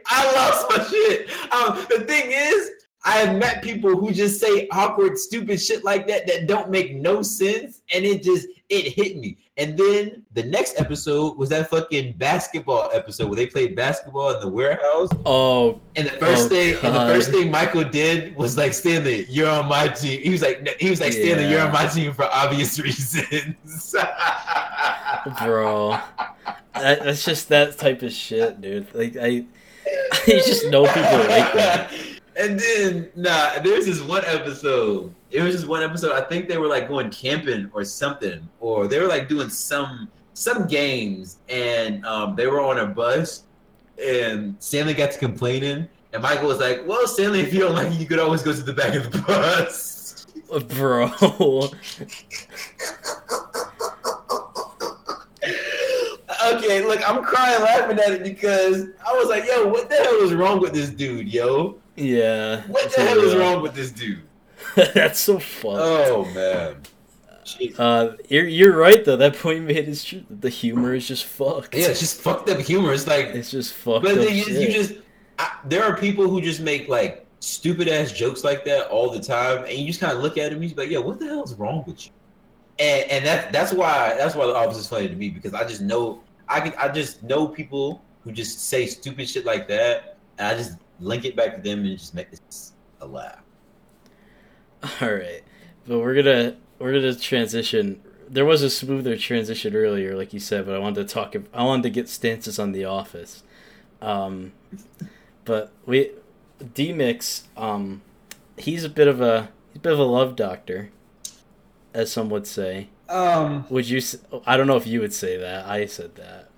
I 0.06 0.32
lost 0.34 0.66
my 0.68 0.84
shit. 0.84 1.30
Um, 1.52 1.86
the 1.88 2.00
thing 2.04 2.30
is, 2.30 2.70
I 3.06 3.18
have 3.18 3.36
met 3.36 3.62
people 3.62 3.96
who 3.96 4.12
just 4.12 4.40
say 4.40 4.66
awkward, 4.70 5.18
stupid 5.18 5.60
shit 5.60 5.84
like 5.84 6.06
that 6.08 6.26
that 6.26 6.46
don't 6.46 6.70
make 6.70 6.94
no 6.94 7.20
sense, 7.22 7.82
and 7.92 8.04
it 8.04 8.22
just 8.22 8.46
it 8.74 8.92
hit 8.92 9.16
me. 9.16 9.36
And 9.56 9.78
then 9.78 10.24
the 10.32 10.42
next 10.42 10.80
episode 10.80 11.36
was 11.38 11.48
that 11.50 11.70
fucking 11.70 12.14
basketball 12.18 12.90
episode 12.92 13.28
where 13.28 13.36
they 13.36 13.46
played 13.46 13.76
basketball 13.76 14.30
in 14.34 14.40
the 14.40 14.48
warehouse. 14.48 15.08
Oh, 15.24 15.80
And 15.96 16.06
the 16.08 16.12
first 16.12 16.46
Oh, 16.46 16.48
thing, 16.48 16.74
and 16.82 16.94
the 16.94 17.06
first 17.06 17.30
thing 17.30 17.50
Michael 17.50 17.84
did 17.84 18.34
was 18.36 18.56
like, 18.56 18.74
Stanley, 18.74 19.26
you're 19.28 19.48
on 19.48 19.68
my 19.68 19.88
team. 19.88 20.20
He 20.22 20.30
was 20.30 20.42
like, 20.42 20.68
he 20.80 20.90
was 20.90 21.00
like, 21.00 21.12
Stanley, 21.12 21.48
you're 21.48 21.60
on 21.60 21.72
my 21.72 21.86
team 21.86 22.12
for 22.12 22.24
obvious 22.24 22.78
reasons. 22.80 23.94
bro. 25.42 25.98
That, 26.74 27.04
that's 27.04 27.24
just 27.24 27.48
that 27.50 27.78
type 27.78 28.02
of 28.02 28.12
shit, 28.12 28.60
dude. 28.60 28.92
Like 28.94 29.16
I, 29.16 29.44
I 30.12 30.26
just 30.26 30.66
know 30.66 30.84
people 30.86 31.02
like 31.28 31.52
that. 31.54 31.92
And 32.36 32.58
then 32.58 33.10
nah, 33.14 33.60
there's 33.60 33.86
this 33.86 34.00
one 34.00 34.24
episode. 34.26 35.14
It 35.30 35.42
was 35.42 35.54
just 35.54 35.68
one 35.68 35.82
episode. 35.82 36.12
I 36.12 36.22
think 36.22 36.48
they 36.48 36.58
were 36.58 36.66
like 36.66 36.88
going 36.88 37.10
camping 37.10 37.70
or 37.72 37.84
something, 37.84 38.48
or 38.60 38.88
they 38.88 38.98
were 38.98 39.06
like 39.06 39.28
doing 39.28 39.48
some 39.48 40.08
some 40.32 40.66
games, 40.66 41.38
and 41.48 42.04
um, 42.04 42.34
they 42.34 42.48
were 42.48 42.60
on 42.60 42.78
a 42.78 42.86
bus, 42.86 43.44
and 44.04 44.56
Stanley 44.58 44.94
got 44.94 45.12
to 45.12 45.18
complaining, 45.18 45.88
and 46.12 46.22
Michael 46.22 46.48
was 46.48 46.58
like, 46.58 46.82
"Well, 46.86 47.06
Stanley, 47.06 47.40
if 47.40 47.54
you 47.54 47.60
don't 47.60 47.74
like 47.74 47.92
it, 47.92 48.00
you 48.00 48.06
could 48.06 48.18
always 48.18 48.42
go 48.42 48.52
to 48.52 48.62
the 48.62 48.72
back 48.72 48.94
of 48.94 49.12
the 49.12 49.18
bus." 49.20 50.26
Bro. 50.68 51.06
okay, 56.46 56.84
look, 56.84 57.08
I'm 57.08 57.24
crying 57.24 57.62
laughing 57.62 57.98
at 57.98 58.12
it 58.12 58.24
because 58.24 58.88
I 59.06 59.12
was 59.12 59.28
like, 59.28 59.46
"Yo, 59.46 59.68
what 59.68 59.88
the 59.88 59.96
hell 59.96 60.16
is 60.22 60.34
wrong 60.34 60.60
with 60.60 60.72
this 60.72 60.90
dude, 60.90 61.32
yo? 61.32 61.78
Yeah. 61.96 62.62
What 62.66 62.86
it's 62.86 62.96
the 62.96 63.02
hell 63.02 63.18
is 63.18 63.34
real. 63.34 63.40
wrong 63.42 63.62
with 63.62 63.74
this 63.74 63.90
dude?" 63.90 64.22
That's 64.94 65.20
so 65.20 65.38
fun. 65.38 65.76
Oh 65.78 66.24
man. 66.34 66.76
Jeez. 67.44 67.78
Uh, 67.78 68.16
you're 68.28 68.46
you're 68.46 68.76
right 68.76 69.04
though. 69.04 69.16
That 69.16 69.36
point 69.36 69.64
made 69.64 69.86
is 69.88 70.02
true. 70.04 70.24
The 70.30 70.48
humor 70.48 70.94
is 70.94 71.06
just 71.06 71.24
fucked. 71.24 71.74
Yeah, 71.74 71.88
it's 71.88 72.00
just 72.00 72.20
fucked 72.20 72.48
up 72.48 72.58
humor. 72.58 72.92
It's 72.94 73.06
like, 73.06 73.26
it's 73.26 73.50
just 73.50 73.74
fucked 73.74 74.04
but 74.04 74.12
up. 74.12 74.24
then 74.24 74.34
you, 74.34 74.44
shit. 74.44 74.62
you 74.62 74.72
just 74.74 74.94
I, 75.38 75.58
there 75.66 75.84
are 75.84 75.96
people 75.96 76.28
who 76.28 76.40
just 76.40 76.60
make 76.60 76.88
like 76.88 77.26
stupid 77.40 77.86
ass 77.88 78.12
jokes 78.12 78.44
like 78.44 78.64
that 78.64 78.88
all 78.88 79.10
the 79.10 79.20
time, 79.20 79.64
and 79.64 79.72
you 79.74 79.86
just 79.88 80.00
kind 80.00 80.16
of 80.16 80.22
look 80.22 80.38
at 80.38 80.50
them. 80.50 80.60
and 80.60 80.70
You 80.70 80.74
be 80.74 80.82
like, 80.82 80.90
"Yo, 80.90 81.02
what 81.02 81.20
the 81.20 81.26
hell 81.26 81.44
is 81.44 81.54
wrong 81.54 81.84
with 81.86 82.06
you?" 82.06 82.12
And 82.78 83.10
and 83.10 83.26
that 83.26 83.52
that's 83.52 83.72
why 83.74 84.14
that's 84.16 84.34
why 84.34 84.46
the 84.46 84.54
office 84.54 84.78
is 84.78 84.88
funny 84.88 85.08
to 85.08 85.14
me 85.14 85.28
because 85.28 85.52
I 85.52 85.64
just 85.68 85.82
know 85.82 86.22
I 86.48 86.60
can 86.60 86.72
I 86.78 86.88
just 86.88 87.22
know 87.22 87.46
people 87.46 88.02
who 88.22 88.32
just 88.32 88.68
say 88.70 88.86
stupid 88.86 89.28
shit 89.28 89.44
like 89.44 89.68
that, 89.68 90.16
and 90.38 90.46
I 90.48 90.56
just 90.56 90.78
link 91.00 91.24
it 91.24 91.36
back 91.36 91.56
to 91.56 91.60
them 91.62 91.80
and 91.80 91.98
just 91.98 92.14
make 92.14 92.30
this 92.30 92.72
a 93.00 93.06
laugh. 93.06 93.42
All 95.00 95.12
right, 95.12 95.42
but 95.86 95.98
we're 95.98 96.14
gonna 96.14 96.56
we're 96.78 96.92
gonna 96.92 97.14
transition. 97.14 98.02
There 98.28 98.44
was 98.44 98.62
a 98.62 98.70
smoother 98.70 99.16
transition 99.16 99.74
earlier, 99.74 100.16
like 100.16 100.32
you 100.32 100.40
said, 100.40 100.66
but 100.66 100.74
I 100.74 100.78
wanted 100.78 101.06
to 101.08 101.14
talk. 101.14 101.34
I 101.52 101.62
wanted 101.64 101.82
to 101.84 101.90
get 101.90 102.08
stances 102.08 102.58
on 102.58 102.72
The 102.72 102.84
Office. 102.84 103.42
Um, 104.02 104.52
but 105.44 105.72
we 105.86 106.10
Deemix, 106.62 107.44
um, 107.56 108.02
he's 108.58 108.84
a 108.84 108.88
bit 108.88 109.08
of 109.08 109.20
a 109.20 109.50
he's 109.68 109.76
a 109.76 109.80
bit 109.80 109.92
of 109.92 109.98
a 109.98 110.04
love 110.04 110.36
doctor, 110.36 110.90
as 111.94 112.12
some 112.12 112.28
would 112.30 112.46
say. 112.46 112.88
Um, 113.08 113.66
Would 113.68 113.88
you? 113.88 114.00
I 114.46 114.56
don't 114.56 114.66
know 114.66 114.76
if 114.76 114.86
you 114.86 115.00
would 115.00 115.12
say 115.12 115.36
that. 115.36 115.66
I 115.66 115.86
said 115.86 116.14
that. 116.16 116.50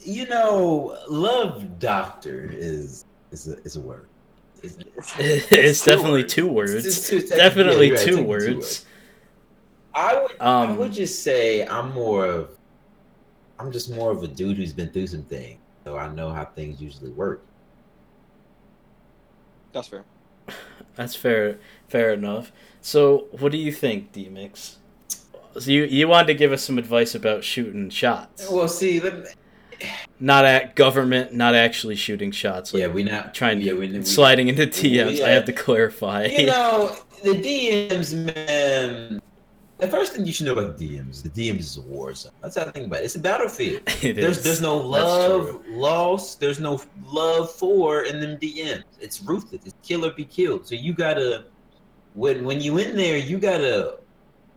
you 0.00 0.26
know, 0.26 0.96
love 1.08 1.78
doctor 1.78 2.50
is 2.52 3.04
is 3.32 3.48
a 3.48 3.56
is 3.64 3.76
a 3.76 3.80
word. 3.80 4.06
It's, 4.62 4.78
it's 5.50 5.84
two 5.84 5.90
definitely 5.90 6.22
words. 6.22 6.34
two 6.34 6.46
words. 6.46 7.08
two- 7.08 7.26
definitely 7.26 7.88
yeah, 7.88 7.92
you're 7.94 7.96
right, 7.98 8.06
two 8.06 8.22
words. 8.22 8.86
I 9.94 10.22
would, 10.22 10.32
I 10.40 10.62
Um, 10.64 10.76
would 10.78 10.92
just 10.92 11.22
say 11.22 11.66
I'm 11.66 11.92
more 11.92 12.24
of, 12.26 12.56
I'm 13.58 13.72
just 13.72 13.90
more 13.90 14.10
of 14.12 14.22
a 14.22 14.28
dude 14.28 14.56
who's 14.56 14.72
been 14.72 14.90
through 14.90 15.08
some 15.08 15.24
things, 15.24 15.58
so 15.84 15.96
I 15.98 16.08
know 16.14 16.30
how 16.30 16.44
things 16.44 16.80
usually 16.80 17.10
work. 17.10 17.42
That's 19.72 19.88
fair. 19.88 20.04
That's 20.94 21.14
fair. 21.16 21.58
Fair 21.88 22.12
enough. 22.12 22.52
So, 22.80 23.26
what 23.38 23.52
do 23.52 23.58
you 23.58 23.72
think, 23.72 24.12
Deemix? 24.12 24.76
So 25.58 25.70
you 25.70 25.84
you 25.84 26.08
wanted 26.08 26.28
to 26.28 26.34
give 26.34 26.52
us 26.52 26.62
some 26.62 26.78
advice 26.78 27.14
about 27.14 27.44
shooting 27.44 27.90
shots, 27.90 28.48
Well, 28.50 28.68
see, 28.68 29.00
let 29.00 29.18
me, 29.18 29.24
not 30.20 30.44
at 30.44 30.76
government, 30.76 31.32
not 31.32 31.54
actually 31.54 31.96
shooting 31.96 32.30
shots. 32.30 32.72
Like 32.72 32.82
yeah, 32.82 32.88
we 32.88 33.02
not 33.02 33.34
trying 33.34 33.58
to 33.60 33.64
yeah, 33.64 33.72
we, 33.72 33.88
we, 33.88 34.04
sliding 34.04 34.48
into 34.48 34.66
DMs. 34.66 35.18
yeah. 35.18 35.26
I 35.26 35.30
have 35.30 35.44
to 35.46 35.52
clarify. 35.52 36.26
You 36.26 36.46
know, 36.46 36.96
the 37.22 37.30
DMs, 37.30 38.14
man. 38.14 39.22
The 39.78 39.88
first 39.88 40.12
thing 40.12 40.24
you 40.24 40.32
should 40.32 40.46
know 40.46 40.52
about 40.52 40.78
DMs, 40.78 41.24
the 41.24 41.28
DMs 41.28 41.58
is 41.58 41.76
a 41.76 41.80
war 41.80 42.14
zone. 42.14 42.30
That's 42.40 42.56
how 42.56 42.62
I 42.62 42.70
think 42.70 42.86
about 42.86 43.00
it. 43.00 43.06
It's 43.06 43.16
a 43.16 43.18
battlefield. 43.18 43.82
It 44.02 44.14
There's 44.14 44.38
is. 44.38 44.44
there's 44.44 44.60
no 44.60 44.76
love 44.76 45.60
lost. 45.66 46.38
There's 46.38 46.60
no 46.60 46.80
love 47.04 47.50
for 47.50 48.04
in 48.04 48.20
them 48.20 48.38
DMs. 48.38 48.84
It's 49.00 49.20
ruthless. 49.22 49.62
It's 49.64 49.74
kill 49.82 50.04
or 50.04 50.12
be 50.12 50.24
killed. 50.24 50.68
So 50.68 50.76
you 50.76 50.92
gotta 50.92 51.46
when 52.14 52.44
when 52.44 52.60
you 52.60 52.78
in 52.78 52.96
there, 52.96 53.16
you 53.16 53.38
gotta 53.38 53.98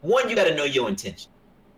one, 0.01 0.29
you 0.29 0.35
gotta 0.35 0.53
know 0.53 0.65
your 0.65 0.89
intention. 0.89 1.31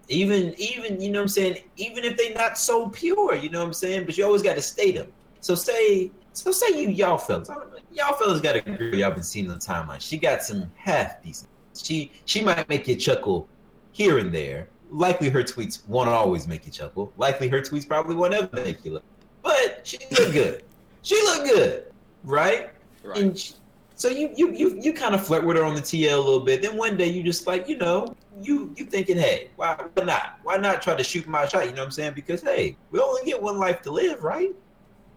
Even 0.10 0.54
even 0.58 1.02
you 1.02 1.10
know 1.10 1.20
what 1.20 1.24
I'm 1.24 1.28
saying. 1.30 1.58
Even 1.76 2.04
if 2.04 2.18
they 2.18 2.34
not 2.34 2.58
so 2.58 2.90
pure, 2.90 3.36
you 3.36 3.50
know 3.50 3.60
what 3.60 3.68
I'm 3.68 3.74
saying. 3.74 4.06
But 4.06 4.18
you 4.18 4.26
always 4.26 4.42
got 4.42 4.56
to 4.56 4.62
state 4.62 4.96
them. 4.96 5.12
So 5.42 5.56
say 5.56 6.12
so 6.34 6.52
say 6.52 6.80
you 6.82 6.90
y'all 6.90 7.18
fellas, 7.18 7.50
I 7.50 7.56
don't 7.56 7.72
know, 7.72 7.80
y'all 7.92 8.14
fellas 8.14 8.42
got 8.42 8.56
a 8.56 8.62
girl 8.62 8.96
y'all 8.96 9.12
been 9.12 9.24
seeing 9.24 9.50
on 9.52 9.60
the 9.60 9.66
timeline. 9.66 10.00
She 10.02 10.18
got 10.18 10.44
some 10.44 10.72
half 10.76 11.22
decent. 11.24 11.50
She 11.76 12.12
she 12.26 12.42
might 12.44 12.68
make 12.70 12.88
you 12.88 12.96
chuckle 12.96 13.48
here 13.92 14.20
and 14.20 14.34
there. 14.34 14.70
Likely 14.90 15.30
her 15.30 15.44
tweets 15.44 15.86
won't 15.88 16.08
always 16.10 16.48
make 16.48 16.66
you 16.66 16.72
chuckle. 16.72 17.12
Likely 17.18 17.50
her 17.50 17.62
tweets 17.62 17.88
probably 17.88 18.16
won't 18.16 18.34
ever 18.34 18.50
make 18.54 18.86
you 18.86 18.94
look. 18.94 19.04
But 19.42 19.82
she 19.84 19.98
look 20.12 20.32
good. 20.32 20.64
She 21.02 21.16
look 21.24 21.46
good, 21.46 21.92
right? 22.24 22.70
Right. 23.04 23.18
And 23.20 23.38
she- 23.38 23.54
so 23.98 24.10
you 24.10 24.32
you 24.36 24.54
you 24.54 24.80
you 24.80 24.94
kind 24.94 25.16
of 25.16 25.26
flirt 25.26 25.44
with 25.44 25.58
her 25.58 25.64
on 25.64 25.74
the 25.74 25.82
TL 25.82 26.14
a 26.14 26.18
little 26.18 26.40
bit. 26.40 26.62
Then 26.62 26.78
one 26.78 26.98
day 26.98 27.08
you 27.08 27.24
just 27.24 27.48
like 27.48 27.68
you 27.68 27.78
know 27.78 28.16
you 28.40 28.72
you 28.78 28.86
thinking, 28.86 29.18
hey, 29.18 29.50
why 29.56 29.76
not? 30.04 30.38
Why 30.44 30.58
not 30.58 30.84
try 30.84 30.96
to 30.96 31.04
shoot 31.04 31.28
my 31.28 31.48
shot? 31.48 31.66
You 31.66 31.72
know 31.72 31.80
what 31.80 31.86
I'm 31.86 31.92
saying? 31.92 32.14
Because 32.14 32.44
hey, 32.44 32.78
we 32.92 33.00
only 33.00 33.24
get 33.26 33.42
one 33.42 33.58
life 33.58 33.82
to 33.82 33.92
live, 33.92 34.24
right? 34.24 34.52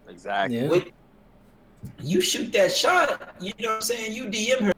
Exactly. 0.09 0.57
Yeah. 0.57 0.67
When 0.67 0.85
you 2.01 2.21
shoot 2.21 2.51
that 2.53 2.75
shot, 2.75 3.35
you 3.39 3.53
know 3.59 3.69
what 3.69 3.75
I'm 3.75 3.81
saying? 3.83 4.13
You 4.13 4.25
DM 4.25 4.61
her. 4.61 4.73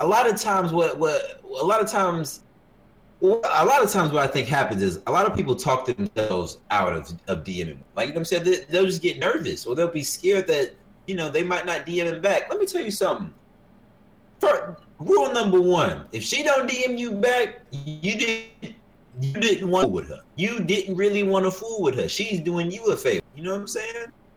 A 0.00 0.06
lot 0.06 0.28
of 0.28 0.40
times, 0.40 0.72
what 0.72 0.98
what 0.98 1.40
a 1.44 1.64
lot 1.64 1.80
of 1.80 1.88
times, 1.88 2.40
well, 3.20 3.40
a 3.44 3.64
lot 3.64 3.84
of 3.84 3.90
times, 3.92 4.10
what 4.12 4.24
I 4.24 4.26
think 4.26 4.48
happens 4.48 4.82
is 4.82 4.98
a 5.06 5.12
lot 5.12 5.26
of 5.26 5.36
people 5.36 5.54
talk 5.54 5.86
themselves 5.86 6.58
out 6.72 6.92
of 6.92 7.12
of 7.28 7.44
DMing. 7.44 7.78
Like 7.94 8.08
you 8.08 8.14
know 8.14 8.14
what 8.14 8.16
I'm 8.16 8.24
saying, 8.24 8.42
they, 8.42 8.64
they'll 8.68 8.86
just 8.86 9.00
get 9.00 9.20
nervous 9.20 9.64
or 9.64 9.76
they'll 9.76 9.86
be 9.86 10.02
scared 10.02 10.48
that 10.48 10.74
you 11.08 11.14
know 11.14 11.30
they 11.30 11.42
might 11.42 11.66
not 11.66 11.86
DM 11.86 12.04
him 12.04 12.20
back. 12.20 12.48
Let 12.50 12.60
me 12.60 12.66
tell 12.66 12.82
you 12.82 12.90
something. 12.90 13.32
For, 14.38 14.76
rule 14.98 15.32
number 15.32 15.60
one: 15.60 16.04
if 16.12 16.22
she 16.22 16.42
don't 16.42 16.70
DM 16.70 16.98
you 16.98 17.12
back, 17.12 17.60
you 17.72 18.16
didn't 18.16 18.74
you 19.20 19.32
didn't 19.32 19.68
want 19.68 19.84
to 19.84 19.88
fool 19.88 19.94
with 19.94 20.08
her. 20.10 20.20
You 20.36 20.60
didn't 20.60 20.94
really 20.94 21.22
want 21.24 21.44
to 21.46 21.50
fool 21.50 21.82
with 21.82 21.96
her. 21.96 22.08
She's 22.08 22.40
doing 22.40 22.70
you 22.70 22.84
a 22.92 22.96
favor. 22.96 23.24
You 23.34 23.42
know 23.42 23.52
what 23.52 23.60
I'm 23.62 23.66
saying? 23.66 23.94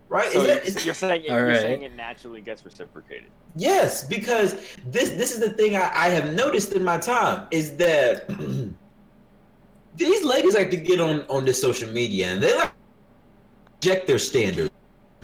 Right? 0.09 0.31
So 0.31 0.41
Is 0.41 0.73
that- 0.75 0.85
you're, 0.85 0.93
saying 0.93 1.21
it, 1.23 1.29
you're 1.29 1.47
right. 1.47 1.61
saying 1.61 1.83
it 1.83 1.95
naturally 1.95 2.41
gets 2.41 2.65
reciprocated. 2.65 3.29
Yes, 3.55 4.03
because 4.05 4.55
this 4.87 5.09
this 5.11 5.31
is 5.33 5.39
the 5.39 5.51
thing 5.51 5.75
I, 5.75 5.91
I 5.93 6.09
have 6.09 6.33
noticed 6.33 6.71
in 6.73 6.83
my 6.83 6.97
time 6.97 7.47
is 7.51 7.75
that 7.77 8.27
these 9.95 10.23
ladies 10.23 10.55
like 10.55 10.71
to 10.71 10.77
get 10.77 10.99
on 11.01 11.21
on 11.29 11.45
this 11.45 11.61
social 11.61 11.91
media 11.91 12.27
and 12.27 12.41
they 12.41 12.55
like 12.55 12.69
to 12.71 13.71
project 13.79 14.07
their 14.07 14.19
standards, 14.19 14.71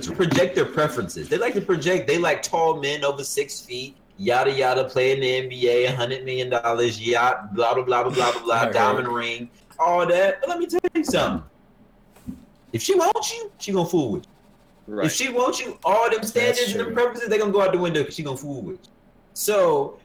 project 0.06 0.56
their 0.56 0.66
preferences. 0.66 1.28
They 1.30 1.38
like 1.38 1.54
to 1.56 1.62
project 1.62 2.08
they 2.08 2.18
like 2.18 2.44
tall 2.44 2.80
men 2.80 3.04
over 3.04 3.24
six 3.24 3.62
feet, 3.62 3.96
yada 4.18 4.52
yada, 4.52 4.84
play 4.86 5.14
in 5.14 5.50
the 5.50 5.50
NBA, 5.50 5.94
hundred 5.96 6.24
million 6.24 6.50
dollars, 6.50 7.02
yacht, 7.02 7.54
blah 7.54 7.74
blah 7.74 7.84
blah 7.84 8.04
blah 8.04 8.12
blah 8.12 8.32
blah, 8.32 8.42
blah 8.42 8.56
All 8.56 8.64
right. 8.66 8.74
diamond 8.74 9.08
ring, 9.08 9.50
all 9.80 10.06
that. 10.06 10.40
But 10.42 10.50
let 10.50 10.60
me 10.60 10.68
tell 10.68 10.80
you 10.94 11.04
something. 11.04 11.44
If 12.74 12.82
she 12.82 12.96
wants 12.96 13.34
you, 13.34 13.52
she 13.58 13.72
gonna 13.72 13.90
fool 13.90 14.12
with 14.12 14.26
you. 14.26 14.96
Right. 14.96 15.06
If 15.08 15.14
she 15.14 15.30
wants 15.30 15.60
you, 15.60 15.78
all 15.84 16.10
them 16.10 16.24
standards 16.24 16.72
and 16.72 16.80
them 16.80 16.94
preferences, 16.94 17.30
they 17.30 17.38
gonna 17.38 17.52
go 17.52 17.62
out 17.62 17.72
the 17.72 17.80
window 17.80 18.08
she 18.10 18.24
gonna 18.24 18.38
fool 18.38 18.62
with 18.62 18.80
you. 18.84 18.92
So 19.34 20.00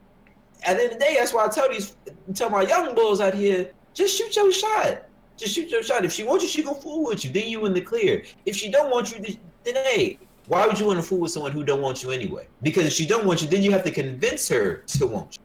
at 0.65 0.77
the 0.77 0.85
end 0.85 0.93
of 0.93 0.99
the 0.99 1.05
day, 1.05 1.17
that's 1.19 1.33
why 1.33 1.45
I 1.45 1.49
tell 1.49 1.69
these 1.69 1.97
tell 2.35 2.51
my 2.51 2.63
young 2.63 2.95
bulls 2.95 3.21
out 3.21 3.35
here, 3.35 3.73
just 3.95 4.17
shoot 4.17 4.35
your 4.35 4.53
shot. 4.53 5.05
Just 5.37 5.55
shoot 5.55 5.71
your 5.71 5.83
shot. 5.83 6.05
If 6.05 6.13
she 6.13 6.25
wants 6.25 6.45
you, 6.45 6.51
she 6.51 6.63
gonna 6.63 6.81
fool 6.81 7.05
with 7.05 7.25
you. 7.25 7.33
Then 7.33 7.49
you 7.49 7.65
in 7.67 7.75
the 7.75 7.81
clear. 7.81 8.25
If 8.47 8.57
she 8.57 8.71
don't 8.71 8.91
want 8.91 9.13
you, 9.13 9.37
then, 9.65 9.75
hey, 9.77 10.19
why 10.47 10.67
would 10.67 10.79
you 10.79 10.87
want 10.87 10.99
to 10.99 11.03
fool 11.03 11.21
with 11.21 11.33
someone 11.33 11.53
who 11.53 11.65
don't 11.65 11.81
want 11.81 12.03
you 12.03 12.11
anyway? 12.11 12.49
Because 12.63 12.87
if 12.87 12.93
she 12.93 13.07
don't 13.07 13.25
want 13.25 13.43
you, 13.43 13.49
then 13.49 13.63
you 13.63 13.71
have 13.73 13.85
to 13.85 13.91
convince 13.91 14.49
her 14.49 14.83
to 14.89 15.07
want 15.07 15.37
you. 15.37 15.43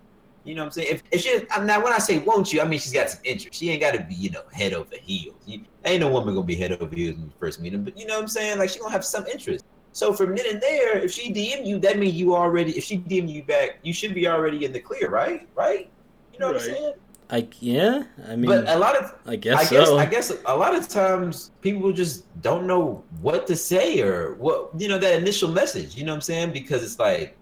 You 0.48 0.56
know 0.56 0.62
what 0.62 0.68
I'm 0.68 0.72
saying? 0.72 0.88
If, 0.92 1.04
if 1.12 1.22
she 1.22 1.64
now 1.66 1.84
when 1.84 1.92
I 1.92 1.98
say 1.98 2.20
won't 2.20 2.54
you, 2.54 2.62
I 2.62 2.66
mean 2.66 2.80
she's 2.80 2.94
got 2.94 3.10
some 3.10 3.20
interest. 3.26 3.60
She 3.60 3.70
ain't 3.70 3.82
got 3.82 3.94
to 3.96 4.02
be 4.02 4.16
you 4.16 4.30
know 4.30 4.44
head 4.54 4.74
over 4.74 4.96
heels. 5.02 5.36
You, 5.46 5.62
ain't 5.84 6.00
no 6.00 6.10
woman 6.10 6.34
gonna 6.36 6.48
be 6.48 6.56
head 6.56 6.72
over 6.72 6.96
heels 6.96 7.16
when 7.16 7.26
you 7.26 7.34
first 7.38 7.60
meet 7.60 7.74
them. 7.74 7.84
But 7.84 7.98
you 7.98 8.06
know 8.06 8.16
what 8.16 8.22
I'm 8.22 8.28
saying? 8.30 8.58
Like 8.58 8.70
she 8.70 8.80
gonna 8.80 8.94
have 8.94 9.04
some 9.04 9.28
interest. 9.28 9.66
So 9.92 10.14
from 10.14 10.36
then 10.36 10.46
and 10.50 10.62
there, 10.62 11.00
if 11.00 11.12
she 11.12 11.34
DM 11.34 11.66
you, 11.66 11.80
that 11.80 12.00
means 12.00 12.14
you 12.14 12.34
already. 12.34 12.78
If 12.78 12.86
she 12.86 12.98
DM 12.98 13.28
you 13.28 13.44
back, 13.44 13.80
you 13.84 13.92
should 13.92 14.14
be 14.14 14.26
already 14.26 14.64
in 14.64 14.72
the 14.72 14.80
clear, 14.80 15.10
right? 15.10 15.50
Right? 15.54 15.90
You 16.32 16.40
know 16.40 16.48
what 16.48 16.58
I'm 16.58 16.62
saying? 16.62 16.94
I 17.30 17.48
yeah. 17.60 18.04
I 18.30 18.36
mean, 18.38 18.46
but 18.46 18.70
a 18.70 18.78
lot 18.78 18.96
of 18.96 19.14
I 19.26 19.36
guess 19.36 19.58
I 19.58 19.70
guess 19.70 19.88
so. 19.88 19.98
I 19.98 20.06
guess 20.06 20.32
a 20.46 20.56
lot 20.56 20.74
of 20.76 20.88
times 20.88 21.52
people 21.62 21.92
just 21.92 22.24
don't 22.42 22.66
know 22.66 23.04
what 23.20 23.46
to 23.48 23.56
say 23.56 24.02
or 24.02 24.36
what 24.36 24.70
you 24.78 24.88
know 24.88 24.98
that 24.98 25.16
initial 25.20 25.50
message. 25.52 25.96
You 25.96 26.06
know 26.06 26.14
what 26.14 26.18
I'm 26.18 26.22
saying? 26.22 26.54
Because 26.54 26.84
it's 26.84 27.00
like 27.00 27.36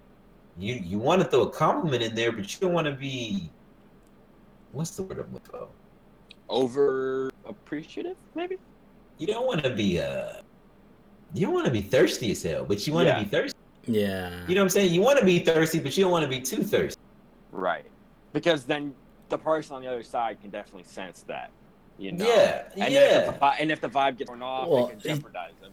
you 0.58 0.74
you 0.76 0.98
want 0.98 1.22
to 1.22 1.28
throw 1.28 1.42
a 1.44 1.50
compliment 1.52 2.02
in 2.02 2.16
there, 2.16 2.32
but 2.32 2.52
you 2.52 2.60
don't 2.60 2.74
want 2.74 2.88
to 2.88 2.94
be 2.94 3.50
what's 4.72 4.92
the 4.92 5.04
word 5.04 5.20
I'm 5.20 5.32
looking 5.34 5.52
for? 5.52 5.68
Over 6.50 7.32
appreciative, 7.48 8.18
maybe. 8.36 8.58
You 9.18 9.28
don't 9.28 9.46
want 9.46 9.64
to 9.64 9.70
be 9.70 10.00
uh 10.00 10.34
you 11.34 11.46
don't 11.46 11.54
want 11.54 11.66
to 11.66 11.72
be 11.72 11.82
thirsty 11.82 12.32
as 12.32 12.42
hell, 12.42 12.66
but 12.66 12.86
you 12.88 12.94
want 12.94 13.06
to 13.08 13.14
Yeah. 13.14 13.24
be 13.24 13.30
thirsty. 13.30 13.58
yeah. 13.86 14.46
You 14.48 14.56
know 14.56 14.62
what 14.62 14.66
I'm 14.66 14.70
saying? 14.70 14.94
You 14.94 15.02
want 15.02 15.20
to 15.20 15.26
be 15.26 15.40
thirsty, 15.40 15.80
but 15.80 15.96
you 15.96 16.04
don't 16.04 16.12
want 16.12 16.24
to 16.24 16.30
be 16.30 16.40
too 16.42 16.64
thirsty. 16.64 17.00
Right. 17.52 17.86
Because 18.34 18.64
then 18.66 18.94
the 19.30 19.38
person 19.38 19.76
on 19.76 19.82
the 19.82 19.88
other 19.88 20.04
side 20.04 20.40
can 20.42 20.50
definitely 20.50 20.84
sense 20.84 21.24
that. 21.28 21.52
You 21.98 22.12
know. 22.12 22.26
Yeah, 22.28 22.64
And 22.78 22.94
yeah, 22.94 23.30
If 23.30 23.40
the, 23.40 23.46
and 23.46 23.72
if 23.72 23.82
the 23.82 23.88
vibe 23.90 24.18
gets 24.18 24.28
torn 24.28 24.42
off, 24.42 24.68
Well, 24.68 24.88
it 24.88 24.92
can 24.92 25.00
jeopardize 25.16 25.54
them. 25.62 25.72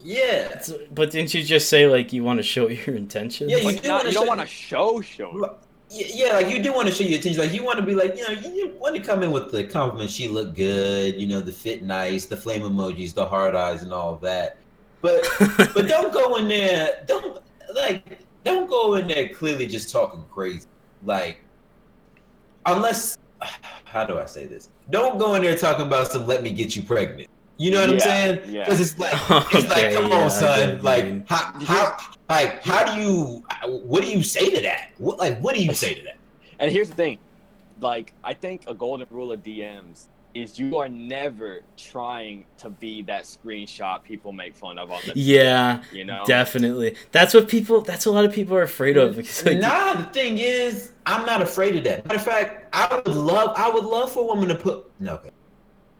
yeah. 0.00 0.58
So- 0.60 0.78
but 0.92 1.10
didn't 1.10 1.32
you 1.34 1.42
just 1.42 1.68
say 1.68 1.86
like 1.86 2.12
you 2.12 2.24
want 2.24 2.38
to 2.38 2.42
show 2.42 2.68
your 2.68 2.96
intentions? 2.96 3.50
Yeah, 3.50 3.58
you 3.58 3.64
Like, 3.66 3.82
do 3.82 3.88
not, 3.88 3.98
wanna 3.98 4.08
you 4.08 4.14
don't 4.14 4.24
show- 4.24 4.28
want 4.28 4.40
to 4.40 4.46
show 4.46 5.00
show. 5.00 5.56
Yeah, 5.94 6.06
yeah, 6.14 6.32
like 6.36 6.48
you 6.48 6.62
do 6.62 6.72
want 6.72 6.88
to 6.88 6.94
show 6.94 7.04
your 7.04 7.18
attention. 7.18 7.40
Like 7.42 7.52
you 7.52 7.62
want 7.62 7.78
to 7.78 7.84
be 7.84 7.94
like, 7.94 8.16
you 8.16 8.22
know, 8.22 8.30
you, 8.30 8.50
you 8.54 8.68
want 8.80 8.96
to 8.96 9.02
come 9.02 9.22
in 9.22 9.30
with 9.30 9.52
the 9.52 9.62
compliment. 9.64 10.10
She 10.10 10.26
looked 10.26 10.54
good, 10.56 11.20
you 11.20 11.26
know, 11.26 11.40
the 11.40 11.52
fit 11.52 11.82
nice, 11.82 12.24
the 12.24 12.36
flame 12.36 12.62
emojis, 12.62 13.12
the 13.12 13.26
hard 13.26 13.54
eyes, 13.54 13.82
and 13.82 13.92
all 13.92 14.16
that. 14.16 14.56
But 15.02 15.22
but 15.74 15.86
don't 15.88 16.10
go 16.12 16.36
in 16.36 16.48
there. 16.48 17.04
Don't 17.06 17.42
like 17.74 18.18
don't 18.42 18.70
go 18.70 18.94
in 18.94 19.06
there 19.06 19.28
clearly 19.28 19.66
just 19.66 19.90
talking 19.92 20.24
crazy. 20.30 20.66
Like 21.04 21.44
unless 22.66 23.16
how 23.84 24.04
do 24.04 24.18
I 24.18 24.24
say 24.26 24.46
this? 24.46 24.70
Don't 24.90 25.18
go 25.18 25.34
in 25.34 25.42
there 25.42 25.56
talking 25.56 25.86
about 25.86 26.08
some 26.08 26.26
"let 26.26 26.42
me 26.42 26.50
get 26.52 26.76
you 26.76 26.82
pregnant." 26.82 27.28
You 27.58 27.70
know 27.70 27.80
what 27.80 27.90
I'm 27.90 27.96
Yeah, 27.96 28.02
saying? 28.02 28.40
yeah. 28.48 28.64
Because 28.64 28.80
it's 28.80 28.98
like 28.98 29.12
it's 29.54 29.68
like, 29.68 29.92
come 29.94 30.10
yeah, 30.10 30.16
on, 30.16 30.30
son. 30.30 30.82
Like, 30.82 31.28
how, 31.28 31.52
how, 31.60 31.96
like, 32.28 32.62
how 32.62 32.94
do 32.94 33.00
you? 33.00 33.44
What 33.66 34.02
do 34.02 34.10
you 34.10 34.22
say 34.22 34.50
to 34.50 34.60
that? 34.62 34.90
What, 34.98 35.18
like, 35.18 35.38
what 35.40 35.54
do 35.54 35.62
you 35.62 35.74
say 35.74 35.94
to 35.94 36.02
that? 36.02 36.16
And 36.58 36.72
here's 36.72 36.88
the 36.88 36.94
thing, 36.94 37.18
like 37.80 38.14
I 38.24 38.34
think 38.34 38.64
a 38.66 38.74
golden 38.74 39.06
rule 39.10 39.32
of 39.32 39.42
DMs 39.42 40.08
is 40.34 40.58
you 40.58 40.76
are 40.78 40.88
never 40.88 41.60
trying 41.76 42.44
to 42.58 42.70
be 42.70 43.02
that 43.02 43.24
screenshot 43.24 44.02
people 44.02 44.32
make 44.32 44.54
fun 44.54 44.78
of 44.78 44.90
on 44.90 45.00
the 45.06 45.12
Yeah, 45.14 45.82
you 45.92 46.04
know 46.04 46.24
definitely. 46.26 46.96
That's 47.10 47.34
what 47.34 47.48
people. 47.48 47.80
That's 47.80 48.06
what 48.06 48.12
a 48.12 48.16
lot 48.16 48.24
of 48.24 48.32
people 48.32 48.56
are 48.56 48.62
afraid 48.62 48.96
of. 48.96 49.16
Because 49.22 49.44
like, 49.44 49.58
nah, 49.58 49.94
the 49.94 50.04
thing 50.04 50.38
is, 50.38 50.92
I'm 51.06 51.26
not 51.26 51.42
afraid 51.42 51.76
of 51.76 51.84
that. 51.84 52.06
Matter 52.06 52.16
of 52.18 52.24
fact, 52.24 52.74
I 52.74 52.94
would 52.94 53.14
love, 53.14 53.52
I 53.56 53.68
would 53.70 53.84
love 53.84 54.12
for 54.12 54.20
a 54.22 54.26
woman 54.26 54.48
to 54.48 54.54
put. 54.54 54.90
No, 55.00 55.14
okay. 55.14 55.30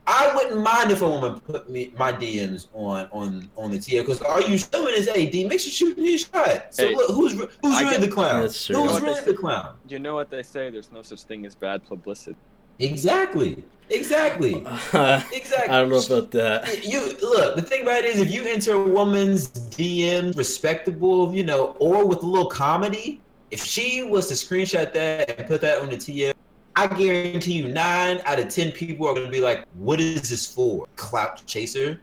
I 0.07 0.35
wouldn't 0.35 0.61
mind 0.61 0.91
if 0.91 1.01
a 1.03 1.09
woman 1.09 1.39
put 1.41 1.70
me 1.70 1.93
my 1.97 2.12
DMs 2.12 2.66
on 2.72 3.07
on 3.12 3.49
on 3.57 3.70
the 3.70 3.78
TL 3.78 4.01
because 4.01 4.20
are 4.22 4.43
you 4.43 4.59
showing 4.59 4.95
is, 4.95 5.07
ad 5.09 5.16
make 5.16 5.61
sure 5.61 5.70
shooting 5.70 6.05
his 6.05 6.22
shot. 6.22 6.74
So 6.74 6.89
Hey, 6.89 6.95
look, 6.97 7.11
who's 7.12 7.33
who's 7.35 7.49
I 7.64 7.83
really 7.83 7.91
get- 7.93 8.01
the 8.01 8.09
clown? 8.09 8.43
That's 8.43 8.66
true. 8.66 8.76
Who's 8.76 8.95
You 8.95 9.01
know 9.01 9.07
really 9.07 9.20
the 9.20 9.35
clown? 9.35 9.76
You 9.89 9.99
know 10.01 10.14
what 10.14 10.30
they 10.30 10.43
say? 10.43 10.70
There's 10.70 10.91
no 10.91 11.03
such 11.03 11.22
thing 11.22 11.47
as 11.47 11.55
bad 11.55 11.87
publicity. 11.87 12.37
Exactly, 12.80 13.62
exactly, 13.93 14.64
I 14.66 15.24
exactly. 15.32 15.68
I 15.68 15.80
don't 15.80 15.90
know 15.90 16.01
about 16.01 16.30
that. 16.32 16.84
You 16.84 17.16
look. 17.20 17.57
The 17.57 17.62
thing 17.62 17.82
about 17.82 18.05
it 18.05 18.07
is, 18.07 18.20
if 18.20 18.30
you 18.30 18.45
enter 18.45 18.74
a 18.74 18.82
woman's 18.82 19.49
DM 19.49 20.36
respectable, 20.36 21.34
you 21.34 21.45
know, 21.45 21.76
or 21.78 22.07
with 22.07 22.22
a 22.22 22.26
little 22.26 22.49
comedy, 22.49 23.20
if 23.51 23.62
she 23.64 24.03
was 24.03 24.28
to 24.28 24.34
screenshot 24.34 24.93
that 24.93 25.38
and 25.38 25.47
put 25.47 25.61
that 25.61 25.80
on 25.80 25.90
the 25.90 25.97
TL, 25.97 26.34
I 26.74 26.86
guarantee 26.86 27.53
you, 27.53 27.68
nine 27.68 28.20
out 28.24 28.38
of 28.38 28.49
ten 28.49 28.72
people 28.72 29.07
are 29.07 29.14
going 29.14 29.26
to 29.26 29.32
be 29.32 29.40
like, 29.40 29.64
"What 29.74 30.01
is 30.01 30.30
this 30.30 30.47
for? 30.47 30.86
Clout 30.97 31.45
chaser." 31.47 32.01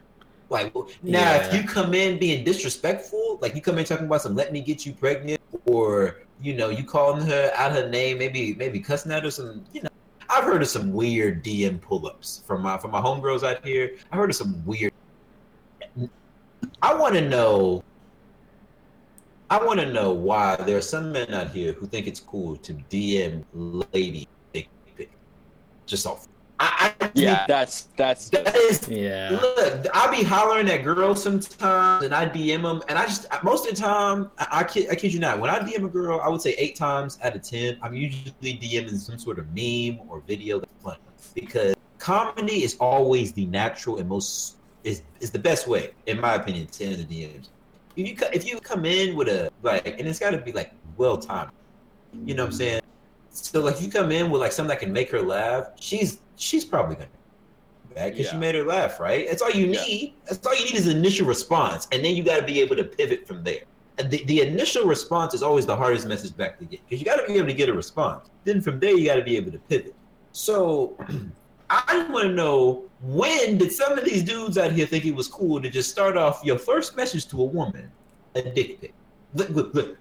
Like 0.49 0.73
now, 1.03 1.35
if 1.35 1.53
you 1.53 1.63
come 1.63 1.93
in 1.93 2.17
being 2.17 2.43
disrespectful, 2.43 3.37
like 3.41 3.55
you 3.55 3.61
come 3.61 3.77
in 3.77 3.85
talking 3.85 4.05
about 4.05 4.21
some 4.21 4.35
"let 4.35 4.51
me 4.51 4.61
get 4.61 4.85
you 4.85 4.93
pregnant," 4.93 5.41
or 5.65 6.17
you 6.41 6.53
know, 6.53 6.69
you 6.69 6.83
calling 6.83 7.25
her 7.25 7.51
out 7.55 7.71
her 7.71 7.89
name, 7.89 8.17
maybe 8.17 8.55
maybe 8.55 8.79
cussing 8.79 9.11
at 9.11 9.23
her 9.23 9.31
some, 9.31 9.63
you 9.73 9.81
know. 9.81 9.88
I've 10.29 10.43
heard 10.43 10.61
of 10.61 10.67
some 10.67 10.93
weird 10.93 11.43
DM 11.43 11.81
pull-ups 11.81 12.43
from 12.45 12.61
my 12.61 12.77
from 12.77 12.91
my 12.91 13.01
homegirls 13.01 13.43
out 13.43 13.65
here. 13.65 13.95
I 14.11 14.15
heard 14.15 14.29
of 14.29 14.35
some 14.35 14.63
weird. 14.65 14.93
I 16.81 16.93
want 16.93 17.15
to 17.15 17.27
know. 17.27 17.83
I 19.49 19.63
want 19.63 19.79
to 19.79 19.91
know 19.91 20.11
why 20.11 20.55
there 20.57 20.77
are 20.77 20.81
some 20.81 21.11
men 21.11 21.33
out 21.33 21.49
here 21.49 21.73
who 21.73 21.87
think 21.87 22.05
it's 22.05 22.19
cool 22.19 22.55
to 22.57 22.73
DM 22.91 23.43
lady 23.53 24.27
dick 24.53 24.69
pic, 24.95 25.09
just 25.87 26.05
off. 26.05 26.27
I, 26.59 26.93
I 26.99 27.11
Yeah, 27.13 27.45
that's 27.47 27.83
that's 27.95 28.29
that 28.29 28.55
is 28.55 28.87
Yeah. 28.87 29.39
Look, 29.41 29.87
I 29.93 30.11
be 30.11 30.23
hollering 30.23 30.69
at 30.69 30.83
girls 30.83 31.23
sometimes, 31.23 32.03
and 32.03 32.13
I 32.13 32.27
DM 32.27 32.63
them, 32.63 32.81
and 32.87 32.97
I 32.97 33.05
just 33.05 33.27
most 33.43 33.67
of 33.67 33.75
the 33.75 33.81
time, 33.81 34.29
I, 34.37 34.47
I 34.51 34.63
kid, 34.63 34.89
I 34.89 34.95
kid 34.95 35.13
you 35.13 35.19
not. 35.19 35.39
When 35.39 35.49
I 35.49 35.59
DM 35.59 35.85
a 35.85 35.89
girl, 35.89 36.19
I 36.21 36.27
would 36.29 36.41
say 36.41 36.55
eight 36.57 36.75
times 36.75 37.17
out 37.23 37.35
of 37.35 37.41
ten, 37.41 37.77
I'm 37.81 37.93
usually 37.93 38.33
DMing 38.41 38.97
some 38.97 39.17
sort 39.17 39.39
of 39.39 39.47
meme 39.55 39.99
or 40.09 40.21
video 40.27 40.59
that's 40.59 40.71
funny 40.83 40.99
because 41.33 41.75
comedy 41.97 42.63
is 42.63 42.75
always 42.79 43.31
the 43.33 43.45
natural 43.45 43.97
and 43.99 44.09
most 44.09 44.57
is 44.83 45.01
is 45.19 45.31
the 45.31 45.39
best 45.39 45.67
way, 45.67 45.91
in 46.07 46.19
my 46.19 46.35
opinion, 46.35 46.67
to 46.67 46.85
end 46.85 47.07
the 47.07 47.23
DMs. 47.23 47.49
If 47.95 48.07
you 48.07 48.27
if 48.33 48.47
you 48.47 48.59
come 48.59 48.85
in 48.85 49.15
with 49.15 49.29
a 49.29 49.51
like, 49.63 49.87
and 49.87 50.07
it's 50.07 50.19
got 50.19 50.31
to 50.31 50.37
be 50.37 50.51
like 50.51 50.73
well 50.97 51.17
timed, 51.17 51.51
you 52.25 52.33
know 52.33 52.43
what 52.43 52.51
I'm 52.51 52.57
saying? 52.57 52.81
So 53.31 53.61
like, 53.61 53.81
you 53.81 53.89
come 53.89 54.11
in 54.11 54.29
with 54.31 54.41
like 54.41 54.51
something 54.51 54.69
that 54.69 54.79
can 54.79 54.91
make 54.91 55.09
her 55.11 55.21
laugh, 55.21 55.67
she's 55.79 56.19
she's 56.35 56.65
probably 56.65 56.95
gonna 56.95 57.07
back 57.95 58.11
because 58.13 58.27
Yeah. 58.27 58.33
you 58.33 58.39
made 58.39 58.55
her 58.55 58.63
laugh, 58.63 58.99
right? 58.99 59.27
That's 59.27 59.41
all 59.41 59.51
you 59.51 59.67
Yeah. 59.67 59.83
need. 59.83 60.13
That's 60.27 60.45
all 60.45 60.55
you 60.55 60.65
need 60.65 60.75
is 60.75 60.87
initial 60.87 61.25
response, 61.27 61.87
and 61.91 62.03
then 62.03 62.15
you 62.15 62.23
got 62.23 62.37
to 62.37 62.45
be 62.45 62.59
able 62.61 62.75
to 62.75 62.83
pivot 62.83 63.27
from 63.27 63.43
there. 63.43 63.61
And 63.97 64.09
the, 64.09 64.23
the 64.25 64.41
initial 64.41 64.85
response 64.85 65.33
is 65.33 65.43
always 65.43 65.65
the 65.65 65.75
hardest 65.75 66.07
message 66.07 66.35
back 66.37 66.57
to 66.59 66.65
get 66.65 66.79
because 66.87 66.99
you 66.99 67.05
got 67.05 67.17
to 67.17 67.27
be 67.27 67.37
able 67.37 67.47
to 67.47 67.53
get 67.53 67.67
a 67.67 67.73
response. 67.73 68.29
Then 68.45 68.61
from 68.61 68.79
there, 68.79 68.95
you 68.95 69.05
got 69.05 69.15
to 69.15 69.23
be 69.23 69.35
able 69.35 69.51
to 69.51 69.59
pivot. 69.59 69.93
So 70.31 70.95
I 71.69 72.05
want 72.09 72.27
to 72.29 72.33
know 72.33 72.85
when 73.01 73.57
did 73.57 73.71
some 73.71 73.97
of 73.97 74.05
these 74.05 74.23
dudes 74.23 74.57
out 74.57 74.71
here 74.71 74.85
think 74.85 75.05
it 75.05 75.13
was 75.15 75.27
cool 75.27 75.61
to 75.61 75.69
just 75.69 75.89
start 75.89 76.15
off 76.17 76.41
your 76.43 76.57
first 76.57 76.95
message 76.95 77.27
to 77.27 77.41
a 77.41 77.45
woman 77.45 77.91
a 78.35 78.41
dick 78.41 78.79
pic? 78.79 78.93
Look, 79.33 79.49
look, 79.49 79.73
look. 79.73 79.97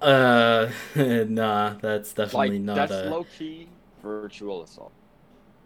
Uh, 0.00 0.68
nah, 0.96 1.74
that's 1.80 2.16
like 2.18 2.28
definitely 2.28 2.58
not 2.58 2.76
that's 2.76 2.92
a. 2.92 3.10
low 3.10 3.26
key 3.38 3.68
virtual 4.02 4.62
assault. 4.62 4.92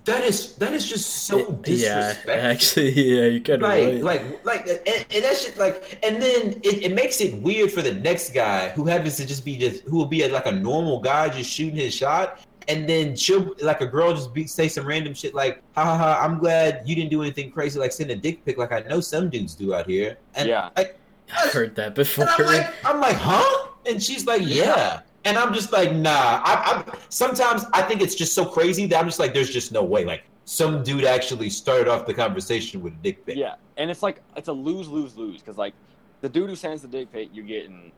That 0.04 0.24
is 0.24 0.54
that 0.56 0.72
is 0.72 0.88
just 0.88 1.26
so 1.26 1.38
yeah, 1.38 2.14
disrespectful. 2.14 2.32
actually, 2.32 2.90
yeah, 3.20 3.26
you 3.26 3.40
kind 3.42 3.62
of 3.62 3.68
like, 3.68 3.84
right. 3.84 4.02
like, 4.02 4.44
like, 4.44 4.66
and, 4.68 5.06
and 5.14 5.24
that 5.24 5.36
shit, 5.36 5.58
like, 5.58 5.98
and 6.02 6.22
then 6.22 6.60
it, 6.62 6.82
it 6.84 6.92
makes 6.94 7.20
it 7.20 7.34
weird 7.42 7.70
for 7.72 7.82
the 7.82 7.92
next 7.92 8.32
guy 8.32 8.70
who 8.70 8.86
happens 8.86 9.16
to 9.16 9.26
just 9.26 9.44
be 9.44 9.58
just 9.58 9.82
who 9.84 9.96
will 9.96 10.06
be 10.06 10.22
a, 10.22 10.28
like 10.28 10.46
a 10.46 10.52
normal 10.52 11.00
guy 11.00 11.28
just 11.28 11.50
shooting 11.50 11.76
his 11.76 11.94
shot, 11.94 12.40
and 12.68 12.88
then 12.88 13.16
she'll 13.16 13.54
like 13.60 13.82
a 13.82 13.86
girl 13.86 14.14
just 14.14 14.32
be 14.32 14.46
say 14.46 14.66
some 14.68 14.86
random 14.86 15.12
shit 15.12 15.34
like, 15.34 15.62
ha 15.74 15.84
ha 15.84 15.98
ha, 15.98 16.20
I'm 16.24 16.38
glad 16.38 16.82
you 16.86 16.94
didn't 16.94 17.10
do 17.10 17.20
anything 17.20 17.50
crazy 17.50 17.78
like 17.78 17.92
send 17.92 18.10
a 18.10 18.16
dick 18.16 18.44
pic 18.46 18.56
like 18.56 18.72
I 18.72 18.80
know 18.80 19.00
some 19.00 19.28
dudes 19.28 19.54
do 19.54 19.74
out 19.74 19.86
here, 19.86 20.16
and 20.36 20.48
Yeah. 20.48 20.70
like, 20.76 20.97
I've 21.36 21.52
heard 21.52 21.74
that 21.76 21.94
before. 21.94 22.26
and 22.28 22.34
I'm 22.40 22.46
like, 22.46 22.74
I'm 22.84 23.00
like, 23.00 23.16
huh? 23.16 23.68
And 23.86 24.02
she's 24.02 24.26
like, 24.26 24.42
yeah. 24.44 25.00
And 25.24 25.36
I'm 25.36 25.52
just 25.52 25.72
like, 25.72 25.92
nah. 25.92 26.10
I, 26.44 26.84
I 26.88 26.98
sometimes 27.08 27.64
I 27.72 27.82
think 27.82 28.00
it's 28.02 28.14
just 28.14 28.34
so 28.34 28.44
crazy 28.44 28.86
that 28.86 28.98
I'm 28.98 29.06
just 29.06 29.18
like, 29.18 29.34
there's 29.34 29.50
just 29.50 29.72
no 29.72 29.82
way. 29.82 30.04
Like 30.04 30.22
some 30.44 30.82
dude 30.82 31.04
actually 31.04 31.50
started 31.50 31.88
off 31.88 32.06
the 32.06 32.14
conversation 32.14 32.80
with 32.82 32.94
a 32.94 32.96
dick 32.96 33.26
pic. 33.26 33.36
Yeah, 33.36 33.56
and 33.76 33.90
it's 33.90 34.02
like 34.02 34.22
it's 34.36 34.48
a 34.48 34.52
lose 34.52 34.88
lose 34.88 35.16
lose 35.16 35.40
because 35.40 35.58
like 35.58 35.74
the 36.22 36.28
dude 36.28 36.48
who 36.48 36.56
sends 36.56 36.82
the 36.82 36.88
dick 36.88 37.12
pic, 37.12 37.28
you're 37.32 37.44
getting 37.44 37.92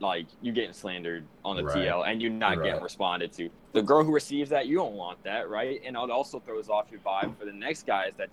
like 0.00 0.26
you're 0.42 0.54
getting 0.54 0.72
slandered 0.72 1.24
on 1.44 1.56
the 1.56 1.64
Right. 1.64 1.76
TL, 1.86 2.08
and 2.08 2.20
you're 2.20 2.30
not 2.30 2.58
Right. 2.58 2.66
getting 2.66 2.82
responded 2.82 3.32
to. 3.34 3.48
The 3.72 3.82
girl 3.82 4.02
who 4.04 4.12
receives 4.12 4.50
that, 4.50 4.66
you 4.66 4.76
don't 4.76 4.94
want 4.94 5.22
that, 5.24 5.48
right? 5.48 5.80
And 5.86 5.96
it 5.96 6.10
also 6.10 6.40
throws 6.40 6.68
off 6.68 6.86
your 6.90 7.00
vibe 7.00 7.36
for 7.38 7.44
the 7.44 7.52
next 7.52 7.86
guys 7.86 8.12
that 8.16 8.28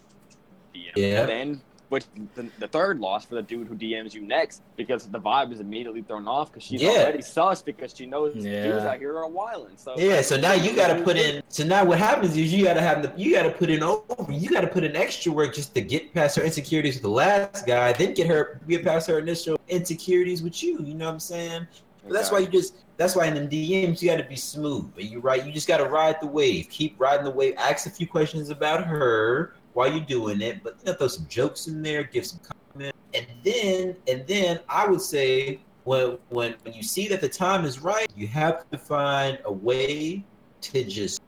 DM. 0.74 0.92
Yeah. 0.96 1.26
Then, 1.26 1.62
which 1.94 2.06
the, 2.34 2.50
the 2.58 2.68
third 2.68 3.00
loss 3.00 3.24
for 3.24 3.36
the 3.36 3.41
dude 3.44 3.68
who 3.68 3.76
DMs 3.76 4.15
you 4.15 4.22
next 4.24 4.64
because 4.76 5.06
the 5.06 5.20
vibe 5.20 5.53
is 5.53 5.60
immediately 5.60 6.02
thrown 6.02 6.28
off 6.28 6.52
because 6.52 6.64
she's 6.64 6.82
Yeah. 6.82 6.90
already 7.03 7.22
sus 7.22 7.61
because 7.61 7.94
she 7.95 8.07
knows 8.07 8.36
Yeah. 8.36 8.64
dudes 8.64 8.84
out 8.84 8.98
here 8.98 9.15
are 9.15 9.28
wilding. 9.28 9.76
So 9.78 9.94
Yeah, 9.95 10.22
so 10.22 10.36
now 10.36 10.53
you 10.53 10.76
got 10.76 10.88
to 10.98 11.03
put 11.03 11.18
in. 11.18 11.44
So 11.49 11.64
now 11.64 11.86
what 11.86 11.99
happens 11.99 12.36
is 12.36 12.52
you 12.52 12.64
got 12.65 12.74
to 12.74 12.82
have 12.82 13.03
the. 13.03 13.14
You 13.15 13.36
got 13.36 13.44
to 13.44 13.52
put 13.52 13.70
in 13.70 13.84
over. 13.84 14.32
You 14.32 14.49
got 14.49 14.61
to 14.61 14.68
put 14.68 14.84
in 14.84 14.95
extra 14.95 15.32
work 15.32 15.53
just 15.53 15.76
to 15.76 15.82
get 15.82 16.11
past 16.15 16.36
her 16.38 16.41
insecurities 16.44 16.95
with 16.95 17.03
the 17.03 17.10
last 17.10 17.68
guy, 17.68 17.94
then 17.94 18.15
get 18.15 18.26
her 18.26 18.60
get 18.68 18.84
past 18.84 19.07
her 19.07 19.20
initial 19.20 19.60
insecurities 19.70 20.41
with 20.41 20.64
you. 20.64 20.80
You 20.84 20.95
know 20.95 21.06
what 21.06 21.14
I'm 21.14 21.20
saying? 21.20 21.68
But 22.03 22.14
that's 22.14 22.32
why 22.32 22.40
you 22.40 22.48
just. 22.48 22.76
That's 22.98 23.15
why 23.15 23.26
in 23.26 23.34
the 23.34 23.41
DMs 23.41 24.02
you 24.02 24.10
got 24.10 24.18
to 24.18 24.24
be 24.24 24.36
smooth. 24.36 24.91
And 24.98 25.06
you 25.10 25.20
right. 25.20 25.44
You 25.45 25.52
just 25.52 25.68
got 25.68 25.78
to 25.78 25.86
ride 25.86 26.18
the 26.22 26.28
wave. 26.28 26.70
Keep 26.70 26.99
riding 26.99 27.24
the 27.26 27.32
wave. 27.32 27.53
Ask 27.57 27.86
a 27.88 27.90
few 27.90 28.07
questions 28.07 28.49
about 28.49 28.84
her 28.86 29.53
while 29.74 29.91
you're 29.91 30.06
doing 30.06 30.41
it, 30.41 30.64
but 30.64 30.78
you 30.80 30.91
know, 30.91 30.98
throw 30.98 31.08
some 31.08 31.28
jokes 31.28 31.68
in 31.68 31.82
there. 31.82 32.04
Give 32.04 32.26
some 32.26 32.40
comments, 32.74 32.98
and 33.14 33.26
then 33.44 33.95
and 34.08 34.26
then 34.28 34.60
I 34.70 34.88
would 34.88 35.02
say 35.02 35.60
when 35.84 36.18
when 36.30 36.56
when 36.64 36.74
you 36.74 36.84
see 36.84 37.08
that 37.10 37.22
the 37.22 37.30
time 37.30 37.66
is 37.66 37.80
right, 37.80 38.12
you 38.16 38.28
have 38.28 38.70
to 38.72 38.78
find 38.78 39.40
a 39.45 39.52
way 39.52 40.24
to 40.62 40.84
just 40.84 41.22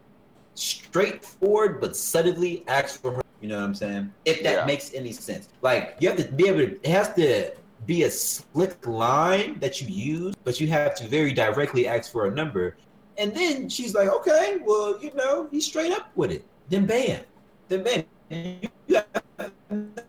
straightforward 0.54 1.82
but 1.82 1.96
subtly 1.96 2.64
ask 2.68 3.02
for 3.02 3.14
her. 3.14 3.22
You 3.42 3.50
know 3.50 3.58
what 3.58 3.66
I'm 3.66 3.76
saying? 3.76 4.14
If 4.24 4.44
that 4.44 4.60
Yeah. 4.60 4.66
makes 4.66 4.94
any 4.94 5.12
sense. 5.12 5.50
Like 5.62 5.98
you 6.00 6.10
have 6.10 6.18
to 6.18 6.32
be 6.32 6.48
able 6.48 6.60
to. 6.60 6.72
It 6.82 6.88
has 6.88 7.14
to 7.16 7.52
be 7.86 8.04
a 8.04 8.10
slick 8.12 8.88
line 8.88 9.60
that 9.60 9.82
you 9.82 9.88
use, 9.88 10.34
but 10.44 10.60
you 10.60 10.68
have 10.68 10.96
to 10.96 11.08
very 11.08 11.34
directly 11.34 11.88
ask 11.88 12.12
for 12.12 12.26
a 12.28 12.32
number. 12.32 12.78
And 13.18 13.34
then 13.36 13.70
she's 13.70 13.94
like, 13.94 14.10
okay, 14.10 14.58
well, 14.66 14.98
you 15.02 15.12
know, 15.14 15.48
he's 15.52 15.66
straight 15.66 15.92
up 15.92 16.10
with 16.16 16.32
it. 16.32 16.44
Then 16.70 16.86
bam, 16.86 17.24
then 17.68 17.84
bam. 17.84 18.04
And 18.30 18.70
you 18.88 18.98
a 19.40 19.50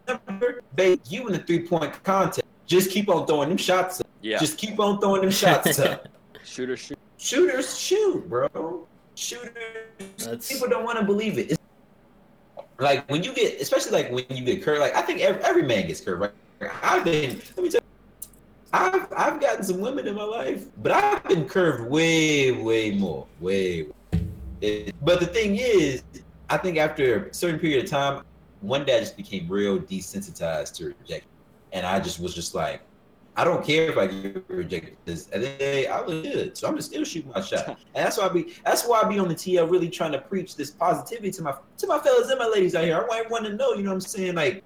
number, 0.08 0.62
babe, 0.74 1.00
you 1.08 1.26
in 1.26 1.32
the 1.32 1.38
three 1.40 1.66
point 1.66 2.02
contest. 2.04 2.42
Just 2.66 2.90
keep 2.90 3.08
on 3.08 3.26
throwing 3.26 3.48
them 3.48 3.58
shots 3.58 4.00
up. 4.00 4.06
yeah, 4.22 4.38
Just 4.38 4.58
keep 4.58 4.78
on 4.80 5.00
throwing 5.00 5.20
them 5.22 5.30
shots 5.30 5.78
up. 5.78 6.08
shooter 6.44 6.76
shoot. 6.76 6.98
Shooters 7.18 7.78
shoot, 7.78 8.28
bro. 8.28 8.86
Shooters. 9.14 9.52
That's- 10.18 10.50
People 10.52 10.68
don't 10.68 10.84
want 10.84 10.98
to 10.98 11.04
believe 11.04 11.38
it. 11.38 11.52
It's, 11.52 11.58
like 12.78 13.08
when 13.10 13.22
you 13.22 13.32
get, 13.32 13.60
especially 13.60 13.92
like 13.92 14.10
when 14.12 14.24
you 14.28 14.44
get 14.44 14.62
curved. 14.62 14.80
Like 14.80 14.94
I 14.94 15.02
think 15.02 15.20
every, 15.20 15.42
every 15.42 15.62
man 15.62 15.86
gets 15.86 16.00
curved. 16.00 16.20
Right? 16.60 16.70
I've 16.82 17.04
been. 17.04 17.40
Let 17.56 17.62
me 17.64 17.70
tell 17.70 17.80
you. 17.80 17.86
I've 18.72 19.06
I've 19.16 19.40
gotten 19.40 19.64
some 19.64 19.80
women 19.80 20.06
in 20.06 20.14
my 20.14 20.24
life, 20.24 20.66
but 20.82 20.92
I've 20.92 21.24
been 21.24 21.48
curved 21.48 21.88
way 21.90 22.52
way 22.52 22.90
more, 22.92 23.26
way. 23.40 23.86
It- 24.60 24.94
but 25.02 25.20
the 25.20 25.26
thing 25.26 25.56
is, 25.56 26.02
I 26.48 26.56
think 26.58 26.78
after 26.78 27.26
a 27.26 27.34
certain 27.34 27.58
period 27.60 27.84
of 27.84 27.90
time, 27.90 28.22
one 28.60 28.84
day 28.84 28.96
I 28.96 29.00
just 29.00 29.16
became 29.16 29.48
real 29.50 29.78
desensitized 29.78 30.74
to 30.74 30.86
rejection, 31.00 31.28
and 31.72 31.84
I 31.86 32.00
just 32.00 32.20
was 32.20 32.34
just 32.34 32.54
like, 32.54 32.82
I 33.38 33.44
don't 33.44 33.64
care 33.64 33.90
if 33.90 33.98
I 33.98 34.06
get 34.06 34.44
rejected. 34.48 34.96
Because 35.04 35.28
at 35.28 35.40
the 35.42 35.48
end 35.50 35.60
the 35.60 35.64
day, 35.64 35.86
I 35.88 36.00
look 36.04 36.22
good, 36.22 36.56
so 36.56 36.66
I'm 36.66 36.72
gonna 36.74 36.82
still 36.82 37.04
shoot 37.04 37.26
my 37.26 37.40
shot. 37.40 37.78
And 37.94 38.04
that's 38.06 38.18
why 38.18 38.26
I 38.26 38.28
be 38.28 38.54
that's 38.64 38.86
why 38.86 39.02
I 39.02 39.08
be 39.08 39.18
on 39.18 39.28
the 39.28 39.34
TL 39.34 39.70
really 39.70 39.90
trying 39.90 40.12
to 40.12 40.20
preach 40.20 40.56
this 40.56 40.70
positivity 40.72 41.30
to 41.32 41.42
my 41.42 41.54
to 41.78 41.86
my 41.86 41.98
fellas 41.98 42.30
and 42.30 42.38
my 42.38 42.46
ladies 42.46 42.74
out 42.74 42.84
here. 42.84 42.96
I 42.96 43.00
want 43.00 43.12
everyone 43.24 43.42
to 43.44 43.54
know, 43.56 43.72
you 43.74 43.82
know 43.82 43.90
what 43.90 43.94
I'm 43.96 44.00
saying? 44.00 44.34
Like, 44.34 44.62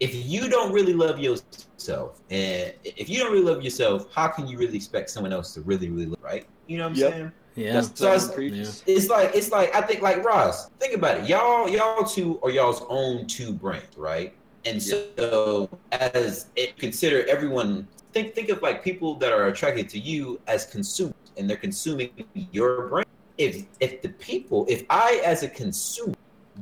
if 0.00 0.14
you 0.14 0.48
don't 0.48 0.72
really 0.72 0.94
love 0.94 1.18
yourself, 1.18 2.20
and 2.30 2.72
if 2.84 3.08
you 3.08 3.18
don't 3.18 3.32
really 3.32 3.44
love 3.44 3.62
yourself, 3.62 4.06
how 4.14 4.28
can 4.28 4.46
you 4.46 4.58
really 4.58 4.76
expect 4.76 5.10
someone 5.10 5.32
else 5.32 5.52
to 5.54 5.62
really, 5.62 5.90
really 5.90 6.06
love, 6.06 6.18
right? 6.22 6.46
You 6.66 6.78
know 6.78 6.84
what 6.84 6.90
I'm 6.90 6.96
Yep. 6.96 7.10
saying? 7.10 7.32
Yeah. 7.58 7.80
So 7.80 7.90
so 7.94 8.06
it's- 8.08 8.34
preach. 8.34 8.52
It's 8.86 9.08
like 9.08 9.34
it's 9.34 9.50
like 9.50 9.74
I 9.74 9.80
think 9.82 10.02
like 10.02 10.24
Ross. 10.24 10.68
Think 10.78 10.94
about 10.94 11.18
it. 11.18 11.28
Y'all 11.28 11.68
y'all 11.68 12.04
two 12.04 12.38
are 12.42 12.50
y'all's 12.50 12.82
own 12.88 13.26
two 13.26 13.52
brands, 13.52 13.96
right? 13.96 14.32
And 14.64 14.82
so 14.82 15.68
as 15.92 16.46
it 16.56 16.76
consider 16.76 17.26
everyone 17.28 17.86
think 18.12 18.34
think 18.34 18.48
of 18.48 18.62
like 18.62 18.82
people 18.82 19.14
that 19.16 19.32
are 19.32 19.46
attracted 19.48 19.88
to 19.90 19.98
you 19.98 20.40
as 20.46 20.66
consumers 20.66 21.14
and 21.36 21.48
they're 21.48 21.56
consuming 21.56 22.10
your 22.52 22.88
brand. 22.88 23.06
If 23.38 23.64
if 23.80 24.02
the 24.02 24.08
people, 24.10 24.66
if 24.68 24.84
I 24.90 25.20
as 25.24 25.42
a 25.42 25.48
consumer 25.48 26.14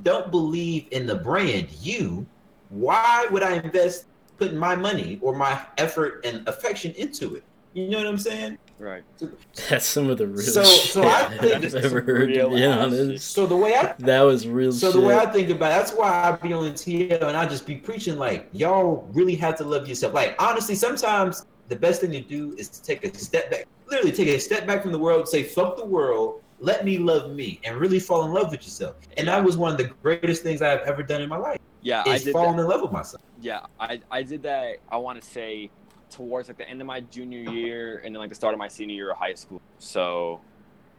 don't 0.02 0.30
believe 0.30 0.88
in 0.90 1.06
the 1.06 1.14
brand 1.14 1.68
you, 1.80 2.26
why 2.68 3.26
would 3.30 3.42
I 3.42 3.54
invest 3.54 4.06
putting 4.38 4.58
my 4.58 4.76
money 4.76 5.18
or 5.22 5.34
my 5.34 5.58
effort 5.78 6.24
and 6.24 6.46
affection 6.46 6.92
into 6.92 7.34
it? 7.34 7.44
You 7.72 7.88
know 7.88 7.98
what 7.98 8.06
I'm 8.06 8.18
saying? 8.18 8.58
Right. 8.78 9.02
That's 9.70 9.86
some 9.86 10.10
of 10.10 10.18
the 10.18 10.26
real 10.26 10.38
So- 10.42 10.62
shit 10.64 10.90
so 10.92 11.02
I 11.02 11.24
think 11.38 11.64
I've 11.64 11.74
ever 11.76 12.00
heard. 12.02 12.32
To 12.34 12.48
be 12.50 12.64
honest, 12.66 13.30
So 13.32 13.46
the 13.46 13.56
way 13.56 13.74
I 13.74 13.94
that 14.00 14.20
was 14.22 14.46
real 14.46 14.72
So 14.72 14.92
shit. 14.92 15.00
the 15.00 15.06
way 15.06 15.14
I 15.16 15.26
think 15.26 15.48
about 15.50 15.72
it, 15.72 15.76
that's 15.76 15.92
why 15.92 16.08
I 16.30 16.32
be 16.36 16.52
on 16.52 16.72
TL 16.72 17.22
and 17.22 17.36
I 17.36 17.46
just 17.46 17.66
be 17.66 17.76
preaching 17.76 18.18
like 18.18 18.48
y'all 18.52 19.08
really 19.12 19.34
have 19.36 19.56
to 19.58 19.64
love 19.64 19.88
yourself. 19.88 20.12
Like 20.12 20.36
honestly, 20.40 20.74
sometimes 20.74 21.46
the 21.68 21.76
best 21.76 22.00
thing 22.02 22.12
to 22.12 22.20
do 22.20 22.54
is 22.58 22.68
to 22.68 22.82
take 22.82 23.04
a 23.04 23.18
step 23.18 23.50
back, 23.50 23.66
literally 23.88 24.12
take 24.12 24.28
a 24.28 24.38
step 24.38 24.66
back 24.66 24.82
from 24.82 24.92
the 24.92 24.98
world, 24.98 25.26
say 25.28 25.42
fuck 25.42 25.76
the 25.76 25.84
world, 25.86 26.42
let 26.60 26.84
me 26.84 26.98
love 26.98 27.30
me, 27.32 27.60
and 27.64 27.76
really 27.78 27.98
fall 27.98 28.24
in 28.24 28.32
love 28.32 28.50
with 28.50 28.62
yourself. 28.62 28.96
And 29.16 29.26
that 29.28 29.42
was 29.42 29.56
one 29.56 29.72
of 29.72 29.78
the 29.78 29.90
greatest 30.02 30.42
things 30.42 30.60
I 30.62 30.68
have 30.68 30.80
ever 30.82 31.02
done 31.02 31.22
in 31.22 31.28
my 31.28 31.36
life. 31.38 31.58
Yeah, 31.82 32.02
I 32.06 32.18
did 32.18 32.32
falling 32.32 32.56
that. 32.56 32.62
in 32.62 32.68
love 32.68 32.82
with 32.82 32.92
myself. 32.92 33.22
Yeah, 33.40 33.60
I, 33.80 34.00
I 34.10 34.22
did 34.22 34.42
that. 34.42 34.76
I 34.90 34.96
want 34.96 35.20
to 35.22 35.26
say 35.28 35.70
towards 36.10 36.48
like 36.48 36.58
the 36.58 36.68
end 36.68 36.80
of 36.80 36.86
my 36.86 37.00
junior 37.00 37.40
year 37.52 38.02
and 38.04 38.14
then 38.14 38.20
like 38.20 38.28
the 38.28 38.34
start 38.34 38.54
of 38.54 38.58
my 38.58 38.68
senior 38.68 38.94
year 38.94 39.10
of 39.10 39.16
high 39.18 39.34
school. 39.34 39.60
So 39.78 40.40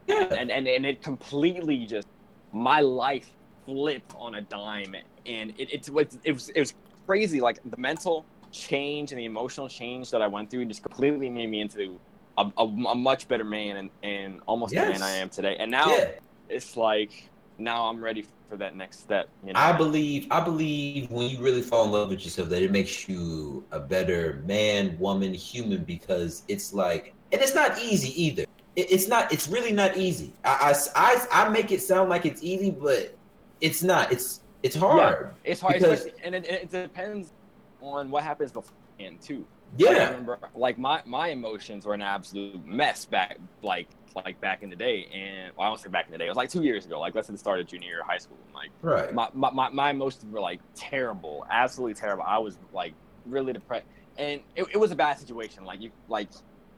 Yeah. 0.08 0.24
and 0.34 0.52
and, 0.52 0.68
and 0.68 0.86
it 0.86 1.02
completely 1.02 1.86
just 1.86 2.08
my 2.52 2.80
life 2.82 3.30
flipped 3.66 4.14
on 4.18 4.36
a 4.36 4.42
dime 4.42 4.96
and 5.26 5.54
it, 5.58 5.74
it, 5.74 5.90
was 5.90 6.18
it 6.24 6.32
was 6.32 6.50
it 6.50 6.60
was 6.60 6.74
crazy 7.06 7.42
like 7.42 7.60
the 7.70 7.78
mental 7.78 8.26
change 8.52 9.12
and 9.12 9.20
the 9.20 9.26
emotional 9.26 9.68
change 9.68 10.10
that 10.10 10.22
i 10.22 10.28
went 10.28 10.50
through 10.50 10.64
just 10.66 10.82
completely 10.82 11.30
made 11.30 11.50
me 11.50 11.60
into 11.60 12.00
a, 12.38 12.50
a, 12.58 12.64
a 12.64 12.96
much 12.96 13.28
better 13.28 13.44
man 13.44 13.76
and, 13.76 13.90
and 14.04 14.40
almost 14.46 14.74
the 14.74 14.80
man 14.80 15.02
i 15.02 15.10
am 15.12 15.28
today 15.30 15.58
and 15.60 15.70
now 15.70 15.94
Yeah. 15.98 16.12
it's 16.48 16.78
like 16.78 17.30
now 17.58 17.88
i'm 17.90 18.02
ready 18.02 18.22
for 18.22 18.30
that 18.56 18.76
next 18.76 18.99
step 19.02 19.28
you 19.45 19.52
know 19.52 19.60
I 19.60 19.74
believe 19.74 20.28
I 20.32 20.40
believe 20.40 21.11
when 21.11 21.30
you 21.30 21.40
really 21.40 21.61
fall 21.61 21.84
in 21.86 21.91
love 21.91 22.10
with 22.10 22.24
yourself 22.24 22.48
that 22.49 22.61
it 22.61 22.72
makes 22.72 23.10
you 23.10 23.65
a 23.72 23.80
better 23.80 24.41
man, 24.45 24.98
woman, 24.99 25.34
human 25.34 25.84
because 25.84 26.44
it's 26.48 26.74
like 26.74 27.14
and 27.34 27.41
it's 27.41 27.53
not 27.53 27.78
easy 27.82 28.10
either. 28.24 28.44
It, 28.78 28.91
it's 28.91 29.07
not 29.10 29.32
it's 29.34 29.49
really 29.49 29.74
not 29.74 29.98
easy. 29.98 30.34
I, 30.45 30.74
I, 30.95 31.26
I, 31.34 31.45
I 31.45 31.49
make 31.49 31.72
it 31.72 31.82
sound 31.82 32.10
like 32.10 32.26
it's 32.26 32.41
easy, 32.41 32.72
but 32.72 33.18
it's 33.60 33.84
not. 33.84 34.11
It's 34.11 34.41
it's 34.64 34.76
hard. 34.76 35.34
it's 35.44 35.60
hard 35.60 35.76
because- 35.80 36.07
and 36.24 36.34
it, 36.34 36.45
it 36.45 36.72
depends 36.72 37.34
on 37.82 38.10
what 38.10 38.24
happens 38.24 38.52
beforehand 38.52 39.19
too 39.22 39.45
Yeah. 39.77 39.89
I 39.89 40.06
remember 40.06 40.39
like 40.56 40.77
my 40.77 41.02
my 41.06 41.30
emotions 41.30 41.85
were 41.85 41.94
an 41.94 42.02
absolute 42.02 42.65
mess 42.65 43.06
back 43.06 43.38
like 43.61 43.88
like 44.15 44.39
back 44.41 44.64
in 44.64 44.69
the 44.69 44.76
day 44.76 45.07
and 45.14 45.52
well, 45.56 45.68
I 45.68 45.69
don't 45.69 45.80
say 45.80 45.89
back 45.89 46.06
in 46.07 46.11
the 46.11 46.18
day. 46.18 46.26
It 46.26 46.30
was 46.30 46.38
like 46.38 46.49
two 46.49 46.64
years 46.64 46.85
ago. 46.85 46.99
Like 46.99 47.14
let's 47.14 47.27
say 47.27 47.34
the 47.34 47.38
start 47.38 47.60
of 47.60 47.68
junior 47.68 47.88
year 47.88 48.02
of 48.02 48.07
high 48.07 48.18
school. 48.18 48.38
Like 48.53 48.72
Right. 48.81 49.14
my, 49.14 49.30
my, 49.34 49.52
my, 49.52 49.69
my 49.69 49.89
emotions 49.91 50.31
were 50.31 50.39
like 50.39 50.60
terrible, 50.76 51.45
absolutely 51.52 51.94
terrible. 51.94 52.23
I 52.26 52.38
was 52.39 52.57
like 52.73 52.94
really 53.26 53.53
depressed. 53.53 53.85
And 54.18 54.41
it, 54.56 54.65
it 54.73 54.77
was 54.77 54.91
a 54.91 54.95
bad 54.95 55.19
situation. 55.19 55.65
Like 55.65 55.81
you 55.81 55.91
like 56.07 56.30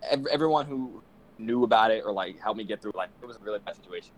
ev- 0.04 0.28
everyone 0.32 0.66
who 0.66 1.02
knew 1.38 1.64
about 1.64 1.92
it 1.92 2.04
or 2.06 2.12
like 2.12 2.38
helped 2.42 2.58
me 2.58 2.66
get 2.66 2.82
through 2.82 2.92
like 2.96 3.10
it 3.22 3.26
was 3.26 3.38
a 3.38 3.40
really 3.40 3.60
bad 3.60 3.76
situation. 3.76 4.12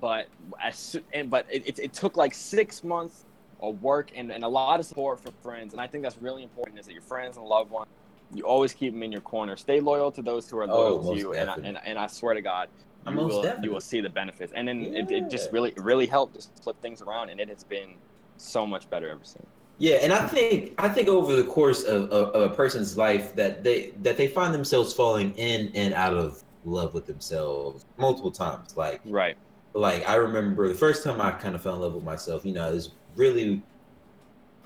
But 0.00 0.28
as 0.62 0.94
and 1.12 1.28
but 1.28 1.46
it, 1.50 1.66
it, 1.66 1.78
it 1.80 1.92
took 1.92 2.16
like 2.16 2.32
six 2.34 2.84
months 2.84 3.24
of 3.60 3.82
work 3.82 4.12
and, 4.14 4.30
and 4.30 4.44
a 4.44 4.48
lot 4.48 4.78
of 4.78 4.86
support 4.86 5.18
from 5.18 5.32
friends. 5.42 5.72
And 5.72 5.80
I 5.80 5.88
think 5.88 6.04
that's 6.04 6.18
really 6.18 6.44
important 6.44 6.78
is 6.78 6.86
that 6.86 6.92
your 6.92 7.02
friends 7.02 7.36
and 7.36 7.44
loved 7.44 7.72
ones 7.72 7.88
you 8.30 8.44
always 8.44 8.74
keep 8.74 8.92
them 8.92 9.02
in 9.02 9.12
your 9.12 9.20
corner. 9.22 9.56
Stay 9.56 9.80
loyal 9.80 10.12
to 10.12 10.22
those 10.22 10.48
who 10.48 10.58
are 10.58 10.66
Oh, 10.66 10.68
loyal 10.68 11.00
to 11.00 11.14
you, 11.14 11.34
and 11.34 11.50
I, 11.50 11.56
and, 11.62 11.78
and 11.84 11.98
I 11.98 12.06
swear 12.08 12.34
to 12.34 12.42
God, 12.42 12.68
uh, 13.06 13.10
you 13.12 13.22
Most 13.22 13.28
will 13.28 13.42
definitely. 13.42 13.68
you 13.68 13.72
will 13.72 13.80
see 13.80 14.00
the 14.00 14.10
benefits. 14.10 14.52
And 14.54 14.68
then 14.68 14.90
it, 14.94 15.10
it 15.10 15.28
just 15.30 15.50
really 15.52 15.72
really 15.76 16.06
helped 16.06 16.34
just 16.34 16.62
flip 16.62 16.76
things 16.82 17.02
around, 17.02 17.30
and 17.30 17.40
it 17.40 17.48
has 17.48 17.64
been 17.64 18.00
so 18.36 18.66
much 18.66 18.88
better 18.90 19.08
ever 19.10 19.24
since. 19.24 19.46
Yeah, 19.78 19.96
and 20.02 20.12
I 20.12 20.26
think 20.26 20.74
I 20.78 20.88
think 20.88 21.08
over 21.08 21.36
the 21.36 21.44
course 21.44 21.84
of, 21.84 22.10
of, 22.10 22.30
of 22.34 22.52
a 22.52 22.54
person's 22.54 22.96
life 22.96 23.34
that 23.36 23.62
they 23.62 23.92
that 24.00 24.16
they 24.16 24.26
find 24.28 24.52
themselves 24.52 24.92
falling 24.92 25.32
in 25.36 25.70
and 25.74 25.94
out 25.94 26.14
of 26.14 26.42
love 26.64 26.94
with 26.94 27.06
themselves 27.06 27.84
multiple 27.96 28.32
times. 28.32 28.74
Like 28.76 29.00
Right. 29.04 29.36
like 29.74 30.08
I 30.08 30.16
remember 30.16 30.68
the 30.68 30.74
first 30.74 31.04
time 31.04 31.20
I 31.20 31.32
kind 31.32 31.54
of 31.56 31.62
fell 31.62 31.76
in 31.76 31.80
love 31.82 31.94
with 31.94 32.04
myself, 32.04 32.44
you 32.44 32.52
know, 32.54 32.70
it 32.70 32.74
was 32.74 32.96
really 33.16 33.66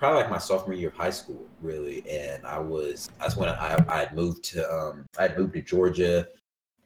probably 0.03 0.20
like 0.20 0.31
my 0.31 0.39
sophomore 0.39 0.74
year 0.74 0.89
of 0.89 0.97
high 0.97 1.11
school, 1.11 1.47
really. 1.61 2.03
And 2.11 2.45
I 2.45 2.59
was 2.59 3.09
that's 3.20 3.37
when 3.37 3.49
I 3.49 3.85
I 3.89 3.99
had 3.99 4.16
moved 4.16 4.43
to 4.47 4.69
um 4.69 5.07
I 5.16 5.23
had 5.23 5.39
moved 5.39 5.53
to 5.55 5.62
Georgia. 5.62 6.27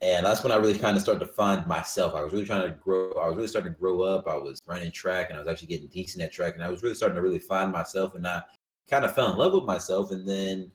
And 0.02 0.26
that's 0.26 0.42
when 0.42 0.52
I 0.52 0.56
really 0.56 0.78
kind 0.78 0.94
of 0.94 1.02
started 1.02 1.20
to 1.20 1.32
find 1.32 1.66
myself. 1.66 2.14
I 2.14 2.22
was 2.22 2.34
really 2.34 2.44
trying 2.44 2.68
to 2.68 2.74
grow. 2.74 3.12
I 3.12 3.26
was 3.28 3.36
really 3.36 3.48
starting 3.48 3.72
to 3.72 3.78
grow 3.78 4.02
up. 4.02 4.28
I 4.28 4.36
was 4.36 4.60
running 4.66 4.92
track, 4.92 5.30
and 5.30 5.38
I 5.38 5.40
was 5.40 5.48
actually 5.48 5.68
getting 5.68 5.86
decent 5.86 6.22
at 6.22 6.30
track. 6.30 6.52
And 6.52 6.62
I 6.62 6.68
was 6.68 6.82
really 6.82 6.94
starting 6.94 7.16
to 7.16 7.22
really 7.22 7.38
find 7.38 7.72
myself. 7.72 8.14
And 8.14 8.26
I 8.26 8.42
kind 8.90 9.06
of 9.06 9.14
fell 9.14 9.32
in 9.32 9.38
love 9.38 9.54
with 9.54 9.64
myself. 9.64 10.10
And 10.10 10.28
then 10.28 10.70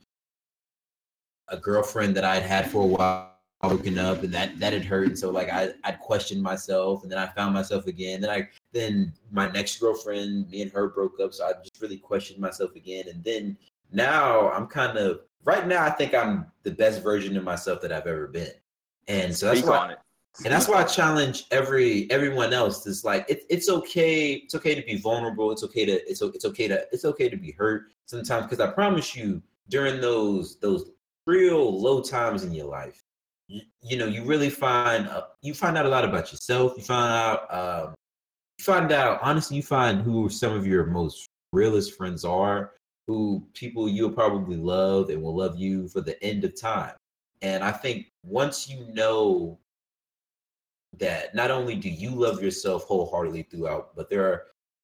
a 1.49 1.57
girlfriend 1.57 2.15
that 2.15 2.26
I'd 2.26 2.41
had 2.41 2.72
for 2.72 2.81
a 2.81 2.88
while 2.88 3.30
broken 3.61 3.97
up 3.97 4.23
and 4.23 4.33
that 4.33 4.59
that 4.59 4.73
had 4.73 4.83
hurt 4.83 5.07
and 5.07 5.19
so 5.19 5.29
like 5.29 5.49
I 5.49 5.73
I'd 5.83 5.99
questioned 5.99 6.41
myself 6.41 7.03
and 7.03 7.11
then 7.11 7.19
I 7.19 7.27
found 7.27 7.53
myself 7.53 7.88
again 7.88 8.21
then 8.21 8.29
I 8.29 8.49
then 8.71 9.13
my 9.31 9.49
next 9.51 9.79
girlfriend 9.79 10.49
me 10.49 10.61
and 10.61 10.71
her 10.71 10.89
broke 10.89 11.19
up 11.19 11.33
so 11.33 11.45
I 11.45 11.53
just 11.63 11.81
really 11.81 11.97
questioned 11.97 12.39
myself 12.39 12.75
again 12.75 13.05
and 13.07 13.23
then 13.23 13.57
now 13.91 14.49
I'm 14.51 14.67
kind 14.67 14.97
of 14.97 15.21
right 15.43 15.67
now 15.67 15.85
I 15.85 15.91
think 15.91 16.13
I'm 16.13 16.47
the 16.63 16.71
best 16.71 17.03
version 17.03 17.38
of 17.38 17.43
myself 17.43 17.81
that 17.81 17.91
I've 17.91 18.07
ever 18.07 18.27
been 18.27 18.51
and 19.07 19.35
so 19.35 19.47
that's 19.47 19.59
Speak 19.59 19.69
why 19.69 19.95
and 20.43 20.53
that's 20.53 20.67
why 20.67 20.81
I 20.81 20.83
challenge 20.85 21.45
every 21.51 22.09
everyone 22.09 22.53
else. 22.53 22.88
It's 22.88 23.03
like 23.03 23.25
it, 23.29 23.43
it's 23.49 23.69
okay. 23.69 24.33
It's 24.33 24.55
okay 24.55 24.73
to 24.73 24.81
be 24.81 24.97
vulnerable. 24.97 25.51
It's 25.51 25.63
okay 25.63 25.85
to 25.85 26.09
it's 26.09 26.21
it's 26.21 26.45
okay 26.45 26.67
to 26.69 26.88
it's 26.91 27.05
okay 27.05 27.29
to 27.29 27.35
be 27.38 27.51
hurt 27.51 27.91
sometimes. 28.05 28.45
Because 28.45 28.61
I 28.61 28.71
promise 28.71 29.15
you, 29.15 29.41
during 29.69 29.99
those 29.99 30.57
those 30.59 30.91
real 31.27 31.79
low 31.79 32.01
times 32.01 32.43
in 32.43 32.53
your 32.53 32.67
life, 32.67 33.03
you, 33.81 33.97
know, 33.97 34.05
you 34.05 34.23
really 34.23 34.49
find 34.49 35.07
uh, 35.07 35.23
you 35.41 35.53
find 35.53 35.77
out 35.77 35.85
a 35.85 35.89
lot 35.89 36.05
about 36.05 36.31
yourself. 36.31 36.73
You 36.77 36.83
find 36.83 37.13
out 37.13 37.53
um, 37.53 37.93
you 38.57 38.63
find 38.63 38.91
out 38.91 39.19
honestly. 39.21 39.57
You 39.57 39.63
find 39.63 40.01
who 40.01 40.29
some 40.29 40.53
of 40.53 40.65
your 40.65 40.85
most 40.85 41.27
realest 41.51 41.97
friends 41.97 42.23
are. 42.23 42.71
Who 43.07 43.45
people 43.53 43.89
you'll 43.89 44.11
probably 44.11 44.57
love 44.57 45.09
and 45.09 45.21
will 45.21 45.35
love 45.35 45.57
you 45.57 45.89
for 45.89 46.01
the 46.01 46.21
end 46.23 46.43
of 46.43 46.59
time. 46.59 46.93
And 47.41 47.63
I 47.63 47.71
think 47.71 48.07
once 48.23 48.69
you 48.69 48.85
know 48.93 49.59
that 50.97 51.33
not 51.33 51.51
only 51.51 51.75
do 51.75 51.89
you 51.89 52.11
love 52.11 52.41
yourself 52.41 52.83
wholeheartedly 52.83 53.43
throughout, 53.43 53.95
but 53.95 54.09
there 54.09 54.23
are 54.25 54.43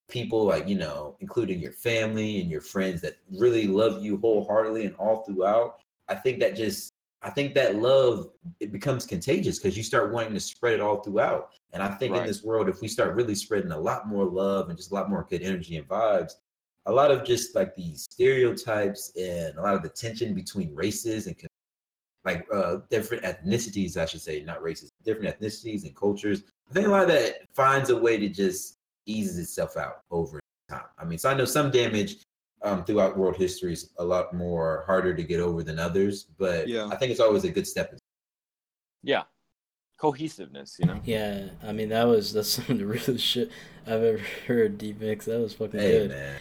people 0.10 0.46
like, 0.46 0.68
you 0.68 0.78
know, 0.78 1.16
including 1.20 1.60
your 1.60 1.74
family 1.74 2.42
and 2.42 2.50
your 2.50 2.62
friends 2.62 3.02
that 3.02 3.18
really 3.32 3.68
love 3.68 4.04
you 4.04 4.18
wholeheartedly 4.18 4.86
and 4.86 4.96
all 4.96 5.24
throughout. 5.24 5.80
I 6.08 6.16
think 6.16 6.40
that 6.40 6.56
just, 6.56 6.92
I 7.22 7.30
think 7.32 7.56
that 7.56 7.76
love, 7.76 8.30
it 8.60 8.72
becomes 8.72 9.06
contagious 9.06 9.58
because 9.58 9.76
you 9.76 9.84
start 9.84 10.14
wanting 10.14 10.34
to 10.34 10.40
spread 10.40 10.76
it 10.76 10.82
all 10.82 10.98
throughout. 10.98 11.50
And 11.74 11.82
I 11.82 11.90
think 11.90 12.16
in 12.16 12.26
this 12.26 12.44
world, 12.44 12.70
if 12.70 12.82
we 12.82 12.88
start 12.88 13.16
really 13.16 13.36
spreading 13.36 13.72
a 13.72 13.80
lot 13.80 14.08
more 14.08 14.26
love 14.26 14.70
and 14.70 14.78
just 14.78 14.92
a 14.92 14.94
lot 14.94 15.10
more 15.10 15.26
good 15.30 15.42
energy 15.42 15.78
and 15.78 15.88
vibes, 15.88 16.34
a 16.86 16.92
lot 16.92 17.12
of 17.12 17.26
just 17.26 17.56
like 17.56 17.76
these 17.76 18.08
stereotypes 18.10 19.12
and 19.20 19.58
a 19.58 19.62
lot 19.62 19.76
of 19.76 19.84
the 19.84 19.90
tension 19.90 20.34
between 20.34 20.74
races 20.74 21.28
and 21.28 21.36
like 22.24 22.46
uh 22.54 22.78
different 22.90 23.24
ethnicities, 23.24 23.98
I 23.98 24.06
should 24.06 24.22
say, 24.22 24.42
not 24.44 24.62
races, 24.62 24.90
different 25.04 25.38
ethnicities 25.38 25.84
and 25.84 25.96
cultures. 25.96 26.44
I 26.70 26.74
think 26.74 26.88
a 26.88 26.90
lot 26.90 27.04
of 27.04 27.10
that 27.10 27.46
finds 27.54 27.90
a 27.90 27.98
way 27.98 28.18
to 28.18 28.30
just 28.30 28.78
eases 29.06 29.38
itself 29.38 29.76
out 29.78 30.02
over 30.12 30.40
time. 30.70 30.82
I 30.98 31.06
mean, 31.06 31.18
so 31.18 31.30
I 31.30 31.34
know 31.34 31.46
some 31.46 31.72
damage 31.72 32.18
um, 32.64 32.84
throughout 32.86 33.18
world 33.18 33.36
history 33.36 33.74
is 33.74 33.92
a 34.00 34.04
lot 34.04 34.34
more 34.34 34.84
harder 34.88 35.14
to 35.16 35.24
get 35.24 35.40
over 35.40 35.64
than 35.64 35.78
others, 35.80 36.28
but 36.38 36.68
Yeah. 36.68 36.88
I 36.92 36.96
think 36.96 37.12
it's 37.12 37.20
always 37.20 37.44
a 37.44 37.50
good 37.52 37.68
step. 37.68 37.96
Yeah. 39.04 39.24
Cohesiveness, 39.98 40.78
you 40.80 40.86
know. 40.86 41.00
Yeah, 41.06 41.50
I 41.64 41.72
mean 41.72 41.90
that 41.90 42.04
was 42.08 42.34
that's 42.34 42.50
some 42.58 42.66
of 42.70 42.78
the 42.80 42.86
realest 42.86 43.24
shit 43.26 43.50
I've 43.86 44.04
ever 44.04 44.22
heard. 44.46 44.78
Deemix 44.78 45.26
that 45.26 45.40
was 45.40 45.54
fucking 45.54 45.80
Hey 45.80 45.92
good. 46.00 46.10
man, 46.10 46.40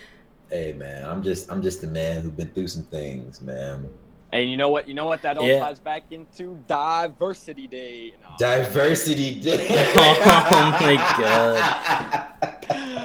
hey 0.50 0.72
man, 0.74 1.04
I'm 1.08 1.22
just 1.22 1.50
I'm 1.50 1.62
just 1.62 1.82
a 1.82 1.86
man 1.86 2.20
who's 2.22 2.32
been 2.32 2.48
through 2.48 2.68
some 2.68 2.82
things, 2.84 3.40
man. 3.40 3.88
And 4.32 4.50
you 4.50 4.56
know 4.58 4.68
what? 4.68 4.86
You 4.88 4.92
know 4.94 5.06
what 5.06 5.22
that 5.22 5.38
all 5.38 5.46
Yeah. 5.46 5.60
ties 5.60 5.78
back 5.78 6.02
into 6.10 6.62
Diversity 6.66 7.66
Day. 7.66 8.12
No. 8.22 8.28
Diversity 8.38 9.40
Day. 9.40 9.68
Oh 9.96 10.76
my 10.80 10.96
God. 11.18 12.62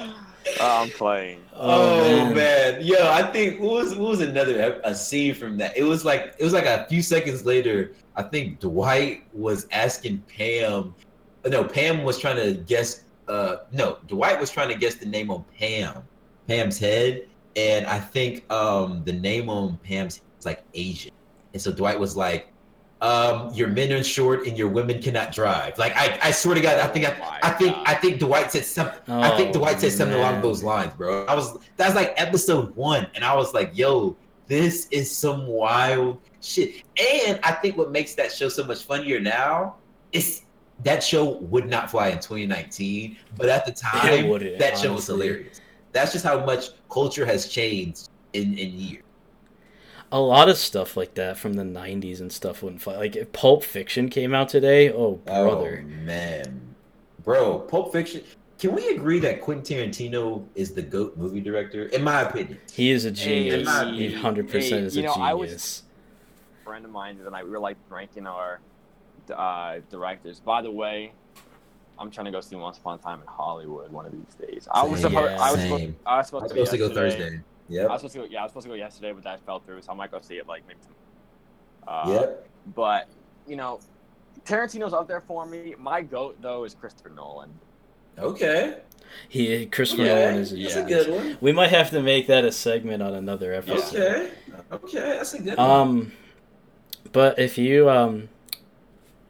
Oh, 0.64 0.82
I'm 0.82 0.90
playing. 0.90 1.40
Oh, 1.54 2.26
man. 2.26 2.34
man. 2.36 2.82
yo! 2.82 3.10
I 3.10 3.24
think 3.24 3.60
what 3.60 3.84
was 3.84 3.96
what 3.96 4.10
was 4.10 4.20
another 4.20 4.80
a 4.84 4.94
scene 4.94 5.34
from 5.34 5.56
that? 5.58 5.76
It 5.76 5.82
was 5.82 6.04
like 6.04 6.36
it 6.38 6.44
was 6.44 6.52
like 6.52 6.66
a 6.66 6.86
few 6.88 7.02
seconds 7.02 7.44
later. 7.44 7.92
I 8.14 8.22
think 8.22 8.60
Dwight 8.60 9.24
was 9.32 9.66
asking 9.72 10.22
Pam. 10.28 10.94
No, 11.44 11.64
Pam 11.64 12.04
was 12.04 12.18
trying 12.18 12.36
to 12.36 12.54
guess. 12.54 13.02
Uh, 13.26 13.56
no, 13.72 13.98
Dwight 14.06 14.38
was 14.38 14.50
trying 14.50 14.68
to 14.68 14.76
guess 14.76 14.94
the 14.94 15.06
name 15.06 15.32
on 15.32 15.44
Pam, 15.58 16.04
Pam's 16.46 16.78
head, 16.78 17.26
and 17.56 17.84
I 17.86 17.98
think 17.98 18.50
um 18.52 19.02
the 19.04 19.12
name 19.12 19.48
on 19.48 19.78
Pam's 19.78 20.18
head 20.18 20.24
was 20.36 20.46
like 20.46 20.64
Asian, 20.74 21.12
and 21.54 21.60
so 21.60 21.72
Dwight 21.72 21.98
was 21.98 22.16
like, 22.16 22.51
um, 23.02 23.52
"Your 23.52 23.68
men 23.68 23.92
are 23.92 24.02
short 24.02 24.46
and 24.46 24.56
your 24.56 24.68
women 24.68 25.02
cannot 25.02 25.32
drive." 25.32 25.76
Like 25.76 25.94
I, 25.96 26.18
I 26.22 26.30
swear 26.30 26.54
to 26.54 26.60
God, 26.60 26.78
I 26.78 26.86
think 26.86 27.06
Oh 27.06 27.12
I, 27.22 27.40
I 27.42 27.50
think 27.50 27.76
I 27.84 27.94
think 27.94 28.18
Dwight 28.20 28.50
said 28.52 28.64
something. 28.64 29.00
I 29.12 29.36
think 29.36 29.50
Oh, 29.50 29.58
Dwight 29.58 29.80
said 29.80 29.92
something 29.92 30.16
along 30.16 30.40
those 30.40 30.62
lines, 30.62 30.92
bro. 30.94 31.26
I 31.26 31.34
was 31.34 31.58
that's 31.76 31.94
like 31.94 32.14
episode 32.16 32.74
one, 32.76 33.06
and 33.14 33.24
I 33.24 33.34
was 33.34 33.52
like, 33.52 33.72
yo, 33.76 34.16
this 34.46 34.86
is 34.90 35.14
some 35.14 35.46
wild 35.46 36.18
shit. 36.40 36.82
And 36.98 37.38
I 37.42 37.52
think 37.52 37.76
what 37.76 37.90
makes 37.90 38.14
that 38.14 38.32
show 38.32 38.48
so 38.48 38.64
much 38.64 38.84
funnier 38.84 39.20
now 39.20 39.76
is 40.12 40.42
that 40.84 41.02
show 41.02 41.38
would 41.38 41.68
not 41.68 41.90
fly 41.90 42.08
in 42.08 42.16
2019, 42.18 43.16
but 43.36 43.48
at 43.48 43.64
the 43.66 43.72
time, 43.72 44.28
that 44.58 44.78
show 44.78 44.92
was 44.94 45.06
hilarious. 45.06 45.60
That's 45.92 46.12
just 46.12 46.24
how 46.24 46.44
much 46.44 46.70
culture 46.90 47.26
has 47.26 47.48
changed 47.48 48.08
in 48.32 48.56
in 48.58 48.72
years. 48.78 49.01
A 50.12 50.20
lot 50.20 50.48
of 50.50 50.58
stuff 50.58 50.96
like 50.96 51.14
that 51.14 51.38
from 51.38 51.54
the 51.54 51.62
'90s 51.62 52.20
and 52.20 52.30
stuff 52.30 52.62
wouldn't 52.62 52.82
fly. 52.82 52.96
Like 52.96 53.16
if 53.16 53.32
Pulp 53.32 53.64
Fiction 53.64 54.08
came 54.10 54.34
out 54.34 54.48
today, 54.50 54.90
oh 54.92 55.12
brother, 55.16 55.82
Oh 55.84 55.88
man, 56.04 56.74
bro, 57.24 57.58
Pulp 57.60 57.92
Fiction. 57.92 58.22
Can 58.58 58.74
we 58.74 58.90
agree 58.90 59.18
that 59.20 59.40
Quentin 59.40 59.90
Tarantino 59.90 60.44
is 60.54 60.72
the 60.72 60.82
goat 60.82 61.16
movie 61.16 61.40
director? 61.40 61.86
In 61.86 62.04
my 62.04 62.20
opinion. 62.22 62.58
he 62.72 62.90
is 62.92 63.04
a 63.06 63.10
genius. 63.10 63.66
Hey, 63.68 63.90
He 63.90 64.12
hundred 64.14 64.48
percent 64.50 64.82
hey, 64.82 64.86
is 64.86 64.96
you 64.96 65.02
a 65.02 65.06
know, 65.06 65.14
I 65.14 65.32
genius. 65.32 65.50
was- 65.50 65.82
A 66.60 66.64
friend 66.64 66.84
of 66.84 66.90
mine 66.92 67.16
the 67.16 67.22
other 67.22 67.30
night, 67.32 67.44
we 67.44 67.50
were 67.50 67.58
like 67.58 67.76
ranking 67.88 68.26
our 68.26 68.60
uh, 69.34 69.78
directors. 69.90 70.38
By 70.40 70.62
the 70.62 70.70
way, 70.70 71.12
I'm 71.98 72.10
trying 72.10 72.26
to 72.26 72.30
go 72.30 72.40
see 72.40 72.54
Once 72.54 72.78
Upon 72.78 72.98
a 72.98 73.02
Time 73.02 73.20
in 73.20 73.26
Hollywood 73.26 73.90
one 73.90 74.04
of 74.06 74.12
these 74.12 74.48
days. 74.48 74.68
I 74.70 74.84
was 74.84 75.00
Same, 75.00 75.10
supposed, 75.10 75.32
I 75.40 75.50
was 75.50 75.60
same. 75.60 75.68
supposed, 75.70 75.94
I 76.06 76.16
was 76.18 76.18
I'm 76.18 76.24
supposed, 76.26 76.48
supposed 76.50 76.70
to 76.72 76.78
go 76.78 77.02
yesterday. 77.04 77.40
Thursday. 77.80 77.88
I 77.88 77.92
was 77.92 78.00
supposed 78.00 78.14
to 78.14 78.18
go. 78.20 78.24
Yeah, 78.30 78.40
I 78.40 78.42
was 78.44 78.50
supposed 78.52 78.64
to 78.66 78.68
go 78.70 78.74
yesterday, 78.74 79.12
but 79.12 79.24
that 79.24 79.44
fell 79.44 79.60
through, 79.60 79.82
so 79.82 79.92
I 79.92 79.94
might 79.94 80.10
go 80.10 80.20
see 80.20 80.36
it 80.36 80.46
like 80.46 80.62
maybe. 80.66 80.80
tomorrow. 80.82 82.02
Uh, 82.02 82.20
Yep. 82.20 82.48
But 82.74 83.08
you 83.46 83.56
know, 83.56 83.80
Tarantino's 84.44 84.92
up 84.92 85.08
there 85.08 85.20
for 85.20 85.46
me. 85.46 85.74
My 85.78 86.02
goat 86.02 86.36
though 86.40 86.64
is 86.64 86.74
Christopher 86.74 87.10
Nolan. 87.10 87.50
Okay. 88.18 88.78
He 89.28 89.66
Christopher 89.66 90.04
Yeah, 90.04 90.14
Nolan 90.30 90.34
is 90.36 90.52
a 90.52 90.56
that's 90.56 90.76
a 90.76 90.82
good 90.84 91.10
one. 91.10 91.38
We 91.40 91.52
might 91.52 91.70
have 91.70 91.90
to 91.90 92.02
make 92.02 92.26
that 92.28 92.44
a 92.44 92.52
segment 92.52 93.02
on 93.02 93.14
another 93.14 93.52
episode. 93.52 93.96
Okay. 93.96 94.30
Okay, 94.70 94.98
that's 95.00 95.34
a 95.34 95.42
good 95.42 95.58
one. 95.58 95.70
Um, 95.70 96.12
but 97.12 97.38
if 97.38 97.58
you 97.58 97.90
um 97.90 98.28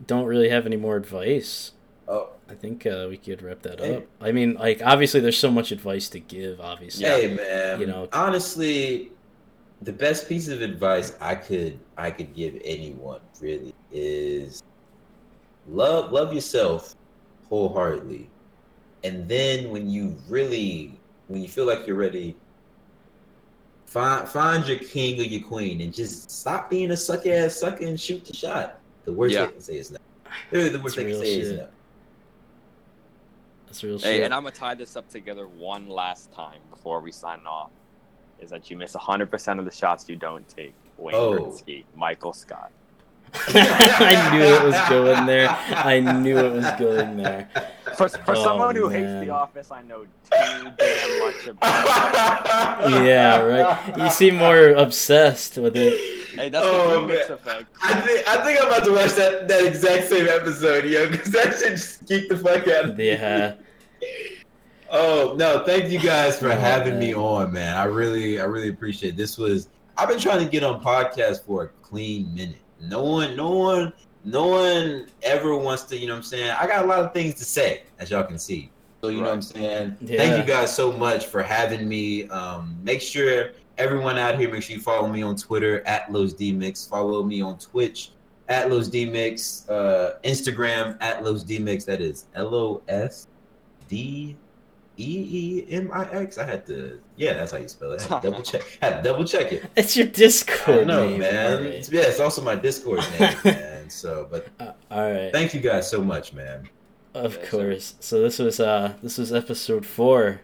don't 0.06 0.26
really 0.26 0.48
have 0.50 0.66
any 0.66 0.76
more 0.76 0.96
advice, 0.96 1.72
Oh, 2.08 2.30
I 2.52 2.54
think 2.54 2.86
uh, 2.86 3.06
we 3.08 3.16
could 3.16 3.40
wrap 3.40 3.62
that 3.62 3.80
Hey. 3.80 3.96
up. 3.96 4.04
I 4.20 4.30
mean, 4.30 4.54
like 4.54 4.82
obviously, 4.84 5.20
there's 5.20 5.38
so 5.38 5.50
much 5.50 5.72
advice 5.72 6.10
to 6.10 6.20
give. 6.20 6.60
Obviously, 6.60 7.06
hey 7.06 7.34
man. 7.34 7.80
You 7.80 7.86
know- 7.86 8.08
honestly, 8.12 9.10
the 9.80 9.92
best 9.92 10.28
piece 10.28 10.48
of 10.48 10.60
advice 10.60 11.16
I 11.20 11.34
could 11.34 11.78
I 11.96 12.10
could 12.10 12.34
give 12.34 12.60
anyone 12.62 13.20
really 13.40 13.74
is 13.90 14.62
love 15.66 16.12
love 16.12 16.34
yourself 16.34 16.94
wholeheartedly, 17.48 18.28
and 19.02 19.26
then 19.26 19.70
when 19.70 19.88
you 19.88 20.14
really 20.28 20.92
when 21.28 21.40
you 21.40 21.48
feel 21.48 21.64
like 21.66 21.86
you're 21.86 21.96
ready, 21.96 22.36
find 23.86 24.28
find 24.28 24.66
your 24.68 24.78
king 24.78 25.18
or 25.18 25.24
your 25.24 25.42
queen, 25.48 25.80
and 25.80 25.92
just 25.94 26.30
stop 26.30 26.68
being 26.68 26.90
a 26.90 26.96
suck 26.98 27.26
ass 27.26 27.56
sucker 27.56 27.86
and 27.86 27.98
shoot 27.98 28.26
the 28.26 28.34
shot. 28.36 28.78
The 29.06 29.12
worst 29.14 29.34
Yeah. 29.34 29.46
they 29.46 29.52
can 29.52 29.60
say 29.62 29.76
is 29.78 29.90
no. 29.90 29.98
Literally, 30.50 30.68
the 30.76 30.82
worst 30.82 30.96
That's 30.96 31.06
they 31.06 31.12
can 31.12 31.20
real 31.20 31.20
say 31.22 31.40
is 31.40 31.52
no. 31.58 31.68
That's 33.72 33.82
real 33.82 33.98
Hey, 33.98 34.16
shit. 34.16 34.24
and 34.24 34.34
I'm 34.34 34.42
gonna 34.42 34.54
tie 34.54 34.74
this 34.74 34.96
up 34.96 35.08
together 35.08 35.46
one 35.48 35.88
last 35.88 36.30
time 36.32 36.60
before 36.70 37.00
we 37.00 37.10
sign 37.10 37.40
off. 37.46 37.70
Is 38.38 38.50
that 38.50 38.70
you 38.70 38.76
miss 38.76 38.92
100% 38.94 39.58
of 39.58 39.64
the 39.64 39.70
shots 39.70 40.06
you 40.08 40.16
don't 40.16 40.46
take? 40.48 40.74
Wayne 40.98 41.14
Oh. 41.14 41.32
Gretzky, 41.38 41.84
Michael 41.96 42.32
Scott. 42.34 42.70
I 43.34 44.30
knew 44.36 44.42
it 44.44 44.62
was 44.62 44.88
going 44.90 45.24
there. 45.26 45.48
I 45.48 46.00
knew 46.00 46.36
it 46.36 46.52
was 46.52 46.66
going 46.78 47.16
there. 47.16 47.48
For, 47.96 48.08
for 48.10 48.36
Oh, 48.36 48.44
someone 48.44 48.76
who 48.76 48.90
man. 48.90 48.98
hates 49.20 49.26
The 49.26 49.32
Office, 49.32 49.70
I 49.70 49.80
know 49.82 50.02
too 50.02 50.08
damn 50.30 50.64
much 51.20 51.46
about 51.46 52.84
it. 52.84 53.06
Yeah, 53.06 53.40
right. 53.40 53.96
You 53.98 54.10
seem 54.10 54.36
more 54.36 54.68
obsessed 54.70 55.56
with 55.56 55.76
it. 55.76 56.21
Hey, 56.34 56.48
that's 56.48 56.64
Oh, 56.66 57.06
the 57.06 57.12
Deemix 57.14 57.28
man. 57.28 57.32
effect. 57.38 57.64
I 57.82 58.00
think 58.00 58.28
I 58.28 58.44
think 58.44 58.60
I'm 58.60 58.68
about 58.68 58.84
to 58.84 58.92
watch 58.92 59.12
that, 59.12 59.48
that 59.48 59.64
exact 59.64 60.08
same 60.08 60.28
episode, 60.28 60.84
yo, 60.86 61.08
because 61.08 61.30
that 61.32 61.58
should 61.58 61.70
just 61.76 62.06
geek 62.06 62.28
the 62.28 62.36
fuck 62.36 62.66
out 62.68 62.86
of 62.86 62.96
me. 62.96 63.10
Yeah. 63.10 63.54
Oh 64.94 65.34
no, 65.38 65.64
thank 65.64 65.90
you 65.90 65.98
guys 65.98 66.38
for 66.38 66.48
Oh, 66.48 66.56
having 66.56 66.98
me 66.98 67.14
on, 67.14 67.50
man. 67.50 67.76
I 67.78 67.84
really, 67.84 68.38
I 68.38 68.44
really 68.44 68.68
appreciate 68.68 69.14
it. 69.14 69.16
this. 69.16 69.38
Was 69.38 69.68
I've 69.96 70.08
been 70.08 70.18
trying 70.18 70.44
to 70.44 70.50
get 70.50 70.62
on 70.62 70.82
podcast 70.82 71.44
for 71.46 71.62
a 71.64 71.68
clean 71.82 72.34
minute. 72.34 72.56
No 72.78 73.02
one, 73.02 73.34
no 73.34 73.52
one, 73.52 73.92
no 74.24 74.48
one 74.48 75.06
ever 75.22 75.56
wants 75.56 75.84
to. 75.84 75.96
You 75.96 76.08
know 76.08 76.12
what 76.12 76.18
I'm 76.18 76.22
saying? 76.24 76.50
I 76.60 76.66
got 76.66 76.84
a 76.84 76.86
lot 76.88 76.98
of 77.00 77.14
things 77.14 77.36
to 77.36 77.44
say, 77.46 77.84
as 77.98 78.10
y'all 78.10 78.24
can 78.24 78.38
see. 78.38 78.70
So 79.02 79.08
you 79.08 79.18
know 79.22 79.28
what 79.28 79.32
I'm 79.32 79.40
saying? 79.42 79.96
Thank 80.04 80.36
you 80.36 80.44
guys 80.44 80.74
so 80.76 80.92
much 80.92 81.24
for 81.24 81.42
having 81.42 81.88
me. 81.88 82.28
Um, 82.28 82.76
make 82.82 83.00
sure 83.00 83.52
everyone 83.82 84.16
out 84.18 84.38
here, 84.38 84.50
make 84.50 84.62
sure 84.62 84.76
you 84.76 84.82
follow 84.82 85.08
me 85.08 85.22
on 85.22 85.36
Twitter 85.36 85.86
at 85.86 86.10
Los 86.12 86.32
Deemix. 86.32 86.88
Follow 86.88 87.22
me 87.24 87.42
on 87.42 87.58
Twitch 87.58 88.12
at 88.48 88.70
Los 88.70 88.88
Deemix. 88.88 89.68
Uh, 89.68 90.18
Instagram 90.24 90.96
at 91.00 91.24
Los 91.24 91.42
Deemix. 91.44 91.84
That 91.84 92.00
is 92.00 92.26
L 92.34 92.54
O 92.54 92.82
S 92.88 93.26
D 93.88 94.36
E 94.98 95.64
E 95.66 95.66
M 95.70 95.90
I 95.92 96.08
X. 96.12 96.38
I 96.38 96.44
had 96.46 96.64
to, 96.66 97.00
yeah, 97.16 97.32
that's 97.34 97.50
how 97.52 97.58
you 97.58 97.68
spell 97.68 97.92
it. 97.92 98.00
I 98.10 98.14
had 98.14 98.22
to 98.22 98.26
double 98.30 98.42
check. 98.42 98.62
I 98.82 98.86
had 98.86 99.02
to 99.02 99.08
double 99.10 99.24
check 99.24 99.52
it. 99.52 99.64
It's 99.76 99.96
your 99.96 100.06
Discord 100.06 100.86
know, 100.86 101.08
name. 101.08 101.20
man. 101.20 101.64
It's, 101.64 101.88
right. 101.92 102.02
yeah, 102.02 102.08
it's 102.08 102.20
also 102.20 102.40
my 102.42 102.54
Discord 102.54 103.00
name, 103.18 103.36
man. 103.44 103.90
So, 103.90 104.28
but 104.30 104.46
Uh, 104.60 104.72
all 104.90 105.10
right. 105.10 105.32
thank 105.32 105.54
you 105.54 105.60
guys 105.60 105.90
so 105.90 106.00
much, 106.02 106.32
man. 106.32 106.68
Of 107.14 107.34
Yes, 107.34 107.42
sir. 107.44 107.50
course. 107.50 107.94
So 108.00 108.22
this 108.22 108.38
was 108.38 108.58
uh 108.60 108.94
this 109.02 109.18
was 109.18 109.32
episode 109.34 109.84
four. 109.84 110.40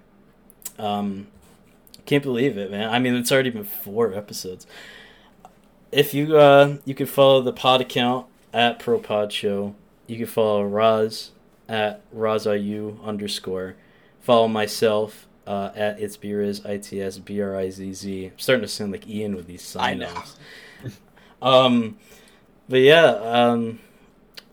Um 0.79 1.29
can't 2.09 2.23
believe 2.23 2.57
it, 2.57 2.71
man. 2.71 2.89
I 2.89 2.99
mean 2.99 3.15
it's 3.15 3.31
already 3.31 3.51
been 3.51 3.65
four 3.65 4.15
episodes. 4.15 4.67
If 5.93 6.15
you 6.15 6.37
uh 6.39 6.79
you 6.85 6.95
can 6.95 7.07
follow 7.07 7.43
the 7.43 7.53
pod 7.53 7.81
account 7.83 8.27
at 8.53 8.79
ProPod 8.79 9.31
Show. 9.31 9.75
You 10.07 10.17
can 10.17 10.27
follow 10.27 10.65
Raz 10.65 11.33
at 11.69 12.01
RazIU 12.15 13.05
underscore. 13.05 13.77
Follow 14.21 14.49
myself 14.49 15.27
uh, 15.47 15.71
at 15.77 16.01
It's 16.01 16.17
Briz, 16.17 16.67
I 16.69 16.79
T 16.79 17.01
S 17.01 17.19
B 17.19 17.41
R 17.43 17.55
I 17.57 17.69
Z 17.69 17.93
Z. 17.93 18.25
I'm 18.27 18.39
starting 18.39 18.63
to 18.63 18.69
sound 18.69 18.93
like 18.93 19.07
Ian 19.07 19.37
with 19.37 19.47
these 19.47 19.77
I 19.77 19.91
sign 19.91 19.99
know. 19.99 20.09
offs. 20.09 20.37
Um 21.41 21.99
but 22.69 22.81
yeah, 22.81 23.05
um 23.05 23.79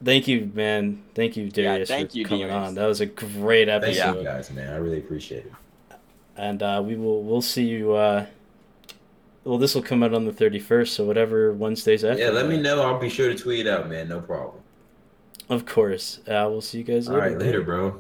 thank 0.04 0.28
you, 0.28 0.52
man. 0.54 1.04
Thank 1.16 1.36
you, 1.38 1.50
Darius, 1.50 1.90
yeah, 1.90 1.96
thank 1.96 2.12
for 2.12 2.18
you, 2.18 2.26
coming 2.26 2.48
Darius. 2.48 2.68
on. 2.68 2.76
That 2.76 2.86
was 2.86 3.02
a 3.02 3.06
great 3.08 3.70
episode. 3.70 3.96
Thank 4.02 4.18
you 4.18 4.24
guys, 4.24 4.52
man. 4.52 4.72
I 4.74 4.78
really 4.78 5.00
appreciate 5.00 5.46
it. 5.46 5.54
And 6.38 6.62
uh, 6.62 6.82
we 6.86 6.96
will 6.96 7.24
we'll 7.24 7.42
see 7.42 7.64
you 7.64 7.94
uh 7.94 8.26
well 9.44 9.58
this 9.58 9.74
will 9.76 9.82
come 9.84 10.04
out 10.04 10.14
on 10.14 10.26
the 10.26 10.34
thirty 10.34 10.60
first, 10.60 10.94
so 10.94 11.06
whatever 11.06 11.54
Wednesdays 11.54 12.04
after. 12.04 12.22
Yeah, 12.22 12.30
let 12.30 12.48
me 12.48 12.60
know. 12.60 12.82
I'll 12.82 13.00
be 13.00 13.10
sure 13.10 13.30
to 13.30 13.36
tweet 13.36 13.66
it 13.66 13.70
out, 13.70 13.88
man. 13.90 14.10
No 14.10 14.20
problem. 14.20 14.62
Of 15.48 15.66
course. 15.66 16.20
Uh, 16.28 16.48
we'll 16.50 16.62
see 16.62 16.80
you 16.80 16.84
guys 16.84 17.08
All 17.08 17.16
later. 17.16 17.28
right, 17.30 17.38
later, 17.40 17.62
bro. 17.62 18.00